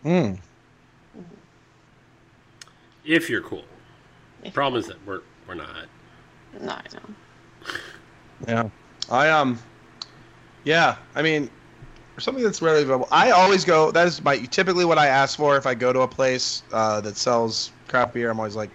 Hmm. 0.04 0.34
If 3.06 3.30
you're 3.30 3.42
cool. 3.42 3.64
If 4.44 4.54
Problem 4.54 4.80
is 4.80 4.88
that 4.88 4.98
we're 5.06 5.22
we're 5.48 5.56
not. 5.56 5.88
No, 6.62 6.72
I 6.72 6.84
know. 6.94 7.72
Yeah. 8.48 8.70
I 9.10 9.30
um. 9.30 9.58
Yeah. 10.64 10.98
I 11.16 11.24
mean, 11.24 11.50
for 12.14 12.22
something 12.22 12.44
that's 12.44 12.62
readily 12.62 12.84
available, 12.84 13.08
I 13.12 13.32
always 13.32 13.66
go. 13.66 13.92
That 13.92 14.08
is 14.08 14.24
my 14.24 14.38
typically 14.38 14.86
what 14.86 14.98
I 14.98 15.08
ask 15.08 15.38
for 15.38 15.58
if 15.58 15.66
I 15.66 15.74
go 15.74 15.92
to 15.92 16.02
a 16.02 16.08
place 16.08 16.64
uh, 16.72 17.02
that 17.02 17.18
sells 17.18 17.72
craft 17.88 18.14
beer. 18.14 18.30
I'm 18.30 18.40
always 18.40 18.56
like, 18.56 18.70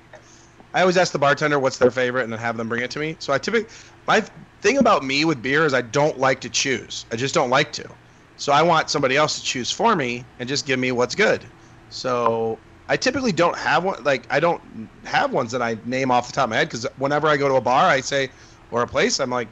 I 0.74 0.81
always 0.81 0.97
ask 0.97 1.12
the 1.12 1.19
bartender 1.19 1.59
what's 1.59 1.78
their 1.78 1.90
favorite 1.90 2.23
and 2.24 2.32
then 2.32 2.39
have 2.40 2.56
them 2.56 2.69
bring 2.69 2.82
it 2.82 2.90
to 2.93 2.98
me. 2.98 3.16
So 3.19 3.32
I 3.32 3.39
typically, 3.39 3.69
my 4.06 4.20
thing 4.60 4.78
about 4.78 5.04
me 5.04 5.24
with 5.24 5.42
beer 5.42 5.64
is 5.64 5.74
I 5.74 5.82
don't 5.82 6.18
like 6.18 6.40
to 6.42 6.50
choose. 6.50 7.06
I 7.12 7.16
just 7.16 7.34
don't 7.34 7.50
like 7.50 7.72
to. 7.74 7.88
So 8.36 8.52
I 8.52 8.62
want 8.62 8.90
somebody 8.90 9.16
else 9.16 9.38
to 9.38 9.44
choose 9.44 9.70
for 9.70 9.94
me 9.94 10.24
and 10.38 10.48
just 10.48 10.66
give 10.66 10.78
me 10.78 10.92
what's 10.92 11.14
good. 11.14 11.44
So 11.90 12.58
I 12.88 12.96
typically 12.96 13.32
don't 13.32 13.56
have 13.56 13.84
one. 13.84 14.02
Like 14.04 14.26
I 14.30 14.40
don't 14.40 14.60
have 15.04 15.32
ones 15.32 15.52
that 15.52 15.62
I 15.62 15.76
name 15.84 16.10
off 16.10 16.26
the 16.26 16.32
top 16.32 16.44
of 16.44 16.50
my 16.50 16.56
head 16.56 16.68
because 16.68 16.86
whenever 16.98 17.28
I 17.28 17.36
go 17.36 17.48
to 17.48 17.54
a 17.54 17.60
bar, 17.60 17.88
I 17.88 18.00
say 18.00 18.30
or 18.70 18.82
a 18.82 18.86
place, 18.86 19.20
I'm 19.20 19.30
like, 19.30 19.48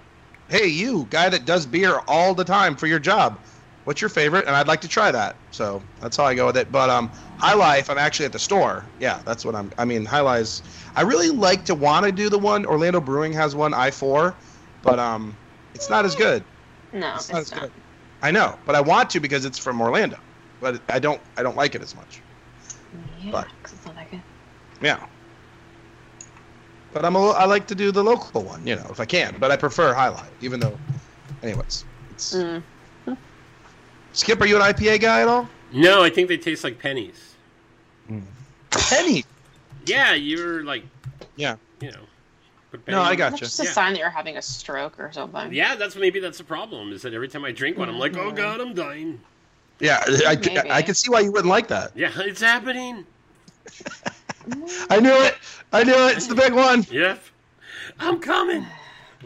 hey, 0.49 0.67
you 0.67 1.07
guy 1.11 1.29
that 1.29 1.45
does 1.45 1.67
beer 1.67 2.01
all 2.09 2.35
the 2.35 2.45
time 2.45 2.75
for 2.75 2.87
your 2.87 2.99
job, 2.99 3.39
what's 3.85 4.01
your 4.01 4.09
favorite? 4.09 4.47
And 4.47 4.57
I'd 4.57 4.67
like 4.67 4.81
to 4.81 4.89
try 4.89 5.11
that. 5.13 5.37
So 5.53 5.83
that's 6.01 6.17
how 6.17 6.25
I 6.25 6.35
go 6.35 6.47
with 6.47 6.57
it. 6.57 6.73
But 6.73 6.91
um, 6.91 7.11
Jai 7.41 7.55
Alai, 7.55 7.89
I'm 7.89 7.99
actually 7.99 8.27
at 8.27 8.33
the 8.33 8.39
store. 8.39 8.85
Yeah, 8.99 9.23
that's 9.25 9.45
what 9.45 9.55
I'm. 9.55 9.71
I 9.79 9.85
mean, 9.85 10.05
Jai 10.05 10.21
Alai's. 10.21 10.63
I 11.01 11.03
really 11.03 11.31
like 11.31 11.65
to 11.65 11.75
want 11.75 12.05
to 12.05 12.13
do 12.13 12.29
the 12.29 12.39
one. 12.39 12.67
Orlando 12.67 13.01
Brewing 13.01 13.33
has 13.33 13.57
one 13.57 13.73
I4, 13.73 14.35
but 14.83 14.99
um, 14.99 15.35
it's 15.75 15.89
not 15.89 16.05
as 16.05 16.15
good. 16.15 16.45
No, 16.93 17.15
It's 17.15 17.25
it's, 17.25 17.33
not 17.33 17.41
as 17.41 17.51
not. 17.53 17.61
good. 17.63 17.73
I 18.21 18.31
know, 18.31 18.59
but 18.67 18.75
I 18.75 18.83
want 18.83 19.09
to 19.11 19.21
because 19.21 19.47
it's 19.47 19.59
from 19.59 19.81
Orlando. 19.81 20.19
But 20.61 20.83
I 20.91 20.99
don't. 20.99 21.19
I 21.39 21.43
don't 21.43 21.57
like 21.57 21.75
it 21.75 21.81
as 21.81 21.97
much. 21.97 22.21
Yeah, 23.23 23.31
But- 23.31 23.49
'cause 23.63 23.73
it's 23.73 23.87
not 23.87 23.95
that 23.97 24.11
good. 24.11 24.21
Yeah. 24.83 25.03
But 26.93 27.07
I'm 27.07 27.17
a, 27.17 27.29
I 27.31 27.47
like 27.47 27.67
to 27.69 27.75
do 27.75 27.93
the 27.93 28.05
local 28.05 28.43
one, 28.43 28.67
you 28.67 28.77
know, 28.77 28.87
if 28.91 29.01
I 29.01 29.07
can. 29.07 29.37
But 29.41 29.51
I 29.51 29.57
prefer 29.57 29.95
Jai 29.95 30.11
Alai, 30.11 30.27
even 30.43 30.61
though. 30.61 30.77
Anyways, 31.43 31.87
it's, 32.11 32.35
Mm. 32.35 32.63
Skip, 34.13 34.39
are 34.43 34.45
you 34.47 34.57
an 34.57 34.63
IPA 34.63 35.01
guy 35.01 35.23
at 35.23 35.29
all? 35.29 35.49
No, 35.73 36.03
I 36.03 36.11
think 36.11 36.29
they 36.29 36.37
taste 36.37 36.63
like 36.63 36.79
pennies. 36.79 37.37
Penny. 38.71 39.25
Yeah, 39.87 40.15
you're 40.15 40.63
like 40.65 40.85
Yeah. 41.37 41.57
you 41.81 41.91
know. 41.93 41.99
No, 42.87 43.01
I 43.03 43.17
got 43.17 43.31
That's 43.31 43.41
you. 43.41 43.47
just 43.47 43.61
a 43.61 43.65
Yeah. 43.65 43.71
sign 43.73 43.93
that 43.95 43.99
you're 43.99 44.11
having 44.11 44.37
a 44.37 44.43
stroke 44.43 45.01
or 45.01 45.11
something. 45.13 45.53
Yeah, 45.53 45.75
that's 45.75 45.97
maybe 45.97 46.21
that's 46.21 46.39
the 46.39 46.45
problem. 46.45 46.93
Is 46.93 47.03
that 47.03 47.13
every 47.15 47.27
time 47.29 47.45
I 47.45 47.51
drink 47.53 47.77
one, 47.77 47.89
I'm 47.89 47.99
like, 47.99 48.17
oh 48.17 48.31
Mhm. 48.31 48.37
god, 48.37 48.61
I'm 48.61 48.75
dying. 48.75 49.21
Yeah, 49.81 50.03
I, 50.07 50.37
I, 50.37 50.77
I 50.77 50.83
can 50.83 50.95
see 50.95 51.11
why 51.11 51.21
you 51.21 51.33
wouldn't 51.33 51.49
like 51.49 51.67
that. 51.69 51.93
Yeah, 51.97 52.11
it's 52.17 52.41
happening. 52.41 53.07
I 54.91 55.01
knew 55.01 55.13
it. 55.13 55.37
I 55.73 55.85
knew 55.85 55.95
it. 56.09 56.17
It's 56.17 56.27
the 56.27 56.35
big 56.35 56.53
one. 56.53 56.87
Yep. 56.91 57.23
I'm 57.99 58.21
coming. 58.21 58.67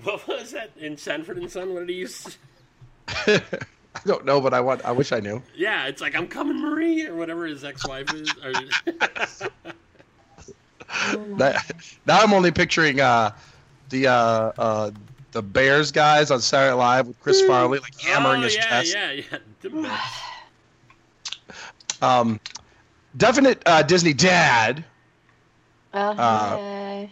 What 0.02 0.26
was 0.26 0.51
that 0.52 0.70
in 0.76 0.97
Sanford 0.97 1.36
and 1.39 1.51
Son? 1.51 1.72
What 1.72 1.81
did 1.81 1.90
he 1.90 1.97
use? 1.97 2.39
I 3.09 3.40
don't 4.06 4.24
know, 4.24 4.40
but 4.40 4.52
I 4.55 4.60
want. 4.60 4.85
I 4.85 4.90
wish 4.93 5.12
I 5.12 5.20
knew. 5.20 5.40
Yeah, 5.55 5.86
it's 5.86 6.01
like 6.01 6.14
I'm 6.16 6.26
coming, 6.26 6.60
Marie, 6.60 7.06
or 7.06 7.14
whatever 7.14 7.47
his 7.47 7.62
ex-wife 7.62 8.12
is. 8.14 8.31
Or, 11.15 11.16
That, 11.39 11.75
now 12.07 12.21
I'm 12.21 12.33
only 12.33 12.51
picturing 12.51 13.01
uh, 13.01 13.33
the 13.89 14.07
uh, 14.09 14.12
uh, 14.12 14.91
the 15.33 15.43
Bears 15.43 15.91
guys 15.93 16.31
on 16.31 16.41
Saturday 16.41 16.71
Night 16.71 16.79
Live 16.79 17.09
with 17.09 17.21
Chris 17.21 17.43
Farley 17.43 17.81
like 17.81 18.01
hammering 18.01 18.41
oh, 18.41 18.45
his 18.45 18.55
yeah, 18.55 18.69
chest. 18.69 18.95
yeah, 18.95 19.12
yeah. 19.12 19.39
The 19.61 19.71
best. 19.71 20.25
Um, 22.03 22.41
definite 23.16 23.62
uh, 23.66 23.83
Disney 23.83 24.12
dad. 24.12 24.85
Uh, 25.93 26.15
Uh, 26.19 27.07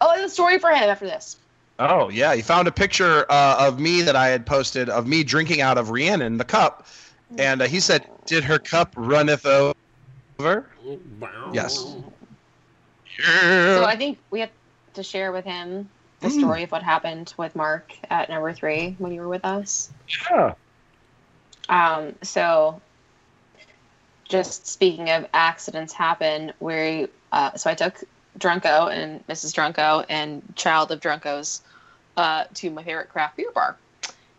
oh, 0.00 0.08
I 0.10 0.16
have 0.16 0.26
a 0.26 0.28
story 0.28 0.58
for 0.58 0.70
him 0.70 0.88
after 0.88 1.06
this. 1.06 1.38
Oh 1.78 2.08
yeah, 2.08 2.34
he 2.34 2.42
found 2.42 2.68
a 2.68 2.72
picture 2.72 3.24
uh, 3.30 3.56
of 3.58 3.78
me 3.78 4.02
that 4.02 4.16
I 4.16 4.28
had 4.28 4.46
posted 4.46 4.88
of 4.88 5.06
me 5.06 5.22
drinking 5.22 5.60
out 5.60 5.78
of 5.78 5.90
Rhiannon 5.90 6.36
the 6.36 6.44
cup, 6.44 6.86
and 7.36 7.62
uh, 7.62 7.66
he 7.66 7.80
said, 7.80 8.04
"Did 8.26 8.44
her 8.44 8.58
cup 8.58 8.92
runneth 8.96 9.46
over?" 9.46 9.74
Wow. 10.38 11.52
Yes. 13.18 13.78
So 13.78 13.84
I 13.84 13.96
think 13.96 14.18
we 14.30 14.40
have 14.40 14.50
to 14.94 15.02
share 15.02 15.32
with 15.32 15.44
him 15.44 15.88
the 16.20 16.28
Mm. 16.28 16.38
story 16.38 16.62
of 16.64 16.72
what 16.72 16.82
happened 16.82 17.32
with 17.36 17.54
Mark 17.54 17.92
at 18.10 18.28
number 18.28 18.52
three 18.52 18.96
when 18.98 19.12
you 19.12 19.20
were 19.20 19.28
with 19.28 19.44
us. 19.44 19.90
yeah. 20.30 20.54
Um, 21.68 22.14
so, 22.22 22.80
just 24.24 24.66
speaking 24.66 25.10
of 25.10 25.26
accidents 25.34 25.92
happen, 25.92 26.52
where 26.58 27.08
uh, 27.32 27.54
so 27.56 27.70
I 27.70 27.74
took 27.74 28.02
Drunko 28.38 28.90
and 28.90 29.26
Mrs. 29.26 29.52
Drunko 29.54 30.04
and 30.08 30.42
Child 30.56 30.92
of 30.92 31.00
Drunkos 31.00 31.60
uh, 32.16 32.44
to 32.54 32.70
my 32.70 32.82
favorite 32.82 33.10
craft 33.10 33.36
beer 33.36 33.50
bar 33.54 33.76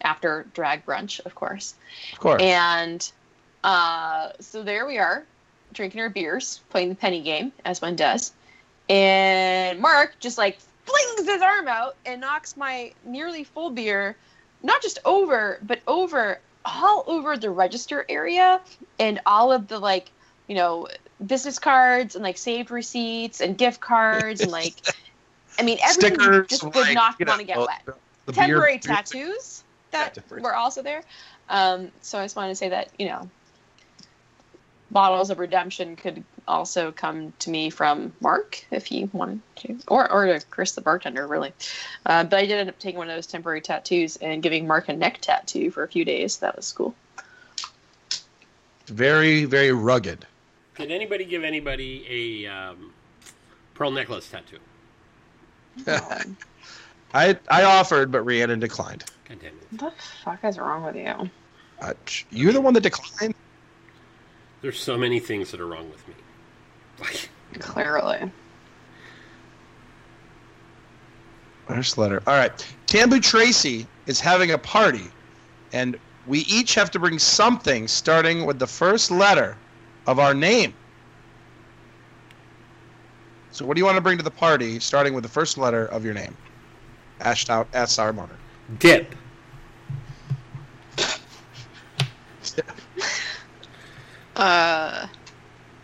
after 0.01 0.47
drag 0.53 0.85
brunch, 0.85 1.19
of 1.25 1.35
course. 1.35 1.75
Of 2.13 2.19
course. 2.19 2.41
And 2.41 3.11
uh, 3.63 4.31
so 4.39 4.63
there 4.63 4.85
we 4.87 4.97
are, 4.97 5.23
drinking 5.73 6.01
our 6.01 6.09
beers, 6.09 6.61
playing 6.69 6.89
the 6.89 6.95
penny 6.95 7.21
game, 7.21 7.51
as 7.63 7.81
one 7.81 7.95
does. 7.95 8.31
And 8.89 9.79
Mark 9.79 10.15
just 10.19 10.37
like 10.37 10.59
flings 10.85 11.29
his 11.29 11.41
arm 11.41 11.67
out 11.67 11.95
and 12.05 12.19
knocks 12.19 12.57
my 12.57 12.91
nearly 13.05 13.43
full 13.43 13.69
beer, 13.69 14.15
not 14.63 14.81
just 14.81 14.97
over, 15.05 15.59
but 15.61 15.79
over 15.87 16.39
all 16.65 17.03
over 17.07 17.37
the 17.37 17.49
register 17.49 18.05
area 18.09 18.59
and 18.99 19.19
all 19.25 19.51
of 19.51 19.67
the 19.67 19.79
like, 19.79 20.11
you 20.47 20.55
know, 20.55 20.87
business 21.25 21.59
cards 21.59 22.15
and 22.15 22.23
like 22.23 22.37
saved 22.37 22.71
receipts 22.71 23.41
and 23.41 23.57
gift 23.57 23.79
cards 23.79 24.41
and 24.41 24.51
like, 24.51 24.73
I 25.59 25.63
mean, 25.63 25.77
everything 25.83 26.15
Stickers, 26.19 26.47
just 26.47 26.63
did 26.63 26.75
like, 26.75 26.95
not 26.95 27.15
want 27.27 27.39
to 27.41 27.45
get 27.45 27.57
wet 27.57 27.81
the- 27.85 27.95
the 28.25 28.33
temporary 28.33 28.73
beer- 28.77 28.81
beer- 28.83 28.95
tattoos 28.95 29.63
that 29.91 30.13
different. 30.13 30.43
were 30.43 30.55
also 30.55 30.81
there. 30.81 31.03
Um, 31.49 31.91
so 32.01 32.19
I 32.19 32.23
just 32.23 32.35
wanted 32.35 32.49
to 32.49 32.55
say 32.55 32.69
that 32.69 32.89
you 32.99 33.07
know, 33.07 33.29
bottles 34.91 35.29
of 35.29 35.39
redemption 35.39 35.95
could 35.95 36.23
also 36.49 36.91
come 36.91 37.31
to 37.39 37.49
me 37.49 37.69
from 37.69 38.11
Mark 38.19 38.65
if 38.71 38.85
he 38.85 39.05
wanted 39.13 39.41
to, 39.57 39.77
or 39.87 40.11
or 40.11 40.25
to 40.25 40.45
Chris 40.47 40.73
the 40.73 40.81
bartender, 40.81 41.25
really. 41.27 41.53
Uh, 42.05 42.23
but 42.23 42.39
I 42.39 42.45
did 42.45 42.59
end 42.59 42.69
up 42.69 42.79
taking 42.79 42.97
one 42.97 43.09
of 43.09 43.15
those 43.15 43.27
temporary 43.27 43.61
tattoos 43.61 44.17
and 44.17 44.43
giving 44.43 44.67
Mark 44.67 44.89
a 44.89 44.93
neck 44.93 45.19
tattoo 45.21 45.71
for 45.71 45.83
a 45.83 45.87
few 45.87 46.03
days. 46.03 46.37
That 46.37 46.55
was 46.55 46.71
cool. 46.71 46.95
Very, 48.87 49.45
very 49.45 49.71
rugged. 49.71 50.25
Did 50.77 50.91
anybody 50.91 51.25
give 51.25 51.43
anybody 51.43 52.45
a 52.45 52.51
um, 52.51 52.93
pearl 53.75 53.91
necklace 53.91 54.29
tattoo? 54.29 54.59
I 57.13 57.37
I 57.49 57.63
offered, 57.63 58.11
but 58.11 58.23
Rhiannon 58.23 58.59
declined. 58.59 59.05
God 59.27 59.39
damn 59.41 59.51
it. 59.51 59.81
what 59.81 59.95
the 59.95 60.03
fuck 60.23 60.43
is 60.43 60.57
wrong 60.57 60.83
with 60.83 60.95
you? 60.95 61.29
Uh, 61.81 61.93
you're 62.31 62.53
the 62.53 62.61
one 62.61 62.73
that 62.73 62.81
declined. 62.81 63.35
There's 64.61 64.79
so 64.79 64.97
many 64.97 65.19
things 65.19 65.51
that 65.51 65.61
are 65.61 65.67
wrong 65.67 65.89
with 65.89 66.05
me. 66.07 66.15
Like, 66.99 67.29
Clearly. 67.59 68.31
First 71.67 71.97
letter. 71.97 72.21
All 72.25 72.35
right. 72.35 72.51
Tambu 72.87 73.21
Tracy 73.21 73.85
is 74.07 74.19
having 74.19 74.51
a 74.51 74.57
party, 74.57 75.05
and 75.71 75.97
we 76.25 76.39
each 76.41 76.73
have 76.75 76.89
to 76.91 76.99
bring 76.99 77.19
something 77.19 77.87
starting 77.87 78.45
with 78.45 78.57
the 78.59 78.67
first 78.67 79.11
letter 79.11 79.55
of 80.07 80.19
our 80.19 80.33
name. 80.33 80.73
So, 83.51 83.65
what 83.65 83.75
do 83.75 83.79
you 83.81 83.85
want 83.85 83.97
to 83.97 84.01
bring 84.01 84.17
to 84.17 84.23
the 84.23 84.31
party, 84.31 84.79
starting 84.79 85.13
with 85.13 85.23
the 85.23 85.29
first 85.29 85.57
letter 85.57 85.85
of 85.87 86.03
your 86.05 86.13
name? 86.13 86.35
Ash 87.19 87.49
out, 87.49 87.67
ask 87.73 87.95
Sour 87.95 88.13
Moner. 88.13 88.37
dip. 88.79 89.15
Uh, 94.35 95.05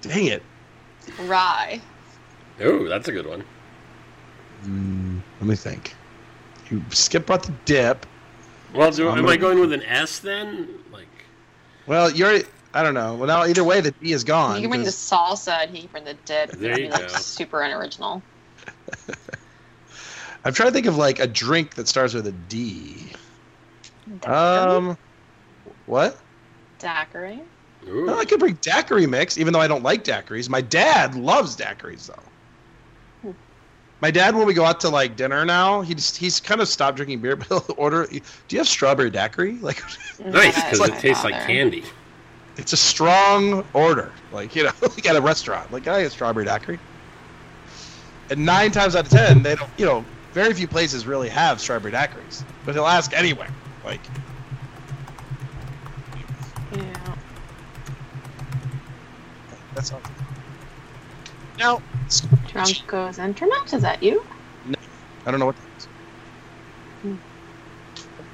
Dang 0.01 0.27
it. 0.27 0.43
Rye. 1.22 1.82
Oh, 2.61 2.88
that's 2.88 3.07
a 3.07 3.11
good 3.11 3.27
one. 3.27 3.44
Mm, 4.64 5.22
let 5.40 5.48
me 5.48 5.56
think. 5.56 5.95
You 6.69 6.84
skip 6.90 7.30
out 7.30 7.44
the 7.44 7.53
dip. 7.65 8.06
Well, 8.73 8.91
do, 8.91 9.07
I'm 9.10 9.19
I 9.19 9.22
gonna- 9.22 9.38
going 9.38 9.60
with 9.60 9.73
an 9.73 9.84
S 9.84 10.19
then? 10.19 10.68
Like, 10.91 11.07
Well, 11.88 12.11
you're. 12.11 12.40
I 12.73 12.84
don't 12.84 12.94
know. 12.94 13.15
Well, 13.15 13.27
now 13.27 13.45
either 13.45 13.64
way, 13.64 13.80
the 13.80 13.91
D 13.91 14.11
is 14.11 14.26
gone. 14.26 14.56
You 14.57 14.64
can 14.64 14.69
bring 14.72 14.82
the 14.84 14.88
'cause 14.88 14.95
salsa 14.95 15.64
and 15.64 15.72
he 15.72 15.82
can 15.84 15.90
bring 15.91 16.03
the 16.03 16.15
dip. 16.26 16.52
There 16.52 16.72
That'd 16.72 16.77
you 16.86 16.86
be, 16.86 16.90
like, 16.91 17.07
go. 17.10 17.15
super 17.15 17.61
unoriginal. 17.61 18.22
I'm 20.44 20.53
trying 20.53 20.69
to 20.69 20.73
think 20.73 20.86
of 20.86 20.98
like 20.98 21.19
a 21.19 21.27
drink 21.27 21.76
that 21.76 21.88
starts 21.88 22.14
with 22.14 22.27
a 22.27 22.32
D. 22.32 23.11
Daiquiri? 24.22 24.36
Um, 24.36 24.98
what? 25.86 26.18
Daiquiri. 26.80 27.41
Ooh. 27.87 28.05
Well, 28.07 28.19
I 28.19 28.25
could 28.25 28.39
bring 28.39 28.55
daiquiri 28.61 29.07
mix, 29.07 29.37
even 29.37 29.53
though 29.53 29.61
I 29.61 29.67
don't 29.67 29.83
like 29.83 30.03
daiquiris. 30.03 30.49
My 30.49 30.61
dad 30.61 31.15
loves 31.15 31.55
daiquiris, 31.55 32.07
though. 32.07 33.33
My 34.01 34.11
dad, 34.11 34.35
when 34.35 34.45
we 34.45 34.53
go 34.53 34.65
out 34.65 34.81
to 34.81 34.89
like 34.89 35.15
dinner 35.15 35.45
now, 35.45 35.81
he's 35.81 36.15
he's 36.15 36.39
kind 36.39 36.59
of 36.61 36.67
stopped 36.67 36.97
drinking 36.97 37.19
beer, 37.19 37.35
but 37.37 37.47
he'll 37.47 37.65
order. 37.77 38.05
Do 38.05 38.19
you 38.49 38.57
have 38.59 38.67
strawberry 38.67 39.09
daiquiri? 39.09 39.57
Like, 39.61 39.81
nice, 40.19 40.55
because 40.63 40.79
my 40.79 40.95
it 40.95 40.99
tastes 40.99 41.23
like 41.23 41.33
candy. 41.45 41.83
it's 42.57 42.73
a 42.73 42.77
strong 42.77 43.65
order. 43.73 44.11
Like 44.31 44.55
you 44.55 44.63
know, 44.63 44.71
like 44.81 45.05
at 45.05 45.15
a 45.15 45.21
restaurant. 45.21 45.71
Like, 45.71 45.85
can 45.85 45.93
I 45.93 46.01
get 46.03 46.11
strawberry 46.11 46.45
daiquiri? 46.45 46.77
And 48.29 48.45
nine 48.45 48.71
times 48.71 48.95
out 48.95 49.05
of 49.05 49.11
ten, 49.11 49.41
they 49.41 49.55
don't. 49.55 49.69
You 49.77 49.85
know, 49.85 50.05
very 50.33 50.53
few 50.53 50.67
places 50.67 51.07
really 51.07 51.29
have 51.29 51.61
strawberry 51.61 51.93
daiquiris, 51.93 52.43
but 52.65 52.75
he'll 52.75 52.87
ask 52.87 53.13
anyway. 53.13 53.47
Like, 53.85 54.01
Yeah. 56.75 57.15
That's 59.76 59.91
all. 59.91 60.02
Now, 61.60 61.81
Drunko's 62.47 63.19
internet? 63.19 63.73
Is 63.73 63.81
that 63.81 64.02
you? 64.02 64.23
No, 64.65 64.76
I 65.26 65.31
don't 65.31 65.39
know 65.39 65.47
what 65.47 65.56
that 65.57 65.68
is. 65.77 65.88
Hmm. 67.02 67.15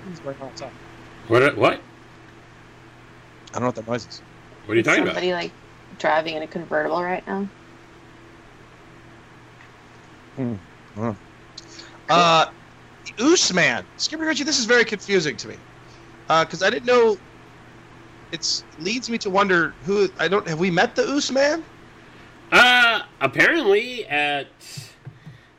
What's 0.05 0.19
going 0.19 0.37
on 0.39 0.47
outside? 0.49 0.71
What? 1.27 1.57
What? 1.57 1.73
I 1.73 3.59
don't 3.59 3.61
know 3.61 3.67
what 3.67 3.75
that 3.75 3.87
noise 3.87 4.05
is. 4.05 4.21
What 4.65 4.73
are 4.73 4.77
you 4.77 4.83
talking 4.83 5.03
about? 5.03 5.15
Somebody 5.15 5.33
like 5.33 5.51
driving 5.97 6.35
in 6.35 6.43
a 6.43 6.47
convertible 6.47 7.03
right 7.03 7.25
now. 7.27 7.47
Hmm. 10.35 10.55
Uh, 12.07 12.45
Usman. 13.19 13.83
Skipper 13.97 14.25
Ritchie, 14.25 14.43
this 14.43 14.59
is 14.59 14.65
very 14.65 14.85
confusing 14.85 15.35
to 15.37 15.47
me. 15.47 15.55
Because 16.27 16.61
I 16.63 16.69
didn't 16.69 16.85
know. 16.85 17.17
It's 18.31 18.63
leads 18.79 19.09
me 19.09 19.17
to 19.19 19.29
wonder 19.29 19.73
who 19.85 20.09
I 20.19 20.27
don't 20.27 20.47
have 20.47 20.59
we 20.59 20.71
met 20.71 20.95
the 20.95 21.03
Usman? 21.03 21.63
about? 22.49 23.01
Uh, 23.01 23.05
apparently 23.21 24.05
at 24.07 24.47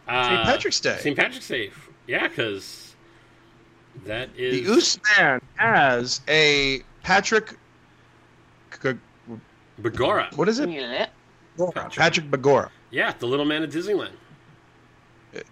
uh, 0.09 0.29
St. 0.29 0.45
Patrick's 0.45 0.81
Day. 0.81 0.99
St. 1.01 1.17
Patrick's 1.17 1.49
Day. 1.49 1.71
Yeah, 2.07 2.29
because 2.29 2.95
that 4.05 4.31
is 4.37 4.67
The 4.67 4.73
is 4.73 4.99
Usman 5.11 5.41
has 5.57 6.21
a 6.29 6.83
Patrick. 7.03 7.57
G- 8.83 8.99
Begorra. 9.81 10.35
What 10.37 10.49
is 10.49 10.59
it? 10.59 10.69
Unit. 10.69 11.11
Patrick. 11.59 11.93
Patrick 11.93 12.31
Begorra 12.31 12.71
Yeah, 12.91 13.13
the 13.19 13.27
little 13.27 13.45
man 13.45 13.63
at 13.63 13.71
Disneyland. 13.71 14.13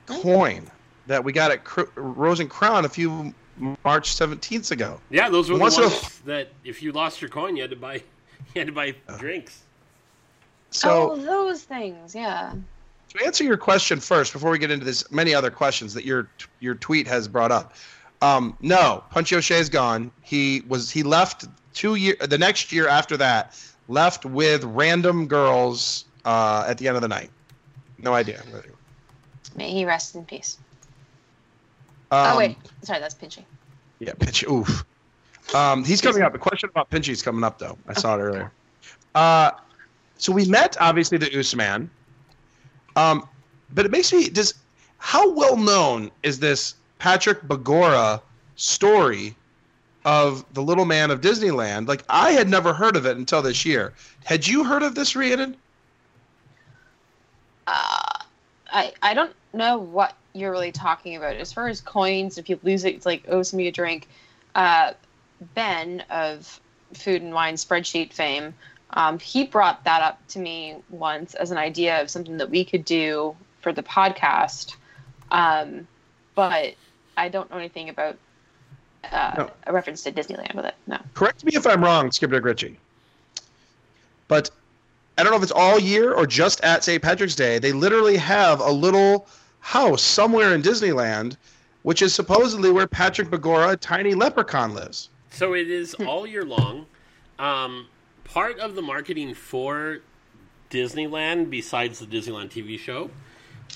coin 0.06 0.70
that 1.06 1.22
we 1.22 1.32
got 1.32 1.51
at 1.51 1.64
Cr- 1.64 1.82
Rose 1.94 2.40
and 2.40 2.48
Crown 2.48 2.84
a 2.84 2.88
few 2.88 3.34
March 3.85 4.15
17th 4.15 4.70
ago. 4.70 5.01
Yeah, 5.11 5.28
those 5.28 5.49
were 5.51 5.57
the 5.57 5.61
Once 5.62 5.78
ones 5.78 6.20
a- 6.23 6.27
that 6.27 6.49
if 6.65 6.82
you 6.82 6.93
lost 6.93 7.20
your 7.20 7.28
coin, 7.31 7.57
you 7.57 7.62
had 7.62 7.70
to 7.70 7.77
buy. 7.77 8.03
You 8.55 8.61
had 8.62 8.66
to 8.66 8.73
buy 8.73 8.95
Uh. 9.09 9.16
drinks. 9.19 9.62
So 10.70 11.12
oh, 11.12 11.16
those 11.16 11.62
things. 11.62 12.15
Yeah. 12.15 12.55
to 13.11 13.24
answer 13.27 13.45
your 13.45 13.57
question 13.57 14.01
first, 14.01 14.32
before 14.32 14.51
we 14.51 14.59
get 14.59 14.70
into 14.70 14.85
this, 14.85 15.09
many 15.12 15.35
other 15.35 15.51
questions 15.51 15.95
that 15.95 16.05
your 16.05 16.28
your 16.59 16.74
tweet 16.74 17.07
has 17.07 17.28
brought 17.28 17.53
up. 17.53 17.74
Um, 18.23 18.57
no, 18.61 19.05
Punchy 19.11 19.37
O'Shea 19.37 19.59
is 19.61 19.69
gone. 19.69 20.11
He 20.23 20.62
was 20.69 20.91
he 20.91 21.03
left 21.03 21.47
two 21.74 21.95
year 21.95 22.16
the 22.20 22.39
next 22.39 22.73
year 22.73 22.89
after 22.89 23.16
that 23.19 23.57
left 23.89 24.24
with 24.24 24.65
random 24.65 25.27
girls 25.28 26.07
uh, 26.24 26.65
at 26.66 26.78
the 26.78 26.89
end 26.89 26.97
of 26.97 27.03
the 27.03 27.09
night. 27.09 27.31
No 27.99 28.15
idea. 28.15 28.43
May 29.55 29.70
he 29.70 29.85
rest 29.85 30.15
in 30.15 30.24
peace. 30.24 30.59
Um, 32.11 32.35
oh 32.35 32.39
wait, 32.39 32.57
sorry, 32.82 33.01
that's 33.01 33.15
Pinchy. 33.15 33.45
Yeah, 33.99 34.12
Pinchy. 34.12 34.51
Oof. 34.51 34.85
Um, 35.55 35.85
he's 35.85 36.01
coming 36.01 36.23
up. 36.23 36.32
The 36.32 36.39
question 36.39 36.69
about 36.69 36.91
Pinchy's 36.91 37.23
coming 37.23 37.45
up 37.45 37.59
though. 37.59 37.77
I 37.87 37.95
saw 37.95 38.16
it 38.16 38.20
earlier. 38.20 38.53
Uh, 39.15 39.51
so 40.19 40.32
we 40.32 40.47
met 40.47 40.77
obviously 40.81 41.19
the 41.19 41.39
Usman. 41.39 41.91
Um, 42.97 43.28
but 43.74 43.87
it 43.87 43.93
makes 43.93 44.12
me 44.12 44.28
does 44.28 44.55
how 44.99 45.31
well 45.31 45.57
known 45.57 46.11
is 46.23 46.39
this 46.39 46.74
Patrick 46.99 47.43
Begorra 47.43 48.20
story 48.57 49.35
of 50.05 50.45
the 50.55 50.62
little 50.62 50.85
man 50.85 51.11
of 51.11 51.20
Disneyland? 51.20 51.89
Like 51.89 52.05
I 52.09 52.32
had 52.32 52.49
never 52.49 52.73
heard 52.73 52.97
of 52.97 53.07
it 53.07 53.16
until 53.16 53.43
this 53.43 53.65
year. 53.65 53.95
Had 54.24 54.47
you 54.47 54.65
heard 54.65 54.82
of 54.82 54.95
this, 54.95 55.16
Rhiannon? 55.16 55.57
Uh, 57.66 58.24
I 58.73 58.93
I 59.03 59.15
don't 59.15 59.35
know 59.52 59.78
what 59.78 60.14
you're 60.32 60.51
really 60.51 60.72
talking 60.72 61.16
about. 61.16 61.36
As 61.36 61.52
far 61.52 61.68
as 61.68 61.81
coins, 61.81 62.39
if 62.39 62.48
you 62.48 62.59
lose 62.62 62.85
it, 62.85 62.94
it's 62.94 63.06
like 63.06 63.24
owes 63.28 63.52
me 63.52 63.66
a 63.68 63.72
drink. 63.72 64.09
Uh, 64.55 64.93
ben 65.55 66.05
of 66.10 66.60
Food 66.94 67.22
and 67.22 67.32
Wine 67.32 67.55
spreadsheet 67.55 68.12
fame, 68.12 68.55
um, 68.90 69.18
he 69.18 69.44
brought 69.44 69.85
that 69.85 70.02
up 70.02 70.18
to 70.28 70.39
me 70.39 70.77
once 70.90 71.35
as 71.35 71.51
an 71.51 71.59
idea 71.59 72.01
of 72.02 72.10
something 72.10 72.36
that 72.39 72.51
we 72.51 72.64
could 72.64 72.85
do 72.85 73.36
for 73.60 73.72
the 73.72 73.82
podcast. 73.82 74.74
Um, 75.31 75.86
but 76.35 76.74
I 77.16 77.28
don't 77.28 77.51
know 77.51 77.56
anything 77.59 77.89
about 77.89 78.16
uh, 79.10 79.35
No. 79.39 79.51
a 79.66 79.72
reference 79.72 80.02
to 80.02 80.12
Disneyland 80.12 80.55
with 80.55 80.64
it. 80.64 80.74
No. 80.86 80.98
Correct 81.14 81.44
me 81.44 81.52
if 81.55 81.66
I'm 81.66 81.82
wrong, 81.82 82.10
Skipper 82.10 82.40
Ritchie. 82.40 82.78
But 84.28 84.51
I 85.16 85.22
don't 85.22 85.32
know 85.32 85.36
if 85.36 85.43
it's 85.43 85.52
all 85.52 85.78
year 85.78 86.12
or 86.12 86.27
just 86.27 86.60
at 86.62 86.85
St. 86.85 87.02
Patrick's 87.02 87.35
Day. 87.35 87.59
They 87.59 87.72
literally 87.72 88.16
have 88.16 88.60
a 88.60 88.70
little 88.70 89.27
house 89.61 90.03
somewhere 90.03 90.55
in 90.55 90.62
Disneyland, 90.62 91.37
which 91.82 92.03
is 92.03 92.15
supposedly 92.15 92.70
where 92.70 92.87
Patrick 92.87 93.28
Begorra, 93.28 93.73
a 93.73 93.77
tiny 93.77 94.15
leprechaun, 94.15 94.74
lives. 94.74 95.11
So 95.31 95.55
it 95.55 95.70
is 95.70 95.95
all 95.95 96.27
year 96.27 96.45
long. 96.45 96.87
Um, 97.39 97.87
part 98.24 98.59
of 98.59 98.74
the 98.74 98.82
marketing 98.82 99.35
for 99.35 100.01
Disneyland, 100.70 101.51
besides 101.51 101.99
the 101.99 102.07
Disneyland 102.07 102.51
TV 102.51 102.78
show, 102.78 103.11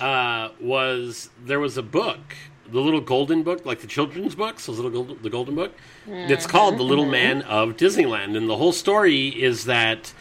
uh, 0.01 0.51
was 0.61 1.31
there 1.45 1.61
was 1.61 1.77
a 1.77 1.83
book, 1.83 2.21
the 2.69 2.81
little 2.81 3.01
golden 3.01 3.43
book, 3.43 3.65
like 3.65 3.81
the 3.81 3.87
children's 3.87 4.35
books, 4.35 4.67
those 4.67 4.79
little 4.79 4.91
gold, 4.91 5.23
the 5.23 5.31
golden 5.31 5.55
book. 5.55 5.73
It's 6.07 6.47
called 6.47 6.79
The 6.79 6.83
Little 6.83 7.07
Man 7.07 7.43
of 7.43 7.77
Disneyland, 7.77 8.37
and 8.37 8.49
the 8.49 8.57
whole 8.57 8.73
story 8.73 9.29
is 9.29 9.65
that 9.65 10.13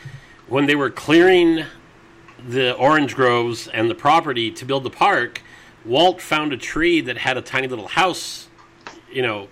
when 0.47 0.65
they 0.65 0.75
were 0.75 0.89
clearing 0.89 1.65
the 2.47 2.75
orange 2.75 3.15
groves 3.15 3.67
and 3.69 3.89
the 3.89 3.95
property 3.95 4.51
to 4.51 4.65
build 4.65 4.83
the 4.83 4.89
park, 4.89 5.41
Walt 5.85 6.21
found 6.21 6.53
a 6.53 6.57
tree 6.57 7.01
that 7.01 7.17
had 7.17 7.37
a 7.37 7.41
tiny 7.41 7.67
little 7.67 7.87
house, 7.87 8.47
you 9.11 9.21
know, 9.21 9.47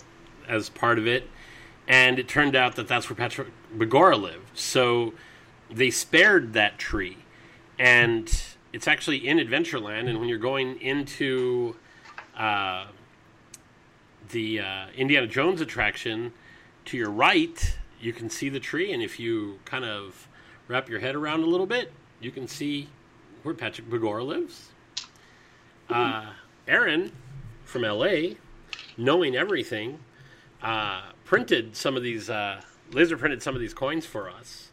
as 0.47 0.69
part 0.69 0.97
of 0.97 1.07
it, 1.07 1.29
and 1.87 2.19
it 2.19 2.27
turned 2.27 2.55
out 2.55 2.75
that 2.75 2.87
that's 2.87 3.09
where 3.09 3.15
Patrick 3.15 3.49
Begorra 3.75 4.19
lived. 4.19 4.57
So 4.57 5.13
they 5.69 5.89
spared 5.89 6.53
that 6.53 6.77
tree, 6.77 7.17
and 7.77 8.31
it's 8.71 8.87
actually 8.87 9.27
in 9.27 9.37
Adventureland. 9.37 10.09
And 10.09 10.19
when 10.19 10.29
you're 10.29 10.37
going 10.37 10.79
into 10.81 11.75
uh, 12.37 12.87
the 14.29 14.61
uh, 14.61 14.85
Indiana 14.95 15.27
Jones 15.27 15.61
attraction, 15.61 16.33
to 16.85 16.97
your 16.97 17.11
right, 17.11 17.77
you 17.99 18.13
can 18.13 18.29
see 18.29 18.49
the 18.49 18.59
tree, 18.59 18.91
and 18.91 19.03
if 19.03 19.19
you 19.19 19.59
kind 19.65 19.85
of 19.85 20.27
wrap 20.67 20.89
your 20.89 20.99
head 20.99 21.15
around 21.15 21.43
a 21.43 21.45
little 21.45 21.67
bit, 21.67 21.91
you 22.19 22.31
can 22.31 22.47
see 22.47 22.89
where 23.43 23.53
Patrick 23.53 23.89
Begorra 23.89 24.25
lives. 24.25 24.70
Uh, 25.91 26.25
Aaron 26.67 27.11
from 27.65 27.83
LA, 27.83 28.35
knowing 28.97 29.35
everything, 29.35 29.99
uh, 30.61 31.01
printed 31.25 31.75
some 31.75 31.95
of 31.97 32.03
these, 32.03 32.29
uh, 32.29 32.61
laser 32.91 33.17
printed 33.17 33.41
some 33.41 33.55
of 33.55 33.61
these 33.61 33.73
coins 33.73 34.05
for 34.05 34.29
us 34.29 34.69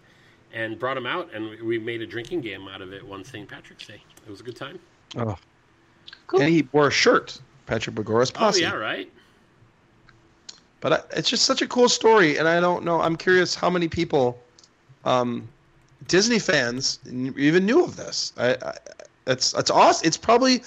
and 0.53 0.79
brought 0.79 0.95
them 0.95 1.07
out, 1.07 1.31
and 1.33 1.51
we- 1.51 1.63
we 1.63 1.79
made 1.79 2.01
a 2.03 2.07
drinking 2.07 2.41
game 2.41 2.67
out 2.69 2.81
of 2.81 2.93
it 2.93 3.05
one 3.05 3.25
St. 3.25 3.49
Patrick's 3.49 3.87
Day. 3.87 4.03
It 4.27 4.31
was 4.31 4.41
a 4.41 4.43
good 4.43 4.57
time. 4.57 4.79
Oh. 5.17 5.37
Cool. 6.27 6.41
And 6.41 6.49
he 6.51 6.67
wore 6.73 6.89
a 6.89 6.91
shirt, 6.91 7.41
Patrick 7.67 7.97
Begorra's 7.97 8.31
posse. 8.31 8.65
Oh, 8.65 8.69
yeah, 8.69 8.75
right? 8.75 9.11
But 10.81 10.93
I, 10.93 11.01
it's 11.19 11.29
just 11.29 11.45
such 11.45 11.63
a 11.63 11.67
cool 11.67 11.89
story, 11.89 12.39
and 12.39 12.47
I 12.47 12.61
don't 12.61 12.85
know. 12.85 13.01
I'm 13.01 13.17
curious 13.17 13.55
how 13.55 13.69
many 13.69 13.89
people, 13.89 14.41
um, 15.05 15.49
Disney 16.07 16.39
fans, 16.39 17.01
even 17.07 17.67
knew 17.67 17.83
of 17.85 17.97
this. 17.97 18.33
I, 18.37 18.51
I, 18.55 18.75
it's 19.27 19.53
it's 19.55 19.71
awesome. 19.71 20.07
It's 20.07 20.17
probably 20.17 20.63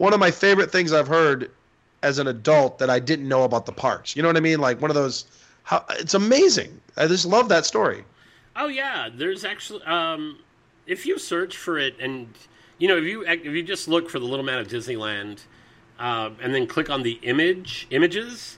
one 0.00 0.14
of 0.14 0.18
my 0.18 0.30
favorite 0.30 0.72
things 0.72 0.94
I've 0.94 1.06
heard 1.06 1.50
as 2.02 2.18
an 2.18 2.26
adult 2.26 2.78
that 2.78 2.88
I 2.88 2.98
didn't 2.98 3.28
know 3.28 3.44
about 3.44 3.66
the 3.66 3.72
parks. 3.72 4.16
You 4.16 4.22
know 4.22 4.30
what 4.30 4.36
I 4.38 4.40
mean? 4.40 4.58
Like 4.58 4.80
one 4.80 4.90
of 4.90 4.94
those. 4.94 5.26
How 5.64 5.84
it's 5.90 6.14
amazing. 6.14 6.80
I 6.96 7.06
just 7.06 7.26
love 7.26 7.50
that 7.50 7.66
story. 7.66 8.02
Oh 8.56 8.68
yeah, 8.68 9.10
there's 9.14 9.44
actually 9.44 9.82
um, 9.82 10.38
if 10.86 11.04
you 11.04 11.18
search 11.18 11.54
for 11.54 11.78
it 11.78 11.96
and 12.00 12.26
you 12.78 12.88
know 12.88 12.96
if 12.96 13.04
you 13.04 13.26
if 13.26 13.44
you 13.44 13.62
just 13.62 13.88
look 13.88 14.08
for 14.08 14.18
the 14.18 14.24
Little 14.24 14.44
Man 14.44 14.58
of 14.58 14.68
Disneyland 14.68 15.40
uh, 15.98 16.30
and 16.40 16.54
then 16.54 16.66
click 16.66 16.88
on 16.88 17.02
the 17.02 17.20
image 17.22 17.86
images, 17.90 18.56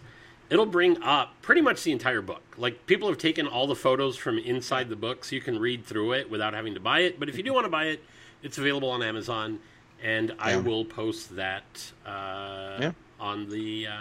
it'll 0.48 0.64
bring 0.64 1.02
up 1.02 1.34
pretty 1.42 1.60
much 1.60 1.82
the 1.82 1.90
entire 1.90 2.22
book. 2.22 2.54
Like 2.56 2.86
people 2.86 3.08
have 3.08 3.18
taken 3.18 3.48
all 3.48 3.66
the 3.66 3.74
photos 3.74 4.16
from 4.16 4.38
inside 4.38 4.88
the 4.88 4.96
book, 4.96 5.24
so 5.24 5.34
you 5.34 5.42
can 5.42 5.58
read 5.58 5.84
through 5.84 6.12
it 6.12 6.30
without 6.30 6.54
having 6.54 6.74
to 6.74 6.80
buy 6.80 7.00
it. 7.00 7.18
But 7.18 7.28
if 7.28 7.36
you 7.36 7.42
do 7.42 7.52
want 7.52 7.64
to 7.64 7.70
buy 7.70 7.86
it, 7.86 8.04
it's 8.44 8.58
available 8.58 8.90
on 8.90 9.02
Amazon, 9.02 9.58
and 10.02 10.34
I 10.38 10.56
will 10.56 10.84
post 10.84 11.34
that 11.36 11.64
uh, 12.06 12.78
Yeah. 12.80 12.92
on 13.20 13.48
the. 13.48 13.86
Uh, 13.88 13.92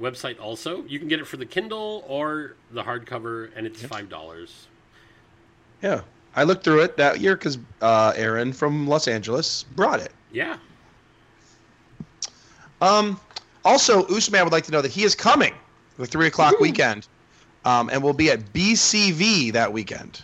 website 0.00 0.40
also 0.40 0.82
you 0.86 0.98
can 0.98 1.08
get 1.08 1.20
it 1.20 1.26
for 1.26 1.36
the 1.36 1.44
kindle 1.44 2.02
or 2.08 2.54
the 2.70 2.82
hardcover 2.82 3.50
and 3.54 3.66
it's 3.66 3.82
five 3.82 4.08
dollars 4.08 4.66
Yeah, 5.82 6.00
I 6.34 6.44
looked 6.44 6.64
through 6.64 6.80
it 6.84 6.96
that 6.96 7.20
year 7.20 7.36
because 7.36 7.58
uh, 7.82 8.14
Aaron 8.16 8.54
from 8.54 8.86
Los 8.88 9.08
Angeles 9.08 9.64
brought 9.76 10.00
it. 10.00 10.12
yeah 10.32 10.56
Um, 12.80 13.20
also, 13.62 14.06
Usman 14.06 14.42
would 14.44 14.52
like 14.52 14.64
to 14.64 14.72
know 14.72 14.80
that 14.80 14.90
he 14.90 15.02
is 15.04 15.14
coming 15.14 15.52
the 15.98 16.06
three 16.06 16.28
o'clock 16.28 16.58
weekend, 16.60 17.06
um, 17.66 17.90
and 17.90 18.02
will 18.02 18.14
be 18.14 18.30
at 18.30 18.54
BCV 18.54 19.52
that 19.52 19.70
weekend. 19.70 20.22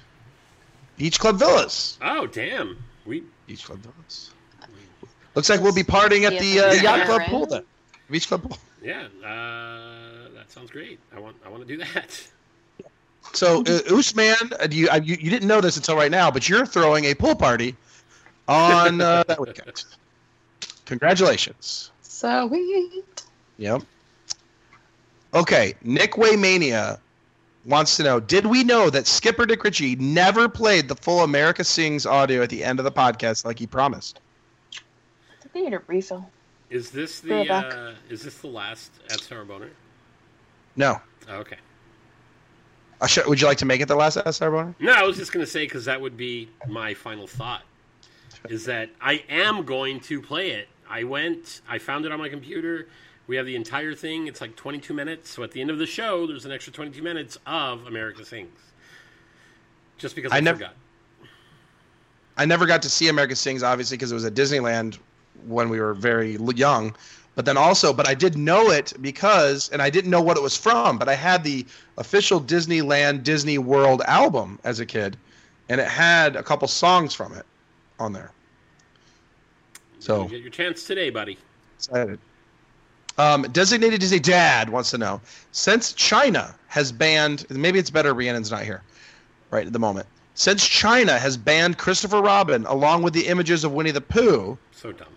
Beach 0.97 1.21
Club 1.21 1.39
Villas. 1.39 1.99
Oh 2.01 2.27
damn! 2.27 2.79
We 3.05 3.25
Beach 3.47 3.65
Club 3.65 3.81
Villas. 3.81 4.31
Looks 5.37 5.51
like 5.51 5.61
we'll 5.61 5.75
be 5.75 5.85
partying 5.85 6.25
at 6.25 6.41
the 6.41 6.61
uh, 6.61 6.73
yacht 6.73 7.07
club 7.07 7.23
pool 7.27 7.47
then. 7.47 7.63
Beach 8.11 8.27
Club 8.27 8.43
pool. 8.43 8.59
yeah, 8.83 9.07
uh, 9.23 10.29
that 10.35 10.51
sounds 10.51 10.71
great. 10.71 10.99
I 11.15 11.21
want 11.21 11.37
I 11.45 11.51
want 11.51 11.67
to 11.67 11.77
do 11.77 11.85
that. 11.85 12.29
So 13.33 13.63
uh, 13.67 13.81
Usman, 13.95 14.35
uh, 14.59 14.67
do 14.67 14.77
you, 14.77 14.89
you 15.03 15.17
you 15.21 15.31
didn't 15.31 15.49
know 15.49 15.61
this 15.61 15.77
until 15.77 15.97
right 15.97 16.11
now, 16.11 16.31
but 16.31 16.49
you're 16.49 16.65
throwing 16.65 17.05
a 17.07 17.15
pool 17.15 17.35
party 17.35 17.77
on 18.49 19.01
uh, 19.01 19.25
that 19.29 19.39
weekend. 19.39 19.85
Congratulations. 20.87 21.91
So 22.01 22.49
sweet. 22.49 23.25
Yep. 23.59 23.83
Okay, 25.35 25.75
Nick 25.83 26.13
Waymania 26.13 26.99
wants 27.67 27.97
to 27.97 28.05
know: 28.05 28.21
Did 28.21 28.47
we 28.47 28.65
know 28.65 28.89
that 28.89 29.07
Skipper 29.07 29.45
Dick 29.45 29.63
Ritchie 29.65 29.97
never 29.97 30.49
played 30.49 30.89
the 30.89 30.97
full 30.97 31.21
America 31.21 31.63
Sings 31.63 32.07
audio 32.07 32.43
at 32.43 32.49
the 32.49 32.65
end 32.65 32.79
of 32.79 32.85
the 32.85 32.93
podcast 32.93 33.45
like 33.45 33.59
he 33.59 33.67
promised? 33.67 34.21
I 35.57 35.61
need 35.61 35.73
a 35.73 35.81
refill. 35.87 36.29
Is 36.69 36.91
this 36.91 37.21
the 37.21 37.41
it 37.43 37.49
back. 37.49 37.73
uh, 37.73 37.93
is 38.11 38.23
this 38.23 38.39
the 38.39 38.49
last 38.49 38.91
at 39.11 39.21
Sarah 39.21 39.47
No. 40.77 41.01
Okay. 41.29 41.57
Uh, 43.01 43.07
sh- 43.07 43.25
would 43.27 43.41
you 43.41 43.47
like 43.47 43.59
to 43.59 43.65
make 43.65 43.81
it 43.81 43.89
the 43.89 43.97
last 43.97 44.17
SR 44.17 44.51
Boner? 44.51 44.75
No, 44.81 44.93
I 44.93 45.03
was 45.03 45.17
just 45.17 45.33
gonna 45.33 45.47
say 45.47 45.65
because 45.65 45.85
that 45.85 46.01
would 46.01 46.17
be 46.17 46.49
my 46.69 46.95
final 46.95 47.27
thought. 47.27 47.63
Is 48.49 48.65
that 48.67 48.91
I 49.01 49.25
am 49.29 49.65
going 49.65 50.01
to 50.01 50.21
play 50.21 50.51
it. 50.51 50.69
I 50.89 51.05
went, 51.05 51.63
I 51.69 51.79
found 51.79 52.05
it 52.05 52.13
on 52.13 52.19
my 52.19 52.29
computer. 52.29 52.87
We 53.27 53.35
have 53.37 53.47
the 53.47 53.57
entire 53.57 53.95
thing. 53.95 54.29
It's 54.29 54.41
like 54.41 54.55
22 54.55 54.95
minutes. 54.95 55.31
So 55.31 55.43
at 55.43 55.51
the 55.51 55.61
end 55.61 55.71
of 55.71 55.79
the 55.79 55.87
show, 55.87 56.29
there's 56.29 56.45
an 56.45 56.53
extra 56.53 56.73
22 56.73 57.03
minutes 57.03 57.39
of 57.45 57.87
America 57.89 58.25
Sings. 58.25 58.57
Just 59.99 60.15
because 60.15 60.31
I, 60.31 60.37
I 60.37 60.41
never- 60.41 60.59
forgot. 60.59 60.75
I 62.37 62.45
never 62.45 62.67
got 62.67 62.83
to 62.83 62.91
see 62.91 63.09
America 63.09 63.35
Sings, 63.35 63.63
obviously, 63.65 63.97
because 63.97 64.13
it 64.13 64.15
was 64.15 64.25
at 64.27 64.35
Disneyland 64.35 64.99
when 65.47 65.69
we 65.69 65.81
were 65.81 65.95
very 65.95 66.37
young. 66.55 66.95
But 67.35 67.45
then 67.45 67.59
also, 67.59 67.93
but 67.93 68.09
I 68.09 68.15
did 68.15 68.37
know 68.39 68.71
it 68.71 68.95
because, 69.03 69.69
and 69.71 69.83
I 69.83 69.91
didn't 69.91 70.11
know 70.11 70.23
what 70.23 70.39
it 70.39 70.43
was 70.43 70.57
from, 70.57 70.97
but 70.99 71.09
I 71.09 71.15
had 71.15 71.45
the 71.45 71.67
official 71.99 72.41
Disneyland 72.41 73.25
Disney 73.25 73.59
World 73.59 74.01
album 74.07 74.59
as 74.65 74.81
a 74.81 74.87
kid, 74.87 75.19
and 75.69 75.79
it 75.81 75.87
had 75.87 76.35
a 76.37 76.43
couple 76.43 76.67
songs 76.67 77.13
from 77.15 77.35
it 77.35 77.45
on 77.99 78.15
there. 78.15 78.31
So 79.99 80.23
You 80.23 80.29
get 80.31 80.41
your 80.41 80.51
chance 80.51 80.87
today, 80.87 81.11
buddy. 81.11 81.37
excited. 81.77 82.19
Um, 83.19 83.43
designated 83.53 84.01
Disney 84.01 84.19
Dad 84.19 84.69
wants 84.69 84.91
to 84.91 84.99
know 84.99 85.21
since 85.53 85.93
China 85.95 86.55
has 86.69 86.93
banned, 86.93 87.47
maybe 87.51 87.79
it's 87.79 87.91
better 87.91 88.15
Rhiannon's 88.15 88.51
not 88.51 88.63
here 88.63 88.83
right 89.51 89.67
at 89.67 89.73
the 89.73 89.79
moment. 89.79 90.07
Since 90.35 90.67
China 90.67 91.19
has 91.19 91.37
banned 91.39 91.79
Christopher 91.79 92.21
Robin 92.21 92.67
along 92.67 93.03
with 93.03 93.15
the 93.15 93.27
images 93.27 93.65
of 93.65 93.73
Winnie 93.73 93.91
the 93.91 94.03
Pooh, 94.03 94.59
So 94.73 94.93
dumb. 94.93 95.09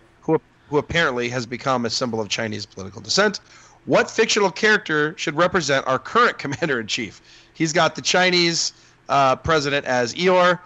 Who 0.70 0.78
apparently 0.78 1.28
has 1.30 1.46
become 1.46 1.84
a 1.84 1.90
symbol 1.90 2.20
of 2.20 2.28
Chinese 2.28 2.64
political 2.64 3.00
dissent. 3.00 3.40
What 3.86 4.08
fictional 4.08 4.50
character 4.52 5.16
should 5.18 5.36
represent 5.36 5.86
our 5.86 5.98
current 5.98 6.38
commander 6.44 6.80
in 6.80 6.86
chief? 6.86 7.20
He's 7.54 7.72
got 7.72 7.96
the 7.96 8.02
Chinese 8.02 8.72
uh, 9.08 9.36
president 9.36 9.84
as 9.86 10.14
Eeyore, 10.14 10.60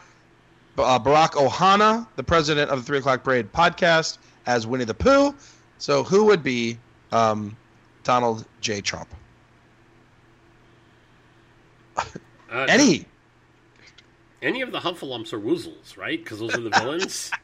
uh, 0.77 0.99
Barack 0.99 1.31
Ohana, 1.31 2.07
the 2.17 2.23
president 2.23 2.71
of 2.71 2.81
the 2.81 2.85
Three 2.85 2.99
O'clock 2.99 3.25
Parade 3.25 3.51
podcast, 3.53 4.19
as 4.47 4.67
Winnie 4.67 4.85
the 4.85 4.95
Pooh. 4.95 5.35
So 5.79 6.05
who 6.05 6.25
would 6.27 6.43
be 6.43 6.79
um, 7.11 7.57
Donald 8.03 8.45
J. 8.61 8.83
Trump? 8.83 9.09
Uh, 11.97 12.05
Any? 12.69 13.07
any 14.43 14.61
of 14.61 14.71
the 14.71 14.79
Heffalumps 14.79 15.33
or 15.33 15.41
Woozles, 15.41 15.97
right? 15.97 16.23
Because 16.23 16.39
those 16.39 16.55
are 16.55 16.61
the 16.61 16.71
villains. 16.71 17.31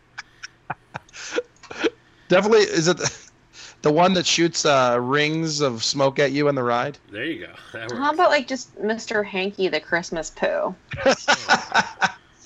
Definitely. 2.31 2.61
Is 2.61 2.89
it 2.89 2.97
the, 2.97 3.31
the 3.83 3.93
one 3.93 4.15
that 4.15 4.25
shoots 4.25 4.65
uh, 4.65 4.97
rings 5.01 5.61
of 5.61 5.85
smoke 5.85 6.19
at 6.19 6.33
you 6.33 6.49
in 6.49 6.55
the 6.55 6.63
ride? 6.63 6.97
there 7.11 7.25
you 7.25 7.47
go. 7.47 7.87
How 7.97 8.13
about 8.13 8.31
like 8.31 8.49
just 8.49 8.75
Mr. 8.81 9.25
Hanky 9.25 9.69
the 9.69 9.81
Christmas 9.81 10.31
poo? 10.31 10.75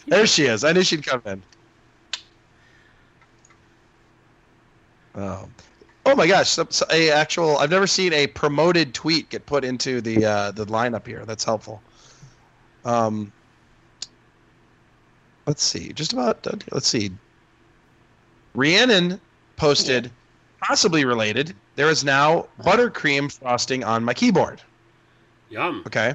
There 0.07 0.27
she 0.27 0.45
is. 0.45 0.65
I 0.65 0.73
knew 0.73 0.83
she'd 0.83 1.05
come 1.05 1.23
in. 1.25 1.43
Oh, 5.15 5.49
oh 6.05 6.15
my 6.15 6.27
gosh! 6.27 6.51
So, 6.51 6.67
so 6.69 6.85
a 6.91 7.11
actual. 7.11 7.57
I've 7.59 7.71
never 7.71 7.87
seen 7.87 8.13
a 8.13 8.27
promoted 8.27 8.93
tweet 8.93 9.31
get 9.31 9.47
put 9.47 9.65
into 9.65 10.01
the 10.01 10.25
uh, 10.27 10.51
the 10.51 10.67
lineup 10.67 11.07
here. 11.07 11.25
That's 11.25 11.45
helpful. 11.45 11.81
Um, 12.85 13.33
let's 15.47 15.63
see. 15.63 15.93
Just 15.93 16.13
about. 16.13 16.47
Let's 16.71 16.89
see. 16.89 17.13
Rhiannon 18.55 19.21
posted, 19.57 20.11
possibly 20.61 21.05
related. 21.05 21.55
There 21.77 21.89
is 21.89 22.05
now 22.05 22.49
buttercream 22.61 23.33
frosting 23.33 23.85
on 23.85 24.05
my 24.05 24.15
keyboard. 24.15 24.63
Yum. 25.51 25.83
Okay. 25.87 26.15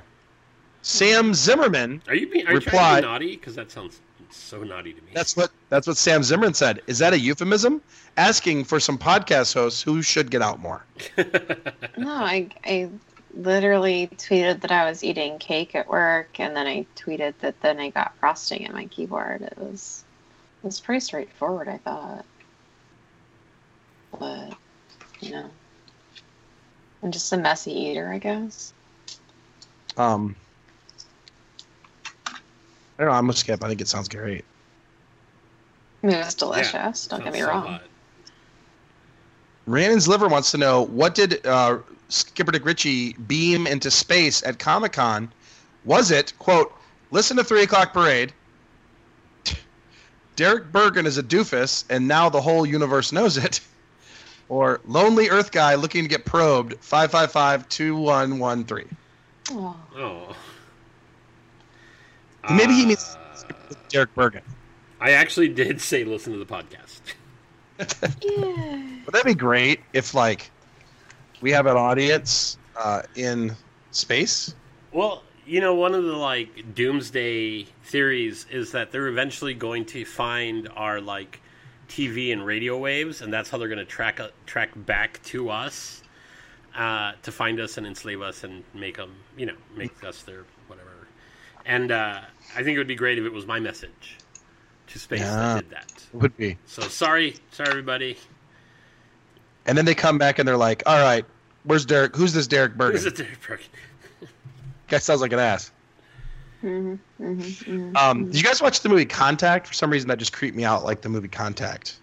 Sam 0.82 1.34
Zimmerman 1.34 2.02
Are 2.08 2.16
you 2.16 2.30
being 2.30 2.48
are 2.48 2.54
you 2.54 2.60
trying 2.62 2.98
to 2.98 3.02
be 3.02 3.08
naughty? 3.08 3.36
Because 3.36 3.56
that 3.56 3.70
sounds 3.70 4.00
so 4.30 4.64
naughty 4.64 4.94
to 4.94 5.02
me. 5.02 5.12
That's 5.14 5.36
what 5.36 5.52
that's 5.70 5.88
what 5.88 5.98
Sam 5.98 6.24
Zimmerman 6.24 6.54
said. 6.54 6.82
Is 6.88 7.00
that 7.00 7.14
a 7.14 7.20
euphemism? 7.20 7.82
Asking 8.18 8.64
for 8.64 8.80
some 8.80 8.98
podcast 8.98 9.54
hosts 9.54 9.82
who 9.82 10.02
should 10.02 10.32
get 10.32 10.42
out 10.42 10.60
more. 10.60 10.84
No, 11.98 12.14
I, 12.14 12.48
I 12.64 12.90
literally 13.34 14.10
tweeted 14.16 14.62
that 14.62 14.72
I 14.72 14.90
was 14.90 15.04
eating 15.04 15.38
cake 15.38 15.76
at 15.76 15.90
work, 15.90 16.40
and 16.40 16.56
then 16.56 16.66
I 16.66 16.86
tweeted 16.96 17.34
that 17.42 17.60
then 17.60 17.78
I 17.78 17.90
got 17.90 18.16
frosting 18.20 18.62
in 18.64 18.72
my 18.72 18.86
keyboard. 18.86 19.42
It 19.42 19.58
was 19.58 20.06
it 20.64 20.68
was 20.68 20.80
pretty 20.80 21.02
straightforward, 21.02 21.68
I 21.68 21.78
thought. 21.78 22.26
But 24.18 24.54
you 25.20 25.32
know, 25.32 25.50
I'm 27.04 27.12
just 27.12 27.32
a 27.34 27.38
messy 27.38 27.72
eater, 27.72 28.12
I 28.12 28.18
guess. 28.18 28.74
Um, 29.98 30.36
I 32.28 32.34
don't 33.00 33.08
know. 33.08 33.12
I'm 33.12 33.26
gonna 33.26 33.34
skip. 33.34 33.64
I 33.64 33.68
think 33.68 33.82
it 33.82 33.88
sounds 33.88 34.10
great. 34.10 34.46
I 36.04 36.08
mean, 36.08 36.16
it 36.16 36.26
was 36.26 36.36
delicious. 36.36 37.08
don't 37.08 37.24
get 37.24 37.34
me 37.34 37.40
so 37.40 37.48
wrong. 37.48 37.66
hot. 37.66 37.84
Rhiannon's 39.68 40.08
liver 40.08 40.28
wants 40.28 40.52
to 40.52 40.58
know 40.58 40.86
what 40.86 41.14
did 41.14 41.46
uh, 41.46 41.78
Skipper 42.08 42.52
Dick 42.52 42.66
Ritchie 42.66 43.14
beam 43.14 43.68
into 43.68 43.92
space 43.92 44.42
at 44.44 44.58
Comic 44.58 44.94
Con? 44.94 45.32
Was 45.86 46.12
it 46.12 46.34
quote? 46.40 46.74
Listen 47.12 47.38
to 47.38 47.44
Three 47.44 47.64
O'clock 47.64 47.94
Parade. 47.94 48.34
Derek 50.36 50.72
Bergen 50.72 51.06
is 51.06 51.18
a 51.18 51.24
doofus, 51.24 51.84
and 51.90 52.08
now 52.08 52.30
the 52.30 52.42
whole 52.42 52.66
universe 52.66 53.12
knows 53.12 53.38
it. 53.38 53.60
Or 54.50 54.82
lonely 54.86 55.30
Earth 55.30 55.52
guy 55.52 55.76
looking 55.76 56.04
to 56.04 56.10
get 56.10 56.26
probed. 56.26 56.76
Five 56.82 57.12
five 57.12 57.32
five 57.32 57.70
two 57.70 57.96
one 57.96 58.40
one 58.40 58.66
three. 58.66 58.88
Oh. 59.52 59.76
Oh. 59.96 60.36
Maybe 62.52 62.74
he 62.74 62.86
means 62.86 63.16
Uh, 63.50 63.54
Derek 63.90 64.14
Bergen. 64.16 64.42
I 65.00 65.12
actually 65.12 65.50
did 65.50 65.80
say 65.80 66.04
listen 66.04 66.34
to 66.34 66.40
the 66.40 66.46
podcast. 66.46 67.00
Yeah. 68.22 68.84
Would 69.06 69.14
that 69.16 69.24
be 69.24 69.34
great 69.34 69.80
if 69.94 70.14
like 70.14 70.52
we 71.40 71.50
have 71.52 71.66
an 71.66 71.78
audience 71.78 72.58
uh, 72.76 73.04
in 73.16 73.56
space? 73.92 74.54
Well, 74.92 75.24
you 75.48 75.62
know, 75.62 75.74
one 75.74 75.96
of 75.96 76.04
the 76.04 76.12
like 76.16 76.76
doomsday 76.76 77.64
theories 77.86 78.46
is 78.52 78.74
that 78.74 78.92
they're 78.92 79.08
eventually 79.08 79.54
going 79.54 79.86
to 79.86 80.04
find 80.04 80.68
our 80.76 81.00
like 81.00 81.40
TV 81.90 82.32
and 82.32 82.46
radio 82.46 82.78
waves, 82.78 83.22
and 83.22 83.34
that's 83.34 83.50
how 83.50 83.58
they're 83.58 83.68
going 83.68 83.80
to 83.80 83.86
track 83.86 84.20
uh, 84.20 84.30
track 84.46 84.70
back 84.86 85.22
to 85.24 85.50
us 85.50 86.04
uh, 86.76 87.14
to 87.24 87.32
find 87.32 87.60
us 87.60 87.78
and 87.78 87.86
enslave 87.88 88.22
us 88.22 88.44
and 88.44 88.64
make 88.74 88.96
them, 88.98 89.16
you 89.38 89.46
know, 89.46 89.56
make 89.76 90.04
us 90.04 90.22
their 90.24 90.46
whatever. 90.68 90.90
And 91.66 91.92
uh, 91.92 92.22
I 92.56 92.64
think 92.64 92.76
it 92.76 92.78
would 92.78 92.88
be 92.88 92.96
great 92.96 93.18
if 93.18 93.26
it 93.26 93.34
was 93.34 93.46
my 93.46 93.60
message 93.60 94.18
to 94.88 95.00
space 95.00 95.20
Yeah. 95.22 95.36
that 95.36 95.62
did 95.62 95.70
that. 95.72 96.06
Would 96.14 96.38
be. 96.38 96.58
So 96.66 96.82
sorry, 96.84 97.36
sorry 97.52 97.70
everybody. 97.70 98.18
And 99.66 99.78
then 99.78 99.86
they 99.86 99.94
come 99.96 100.18
back 100.18 100.40
and 100.40 100.48
they're 100.48 100.58
like, 100.58 100.82
"All 100.86 101.00
right, 101.00 101.26
where's 101.64 101.86
Derek? 101.86 102.16
Who's 102.16 102.34
this 102.34 102.48
Derek 102.48 102.76
Bergen? 102.76 102.96
Who's 103.02 103.06
it 103.06 103.16
Derek 103.18 103.42
Brooke? 103.42 103.62
Guy 104.88 104.98
sounds 105.00 105.22
like 105.22 105.34
an 105.34 105.40
ass." 105.40 105.72
Hmm 106.62 106.96
hmm 107.18 107.42
hmm 107.42 107.96
Um, 107.98 108.26
did 108.26 108.36
you 108.36 108.44
guys 108.44 108.62
watch 108.62 108.82
the 108.82 108.90
movie 108.90 109.06
Contact? 109.06 109.68
For 109.68 109.74
some 109.74 109.90
reason, 109.90 110.08
that 110.10 110.18
just 110.20 110.34
creeped 110.34 110.56
me 110.58 110.64
out, 110.66 110.84
like 110.84 111.02
the 111.02 111.10
movie 111.10 111.28
Contact. 111.28 111.98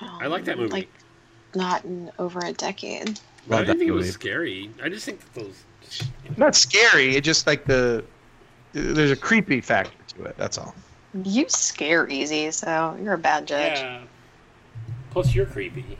I 0.00 0.26
like 0.26 0.44
that 0.44 0.58
movie. 0.58 0.72
Like 0.72 0.88
not 1.54 1.84
in 1.84 2.10
over 2.18 2.40
a 2.40 2.52
decade. 2.52 3.18
But 3.48 3.54
I 3.54 3.58
didn't 3.58 3.66
that 3.68 3.78
think 3.78 3.88
it 3.88 3.92
movie. 3.92 4.06
was 4.06 4.12
scary. 4.12 4.70
I 4.82 4.88
just 4.88 5.04
think 5.06 5.20
that 5.20 5.34
those. 5.40 5.64
Not 6.36 6.54
scary. 6.54 7.16
It 7.16 7.22
just 7.24 7.46
like 7.46 7.64
the 7.64 8.04
there's 8.72 9.10
a 9.10 9.16
creepy 9.16 9.60
factor 9.60 9.96
to 10.08 10.24
it. 10.24 10.36
That's 10.36 10.58
all. 10.58 10.74
You 11.24 11.46
scare 11.48 12.08
easy, 12.10 12.50
so 12.50 12.98
you're 13.02 13.14
a 13.14 13.18
bad 13.18 13.46
judge. 13.46 13.78
Yeah. 13.78 14.00
Plus, 15.12 15.34
you're 15.34 15.46
creepy. 15.46 15.96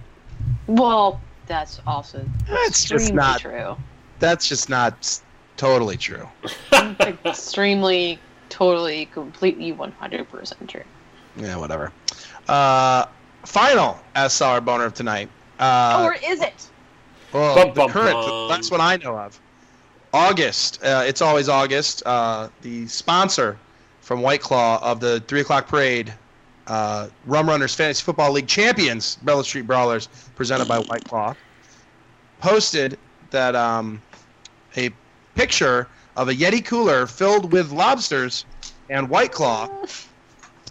Well, 0.67 1.21
that's 1.47 1.81
also 1.87 2.29
That's 2.51 2.85
just 2.85 3.15
not. 3.15 3.41
true. 3.41 3.77
That's 4.19 4.47
just 4.49 4.69
not 4.69 4.95
s- 4.99 5.23
totally 5.57 5.97
true. 5.97 6.29
extremely, 7.25 8.19
totally, 8.49 9.07
completely, 9.07 9.73
one 9.73 9.93
hundred 9.93 10.29
percent 10.31 10.69
true. 10.69 10.83
Yeah, 11.37 11.57
whatever. 11.57 11.93
Uh, 12.49 13.07
final 13.45 13.99
SR 14.15 14.61
boner 14.61 14.85
of 14.85 14.95
tonight. 14.95 15.29
Uh, 15.59 16.03
or 16.05 16.17
is 16.31 16.41
it? 16.41 16.69
Well, 17.33 17.55
Bum, 17.55 17.75
bum, 17.75 17.91
current, 17.91 18.15
bum. 18.15 18.49
that's 18.49 18.71
what 18.71 18.81
I 18.81 18.97
know 18.97 19.19
of. 19.19 19.39
August. 20.13 20.83
Uh, 20.83 21.05
it's 21.07 21.21
always 21.21 21.49
August. 21.49 22.03
Uh, 22.07 22.49
the 22.63 22.87
sponsor 22.87 23.59
from 24.01 24.23
White 24.23 24.41
Claw 24.41 24.79
of 24.83 25.01
the 25.01 25.21
3 25.27 25.41
o'clock 25.41 25.67
parade, 25.69 26.15
uh, 26.69 27.09
Rum 27.27 27.49
Runners 27.49 27.75
Fantasy 27.75 28.03
Football 28.05 28.33
League 28.33 28.47
champions, 28.47 29.17
Bella 29.17 29.45
Street 29.45 29.67
Brawlers, 29.67 30.09
presented 30.37 30.69
by 30.69 30.79
White 30.79 31.05
Claw, 31.05 31.35
posted 32.41 32.99
that 33.31 33.55
um, 33.57 34.01
a 34.77 34.91
picture 35.37 35.87
of 36.17 36.29
a 36.29 36.35
Yeti 36.35 36.65
cooler 36.65 37.07
filled 37.07 37.53
with 37.53 37.71
lobsters 37.71 38.45
and 38.91 39.09
White 39.09 39.33
Claw. 39.33 39.69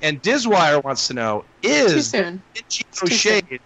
And 0.01 0.21
Dizwire 0.21 0.83
wants 0.83 1.07
to 1.07 1.13
know 1.13 1.45
is 1.63 2.09
soon. 2.09 2.41
Itchy 2.53 2.83
soon. 2.91 3.59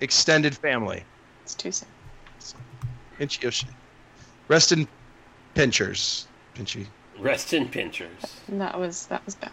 Extended 0.00 0.56
family? 0.56 1.04
It's 1.44 1.54
too 1.54 1.70
soon. 1.70 1.88
Pinchy 3.18 3.46
O'Shea. 3.46 3.68
Rest 4.48 4.72
in 4.72 4.88
pinchers. 5.54 6.26
Pinchy. 6.56 6.86
Rest 7.18 7.52
in 7.52 7.68
pinchers. 7.68 8.40
That 8.48 8.78
was 8.78 9.06
that 9.06 9.24
was 9.24 9.36
bad. 9.36 9.52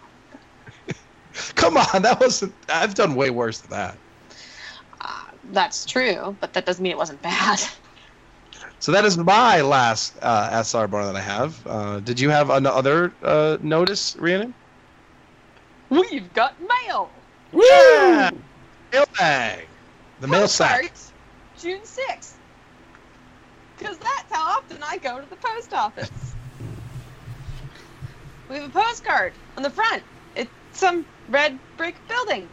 Come 1.54 1.76
on, 1.76 2.02
that 2.02 2.18
wasn't. 2.18 2.52
I've 2.68 2.94
done 2.94 3.14
way 3.14 3.30
worse 3.30 3.60
than 3.60 3.70
that. 3.70 3.96
Uh, 5.00 5.24
that's 5.52 5.84
true, 5.84 6.36
but 6.40 6.52
that 6.54 6.66
doesn't 6.66 6.82
mean 6.82 6.92
it 6.92 6.98
wasn't 6.98 7.22
bad. 7.22 7.60
So 8.80 8.92
that 8.92 9.04
is 9.04 9.18
my 9.18 9.60
last 9.60 10.14
uh, 10.22 10.62
SR 10.62 10.86
bar 10.86 11.04
that 11.06 11.16
I 11.16 11.20
have. 11.20 11.66
Uh, 11.66 12.00
did 12.00 12.20
you 12.20 12.30
have 12.30 12.50
another 12.50 13.12
uh, 13.22 13.58
notice, 13.60 14.16
Rhiannon? 14.18 14.54
We've 15.90 16.32
got 16.32 16.54
mail. 16.60 17.10
Woo! 17.52 17.62
Yeah! 17.64 18.30
Mailbag. 18.92 19.66
The 20.20 20.26
mail 20.28 20.48
sack. 20.48 20.92
June 21.58 21.84
sixth. 21.84 22.38
Because 23.78 23.96
that's 23.98 24.32
how 24.32 24.58
often 24.58 24.78
I 24.82 24.98
go 24.98 25.20
to 25.20 25.28
the 25.28 25.36
post 25.36 25.72
office. 25.72 26.34
We 28.48 28.56
have 28.56 28.70
a 28.70 28.72
postcard 28.72 29.32
on 29.56 29.62
the 29.62 29.70
front. 29.70 30.02
It's 30.36 30.50
some 30.72 31.04
red 31.28 31.58
brick 31.76 31.96
building. 32.08 32.48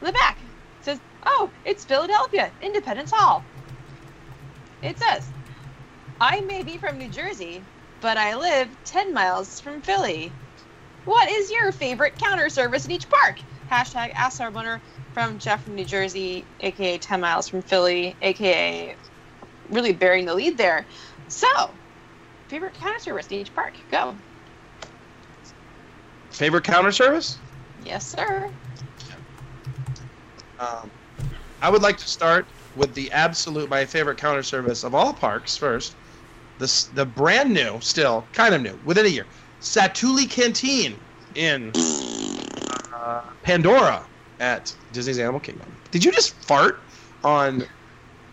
On 0.00 0.06
the 0.06 0.12
back, 0.12 0.38
it 0.80 0.84
says, 0.84 1.00
"Oh, 1.26 1.50
it's 1.64 1.84
Philadelphia, 1.84 2.50
Independence 2.62 3.12
Hall." 3.12 3.44
It 4.82 4.98
says, 4.98 5.28
"I 6.20 6.40
may 6.42 6.62
be 6.62 6.76
from 6.76 6.98
New 6.98 7.08
Jersey, 7.08 7.64
but 8.00 8.16
I 8.16 8.34
live 8.34 8.76
ten 8.84 9.14
miles 9.14 9.60
from 9.60 9.80
Philly. 9.80 10.32
What 11.04 11.28
is 11.28 11.50
your 11.50 11.72
favorite 11.72 12.18
counter 12.18 12.48
service 12.48 12.84
in 12.84 12.90
each 12.90 13.08
park?" 13.08 13.38
Hashtag 13.70 14.12
Ask 14.14 14.40
Our 14.40 14.50
Winner 14.50 14.82
from 15.14 15.38
Jeff 15.38 15.64
from 15.64 15.76
New 15.76 15.84
Jersey, 15.84 16.44
aka 16.60 16.98
10 16.98 17.20
miles 17.20 17.48
from 17.48 17.62
Philly, 17.62 18.16
aka 18.20 18.96
really 19.70 19.92
bearing 19.92 20.26
the 20.26 20.34
lead 20.34 20.58
there. 20.58 20.86
So, 21.28 21.46
favorite 22.48 22.74
counter 22.74 22.98
service 22.98 23.28
in 23.28 23.38
each 23.38 23.54
park? 23.54 23.74
Go. 23.90 24.16
Favorite 26.30 26.64
counter 26.64 26.92
service? 26.92 27.38
Yes, 27.84 28.06
sir. 28.10 28.50
Um, 30.58 30.90
I 31.60 31.70
would 31.70 31.82
like 31.82 31.96
to 31.98 32.08
start 32.08 32.46
with 32.76 32.94
the 32.94 33.10
absolute 33.12 33.68
my 33.68 33.84
favorite 33.84 34.18
counter 34.18 34.42
service 34.42 34.84
of 34.84 34.94
all 34.94 35.12
parks 35.12 35.56
first. 35.56 35.94
This 36.58 36.84
the 36.84 37.04
brand 37.04 37.52
new, 37.52 37.80
still 37.80 38.24
kind 38.32 38.54
of 38.54 38.62
new, 38.62 38.78
within 38.84 39.06
a 39.06 39.08
year, 39.08 39.26
Satuli 39.60 40.28
Canteen 40.28 40.96
in 41.34 41.72
uh, 42.94 43.22
Pandora 43.42 44.04
at 44.40 44.74
Disney's 44.92 45.18
Animal 45.18 45.40
Kingdom. 45.40 45.66
Did 45.90 46.04
you 46.04 46.12
just 46.12 46.34
fart 46.34 46.78
on 47.24 47.64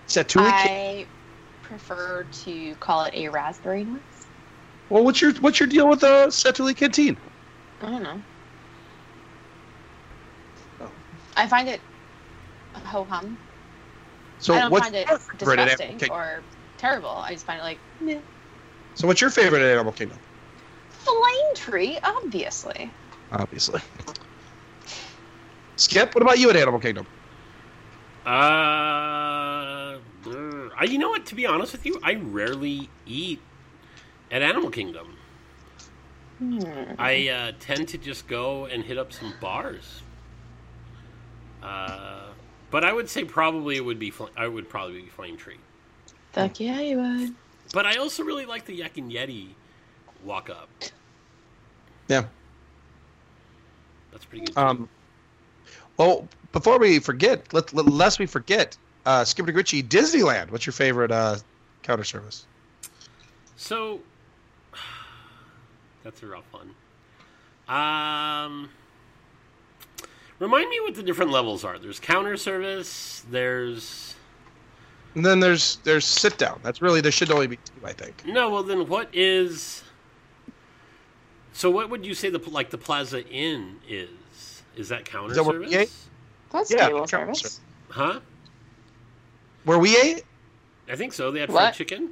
Satuli? 0.08 0.50
Can- 0.50 0.70
I 0.70 1.06
prefer 1.64 2.26
to 2.44 2.76
call 2.76 3.06
it 3.06 3.14
a 3.14 3.30
raspberry 3.30 3.84
noise. 3.84 4.00
well, 4.90 5.04
what's 5.04 5.22
your 5.22 5.34
what's 5.36 5.60
your 5.60 5.68
deal 5.68 5.88
with 5.88 6.02
the 6.02 6.28
Satuli 6.28 6.76
Canteen? 6.76 7.18
I 7.82 7.90
don't 7.90 8.04
know. 8.04 8.22
Oh. 10.82 10.92
I 11.38 11.48
find 11.48 11.70
it 11.70 11.80
ho 12.76 13.04
hum. 13.06 13.38
So 14.40 14.54
I 14.54 14.60
don't 14.62 14.72
what's 14.72 14.86
find 14.86 14.96
it 14.96 15.08
your 15.08 15.52
Animal 15.52 15.66
disgusting 15.66 16.12
or 16.12 16.42
terrible. 16.78 17.10
I 17.10 17.34
just 17.34 17.46
find 17.46 17.60
it 17.60 17.64
like 17.64 17.80
meh. 18.00 18.20
So 18.96 19.08
what's 19.08 19.22
your 19.22 19.30
favorite 19.30 19.62
at 19.62 19.72
Animal 19.74 19.94
Kingdom? 19.94 20.18
flame 21.10 21.56
tree, 21.56 22.00
obviously. 22.04 22.92
Obviously. 23.32 23.82
Skip, 25.76 26.14
what 26.14 26.22
about 26.22 26.40
you 26.40 26.50
at 26.50 26.56
Animal 26.56 26.80
Kingdom? 26.80 27.06
Uh, 28.26 29.98
brr. 30.24 30.72
I, 30.78 30.86
you 30.86 30.98
know 30.98 31.10
what? 31.10 31.26
To 31.28 31.36
be 31.36 31.46
honest 31.46 31.72
with 31.72 31.86
you, 31.86 32.00
I 32.04 32.16
rarely 32.16 32.90
eat 33.06 33.40
at 34.32 34.42
Animal 34.42 34.70
Kingdom. 34.70 35.16
Hmm. 36.40 36.62
I 36.98 37.28
uh, 37.28 37.52
tend 37.60 37.88
to 37.90 37.98
just 37.98 38.28
go 38.28 38.66
and 38.66 38.84
hit 38.84 38.98
up 38.98 39.12
some 39.12 39.34
bars. 39.42 40.02
Uh, 41.62 42.29
but 42.72 42.84
I 42.84 42.94
would 42.94 43.10
say 43.10 43.26
probably 43.26 43.76
it 43.76 43.86
would 43.86 44.00
be 44.00 44.12
fl- 44.12 44.26
I 44.38 44.48
would 44.48 44.70
probably 44.70 45.02
be 45.02 45.08
Flame 45.08 45.38
Tree. 45.38 45.58
Fuck 46.34 46.60
yeah, 46.60 46.80
you 46.80 46.98
would. 46.98 47.34
But 47.74 47.86
I 47.86 47.96
also 47.98 48.24
really 48.24 48.46
like 48.46 48.66
the 48.66 48.76
Yak 48.76 48.98
and 48.98 49.12
Yeti 49.12 49.50
walk 50.24 50.50
up. 50.50 50.70
Yeah. 52.08 52.26
That's 54.12 54.26
pretty 54.26 54.46
good. 54.46 54.58
Um, 54.58 54.90
well, 55.98 56.28
before 56.52 56.80
we 56.80 57.00
forget, 57.00 57.54
let, 57.54 57.74
let, 57.74 57.86
lest 57.86 58.20
we 58.20 58.26
forget, 58.26 58.76
uh, 59.06 59.24
Skip 59.24 59.46
to 59.46 59.54
Gritchy, 59.54 59.88
Disneyland. 59.88 60.52
What's 60.52 60.66
your 60.66 60.74
favorite 60.74 61.12
uh, 61.12 61.38
counter 61.84 62.04
service? 62.04 62.46
So 63.56 64.00
that's 66.04 66.24
a 66.24 66.28
rough 66.28 66.46
one. 66.52 66.72
Um, 67.68 68.70
remind 70.40 70.70
me 70.70 70.80
what 70.82 70.96
the 70.96 71.04
different 71.04 71.32
levels 71.32 71.64
are. 71.64 71.78
There's 71.80 72.00
counter 72.00 72.38
service. 72.38 73.24
There's 73.30 74.16
And 75.16 75.26
then 75.26 75.40
there's 75.40 75.78
there's 75.84 76.06
sit 76.06 76.38
down. 76.38 76.60
That's 76.64 76.82
really 76.82 77.02
there 77.02 77.12
should 77.12 77.32
only 77.32 77.48
be 77.48 77.58
two, 77.58 77.86
I 77.86 77.94
think. 77.94 78.26
no. 78.26 78.50
Well, 78.50 78.64
then 78.64 78.88
what 78.88 79.10
is? 79.14 79.84
So 81.54 81.70
what 81.70 81.90
would 81.90 82.06
you 82.06 82.14
say 82.14 82.30
the 82.30 82.40
like 82.50 82.70
the 82.70 82.78
Plaza 82.78 83.26
Inn 83.28 83.78
is? 83.88 84.10
Is 84.76 84.90
that 84.90 85.06
counter 85.06 85.32
Is 85.32 85.38
that 85.38 85.44
where 85.44 85.56
service? 85.56 85.70
we 85.72 85.78
ate? 85.78 85.92
That's 86.52 86.72
Yeah, 86.72 86.88
table 86.88 87.06
counter 87.06 87.34
service. 87.36 87.40
service. 87.42 87.60
Huh? 87.90 88.20
Where 89.66 89.80
we 89.80 89.98
ate? 89.98 90.24
I 90.88 90.96
think 90.96 91.14
so. 91.14 91.32
They 91.32 91.40
had 91.42 91.50
What? 91.50 91.62
fried 91.62 91.74
chicken. 91.76 92.12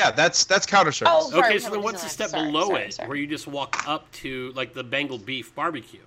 Yeah, 0.00 0.10
that's 0.10 0.44
that's 0.44 0.66
counter 0.66 0.92
service. 0.92 1.14
Oh, 1.16 1.30
Sorry, 1.30 1.48
okay, 1.48 1.58
so 1.58 1.70
then 1.70 1.82
what's 1.82 2.02
the 2.02 2.08
step 2.08 2.30
Sorry, 2.30 2.46
below 2.46 2.66
sorry, 2.68 2.82
it, 2.82 2.94
sorry. 2.94 3.08
where 3.08 3.16
you 3.16 3.26
just 3.26 3.46
walk 3.46 3.86
up 3.88 4.10
to 4.12 4.52
like 4.54 4.74
the 4.74 4.84
Bengal 4.84 5.16
beef 5.18 5.54
barbecue? 5.54 6.00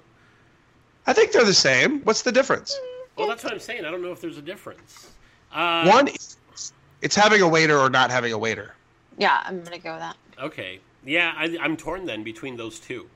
I 1.10 1.14
think 1.14 1.32
they're 1.32 1.44
the 1.44 1.56
same. 1.56 2.02
What's 2.02 2.22
the 2.22 2.32
difference? 2.32 2.80
Well, 3.16 3.28
that's 3.28 3.44
what 3.44 3.52
I'm 3.52 3.60
saying. 3.60 3.84
I 3.84 3.90
don't 3.90 4.04
know 4.04 4.12
if 4.12 4.22
there's 4.22 4.38
a 4.38 4.44
difference. 4.44 5.10
Uh, 5.52 5.84
One, 5.90 6.08
it's 7.02 7.16
having 7.16 7.42
a 7.42 7.48
waiter 7.48 7.80
or 7.80 7.90
not 7.90 8.12
having 8.12 8.32
a 8.32 8.38
waiter. 8.38 8.76
Yeah, 9.18 9.42
I'm 9.44 9.64
gonna 9.64 9.80
go 9.80 9.94
with 9.94 10.02
that. 10.02 10.16
Okay. 10.38 10.80
Yeah, 11.04 11.34
I, 11.36 11.58
I'm 11.60 11.76
torn 11.78 12.06
then 12.06 12.24
between 12.24 12.58
those 12.58 12.80
two. 12.80 13.10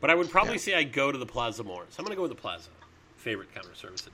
But 0.00 0.10
I 0.10 0.16
would 0.16 0.28
probably 0.28 0.54
Yeah. 0.54 0.58
say 0.60 0.74
I 0.74 0.82
go 0.82 1.12
to 1.12 1.18
the 1.18 1.24
Plaza 1.26 1.62
more. 1.62 1.84
So 1.90 2.00
I'm 2.00 2.04
going 2.04 2.12
to 2.12 2.16
go 2.16 2.22
with 2.22 2.32
the 2.32 2.36
Plaza. 2.36 2.70
Favorite 3.16 3.54
counter 3.54 3.74
service 3.74 4.04
at 4.08 4.12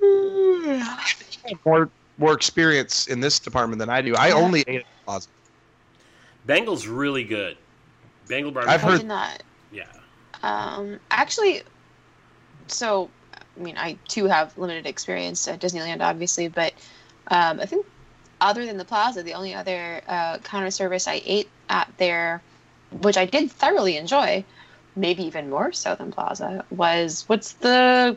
Disneyland. 0.00 1.58
More 1.64 1.88
more 2.18 2.32
experience 2.32 3.06
in 3.06 3.20
this 3.20 3.38
department 3.38 3.78
than 3.78 3.88
I 3.90 4.02
do. 4.02 4.16
I 4.16 4.32
only 4.32 4.64
ate 4.66 4.80
at 4.80 4.82
the 4.84 5.04
Plaza. 5.04 5.28
Bengal's 6.46 6.88
really 6.88 7.22
good. 7.24 7.56
Bengal 8.26 8.50
barbecue. 8.50 8.74
I've 8.74 8.82
heard- 8.82 9.08
that. 9.08 9.42
Um, 10.46 11.00
actually, 11.10 11.62
so 12.68 13.10
I 13.56 13.60
mean, 13.60 13.76
I 13.76 13.98
too 14.06 14.26
have 14.26 14.56
limited 14.56 14.86
experience 14.86 15.48
at 15.48 15.60
Disneyland, 15.60 16.00
obviously, 16.00 16.46
but 16.46 16.72
um, 17.28 17.58
I 17.58 17.66
think 17.66 17.84
other 18.40 18.64
than 18.64 18.76
the 18.76 18.84
Plaza, 18.84 19.24
the 19.24 19.34
only 19.34 19.54
other 19.54 20.02
uh, 20.06 20.38
counter 20.38 20.70
service 20.70 21.08
I 21.08 21.20
ate 21.24 21.48
at 21.68 21.90
there, 21.96 22.42
which 23.00 23.16
I 23.16 23.24
did 23.24 23.50
thoroughly 23.50 23.96
enjoy, 23.96 24.44
maybe 24.94 25.24
even 25.24 25.50
more 25.50 25.72
so 25.72 25.96
than 25.96 26.12
Plaza, 26.12 26.64
was 26.70 27.24
what's 27.26 27.54
the 27.54 28.16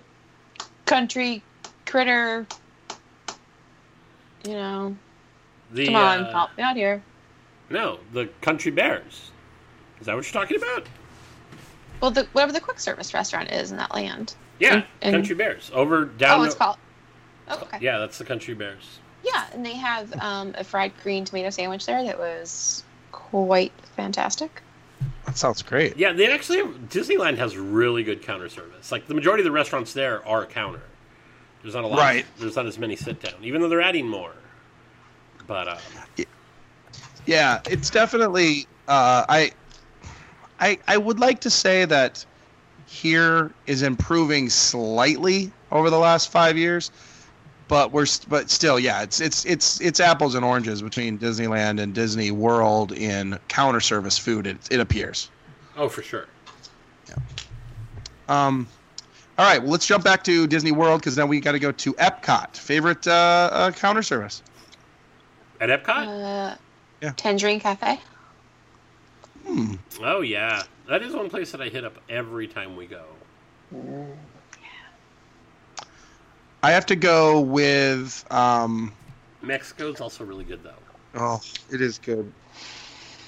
country 0.85 1.41
critter? 1.87 2.45
You 4.45 4.53
know, 4.53 4.95
The, 5.71 5.85
come 5.85 5.95
on, 5.95 6.19
uh, 6.19 6.31
help 6.31 6.57
me 6.57 6.63
out 6.63 6.75
here. 6.75 7.01
No, 7.71 7.99
the 8.13 8.27
Country 8.41 8.71
Bears. 8.71 9.31
Is 9.99 10.05
that 10.05 10.15
what 10.15 10.31
you're 10.31 10.41
talking 10.41 10.57
about? 10.57 10.87
Well, 12.01 12.11
the 12.11 12.27
whatever 12.33 12.51
the 12.53 12.61
quick 12.61 12.79
service 12.79 13.13
restaurant 13.13 13.51
is 13.51 13.71
in 13.71 13.77
that 13.77 13.93
land. 13.93 14.33
Yeah, 14.59 14.73
And- 14.73 14.83
and- 15.01 15.15
Country 15.15 15.35
Bears. 15.35 15.69
Over 15.73 16.05
down. 16.05 16.39
oh, 16.39 16.43
it's 16.43 16.53
the- 16.55 16.59
called. 16.59 16.77
Oh, 17.49 17.59
okay. 17.63 17.77
Yeah, 17.81 17.97
that's 17.99 18.17
the 18.17 18.25
Country 18.25 18.53
Bears. 18.53 18.99
Yeah, 19.23 19.45
and 19.53 19.65
they 19.65 19.73
have 19.75 20.13
um, 20.21 20.53
a 20.57 20.63
fried 20.63 20.93
green 21.03 21.25
tomato 21.25 21.49
sandwich 21.49 21.85
there 21.85 22.03
that 22.03 22.17
was 22.19 22.83
quite 23.11 23.73
fantastic. 23.95 24.61
That 25.25 25.37
sounds 25.37 25.61
great. 25.61 25.97
Yeah, 25.97 26.13
they 26.13 26.31
actually 26.31 26.59
have, 26.59 26.67
Disneyland 26.89 27.37
has 27.37 27.57
really 27.57 28.03
good 28.03 28.21
counter 28.21 28.49
service. 28.49 28.91
Like 28.91 29.07
the 29.07 29.13
majority 29.13 29.41
of 29.41 29.45
the 29.45 29.51
restaurants 29.51 29.93
there 29.93 30.25
are 30.27 30.45
counter. 30.45 30.81
There's 31.61 31.75
not 31.75 31.83
a 31.83 31.87
lot. 31.87 31.99
Right. 31.99 32.25
There's 32.39 32.55
not 32.55 32.65
as 32.65 32.77
many 32.79 32.95
sit 32.95 33.21
down, 33.21 33.33
even 33.43 33.61
though 33.61 33.67
they're 33.69 33.81
adding 33.81 34.07
more. 34.07 34.31
But 35.47 35.67
uh, 35.67 35.77
Yeah, 37.25 37.59
it's 37.69 37.89
definitely. 37.89 38.65
Uh, 38.87 39.25
I, 39.27 39.51
I, 40.59 40.77
I 40.87 40.97
would 40.97 41.19
like 41.19 41.39
to 41.41 41.49
say 41.49 41.85
that 41.85 42.25
here 42.85 43.51
is 43.67 43.81
improving 43.81 44.49
slightly 44.49 45.51
over 45.71 45.89
the 45.89 45.99
last 45.99 46.31
five 46.31 46.57
years, 46.57 46.91
but 47.67 47.91
we're 47.91 48.07
but 48.27 48.49
still, 48.49 48.79
yeah, 48.79 49.03
it's 49.03 49.21
it's 49.21 49.45
it's 49.45 49.79
it's 49.79 49.99
apples 49.99 50.35
and 50.35 50.43
oranges 50.43 50.81
between 50.81 51.17
Disneyland 51.19 51.79
and 51.79 51.93
Disney 51.93 52.31
World 52.31 52.91
in 52.91 53.37
counter 53.47 53.79
service 53.79 54.17
food. 54.17 54.47
It, 54.47 54.57
it 54.71 54.79
appears. 54.79 55.29
oh, 55.77 55.87
for 55.87 56.01
sure. 56.01 56.27
Yeah. 57.07 57.15
Um, 58.27 58.67
all 59.37 59.45
right, 59.45 59.61
well, 59.61 59.71
let's 59.71 59.85
jump 59.85 60.03
back 60.03 60.23
to 60.25 60.47
Disney 60.47 60.71
World 60.71 60.99
because 61.01 61.15
then 61.15 61.27
we 61.27 61.39
got 61.39 61.53
to 61.53 61.59
go 61.59 61.71
to 61.71 61.93
Epcot. 61.93 62.57
Favorite 62.57 63.07
uh, 63.07 63.49
uh, 63.51 63.71
counter 63.71 64.03
service? 64.03 64.43
At 65.61 65.69
Epcot? 65.69 66.07
Uh, 66.07 66.55
Yeah. 67.01 67.13
Tangerine 67.15 67.59
Cafe. 67.59 67.99
Hmm. 69.49 69.73
oh 70.01 70.21
yeah, 70.21 70.61
that 70.87 71.01
is 71.01 71.15
one 71.15 71.27
place 71.27 71.51
that 71.53 71.61
I 71.61 71.69
hit 71.69 71.83
up 71.83 71.97
every 72.07 72.47
time 72.47 72.75
we 72.75 72.85
go. 72.85 73.03
I 76.61 76.71
have 76.71 76.85
to 76.87 76.95
go 76.95 77.39
with. 77.41 78.25
Um, 78.31 78.93
Mexico's 79.41 80.01
also 80.01 80.23
really 80.23 80.43
good 80.43 80.61
though. 80.63 80.71
oh, 81.15 81.41
it 81.71 81.81
is 81.81 81.97
good. 81.97 82.31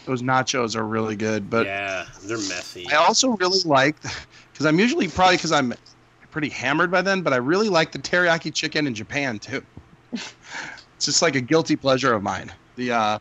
Those 0.06 0.22
nachos 0.22 0.76
are 0.76 0.84
really 0.84 1.16
good, 1.16 1.50
but 1.50 1.66
yeah, 1.66 2.06
they're 2.24 2.38
messy. 2.38 2.88
I 2.92 2.98
also 2.98 3.30
really 3.38 3.62
like 3.66 3.96
because 4.54 4.68
I'm 4.68 4.78
usually 4.78 5.08
probably 5.08 5.38
because 5.38 5.52
I'm 5.52 5.74
pretty 6.30 6.50
hammered 6.50 6.92
by 6.92 7.02
then, 7.02 7.24
but 7.24 7.34
I 7.34 7.38
really 7.38 7.70
like 7.70 7.92
the 7.92 8.00
teriyaki 8.00 8.54
chicken 8.54 8.86
in 8.86 8.94
Japan 8.94 9.40
too. 9.40 9.64
it's 10.12 10.36
just 11.00 11.24
like 11.24 11.36
a 11.36 11.42
guilty 11.42 11.76
pleasure 11.76 12.14
of 12.14 12.22
mine. 12.22 12.52
The 12.76 12.92
uh, 12.92 13.20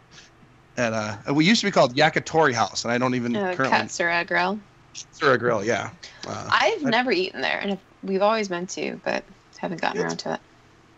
at 0.80 0.92
uh, 0.92 1.34
we 1.34 1.44
used 1.44 1.60
to 1.60 1.66
be 1.66 1.70
called 1.70 1.94
Yakitori 1.94 2.52
House, 2.52 2.84
and 2.84 2.92
I 2.92 2.98
don't 2.98 3.14
even 3.14 3.36
Uh, 3.36 3.54
currently 3.54 3.78
Katsura 3.78 4.26
Grill. 4.26 4.58
Katsura 4.94 5.38
Grill. 5.38 5.64
Yeah, 5.64 5.90
uh, 6.26 6.48
I've 6.50 6.84
I- 6.84 6.90
never 6.90 7.12
eaten 7.12 7.40
there, 7.40 7.60
and 7.62 7.78
we've 8.02 8.22
always 8.22 8.50
meant 8.50 8.70
to, 8.70 9.00
but 9.04 9.22
haven't 9.58 9.80
gotten 9.80 10.00
around 10.02 10.18
to 10.20 10.34
it. 10.34 10.40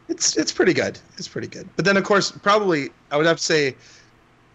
it's 0.09 0.37
it's 0.37 0.53
pretty 0.53 0.73
good. 0.73 0.99
It's 1.19 1.29
pretty 1.29 1.49
good. 1.49 1.69
But 1.77 1.85
then 1.85 1.97
of 1.97 2.05
course, 2.05 2.31
probably 2.31 2.91
I 3.11 3.17
would 3.17 3.27
have 3.27 3.39
to 3.39 3.43
say, 3.43 3.77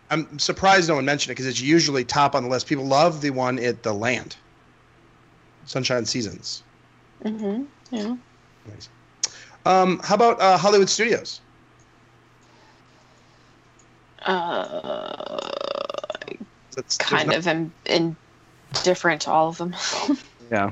I'm 0.10 0.40
surprised 0.40 0.88
no 0.88 0.96
one 0.96 1.06
mentioned 1.06 1.32
it 1.32 1.36
because 1.36 1.46
it's 1.48 1.60
usually 1.62 2.06
top 2.06 2.34
on 2.36 2.44
the 2.44 2.50
list. 2.50 2.68
People 2.68 2.86
love 2.86 3.22
the 3.22 3.30
one 3.32 3.60
at 3.60 3.84
the 3.84 3.94
Land, 3.94 4.38
Sunshine 5.66 6.06
Seasons. 6.06 6.64
Mm-hmm. 7.24 7.64
Yeah. 7.92 8.16
Nice. 8.68 8.90
Um, 9.66 10.00
how 10.04 10.16
about 10.16 10.40
uh, 10.40 10.58
Hollywood 10.58 10.90
Studios? 10.90 11.42
Uh, 14.28 15.40
That's, 16.76 16.98
there's 16.98 17.10
kind 17.10 17.30
no- 17.30 17.38
of 17.38 17.48
in, 17.48 17.72
indifferent 18.74 19.22
to 19.22 19.32
all 19.32 19.50
of 19.50 19.58
them. 19.58 19.76
Yeah. 20.52 20.72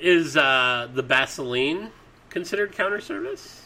Is 0.00 0.36
uh, 0.36 0.88
the 0.92 1.02
Baseline 1.04 1.90
considered 2.30 2.72
counter 2.72 3.00
service? 3.00 3.64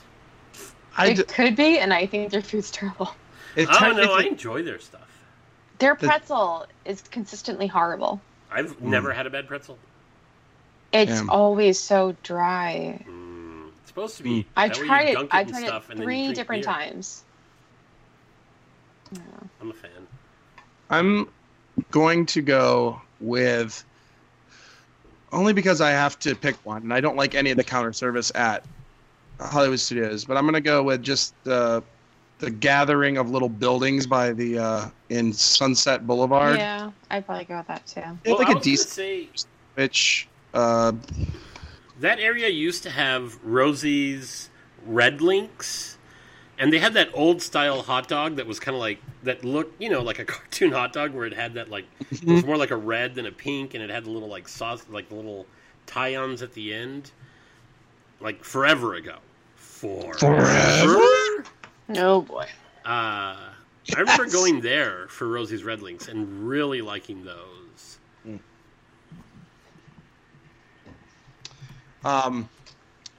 I 0.94 1.08
it 1.08 1.14
d- 1.16 1.22
could 1.22 1.56
be, 1.56 1.78
and 1.78 1.90
I 1.94 2.04
think 2.04 2.30
their 2.30 2.42
food's 2.42 2.70
terrible. 2.70 3.14
it 3.56 3.66
Oh 3.70 3.92
no, 3.92 4.12
I 4.12 4.24
enjoy 4.24 4.62
their 4.62 4.78
stuff. 4.78 5.08
Their 5.78 5.94
The- 5.94 6.06
pretzel 6.06 6.66
is 6.84 7.00
consistently 7.10 7.66
horrible. 7.66 8.20
I've 8.50 8.78
never 8.82 9.10
had 9.14 9.26
a 9.26 9.30
bad 9.30 9.48
pretzel. 9.48 9.78
It's 10.92 11.10
Yeah. 11.12 11.26
always 11.30 11.78
so 11.78 12.14
dry. 12.22 13.02
Mm, 13.08 13.68
it's 13.80 13.88
supposed 13.88 14.18
to 14.18 14.22
be. 14.22 14.44
I've 14.54 14.72
that 14.72 14.76
way 14.78 14.82
you 14.82 14.86
tried 14.88 15.08
it. 15.08 15.14
dunk 15.14 15.34
I've 15.34 15.48
tried 15.48 15.64
it 15.64 15.82
and 15.90 15.98
three 16.00 16.32
different 16.34 16.64
beer. 16.64 16.72
times. 16.74 17.24
Yeah. 19.12 19.20
I'm 19.60 19.70
a 19.70 19.74
fan. 19.74 19.90
I'm 20.90 21.28
going 21.90 22.26
to 22.26 22.42
go 22.42 23.00
with 23.20 23.84
only 25.32 25.52
because 25.52 25.80
I 25.80 25.90
have 25.90 26.18
to 26.20 26.34
pick 26.34 26.56
one, 26.64 26.82
and 26.82 26.92
I 26.94 27.00
don't 27.00 27.16
like 27.16 27.34
any 27.34 27.50
of 27.50 27.56
the 27.56 27.64
counter 27.64 27.92
service 27.92 28.32
at 28.34 28.64
Hollywood 29.40 29.80
Studios. 29.80 30.24
But 30.24 30.36
I'm 30.36 30.44
going 30.44 30.54
to 30.54 30.60
go 30.60 30.82
with 30.82 31.02
just 31.02 31.34
the 31.44 31.82
the 32.38 32.50
gathering 32.50 33.16
of 33.16 33.30
little 33.30 33.48
buildings 33.48 34.06
by 34.06 34.32
the 34.32 34.58
uh, 34.58 34.88
in 35.08 35.32
Sunset 35.32 36.06
Boulevard. 36.06 36.56
Yeah, 36.56 36.90
I'd 37.10 37.26
probably 37.26 37.44
go 37.44 37.58
with 37.58 37.66
that 37.66 37.86
too. 37.86 37.94
They 37.96 38.00
have 38.02 38.18
Well, 38.26 38.38
like 38.38 38.48
I 38.48 38.52
a 38.52 38.54
was 38.54 38.64
decent, 38.64 38.90
say 38.90 39.28
which 39.74 40.28
uh, 40.54 40.92
that 42.00 42.18
area 42.20 42.48
used 42.48 42.82
to 42.84 42.90
have 42.90 43.38
Rosie's 43.44 44.50
Red 44.86 45.20
Links, 45.20 45.97
and 46.58 46.72
they 46.72 46.78
had 46.78 46.94
that 46.94 47.10
old 47.14 47.40
style 47.40 47.82
hot 47.82 48.08
dog 48.08 48.36
that 48.36 48.46
was 48.46 48.58
kind 48.58 48.74
of 48.74 48.80
like 48.80 48.98
that 49.22 49.44
looked, 49.44 49.80
you 49.80 49.88
know, 49.88 50.02
like 50.02 50.18
a 50.18 50.24
cartoon 50.26 50.72
hot 50.72 50.92
dog 50.92 51.12
where 51.12 51.26
it 51.26 51.32
had 51.32 51.54
that 51.54 51.70
like 51.70 51.86
it 52.10 52.24
was 52.24 52.44
more 52.44 52.56
like 52.56 52.70
a 52.70 52.76
red 52.76 53.14
than 53.14 53.26
a 53.26 53.32
pink, 53.32 53.74
and 53.74 53.82
it 53.82 53.90
had 53.90 54.04
the 54.04 54.10
little 54.10 54.28
like 54.28 54.48
sauce, 54.48 54.84
like 54.88 55.08
the 55.08 55.14
little 55.14 55.46
tie-ons 55.86 56.42
at 56.42 56.52
the 56.52 56.74
end, 56.74 57.12
like 58.20 58.44
forever 58.44 58.94
ago. 58.94 59.16
Forever. 59.56 60.16
forever? 60.18 61.44
Oh 61.96 62.22
boy. 62.22 62.46
Uh, 62.84 63.50
I 63.96 64.00
remember 64.00 64.26
going 64.26 64.60
there 64.60 65.06
for 65.08 65.28
Rosie's 65.28 65.64
Red 65.64 65.80
Links 65.80 66.08
and 66.08 66.46
really 66.46 66.82
liking 66.82 67.24
those. 67.24 67.98
Um, 72.04 72.48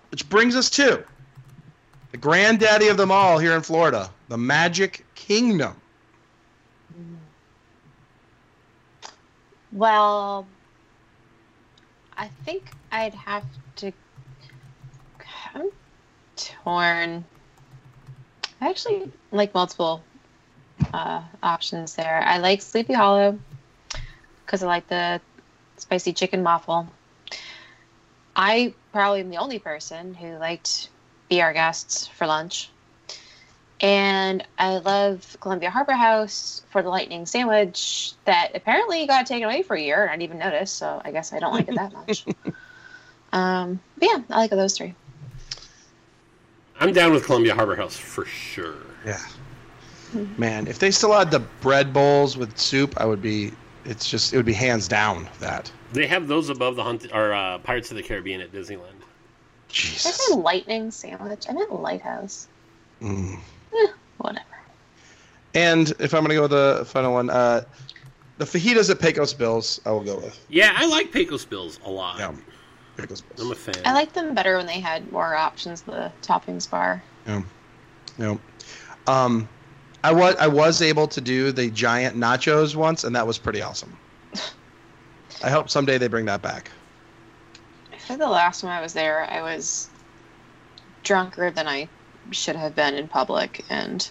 which 0.09 0.27
brings 0.29 0.55
us 0.55 0.69
to 0.71 1.03
the 2.11 2.17
granddaddy 2.17 2.87
of 2.87 2.97
them 2.97 3.11
all 3.11 3.37
here 3.37 3.53
in 3.53 3.61
Florida, 3.61 4.09
the 4.27 4.37
Magic 4.37 5.05
Kingdom. 5.15 5.75
Well, 9.71 10.47
I 12.17 12.27
think 12.27 12.71
I'd 12.91 13.13
have 13.13 13.43
to. 13.77 13.91
I'm 15.53 15.69
torn. 16.35 17.23
I 18.61 18.69
actually 18.69 19.11
like 19.31 19.53
multiple 19.53 20.03
uh, 20.93 21.21
options 21.43 21.95
there. 21.95 22.21
I 22.25 22.39
like 22.39 22.61
Sleepy 22.61 22.93
Hollow 22.93 23.39
because 24.45 24.63
I 24.63 24.67
like 24.67 24.87
the 24.87 25.21
spicy 25.77 26.13
chicken 26.13 26.43
waffle. 26.43 26.87
I 28.35 28.73
probably 28.91 29.21
am 29.21 29.29
the 29.29 29.37
only 29.37 29.59
person 29.59 30.13
who 30.13 30.37
liked 30.37 30.89
Be 31.29 31.41
Our 31.41 31.53
Guests 31.53 32.07
for 32.07 32.27
lunch. 32.27 32.69
And 33.81 34.43
I 34.57 34.77
love 34.77 35.37
Columbia 35.39 35.69
Harbor 35.69 35.93
House 35.93 36.63
for 36.69 36.81
the 36.81 36.89
lightning 36.89 37.25
sandwich 37.25 38.11
that 38.25 38.51
apparently 38.53 39.07
got 39.07 39.25
taken 39.25 39.45
away 39.45 39.61
for 39.61 39.75
a 39.75 39.81
year 39.81 40.01
and 40.01 40.09
I 40.09 40.13
didn't 40.13 40.23
even 40.23 40.39
notice, 40.39 40.71
so 40.71 41.01
I 41.05 41.11
guess 41.11 41.31
I 41.31 41.39
don't 41.39 41.53
like 41.53 41.69
it 41.69 41.75
that 41.75 41.93
much. 41.93 42.25
um, 43.33 43.79
but 43.97 44.09
yeah, 44.09 44.21
I 44.29 44.37
like 44.37 44.49
those 44.49 44.77
three. 44.77 44.95
I'm 46.79 46.93
down 46.93 47.13
with 47.13 47.25
Columbia 47.25 47.55
Harbor 47.55 47.75
House 47.75 47.95
for 47.95 48.25
sure. 48.25 48.75
Yeah. 49.05 49.21
Man, 50.37 50.67
if 50.67 50.79
they 50.79 50.91
still 50.91 51.13
had 51.13 51.29
the 51.29 51.39
bread 51.39 51.93
bowls 51.93 52.35
with 52.35 52.57
soup, 52.57 52.95
I 52.97 53.05
would 53.05 53.21
be. 53.21 53.51
It's 53.85 54.09
just 54.09 54.33
it 54.33 54.37
would 54.37 54.45
be 54.45 54.53
hands 54.53 54.87
down 54.87 55.27
that. 55.39 55.71
They 55.93 56.07
have 56.07 56.27
those 56.27 56.49
above 56.49 56.75
the 56.75 56.83
hunt 56.83 57.07
or 57.13 57.33
uh, 57.33 57.59
Pirates 57.59 57.91
of 57.91 57.97
the 57.97 58.03
Caribbean 58.03 58.41
at 58.41 58.51
Disneyland. 58.51 58.98
I 59.69 59.71
Jesus. 59.71 60.15
said 60.15 60.35
lightning 60.35 60.91
sandwich. 60.91 61.45
I 61.47 61.53
meant 61.53 61.71
lighthouse. 61.71 62.47
Mm. 63.01 63.39
Whatever. 64.17 64.45
And 65.53 65.93
if 65.99 66.13
I'm 66.13 66.23
gonna 66.23 66.35
go 66.35 66.43
with 66.43 66.51
the 66.51 66.83
final 66.87 67.13
one, 67.13 67.29
uh, 67.29 67.63
the 68.37 68.45
fajitas 68.45 68.89
at 68.89 68.99
Pecos 68.99 69.33
Bills, 69.33 69.79
I 69.85 69.91
will 69.91 70.03
go 70.03 70.17
with. 70.17 70.39
Yeah, 70.49 70.73
I 70.75 70.87
like 70.87 71.11
Pecos 71.11 71.45
Bills 71.45 71.79
a 71.85 71.91
lot. 71.91 72.19
Yeah. 72.19 72.33
Pecos 72.97 73.23
I'm 73.39 73.51
a 73.51 73.55
fan. 73.55 73.75
I 73.85 73.93
liked 73.93 74.13
them 74.13 74.33
better 74.33 74.57
when 74.57 74.65
they 74.65 74.79
had 74.79 75.11
more 75.11 75.35
options, 75.35 75.81
the 75.81 76.11
toppings 76.21 76.69
bar. 76.69 77.01
Yeah. 78.17 78.37
Um, 79.07 79.47
I 80.03 80.11
was 80.11 80.35
I 80.35 80.47
was 80.47 80.81
able 80.81 81.07
to 81.07 81.21
do 81.21 81.51
the 81.51 81.69
giant 81.69 82.17
nachos 82.17 82.75
once, 82.75 83.03
and 83.03 83.15
that 83.15 83.25
was 83.25 83.37
pretty 83.37 83.61
awesome. 83.61 83.97
I 85.43 85.49
hope 85.49 85.69
someday 85.69 85.97
they 85.97 86.07
bring 86.07 86.25
that 86.25 86.41
back. 86.41 86.71
Think 88.09 88.21
the 88.21 88.27
last 88.27 88.61
time 88.61 88.71
I 88.71 88.81
was 88.81 88.93
there, 88.93 89.23
I 89.29 89.43
was 89.43 89.87
drunker 91.03 91.51
than 91.51 91.67
I 91.67 91.87
should 92.31 92.55
have 92.55 92.73
been 92.73 92.95
in 92.95 93.07
public, 93.07 93.63
and 93.69 94.09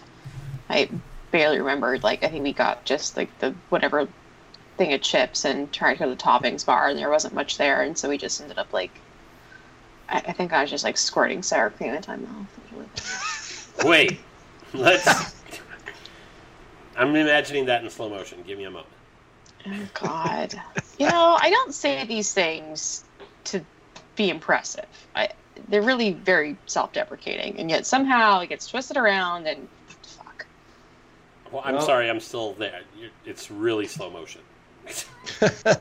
I 0.69 0.87
barely 1.31 1.59
remembered. 1.59 2.01
Like, 2.01 2.23
I 2.23 2.29
think 2.29 2.45
we 2.45 2.53
got 2.53 2.85
just 2.85 3.17
like 3.17 3.39
the 3.39 3.53
whatever 3.67 4.07
thing 4.77 4.93
of 4.93 5.01
chips 5.01 5.43
and 5.43 5.69
tried 5.73 5.95
to 5.95 5.99
go 5.99 6.05
to 6.05 6.11
the 6.11 6.15
toppings 6.15 6.65
bar, 6.65 6.87
and 6.87 6.97
there 6.97 7.09
wasn't 7.09 7.33
much 7.33 7.57
there, 7.57 7.81
and 7.81 7.97
so 7.97 8.07
we 8.07 8.17
just 8.17 8.39
ended 8.39 8.57
up 8.57 8.71
like. 8.71 8.91
I, 10.07 10.19
I 10.19 10.31
think 10.31 10.53
I 10.53 10.61
was 10.61 10.71
just 10.71 10.85
like 10.85 10.97
squirting 10.97 11.43
sour 11.43 11.69
cream 11.69 11.93
into 11.93 12.11
my 12.11 12.15
mouth. 12.15 12.47
It 12.57 12.77
was 12.77 12.87
really 13.75 13.83
bad. 13.83 13.85
Wait, 13.85 14.19
let's. 14.73 15.35
I'm 16.95 17.13
imagining 17.17 17.65
that 17.65 17.83
in 17.83 17.89
slow 17.89 18.07
motion. 18.07 18.45
Give 18.47 18.57
me 18.57 18.63
a 18.63 18.71
moment. 18.71 18.93
Oh 19.67 19.89
God! 19.93 20.53
you 20.97 21.05
know, 21.05 21.37
I 21.37 21.49
don't 21.49 21.73
say 21.73 22.05
these 22.05 22.33
things 22.33 23.03
to 23.43 23.61
be 24.19 24.29
impressive. 24.29 24.85
I 25.15 25.29
they're 25.69 25.81
really 25.81 26.11
very 26.13 26.57
self-deprecating, 26.67 27.57
and 27.57 27.69
yet 27.69 27.85
somehow 27.85 28.41
it 28.41 28.47
gets 28.47 28.67
twisted 28.67 28.97
around 28.97 29.47
and 29.47 29.67
fuck. 30.01 30.45
Well, 31.51 31.61
I'm 31.65 31.75
Well- 31.75 31.85
sorry, 31.85 32.09
I'm 32.09 32.19
still 32.19 32.53
there. 32.53 32.81
You're, 32.97 33.09
it's 33.25 33.49
really 33.49 33.87
slow 33.87 34.09
motion. 34.09 34.41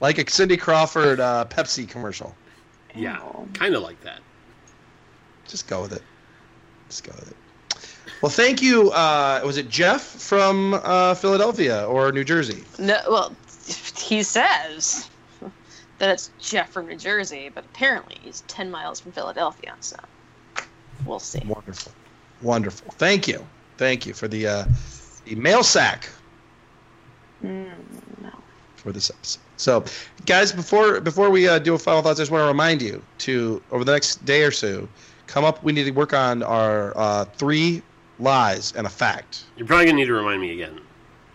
like 0.00 0.18
a 0.18 0.28
Cindy 0.30 0.56
Crawford 0.56 1.20
uh, 1.20 1.44
Pepsi 1.48 1.88
commercial. 1.88 2.34
Yeah, 2.94 3.18
Ew. 3.22 3.48
kind 3.54 3.74
of 3.76 3.82
like 3.82 4.00
that. 4.02 4.20
Just 5.46 5.68
go 5.68 5.82
with 5.82 5.92
it. 5.92 6.02
Just 6.88 7.04
go 7.04 7.12
with 7.16 7.30
it. 7.30 7.36
Well, 8.22 8.30
thank 8.30 8.60
you. 8.62 8.90
Uh, 8.90 9.40
was 9.44 9.56
it 9.58 9.68
Jeff 9.68 10.02
from 10.02 10.74
uh, 10.74 11.14
Philadelphia 11.14 11.86
or 11.86 12.10
New 12.10 12.24
Jersey? 12.24 12.64
No, 12.78 12.98
well, 13.08 13.36
he 13.96 14.22
says 14.22 15.08
that 15.98 16.10
it's 16.10 16.30
Jeff 16.40 16.70
from 16.70 16.86
New 16.88 16.96
Jersey, 16.96 17.50
but 17.54 17.64
apparently 17.64 18.16
he's 18.22 18.42
ten 18.48 18.70
miles 18.70 19.00
from 19.00 19.12
Philadelphia, 19.12 19.74
so 19.80 19.96
we'll 21.04 21.18
see. 21.18 21.40
Wonderful, 21.46 21.92
wonderful. 22.42 22.92
Thank 22.98 23.26
you, 23.28 23.46
thank 23.78 24.06
you 24.06 24.12
for 24.14 24.28
the 24.28 24.46
uh, 24.46 24.64
the 25.24 25.34
mail 25.34 25.62
sack 25.62 26.08
Mm, 27.44 27.68
no. 28.22 28.30
for 28.76 28.92
this 28.92 29.10
episode. 29.10 29.40
So, 29.58 29.84
guys, 30.24 30.52
before 30.52 31.00
before 31.00 31.30
we 31.30 31.46
uh, 31.48 31.58
do 31.58 31.74
a 31.74 31.78
final 31.78 32.02
thoughts, 32.02 32.18
I 32.18 32.22
just 32.22 32.30
want 32.32 32.42
to 32.42 32.48
remind 32.48 32.80
you 32.82 33.02
to 33.18 33.62
over 33.70 33.84
the 33.84 33.92
next 33.92 34.24
day 34.24 34.42
or 34.42 34.50
so, 34.50 34.88
come 35.26 35.44
up. 35.44 35.62
We 35.62 35.72
need 35.72 35.84
to 35.84 35.90
work 35.90 36.14
on 36.14 36.42
our 36.42 36.96
uh, 36.96 37.24
three 37.24 37.82
lies 38.18 38.72
and 38.76 38.86
a 38.86 38.90
fact. 38.90 39.44
You're 39.56 39.66
probably 39.66 39.84
gonna 39.86 39.96
need 39.98 40.06
to 40.06 40.14
remind 40.14 40.40
me 40.40 40.52
again. 40.52 40.80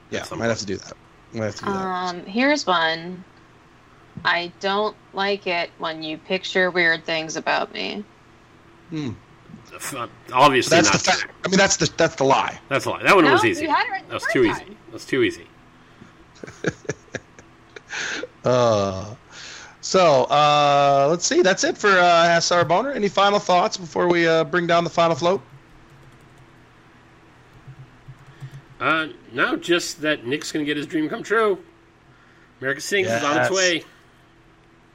Yeah, 0.10 0.24
some 0.24 0.40
might 0.40 0.48
have 0.48 0.58
to 0.60 0.66
do 0.66 0.78
that. 0.78 0.94
Might 1.34 1.46
have 1.46 1.56
to 1.56 1.66
do 1.66 1.72
that. 1.72 1.78
Um, 1.86 2.26
here's 2.26 2.66
one. 2.66 3.24
I 4.24 4.52
don't 4.60 4.96
like 5.14 5.48
it 5.48 5.72
when 5.80 6.04
you 6.04 6.18
picture 6.18 6.70
weird 6.72 7.06
things 7.06 7.36
about 7.36 7.74
me. 7.74 8.04
Hmm. 8.90 9.12
F- 9.74 9.96
Obviously 10.34 10.76
That's 10.76 10.90
not. 10.90 10.94
the 10.94 11.00
fact. 11.00 11.34
I 11.46 11.50
mean, 11.50 11.58
that's 11.58 11.78
the 11.78 11.92
that's 11.98 12.16
the 12.16 12.24
lie. 12.26 12.60
That's 12.70 12.86
a 12.86 12.90
lie. 12.92 13.04
That 13.04 13.16
one 13.16 13.26
No, 13.26 13.32
was 13.34 13.46
easy. 13.46 13.66
had 13.68 13.86
it 13.88 13.90
right 13.92 14.08
That 14.10 14.14
was 14.16 14.26
too 14.32 14.44
time. 14.48 14.52
easy. 14.52 14.66
That 14.88 14.94
was 14.94 15.06
too 15.06 15.24
easy. 15.24 15.48
Uh, 18.44 19.14
so 19.82 20.24
uh, 20.24 21.08
let's 21.10 21.26
see. 21.26 21.42
That's 21.42 21.64
it 21.64 21.78
for 21.78 21.90
uh, 21.90 22.04
Ask 22.26 22.50
Boner. 22.68 22.92
Any 22.92 23.08
final 23.10 23.38
thoughts 23.38 23.78
before 23.78 24.08
we 24.08 24.28
uh, 24.28 24.44
bring 24.46 24.66
down 24.66 24.84
the 24.84 24.90
final 24.90 25.16
float? 25.16 25.42
Uh, 28.80 29.10
no, 29.32 29.56
just 29.58 30.02
that 30.02 30.26
Nick's 30.26 30.52
gonna 30.52 30.66
get 30.66 30.78
his 30.78 30.88
dream 30.88 31.08
come 31.08 31.22
true. 31.22 31.60
America 32.60 32.82
Sings 32.82 33.08
is 33.10 33.24
on 33.24 33.38
its 33.38 33.52
way. 33.52 33.84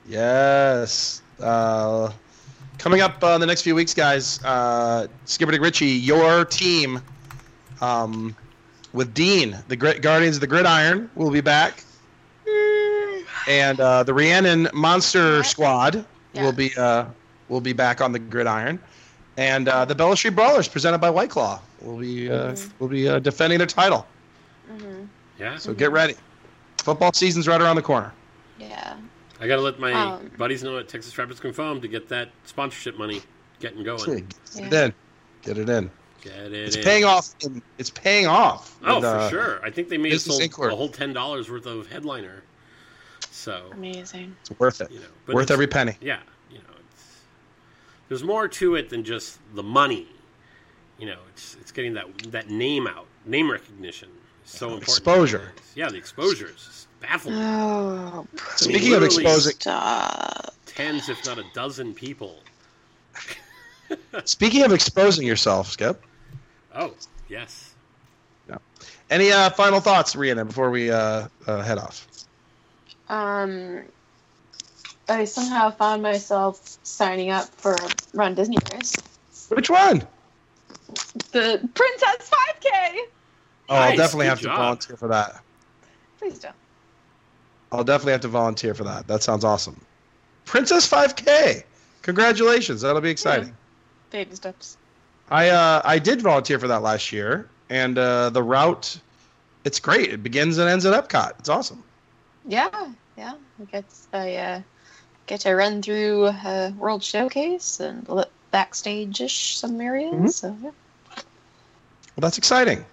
Yes. 0.08 1.22
Uh, 1.40 2.10
coming 2.78 3.00
up 3.00 3.22
uh, 3.22 3.38
the 3.38 3.46
next 3.46 3.62
few 3.62 3.74
weeks, 3.74 3.94
guys. 3.94 4.42
Uh, 4.44 5.06
Skipper 5.24 5.52
Dick 5.52 5.60
Ritchie, 5.60 5.86
your 5.86 6.44
team, 6.44 7.00
um, 7.80 8.34
with 8.92 9.14
Dean, 9.14 9.56
the 9.68 9.76
Gri- 9.76 9.98
Guardians 9.98 10.36
of 10.36 10.40
the 10.40 10.46
Gridiron, 10.46 11.10
will 11.14 11.30
be 11.30 11.40
back, 11.40 11.82
and 13.48 13.78
uh, 13.80 14.02
the 14.04 14.14
Rhiannon 14.14 14.68
Monster 14.72 15.38
What? 15.38 15.46
Squad 15.46 16.04
Yeah. 16.32 16.42
will 16.44 16.52
be 16.52 16.72
uh, 16.76 17.04
will 17.48 17.60
be 17.60 17.72
back 17.72 18.00
on 18.00 18.12
the 18.12 18.18
Gridiron, 18.18 18.78
and 19.36 19.68
uh, 19.68 19.84
the 19.84 19.94
Bella 19.94 20.16
Street 20.16 20.34
Brawlers, 20.34 20.68
presented 20.68 20.98
by 20.98 21.10
White 21.10 21.30
Claw, 21.30 21.60
will 21.80 21.98
be 21.98 22.30
uh, 22.30 22.52
Mhm. 22.52 22.70
will 22.78 22.88
be 22.88 23.08
uh, 23.08 23.18
defending 23.18 23.58
their 23.58 23.66
title. 23.66 24.06
hmm 24.68 25.04
Yeah. 25.38 25.56
So 25.58 25.74
get 25.74 25.92
ready. 25.92 26.14
Football 26.78 27.12
season's 27.12 27.46
right 27.48 27.60
around 27.60 27.76
the 27.76 27.82
corner. 27.82 28.12
Yeah. 28.58 28.94
I 29.40 29.46
gotta 29.46 29.62
let 29.62 29.78
my 29.78 29.92
Um, 29.92 30.30
buddies 30.38 30.62
know 30.62 30.78
at 30.78 30.88
Texas 30.88 31.16
Rapids 31.18 31.40
Confirmed 31.40 31.82
to 31.82 31.88
get 31.88 32.08
that 32.08 32.30
sponsorship 32.44 32.96
money 32.98 33.22
getting 33.60 33.82
going. 33.84 33.98
Get 34.04 34.72
it 34.72 34.72
in. 34.72 34.94
Get 35.42 35.58
it 35.58 35.68
in. 35.68 35.90
Get 36.22 36.34
it 36.36 36.52
It's 36.54 36.76
in. 36.76 36.82
paying 36.82 37.04
off. 37.04 37.34
In, 37.42 37.62
it's 37.78 37.90
paying 37.90 38.26
off. 38.26 38.78
Oh, 38.82 38.96
with, 38.96 39.04
for 39.04 39.08
uh, 39.10 39.28
sure. 39.30 39.64
I 39.64 39.70
think 39.70 39.88
they 39.88 39.98
may 39.98 40.08
have 40.08 40.14
Business 40.16 40.36
sold 40.36 40.42
Inquiry. 40.42 40.72
a 40.72 40.76
whole 40.76 40.88
ten 40.88 41.12
dollars 41.12 41.50
worth 41.50 41.66
of 41.66 41.86
headliner. 41.88 42.42
So 43.30 43.70
Amazing. 43.72 44.34
It's 44.40 44.58
worth 44.58 44.80
it. 44.80 44.90
you 44.90 44.98
know, 45.00 45.06
but 45.26 45.34
worth 45.34 45.50
every 45.50 45.66
penny. 45.66 45.96
Yeah, 46.00 46.18
you 46.50 46.58
know, 46.58 46.64
it's 46.90 47.04
there's 48.08 48.24
more 48.24 48.48
to 48.48 48.74
it 48.76 48.88
than 48.88 49.04
just 49.04 49.38
the 49.54 49.62
money. 49.62 50.08
You 50.98 51.06
know, 51.06 51.18
it's 51.28 51.56
it's 51.60 51.70
getting 51.72 51.92
that 51.94 52.06
that 52.30 52.48
name 52.48 52.86
out, 52.86 53.06
name 53.26 53.50
recognition. 53.50 54.08
is 54.44 54.50
So 54.50 54.66
important. 54.68 54.88
Exposure. 54.88 55.52
Yeah, 55.74 55.90
the 55.90 55.98
exposure 55.98 56.48
is 56.48 56.85
baffling. 57.06 57.36
Oh, 57.36 58.26
Speaking 58.56 58.94
of 58.94 59.02
exposing, 59.02 59.54
stop. 59.54 60.54
Tens, 60.66 61.08
if 61.08 61.24
not 61.24 61.38
a 61.38 61.44
dozen 61.54 61.94
people. 61.94 62.40
speaking 64.24 64.64
of 64.64 64.72
exposing 64.72 65.26
yourself, 65.26 65.68
Skip. 65.68 66.02
Oh, 66.74 66.92
yes. 67.28 67.72
Any 69.08 69.30
uh, 69.30 69.50
final 69.50 69.78
thoughts, 69.80 70.16
Rhiannon, 70.16 70.48
before 70.48 70.70
we 70.70 70.90
uh, 70.90 71.28
uh, 71.46 71.62
head 71.62 71.78
off? 71.78 72.08
Um, 73.08 73.82
I 75.08 75.24
somehow 75.26 75.70
found 75.70 76.02
myself 76.02 76.76
signing 76.82 77.30
up 77.30 77.44
for 77.44 77.74
a 77.74 77.88
Run 78.14 78.34
Disney 78.34 78.58
race. 78.72 78.96
Which 79.48 79.70
one? 79.70 80.02
The 81.30 81.68
Princess 81.72 82.30
5K. 82.30 82.98
Oh, 83.68 83.74
I'll 83.76 83.96
definitely 83.96 84.24
good 84.24 84.30
have 84.30 84.38
to 84.40 84.44
job. 84.44 84.56
volunteer 84.56 84.96
for 84.96 85.08
that. 85.08 85.40
Please 86.18 86.38
don't. 86.40 86.54
I'll 87.72 87.84
definitely 87.84 88.12
have 88.12 88.20
to 88.22 88.28
volunteer 88.28 88.74
for 88.74 88.84
that. 88.84 89.06
That 89.06 89.22
sounds 89.22 89.44
awesome. 89.44 89.80
Princess 90.44 90.88
5K. 90.88 91.64
Congratulations. 92.02 92.82
That'll 92.82 93.00
be 93.00 93.10
exciting. 93.10 93.54
Baby 94.10 94.34
steps. 94.36 94.76
I 95.28 95.48
uh, 95.48 95.82
I 95.84 95.98
did 95.98 96.22
volunteer 96.22 96.58
for 96.60 96.68
that 96.68 96.82
last 96.82 97.10
year, 97.10 97.48
and 97.68 97.98
uh, 97.98 98.30
the 98.30 98.42
route, 98.42 98.96
it's 99.64 99.80
great. 99.80 100.12
It 100.12 100.22
begins 100.22 100.58
and 100.58 100.70
ends 100.70 100.86
at 100.86 100.94
Epcot. 100.94 101.32
It's 101.40 101.48
awesome. 101.48 101.82
Yeah, 102.46 102.68
yeah. 103.18 103.34
I 103.60 103.64
get 103.64 103.84
I 104.12 104.36
uh, 104.36 104.60
get 105.26 105.40
to 105.40 105.54
run 105.56 105.82
through 105.82 106.26
uh, 106.26 106.70
World 106.78 107.02
Showcase 107.02 107.80
and 107.80 108.08
li- 108.08 108.24
backstage-ish 108.52 109.58
some 109.58 109.80
areas. 109.80 110.12
Mhm. 110.14 110.30
So 110.32 110.56
yeah. 110.62 110.70
Well, 112.14 112.20
that's 112.20 112.38
exciting. 112.38 112.84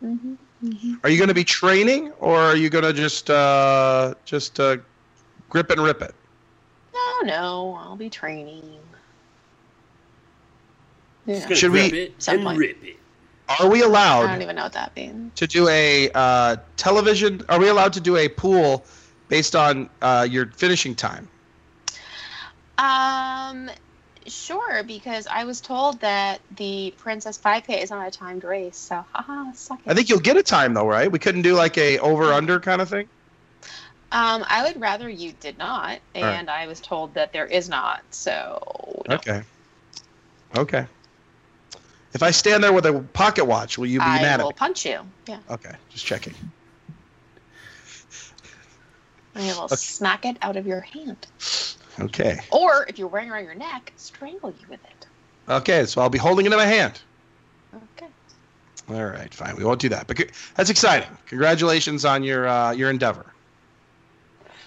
hmm 0.00 0.34
hmm 0.62 0.94
Are 1.02 1.10
you 1.10 1.18
going 1.18 1.28
to 1.28 1.34
be 1.34 1.44
training, 1.44 2.12
or 2.20 2.38
are 2.38 2.56
you 2.56 2.70
going 2.70 2.84
to 2.84 2.92
just 2.92 3.28
uh, 3.30 4.14
just 4.24 4.60
uh, 4.60 4.76
grip 5.48 5.70
and 5.70 5.80
rip 5.82 6.00
it? 6.02 6.14
No, 6.94 7.20
no, 7.24 7.78
I'll 7.80 7.96
be 7.96 8.08
training. 8.08 8.78
Yeah. 11.26 11.34
Just 11.34 11.48
gonna 11.48 11.56
Should 11.56 11.72
we- 11.72 11.80
it 11.80 12.28
and 12.28 12.42
point. 12.42 12.58
rip 12.58 12.82
it. 12.84 12.96
Are 13.60 13.68
we 13.68 13.82
allowed? 13.82 14.20
I 14.20 14.22
allowed 14.24 14.32
don't 14.32 14.42
even 14.42 14.56
know 14.56 14.62
what 14.62 14.72
that 14.72 14.94
means. 14.96 15.32
to 15.34 15.46
do 15.46 15.68
a 15.68 16.10
uh, 16.14 16.56
television? 16.76 17.42
Are 17.48 17.58
we 17.58 17.68
allowed 17.68 17.92
to 17.94 18.00
do 18.00 18.16
a 18.16 18.28
pool 18.28 18.84
based 19.28 19.54
on 19.56 19.90
uh, 20.00 20.26
your 20.30 20.46
finishing 20.46 20.94
time? 20.94 21.28
Um, 22.78 23.68
sure, 24.28 24.82
because 24.84 25.26
I 25.26 25.44
was 25.44 25.60
told 25.60 26.00
that 26.00 26.40
the 26.56 26.94
Princess 26.98 27.38
5K 27.38 27.82
is 27.82 27.90
not 27.90 28.06
a 28.06 28.10
timed 28.10 28.44
race, 28.44 28.76
so 28.78 29.04
haha, 29.12 29.52
suck 29.52 29.80
it. 29.84 29.90
I 29.90 29.94
think 29.94 30.08
you'll 30.08 30.20
get 30.20 30.36
a 30.36 30.42
time 30.42 30.74
though, 30.74 30.86
right? 30.86 31.10
We 31.10 31.18
couldn't 31.18 31.42
do 31.42 31.54
like 31.54 31.76
a 31.78 31.98
over 31.98 32.24
under 32.32 32.60
kind 32.60 32.80
of 32.80 32.88
thing. 32.88 33.08
Um, 34.12 34.44
I 34.46 34.64
would 34.64 34.80
rather 34.80 35.08
you 35.08 35.32
did 35.32 35.58
not, 35.58 36.00
right. 36.20 36.40
and 36.40 36.50
I 36.50 36.66
was 36.66 36.80
told 36.80 37.14
that 37.14 37.32
there 37.32 37.46
is 37.46 37.68
not, 37.68 38.02
so 38.10 39.04
no. 39.08 39.14
Okay. 39.14 39.42
Okay. 40.56 40.86
If 42.14 42.22
I 42.22 42.30
stand 42.30 42.62
there 42.62 42.72
with 42.72 42.84
a 42.86 43.00
pocket 43.14 43.46
watch, 43.46 43.78
will 43.78 43.86
you 43.86 44.00
be 44.00 44.04
I 44.06 44.22
mad 44.22 44.40
at 44.40 44.44
will 44.44 44.50
me? 44.50 44.54
punch 44.54 44.84
you. 44.84 45.00
Yeah, 45.26 45.40
Okay, 45.50 45.72
just 45.90 46.04
checking. 46.04 46.34
I 49.34 49.40
will 49.54 49.68
Okay. 49.68 49.76
smack 49.76 50.24
it 50.26 50.36
out 50.42 50.56
of 50.56 50.66
your 50.66 50.80
hand, 50.82 51.26
Okay. 52.00 52.38
or 52.50 52.86
if 52.88 52.98
you're 52.98 53.08
wearing 53.08 53.30
around 53.30 53.44
your 53.44 53.54
neck, 53.54 53.92
strangle 53.96 54.50
you 54.60 54.66
with 54.68 54.80
it. 54.84 55.06
Okay, 55.48 55.84
so 55.84 56.00
I'll 56.00 56.08
be 56.08 56.18
holding 56.18 56.46
it 56.46 56.52
in 56.52 56.58
my 56.58 56.64
hand. 56.66 57.00
Okay. 57.96 58.06
All 58.88 59.04
right, 59.04 59.32
fine. 59.32 59.56
We 59.56 59.64
won't 59.64 59.80
do 59.80 59.88
that. 59.90 60.06
But 60.06 60.18
c- 60.18 60.28
that's 60.54 60.70
exciting. 60.70 61.08
Congratulations 61.26 62.04
on 62.04 62.22
your 62.22 62.46
uh, 62.48 62.72
your 62.72 62.90
endeavor. 62.90 63.26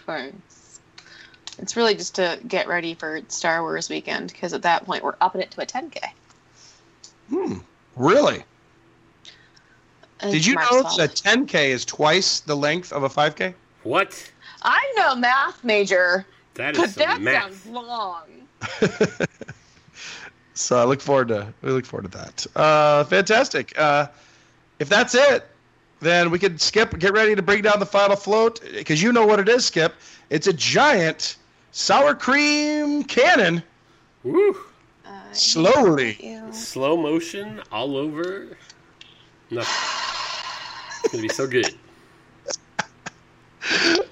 Thanks. 0.06 0.80
It's 1.58 1.76
really 1.76 1.96
just 1.96 2.16
to 2.16 2.40
get 2.48 2.68
ready 2.68 2.94
for 2.94 3.22
Star 3.30 3.62
Wars 3.62 3.90
weekend 3.90 4.32
because 4.32 4.54
at 4.54 4.62
that 4.64 4.86
point 4.86 5.04
we're 5.04 5.16
upping 5.22 5.42
it 5.42 5.52
to 5.52 5.62
a 5.62 5.66
10k. 5.66 5.98
Hmm. 7.30 7.58
Really? 7.96 8.44
And 10.20 10.32
Did 10.32 10.46
you 10.46 10.56
Mark's 10.56 10.72
know 10.72 10.82
fault. 10.84 10.98
that 10.98 11.16
10k 11.16 11.70
is 11.70 11.86
twice 11.86 12.40
the 12.42 12.56
length 12.56 12.92
of 12.94 13.04
a 13.04 13.10
5k? 13.10 13.54
What? 13.84 14.32
I'm 14.64 14.84
no 14.98 15.16
math 15.16 15.64
major, 15.64 16.26
That 16.56 16.76
but 16.76 16.90
some 16.90 17.04
that 17.04 17.22
math. 17.22 17.64
sounds 17.64 17.66
long. 17.68 18.24
so 20.54 20.78
I 20.78 20.86
look 20.86 21.02
forward 21.02 21.28
to 21.30 21.54
we 21.62 21.72
look 21.72 21.86
forward 21.86 22.12
to 22.12 22.18
that. 22.18 22.48
Uh, 22.56 23.04
fantastic. 23.04 23.78
Uh, 23.78 24.08
if 24.80 24.90
that's 24.90 25.16
it, 25.16 25.46
then 26.00 26.32
we 26.32 26.40
could 26.40 26.60
skip. 26.60 26.98
Get 26.98 27.14
ready 27.14 27.36
to 27.36 27.42
bring 27.42 27.62
down 27.62 27.80
the 27.80 27.86
final 27.86 28.16
float 28.16 28.62
because 28.74 29.02
you 29.02 29.12
know 29.12 29.26
what 29.26 29.40
it 29.40 29.50
is, 29.50 29.66
Skip. 29.66 29.96
It's 30.30 30.48
a 30.48 30.54
giant 30.54 31.38
sour 31.72 32.16
cream 32.16 33.04
cannon. 33.04 33.62
Woo! 34.24 34.58
I 35.06 35.22
Slowly. 35.34 36.40
Slow 36.52 36.96
motion 36.96 37.62
all 37.72 37.98
over. 37.98 38.58
Nothing. 39.52 39.74
It's 41.04 41.12
gonna 41.12 41.22
be 41.22 41.30
so 41.30 41.48
good. 41.48 41.76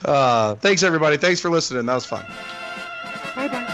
Uh, 0.05 0.55
thanks 0.55 0.83
everybody. 0.83 1.17
Thanks 1.17 1.39
for 1.39 1.49
listening. 1.49 1.85
That 1.85 1.95
was 1.95 2.05
fun. 2.05 2.25
Bye 3.35 3.47
bye. 3.47 3.73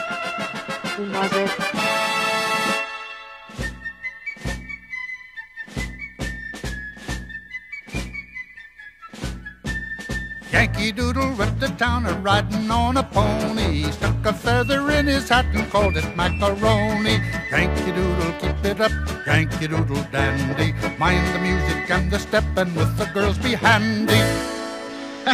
Yankee 10.52 10.92
Doodle 10.92 11.36
went 11.38 11.60
to 11.62 11.70
town 11.78 12.06
a 12.06 12.14
riding 12.14 12.70
on 12.72 12.98
a 12.98 13.04
pony. 13.04 13.84
Stuck 13.92 14.26
a 14.26 14.34
feather 14.34 14.90
in 14.92 15.08
his 15.08 15.30
hat 15.30 15.46
and 15.54 15.70
called 15.72 15.96
it 15.96 16.16
macaroni. 16.16 17.20
Yankee 17.52 17.92
Doodle, 17.92 18.34
keep 18.40 18.66
it 18.66 18.82
up, 18.82 18.92
Yankee 19.26 19.68
Doodle 19.68 20.04
dandy. 20.12 20.74
Mind 20.98 21.26
the 21.34 21.40
music 21.40 21.90
and 21.90 22.12
the 22.12 22.20
step, 22.20 22.44
and 22.58 22.76
with 22.76 22.98
the 22.98 23.06
girls 23.14 23.38
be 23.38 23.54
handy. 23.54 24.39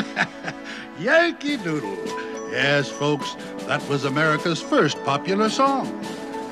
Yankee 1.00 1.58
Doodle. 1.58 1.98
Yes, 2.52 2.90
folks, 2.90 3.36
that 3.68 3.88
was 3.90 4.06
America's 4.06 4.62
first 4.62 5.02
popular 5.04 5.50
song. 5.50 5.88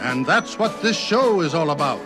And 0.02 0.26
that's 0.26 0.60
what 0.60 0.82
this 0.82 0.98
show 0.98 1.42
is 1.42 1.54
all 1.54 1.72
about 1.72 2.02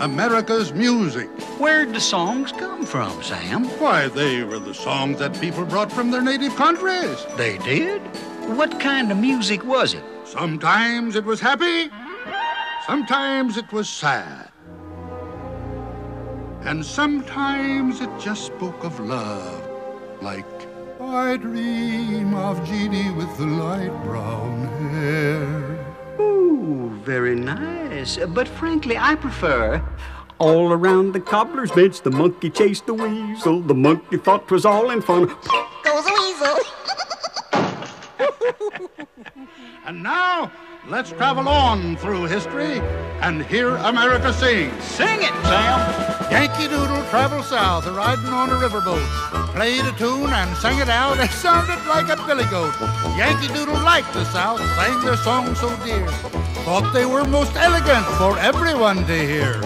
America's 0.00 0.72
music. 0.72 1.28
Where'd 1.58 1.92
the 1.92 2.00
songs 2.00 2.50
come 2.52 2.84
from, 2.84 3.22
Sam? 3.22 3.64
Why, 3.78 4.08
they 4.08 4.42
were 4.42 4.58
the 4.58 4.74
songs 4.74 5.18
that 5.18 5.40
people 5.40 5.64
brought 5.64 5.92
from 5.92 6.10
their 6.10 6.22
native 6.22 6.56
countries. 6.56 7.24
They 7.36 7.58
did? 7.58 8.00
What 8.56 8.80
kind 8.80 9.12
of 9.12 9.18
music 9.18 9.64
was 9.64 9.94
it? 9.94 10.04
Sometimes 10.24 11.14
it 11.14 11.24
was 11.24 11.40
happy, 11.40 11.90
sometimes 12.86 13.56
it 13.56 13.72
was 13.72 13.88
sad. 13.88 14.50
And 16.64 16.84
sometimes 16.84 18.00
it 18.00 18.10
just 18.18 18.46
spoke 18.46 18.84
of 18.84 18.98
love, 19.00 19.68
like, 20.20 20.61
I 21.04 21.36
dream 21.36 22.32
of 22.32 22.64
Jeannie 22.64 23.10
with 23.10 23.36
the 23.36 23.44
light 23.44 23.90
brown 24.04 24.66
hair. 24.92 25.84
Ooh, 26.20 26.90
very 27.04 27.34
nice. 27.34 28.18
But 28.28 28.46
frankly, 28.46 28.96
I 28.96 29.16
prefer. 29.16 29.82
All 30.38 30.72
around 30.72 31.12
the 31.12 31.20
cobbler's 31.20 31.72
bench, 31.72 32.02
the 32.02 32.12
monkey 32.12 32.50
chased 32.50 32.86
the 32.86 32.94
weasel. 32.94 33.60
The 33.60 33.74
monkey 33.74 34.16
thought 34.16 34.46
'twas 34.46 34.64
all 34.64 34.90
in 34.90 35.02
fun. 35.02 35.26
Goes 35.26 36.04
the 36.04 36.14
weasel. 36.22 36.58
and 39.86 40.02
now, 40.04 40.52
let's 40.88 41.10
travel 41.10 41.48
on 41.48 41.96
through 41.96 42.24
history 42.24 42.80
and 43.20 43.44
hear 43.44 43.76
America 43.76 44.32
sing. 44.32 44.70
Sing 44.80 45.22
it, 45.22 45.34
Sam. 45.44 46.30
Yankee 46.30 46.68
Doodle 46.68 47.04
traveled 47.10 47.44
south, 47.44 47.86
riding 47.86 48.26
on 48.26 48.50
a 48.50 48.54
riverboat. 48.54 49.06
Played 49.54 49.84
a 49.84 49.92
tune 49.92 50.30
and 50.30 50.56
sang 50.58 50.80
it 50.80 50.88
out. 50.88 51.18
It 51.18 51.30
sounded 51.30 51.78
like 51.86 52.08
a 52.08 52.16
billy 52.26 52.44
goat. 52.46 52.74
Yankee 53.16 53.48
Doodle 53.48 53.80
liked 53.84 54.12
the 54.12 54.24
South, 54.26 54.60
sang 54.76 55.04
their 55.04 55.16
song 55.16 55.54
so 55.54 55.68
dear. 55.84 56.06
Thought 56.64 56.92
they 56.92 57.06
were 57.06 57.24
most 57.24 57.54
elegant 57.56 58.06
for 58.18 58.38
everyone 58.38 59.06
to 59.06 59.14
hear. 59.14 59.60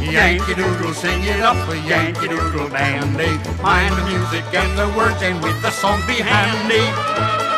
Yankee 0.00 0.54
Doodle, 0.54 0.94
sing 0.94 1.22
it 1.24 1.40
up, 1.40 1.56
a 1.68 1.76
Yankee 1.88 2.28
Doodle 2.28 2.68
dandy. 2.68 3.32
Mind 3.62 3.96
the 3.96 4.04
music 4.06 4.44
and 4.54 4.78
the 4.78 4.86
words, 4.96 5.22
and 5.22 5.42
with 5.42 5.60
the 5.62 5.70
song 5.70 6.00
be 6.06 6.14
handy. 6.14 7.49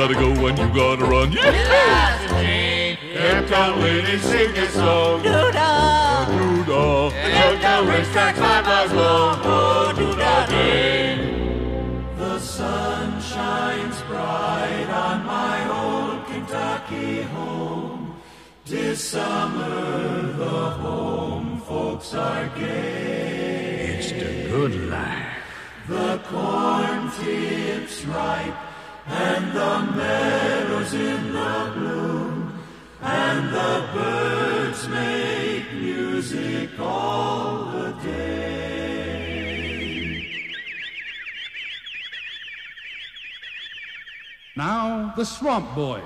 Gotta 0.00 0.14
go 0.14 0.30
when 0.42 0.56
you 0.56 0.66
gotta 0.72 1.04
run. 1.04 1.30
Liza 1.30 2.28
Jane. 2.40 2.96
Uptown 3.18 3.80
lady, 3.82 4.16
sing 4.18 4.56
a 4.56 4.66
song. 4.70 5.22
Doo-dah. 5.22 6.24
Doo-dah. 6.24 7.08
Uptown 7.44 7.86
racetrack, 7.86 8.34
five 8.36 8.64
miles 8.64 8.92
long. 8.92 9.38
Oh, 9.44 9.92
do 9.94 10.08
da 10.16 10.46
day. 10.46 11.18
The 12.16 12.38
sun 12.38 13.20
shines 13.20 14.00
bright 14.08 14.88
on 14.88 15.26
my 15.26 15.58
old 15.82 16.24
Kentucky 16.28 17.20
home. 17.34 18.16
Tis 18.64 19.04
summer, 19.04 20.32
the 20.44 20.60
home 20.80 21.60
folks 21.60 22.14
are 22.14 22.48
gay. 22.56 23.98
It's 23.98 24.12
the 24.12 24.48
good 24.48 24.74
life. 24.88 25.26
The 25.88 26.18
corn 26.30 27.10
tips 27.20 28.06
ripe 28.06 28.69
and 29.06 29.52
the 29.52 29.92
meadows 29.96 30.94
in 30.94 31.32
the 31.32 31.72
bloom 31.74 32.58
and 33.02 33.48
the 33.52 33.88
birds 33.94 34.88
make 34.88 35.72
music 35.74 36.70
all 36.78 37.64
the 37.72 37.92
day. 38.02 38.60
Now, 44.56 45.14
the 45.16 45.24
Swamp 45.24 45.74
Boys. 45.74 46.02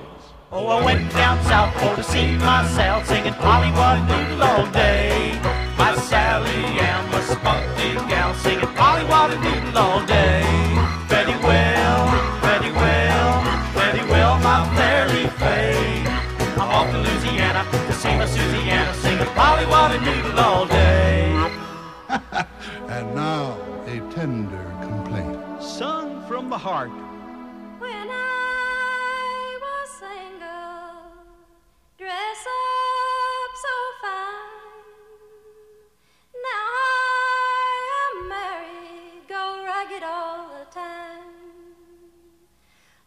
Oh, 0.52 0.66
I 0.68 0.84
went 0.84 1.10
down 1.12 1.42
south 1.44 1.74
for 1.74 1.96
to 1.96 2.02
see 2.04 2.36
myself 2.36 3.08
singing 3.08 3.34
Polly 3.34 3.72
Wolly 3.72 4.06
Doodle 4.06 4.42
all 4.42 4.66
day. 4.70 5.40
My 5.76 5.96
Sally 5.96 6.78
Ann 6.78 7.10
was 7.10 7.24
spunky 7.24 7.94
gal 8.08 8.32
singing 8.34 8.72
Polly 8.76 9.04
Wolly 9.04 9.36
Doodle 9.42 9.78
all 9.78 10.06
day. 10.06 10.83
Singing 19.64 19.76
Polly 19.76 19.98
Wolly 19.98 20.22
Doodle 20.22 20.40
all 20.40 20.66
day. 20.66 21.50
And 22.88 23.14
now, 23.14 23.56
a 23.86 23.98
tender 24.12 24.66
complaint. 24.82 25.38
Sung 25.62 26.22
from 26.28 26.50
the 26.50 26.58
heart. 26.58 26.90
When 27.78 28.08
I 28.10 29.58
was 29.64 29.90
single, 29.90 31.16
dress 31.96 32.40
up 32.46 33.52
so 33.64 33.76
fine. 34.02 34.84
Now 36.48 36.66
I 36.84 37.74
am 38.04 38.28
married, 38.28 39.28
go 39.28 39.64
ragged 39.64 40.02
all 40.04 40.48
the 40.58 40.66
time. 40.70 41.32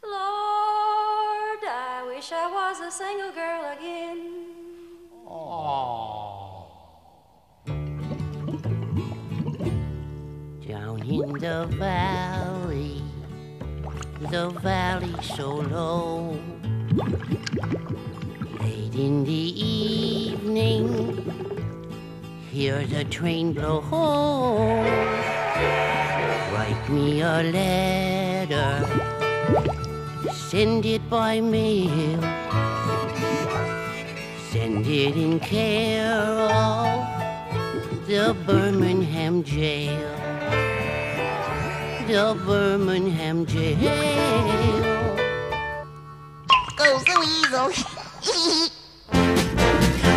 Lord, 0.04 1.64
I 1.70 2.04
wish 2.08 2.32
I 2.32 2.52
was 2.52 2.80
a 2.80 2.92
single 2.92 3.32
girl 3.32 3.64
again. 3.78 4.38
Down 5.30 6.07
the 11.40 11.68
valley, 11.78 13.02
the 14.32 14.50
valley 14.50 15.14
so 15.22 15.56
low. 15.56 16.40
Late 18.60 18.96
in 18.96 19.24
the 19.24 19.32
evening, 19.62 20.90
hear 22.50 22.84
the 22.88 23.04
train 23.06 23.54
blow 23.54 23.82
home. 23.82 24.86
Write 26.54 26.90
me 26.90 27.22
a 27.22 27.44
letter, 27.44 28.88
send 30.34 30.88
it 30.88 31.08
by 31.08 31.40
mail. 31.40 32.22
Send 34.50 34.88
it 34.88 35.16
in 35.16 35.40
care 35.40 36.24
of 36.50 38.08
the 38.08 38.36
Birmingham 38.48 39.44
jail. 39.44 40.37
The 42.08 42.38
Birmingham 42.46 43.46
jail. 43.46 43.76
Goes 46.78 47.04
the 47.04 47.20
weasel. 47.20 47.68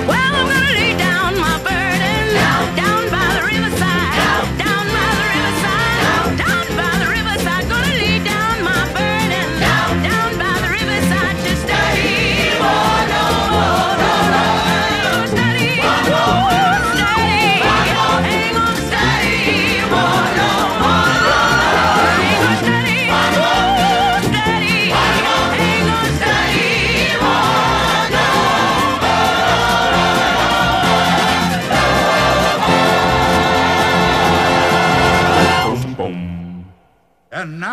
well, 0.07 0.35
I'm 0.37 0.47
gonna 0.47 0.73
lay 0.73 0.95
down 0.97 1.35
my 1.41 1.59
burden 1.65 2.35
down 2.77 2.90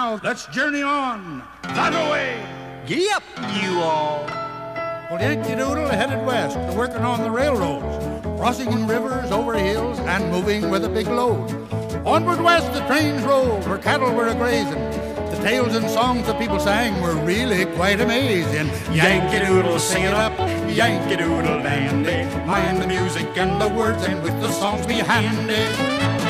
now, 0.07 0.19
let's 0.23 0.45
journey 0.47 0.81
on. 0.81 1.43
That 1.63 1.93
away. 1.93 2.41
Giddy 2.85 3.09
up, 3.09 3.23
you 3.61 3.79
all. 3.79 4.25
Well, 5.09 5.19
Yankee 5.19 5.55
Doodle 5.55 5.89
headed 5.89 6.25
west, 6.25 6.57
working 6.75 7.03
on 7.03 7.23
the 7.23 7.31
railroads, 7.31 8.23
crossing 8.39 8.71
in 8.71 8.87
rivers, 8.87 9.31
over 9.31 9.53
hills, 9.55 9.99
and 9.99 10.31
moving 10.31 10.69
with 10.69 10.85
a 10.85 10.89
big 10.89 11.07
load. 11.07 11.51
Onward 12.05 12.41
west 12.41 12.71
the 12.73 12.85
trains 12.87 13.21
rolled, 13.23 13.67
where 13.67 13.77
cattle 13.77 14.13
were 14.13 14.27
a 14.27 14.35
grazing. 14.35 14.83
The 15.31 15.39
tales 15.43 15.75
and 15.75 15.89
songs 15.89 16.25
the 16.25 16.33
people 16.35 16.59
sang 16.59 17.01
were 17.01 17.15
really 17.25 17.65
quite 17.75 17.99
amazing. 17.99 18.67
Yankee 18.93 19.45
Doodle, 19.45 19.79
sing 19.79 20.03
it 20.03 20.13
up, 20.13 20.37
Yankee 20.69 21.17
Doodle 21.17 21.63
dandy. 21.63 22.23
Mind 22.45 22.81
the 22.81 22.87
music 22.87 23.27
and 23.35 23.61
the 23.61 23.67
words, 23.67 24.03
and 24.05 24.23
with 24.23 24.39
the 24.41 24.51
songs 24.51 24.85
be 24.85 24.95
handy. 24.95 26.26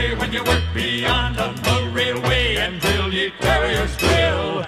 when 0.00 0.32
you 0.32 0.42
work 0.44 0.62
beyond 0.74 1.38
on 1.38 1.54
the 1.56 1.90
railway 1.92 2.56
until 2.56 3.12
you 3.12 3.30
carry 3.38 3.74
your 3.74 3.86
skill. 3.88 4.64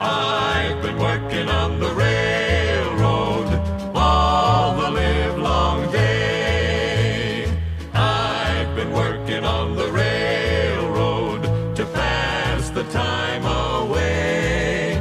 I've 0.00 0.82
been 0.82 0.98
working 0.98 1.48
on 1.48 1.78
the 1.78 1.92
railroad 1.94 3.46
all 3.94 4.74
the 4.76 4.90
live 4.90 5.38
long 5.38 5.90
day. 5.92 7.46
I've 7.94 8.74
been 8.74 8.92
working 8.92 9.44
on 9.44 9.76
the 9.76 9.88
railroad 9.92 11.42
to 11.76 11.84
pass 11.86 12.70
the 12.70 12.82
time 12.84 13.44
away. 13.44 15.00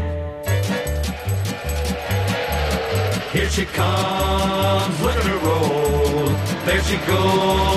Here 3.33 3.49
she 3.49 3.65
comes, 3.65 5.01
let 5.01 5.23
her 5.23 5.39
roll. 5.39 6.27
There 6.65 6.83
she 6.83 6.97
goes 7.07 7.70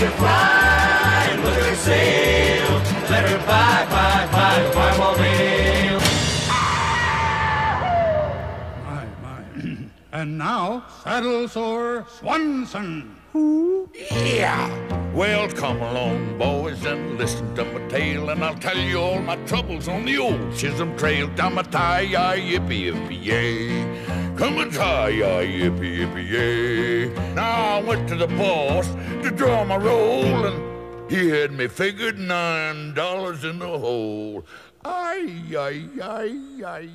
her 0.00 0.10
fly, 0.12 1.40
look 1.44 1.54
her 1.54 1.74
sail. 1.74 2.70
Let 3.10 3.28
her 3.28 3.38
by, 3.38 3.86
by, 3.90 4.28
by, 4.32 4.74
by 4.74 4.98
while 4.98 5.18
mail. 5.18 5.98
My, 8.86 9.04
my. 9.22 9.42
and 10.12 10.38
now, 10.38 10.84
saddle 11.04 11.48
sore 11.48 12.06
Swanson. 12.18 13.16
Yeah. 13.34 15.12
Well, 15.12 15.48
come 15.50 15.82
along, 15.82 16.38
boys, 16.38 16.84
and 16.84 17.18
listen 17.18 17.54
to 17.56 17.64
my 17.64 17.86
tale, 17.88 18.30
and 18.30 18.42
I'll 18.42 18.54
tell 18.54 18.78
you 18.78 18.98
all 18.98 19.20
my 19.20 19.36
troubles 19.44 19.86
on 19.86 20.04
the 20.04 20.18
old 20.18 20.56
Chisholm 20.56 20.96
Trail. 20.96 21.28
Down 21.34 21.54
my 21.54 21.62
tie, 21.62 22.06
yippee, 22.06 22.92
yippee, 22.92 23.24
yay. 23.24 24.09
Come 24.40 24.56
a 24.56 24.70
tie, 24.70 25.12
yippee, 25.12 25.98
yippee, 25.98 26.30
yay. 26.30 27.34
Now 27.34 27.76
I 27.76 27.82
went 27.82 28.08
to 28.08 28.16
the 28.16 28.26
boss 28.26 28.88
to 29.22 29.30
draw 29.30 29.64
my 29.64 29.76
roll, 29.76 30.46
and 30.46 31.10
he 31.12 31.28
had 31.28 31.52
me 31.52 31.68
figured 31.68 32.18
nine 32.18 32.94
dollars 32.94 33.44
in 33.44 33.58
the 33.58 33.68
hole. 33.68 34.46
Ay, 34.82 35.42
ay, 35.58 35.84
ay, 36.02 36.40
ay. 36.64 36.88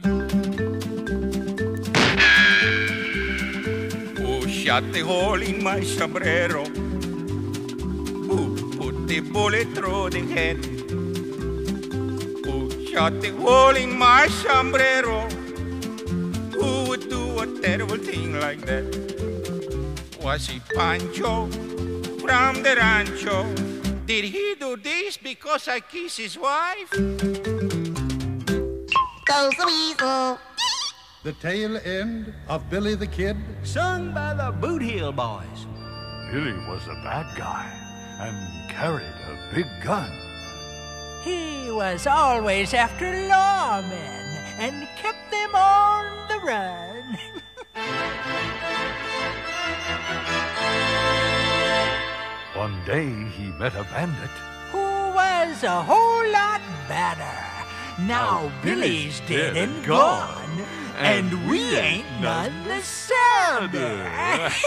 Who 4.18 4.50
shot 4.50 4.92
the 4.92 5.02
hole 5.02 5.40
in 5.40 5.64
my 5.64 5.82
sombrero? 5.82 6.66
Who 8.26 8.76
put 8.76 9.08
the 9.08 9.20
bullet 9.20 9.68
through 9.76 10.10
the 10.10 10.26
head? 10.34 10.66
Who 12.44 12.88
shot 12.88 13.22
the 13.22 13.30
hole 13.38 13.76
in 13.76 13.96
my 13.96 14.30
sombrero? 14.30 15.28
Who 17.46 17.52
would 17.52 17.62
do 17.62 17.68
a 17.68 17.78
terrible 17.78 17.98
thing 17.98 18.40
like 18.40 18.62
that? 18.66 18.86
Was 20.22 20.50
it 20.50 20.64
Pancho 20.74 21.48
from 22.18 22.64
the 22.64 22.76
rancho? 22.76 23.54
Did 24.06 24.26
he 24.26 24.56
do 24.60 24.76
this 24.78 25.18
because 25.18 25.68
I 25.68 25.80
kissed 25.80 26.18
his 26.18 26.40
wife? 26.40 26.90
Goes 29.26 29.54
the 29.58 29.66
weasel. 29.66 30.40
The 31.24 31.34
tail 31.40 31.78
end 31.78 32.34
of 32.48 32.68
Billy 32.70 32.96
the 32.96 33.08
Kid. 33.08 33.38
Sung 33.64 34.14
by 34.14 34.34
the 34.34 34.52
Boot 34.52 34.82
Heel 34.82 35.12
Boys. 35.12 35.68
Billy 36.32 36.54
was 36.68 36.88
a 36.88 36.96
bad 37.04 37.38
guy 37.38 37.70
and 38.22 38.70
carried 38.72 39.06
a 39.06 39.54
big 39.54 39.68
gun. 39.84 40.12
He 41.24 41.70
was 41.70 42.08
always 42.08 42.74
after 42.74 43.06
lawmen 43.06 44.26
and 44.58 44.88
kept 44.98 45.30
them 45.32 45.54
on 45.56 46.28
the 46.28 46.40
run. 46.46 46.95
One 52.56 52.80
day 52.85 53.10
he 53.38 53.52
met 53.60 53.76
a 53.76 53.84
bandit. 53.84 54.30
Who 54.72 54.80
was 54.80 55.64
a 55.64 55.81
whole 55.84 56.31
lot 56.31 56.61
better. 56.88 57.38
Now 58.07 58.49
Billy's 58.64 59.19
dead 59.27 59.57
and 59.57 59.85
gone, 59.85 60.64
and 60.97 61.49
we 61.49 61.76
ain't 61.76 62.07
none 62.22 62.64
the 62.64 62.81
sadder. 62.81 64.10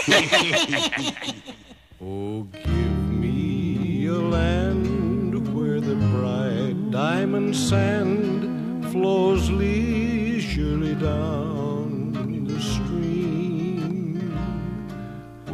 Oh, 2.01 2.43
give 2.43 3.09
me 3.09 4.05
a 4.05 4.13
land 4.13 5.53
where 5.53 5.81
the 5.81 5.95
bright 5.95 6.91
diamond 6.91 7.53
sand 7.53 8.89
flows 8.89 9.49
leisurely 9.49 10.95
down 10.95 11.48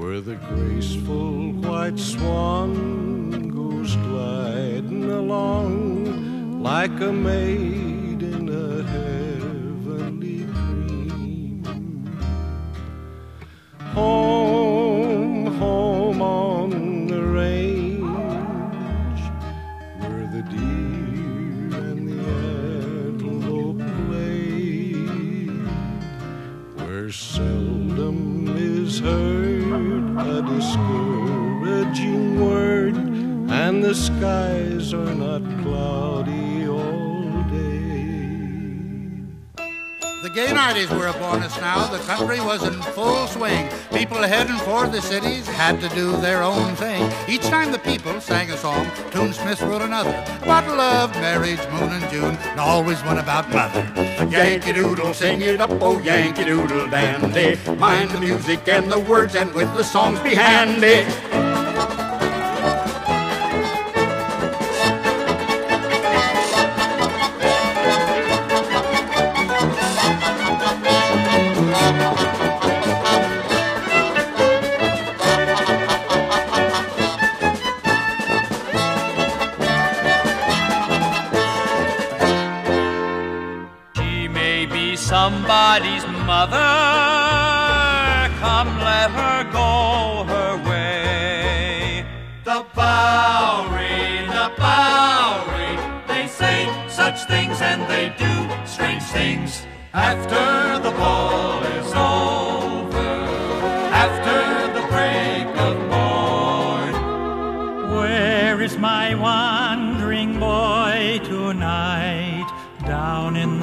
where 0.06 0.22
the 0.22 0.36
graceful 0.36 1.52
white 1.68 1.98
swan 1.98 3.50
goes 3.50 3.96
gliding 3.96 5.10
along 5.10 6.62
like 6.62 6.92
a 7.02 7.12
maid 7.12 8.22
in 8.22 8.48
a 8.48 8.84
heavenly 8.84 10.44
dream. 10.44 11.64
Home, 13.96 15.48
home 15.58 16.22
on 16.22 17.08
the 17.08 17.24
range, 17.24 18.04
where 20.02 20.28
the 20.36 20.44
deer 20.52 21.80
and 21.82 22.08
the 22.08 22.20
antelope 23.10 23.84
play, 24.06 24.94
where 26.76 27.10
seldom 27.12 28.56
is 28.56 29.00
heard 29.00 29.45
a 30.36 30.42
discouraging 30.42 32.46
word, 32.46 32.98
and 32.98 33.82
the 33.82 33.96
skies 33.96 34.94
are 34.94 35.16
not 35.16 35.42
cloudy 35.64 36.45
gay 40.36 40.52
nineties 40.52 40.90
were 40.90 41.08
upon 41.08 41.42
us 41.44 41.58
now. 41.62 41.88
The 41.88 42.00
country 42.00 42.42
was 42.42 42.62
in 42.68 42.82
full 42.94 43.26
swing. 43.28 43.70
People 43.94 44.18
heading 44.18 44.58
for 44.58 44.86
the 44.86 45.02
cities 45.02 45.48
had 45.48 45.80
to 45.80 45.88
do 45.96 46.12
their 46.18 46.44
own 46.44 46.76
thing. 46.76 47.10
Each 47.26 47.44
time 47.44 47.72
the 47.72 47.80
people 47.80 48.20
sang 48.20 48.52
a 48.52 48.58
song, 48.58 48.92
Toon 49.12 49.32
Smith 49.32 49.62
wrote 49.62 49.82
another 49.82 50.12
about 50.44 50.68
love, 50.68 51.12
marriage, 51.14 51.66
moon 51.72 51.90
and 51.90 52.12
June, 52.12 52.36
and 52.36 52.60
always 52.60 53.02
one 53.04 53.20
about 53.20 53.50
mother. 53.50 53.90
Yankee 54.30 54.74
Doodle, 54.74 55.14
sing 55.14 55.42
it 55.42 55.62
up, 55.62 55.72
oh 55.82 56.00
Yankee 56.00 56.44
Doodle 56.44 56.90
dandy. 56.90 57.58
Mind 57.78 58.12
the 58.12 58.20
music 58.20 58.68
and 58.68 58.92
the 58.92 59.00
words, 59.00 59.36
and 59.36 59.54
with 59.54 59.74
the 59.78 59.84
songs 59.84 60.20
be 60.20 60.36
handy. 60.36 61.45
Mother. 86.36 86.72
Come, 88.44 88.72
let 88.92 89.10
her 89.20 89.38
go 89.60 89.70
her 90.32 90.52
way. 90.70 92.06
The 92.44 92.60
Bowery, 92.76 94.28
the 94.38 94.48
Bowery. 94.64 95.74
They 96.12 96.26
say 96.28 96.60
such 97.02 97.18
things 97.34 97.58
and 97.70 97.82
they 97.94 98.06
do 98.26 98.34
strange 98.76 99.06
things. 99.18 99.50
After 99.94 100.46
the 100.86 100.94
ball 101.02 101.64
is 101.80 101.90
over, 102.18 103.12
after 104.06 104.40
the 104.78 104.84
break 104.94 105.48
of 105.68 105.76
morn. 105.94 106.94
Where 107.98 108.58
is 108.68 108.76
my 108.78 109.16
wandering 109.16 109.65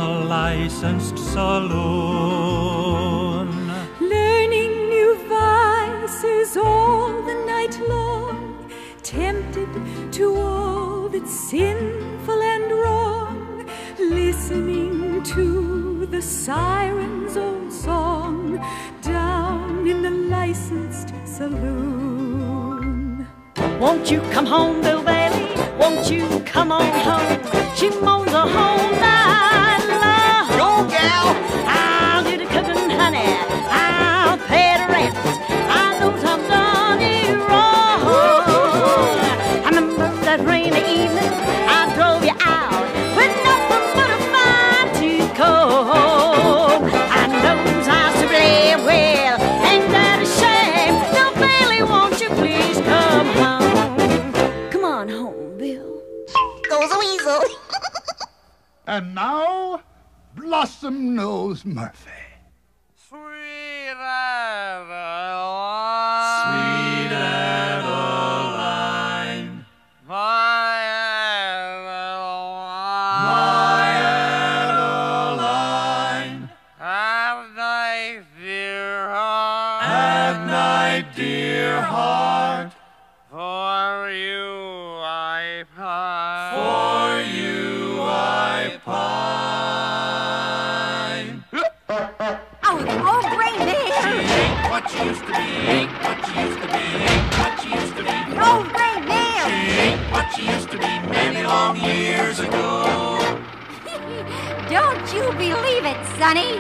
Down 0.03 0.11
in 0.11 0.19
the 0.23 0.29
licensed 0.29 1.19
saloon. 1.33 1.79
Learning 4.01 4.73
new 4.89 5.15
vices 5.29 6.57
all 6.57 7.23
the 7.23 7.35
night 7.47 7.79
long, 7.89 8.69
tempted 9.05 9.69
to 10.13 10.35
all 10.35 11.09
that's 11.09 11.31
sinful 11.31 12.43
and 12.43 12.73
wrong, 12.73 13.65
listening 13.99 15.23
to 15.23 16.05
the 16.07 16.21
siren's 16.21 17.37
old 17.37 17.73
song 17.73 18.59
down 19.03 19.87
in 19.87 20.03
the 20.03 20.11
licensed 20.11 21.15
saloon. 21.25 23.25
Won't 23.79 24.11
you 24.11 24.21
come 24.33 24.47
home, 24.47 24.81
Bill 24.81 25.01
Bailey? 25.05 25.47
Won't 25.79 26.11
you 26.11 26.43
come 26.45 26.73
on 26.73 26.91
home? 27.07 27.39
She 27.77 27.89
moans 28.01 28.33
the 28.33 28.41
whole 28.41 28.91
night 29.01 29.87
long. 29.89 29.92
Go, 31.03 31.09
gal! 31.09 31.27
I'll 31.67 32.25
do 32.25 32.37
the 32.39 32.47
cooking, 32.47 32.91
honey. 32.91 33.27
I'll 33.71 34.39
pay 34.49 34.77
the 34.79 34.87
rent. 34.93 35.17
I 35.71 35.99
know 35.99 36.13
I've 36.15 36.49
done 36.49 37.01
it 37.01 37.37
wrong. 37.49 38.03
I 39.65 39.69
remember 39.69 40.09
that 40.25 40.41
rainy 40.47 40.83
evening 41.05 41.33
I 41.79 41.81
drove 41.97 42.23
you 42.25 42.37
out 42.41 42.87
with 43.19 43.35
nothing 43.49 43.87
but 43.97 44.11
a 44.17 44.21
fine 44.33 44.89
tooth 44.99 45.31
comb. 45.37 46.85
I 46.85 47.27
know 47.27 47.57
I 47.89 48.03
should 48.17 48.29
blame 48.29 48.81
well. 48.87 49.37
Ain't 49.71 49.89
that 49.97 50.19
a 50.23 50.29
shame? 50.41 50.95
Now, 51.17 51.31
Bailey, 51.43 51.83
won't 51.83 52.21
you 52.21 52.29
please 52.41 52.79
come 52.93 53.29
home? 53.43 54.71
Come 54.71 54.85
on 54.85 55.09
home, 55.09 55.59
Bill. 55.59 56.03
goes 56.69 56.91
a 56.93 56.99
weasel. 56.99 57.43
And 58.85 59.15
now, 59.15 59.81
Blossom 60.53 61.15
Nose 61.15 61.65
Murphy. 61.65 62.22
Long 101.53 101.77
years 101.77 102.41
ago. 102.41 102.69
Don't 104.77 105.07
you 105.17 105.25
believe 105.45 105.85
it, 105.93 106.01
Sonny? 106.19 106.53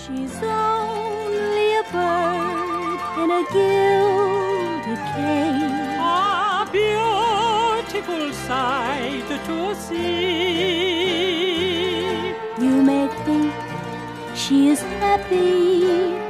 She's 0.00 0.36
only 0.42 1.68
a 1.82 1.84
bird 1.94 3.00
in 3.22 3.28
a 3.40 3.42
gilded 3.54 5.02
cage. 5.12 5.98
A 5.98 6.00
beautiful 6.78 8.24
sight 8.46 9.28
to 9.48 9.58
see. 9.84 11.20
You 12.64 12.74
may 12.90 13.06
think 13.24 13.52
she 14.42 14.56
is 14.68 14.80
happy 15.02 15.84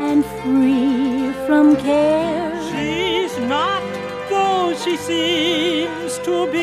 and 0.09 0.21
free 0.39 1.33
from 1.47 1.67
care. 1.77 2.50
Seems 5.07 6.19
to 6.19 6.47
be. 6.53 6.61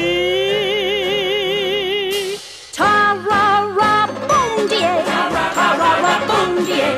Ta-ra-ra, 2.73 4.07
boom, 4.27 4.67
die. 4.69 5.03
Ta-ra-ra, 5.07 6.15
boom, 6.27 6.51
die. 6.65 6.93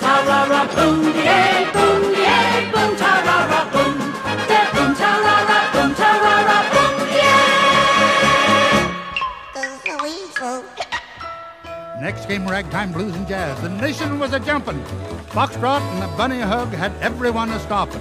Ta-ra-ra, 0.00 0.62
boom, 0.74 1.12
die. 1.12 1.85
Next 12.16 12.28
came 12.28 12.48
ragtime 12.48 12.92
blues 12.92 13.14
and 13.14 13.28
jazz. 13.28 13.60
The 13.60 13.68
nation 13.68 14.18
was 14.18 14.32
a 14.32 14.40
jumping. 14.40 14.82
Foxtrot 15.34 15.82
and 15.82 16.02
the 16.02 16.16
bunny 16.16 16.40
hug 16.40 16.68
had 16.68 16.90
everyone 17.02 17.50
a 17.50 17.60
stopping. 17.60 18.00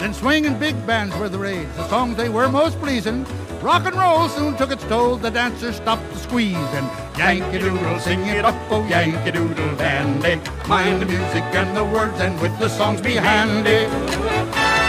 Then 0.00 0.12
swing 0.12 0.46
and 0.46 0.58
big 0.58 0.84
bands 0.84 1.16
were 1.16 1.28
the 1.28 1.38
rage. 1.38 1.68
The 1.76 1.88
songs 1.88 2.16
they 2.16 2.28
were 2.28 2.48
most 2.48 2.76
pleasing. 2.80 3.24
Rock 3.60 3.86
and 3.86 3.94
roll 3.94 4.28
soon 4.28 4.56
took 4.56 4.72
its 4.72 4.82
toll. 4.86 5.14
The 5.14 5.30
dancers 5.30 5.76
stopped 5.76 6.10
to 6.10 6.18
squeeze 6.18 6.56
and 6.56 6.90
Yankee 7.16 7.60
Doodle, 7.60 8.00
sing 8.00 8.26
it 8.26 8.44
up, 8.44 8.56
oh 8.68 8.84
Yankee 8.88 9.30
Doodle 9.30 9.76
dandy. 9.76 10.40
Mind 10.68 11.00
the 11.00 11.06
music 11.06 11.44
and 11.54 11.76
the 11.76 11.84
words, 11.84 12.20
and 12.20 12.40
with 12.40 12.58
the 12.58 12.68
songs 12.68 13.00
be 13.00 13.12
handy. 13.12 14.81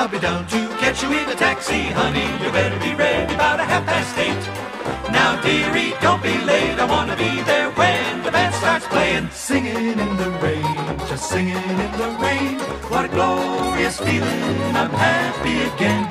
I'll 0.00 0.08
be 0.08 0.18
down 0.18 0.46
to 0.46 0.68
catch 0.78 1.02
you 1.02 1.12
in 1.12 1.28
a 1.28 1.34
taxi, 1.34 1.82
honey. 1.90 2.24
You 2.42 2.50
better 2.52 2.78
be 2.78 2.94
ready 2.94 3.34
about 3.34 3.60
a 3.60 3.64
half 3.64 3.84
past 3.84 4.16
eight. 4.16 4.69
Don't 6.00 6.22
be 6.22 6.38
late. 6.44 6.78
I 6.78 6.86
wanna 6.86 7.16
be 7.16 7.42
there 7.42 7.70
when 7.70 8.22
the 8.22 8.30
band 8.30 8.54
starts 8.54 8.86
playing. 8.86 9.28
Singing 9.30 9.98
in 9.98 10.16
the 10.16 10.30
rain, 10.42 10.74
just 11.08 11.28
singing 11.28 11.56
in 11.56 11.92
the 12.02 12.10
rain. 12.24 12.58
What 12.90 13.04
a 13.04 13.08
glorious 13.08 13.98
feeling. 13.98 14.76
I'm 14.80 14.90
happy 14.90 15.56
again. 15.70 16.06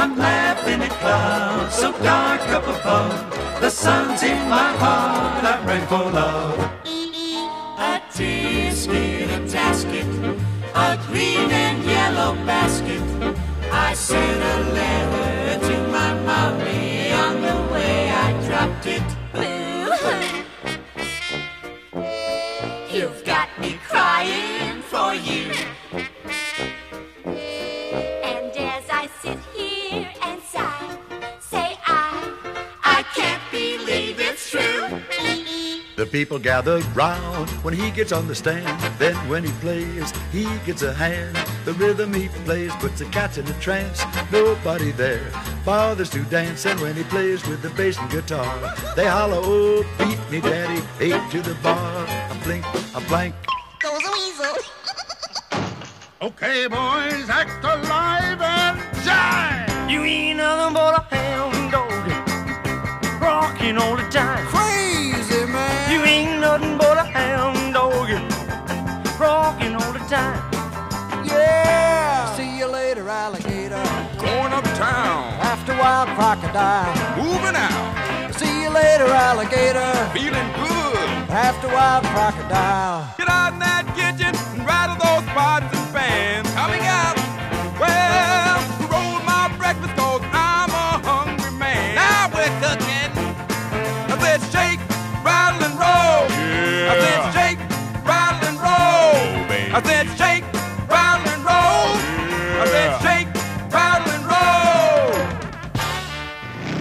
I'm 0.00 0.16
laughing 0.16 0.80
at 0.82 0.90
clouds 1.02 1.74
so 1.74 1.92
dark 2.02 2.42
up 2.56 2.64
above. 2.64 3.60
The 3.60 3.70
sun's 3.70 4.22
in 4.22 4.40
my 4.48 4.70
heart. 4.82 5.44
I'm 5.44 5.66
ready 5.66 5.86
for 5.86 6.04
love. 6.20 6.58
A 7.90 8.00
teaspoon, 8.14 9.28
a 9.38 9.40
tasket, 9.54 10.08
a 10.74 10.88
green 11.06 11.50
and 11.50 11.82
yellow 11.84 12.34
basket. 12.46 13.02
I 13.72 13.94
sent 13.94 14.42
a 14.54 14.56
letter 14.78 15.66
to 15.68 15.76
my 15.88 16.10
mommy 16.28 16.91
people 36.12 36.38
gather 36.38 36.78
round 36.94 37.48
when 37.64 37.72
he 37.72 37.90
gets 37.90 38.12
on 38.12 38.28
the 38.28 38.34
stand. 38.34 38.78
Then 38.98 39.16
when 39.28 39.44
he 39.44 39.50
plays, 39.52 40.12
he 40.30 40.46
gets 40.66 40.82
a 40.82 40.92
hand. 40.92 41.34
The 41.64 41.72
rhythm 41.72 42.12
he 42.12 42.28
plays 42.44 42.72
puts 42.76 42.98
the 42.98 43.06
cats 43.06 43.38
in 43.38 43.48
a 43.48 43.60
trance. 43.60 44.04
Nobody 44.30 44.92
there 44.92 45.32
bothers 45.64 46.10
to 46.10 46.22
dance. 46.24 46.66
And 46.66 46.78
when 46.80 46.94
he 46.94 47.02
plays 47.04 47.46
with 47.48 47.62
the 47.62 47.70
bass 47.70 47.98
and 47.98 48.10
guitar, 48.10 48.74
they 48.94 49.06
holler, 49.06 49.40
oh, 49.40 49.84
beat 49.98 50.20
me, 50.30 50.40
daddy, 50.40 50.82
eight 51.00 51.30
to 51.30 51.40
the 51.40 51.54
bar. 51.62 52.06
A 52.30 52.38
blink, 52.44 52.64
a 52.94 53.00
blank. 53.08 53.34
goes 53.80 54.02
a 54.04 54.12
weasel. 54.12 54.56
Okay, 56.20 56.68
boys, 56.68 57.28
act 57.28 57.64
alive 57.64 58.40
and 58.40 58.78
jive. 59.02 59.90
You 59.90 60.02
ain't 60.02 60.36
nothing 60.36 60.74
but 60.74 60.94
a 60.94 61.14
hound 61.14 61.72
dog, 61.72 63.20
rocking 63.20 63.78
all 63.78 63.96
the 63.96 64.08
time. 64.10 64.46
Crazy 64.46 64.72
man. 64.72 64.72
You 64.72 64.78
ain't 64.78 64.81
nothing 66.58 66.76
but 66.76 66.98
a 66.98 67.04
hound 67.04 67.72
dog, 67.72 68.10
rocking 69.18 69.74
all 69.74 69.92
the 69.92 70.04
time. 70.16 70.38
Yeah. 71.24 72.34
See 72.36 72.58
you 72.58 72.66
later, 72.66 73.08
alligator. 73.08 73.82
Going 74.18 74.52
uptown. 74.52 75.32
After 75.52 75.72
wild 75.72 76.10
crocodile. 76.10 76.92
Moving 77.16 77.56
out. 77.56 78.34
See 78.34 78.64
you 78.64 78.70
later, 78.70 79.06
alligator. 79.06 79.92
Feeling 80.12 80.50
good. 80.64 81.08
After 81.30 81.68
wild 81.68 82.04
crocodile. 82.12 83.14
Get 83.16 83.28
out 83.30 83.54
in 83.54 83.58
that 83.60 83.84
kitchen 83.96 84.34
and 84.52 84.66
rattle 84.66 84.96
those 84.96 85.26
pots 85.32 85.74
and 85.74 85.94
pans. 85.94 86.50
Coming 86.52 86.82
out. 86.82 87.21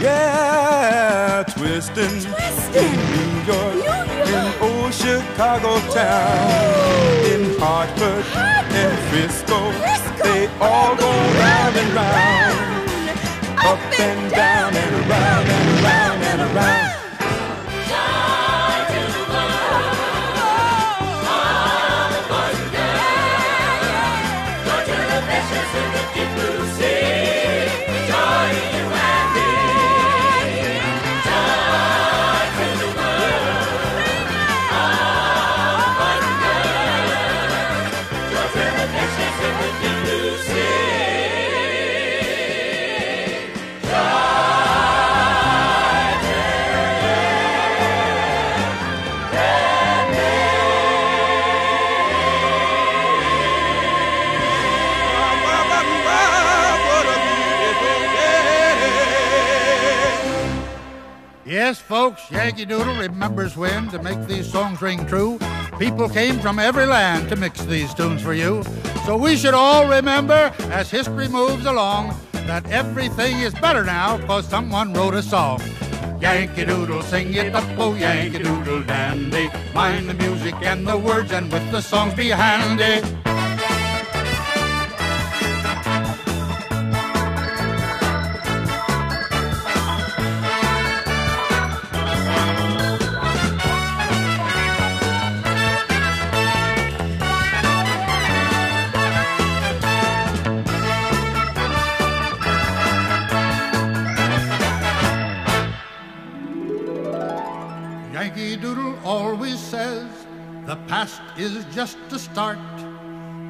Yeah, 0.01 1.43
twisting. 1.55 2.25
In 2.73 2.91
New 3.13 3.33
York. 3.45 3.75
In 4.25 4.45
old 4.59 4.93
Chicago 4.93 5.79
town. 5.93 7.25
In 7.31 7.59
Hartford. 7.59 8.25
In 8.73 8.97
Frisco. 9.09 9.59
They 10.23 10.47
all 10.59 10.95
go 10.95 11.11
round 11.11 11.75
and 11.75 11.93
round. 11.93 12.89
Up 13.59 13.99
and 13.99 14.31
down 14.31 14.75
and 14.75 15.09
around 15.09 15.47
and 15.49 16.90
Yes, 61.71 61.79
folks, 61.79 62.29
Yankee 62.29 62.65
Doodle 62.65 62.97
remembers 62.97 63.55
when, 63.55 63.87
to 63.91 64.03
make 64.03 64.27
these 64.27 64.45
songs 64.45 64.81
ring 64.81 65.05
true, 65.05 65.39
people 65.79 66.09
came 66.09 66.37
from 66.39 66.59
every 66.59 66.85
land 66.85 67.29
to 67.29 67.37
mix 67.37 67.63
these 67.63 67.93
tunes 67.93 68.21
for 68.21 68.33
you. 68.33 68.61
So 69.05 69.15
we 69.15 69.37
should 69.37 69.53
all 69.53 69.87
remember, 69.87 70.51
as 70.63 70.91
history 70.91 71.29
moves 71.29 71.65
along, 71.65 72.13
that 72.33 72.69
everything 72.69 73.39
is 73.39 73.53
better 73.53 73.85
now 73.85 74.17
because 74.17 74.45
someone 74.49 74.91
wrote 74.91 75.13
a 75.13 75.23
song. 75.23 75.61
Yankee 76.19 76.65
Doodle, 76.65 77.03
sing 77.03 77.33
it 77.35 77.55
up, 77.55 77.63
oh 77.77 77.95
Yankee 77.95 78.39
Doodle 78.39 78.83
dandy. 78.83 79.49
Mind 79.73 80.09
the 80.09 80.13
music 80.15 80.55
and 80.63 80.85
the 80.85 80.97
words, 80.97 81.31
and 81.31 81.49
with 81.53 81.71
the 81.71 81.79
songs 81.79 82.13
be 82.15 82.27
handy. 82.27 82.99
Is 111.41 111.65
just 111.73 111.97
a 112.11 112.19
start. 112.19 112.59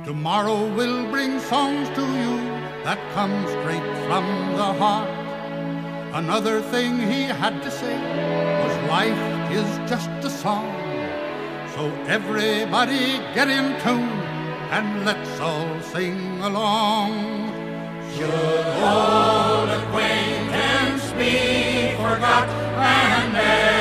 Tomorrow 0.05 0.73
will 0.75 1.09
bring 1.11 1.39
songs 1.41 1.89
to 1.89 2.01
you 2.01 2.37
that 2.85 2.99
come 3.13 3.35
straight 3.55 3.89
from 4.07 4.25
the 4.55 4.69
heart. 4.81 5.09
Another 6.13 6.61
thing 6.61 6.97
he 6.99 7.23
had 7.23 7.61
to 7.61 7.69
say 7.69 7.97
was 8.61 8.89
life 8.89 9.23
is 9.51 9.69
just 9.89 10.09
a 10.23 10.29
song. 10.29 10.71
So 11.75 11.83
everybody 12.07 13.17
get 13.35 13.49
in 13.49 13.67
tune 13.81 14.21
and 14.77 15.05
let's 15.05 15.39
all 15.41 15.81
sing 15.81 16.39
along. 16.39 17.11
Should 18.15 18.67
old 18.95 19.69
acquaintance 19.79 21.11
be 21.19 21.95
forgot 21.97 22.47
and 22.79 23.80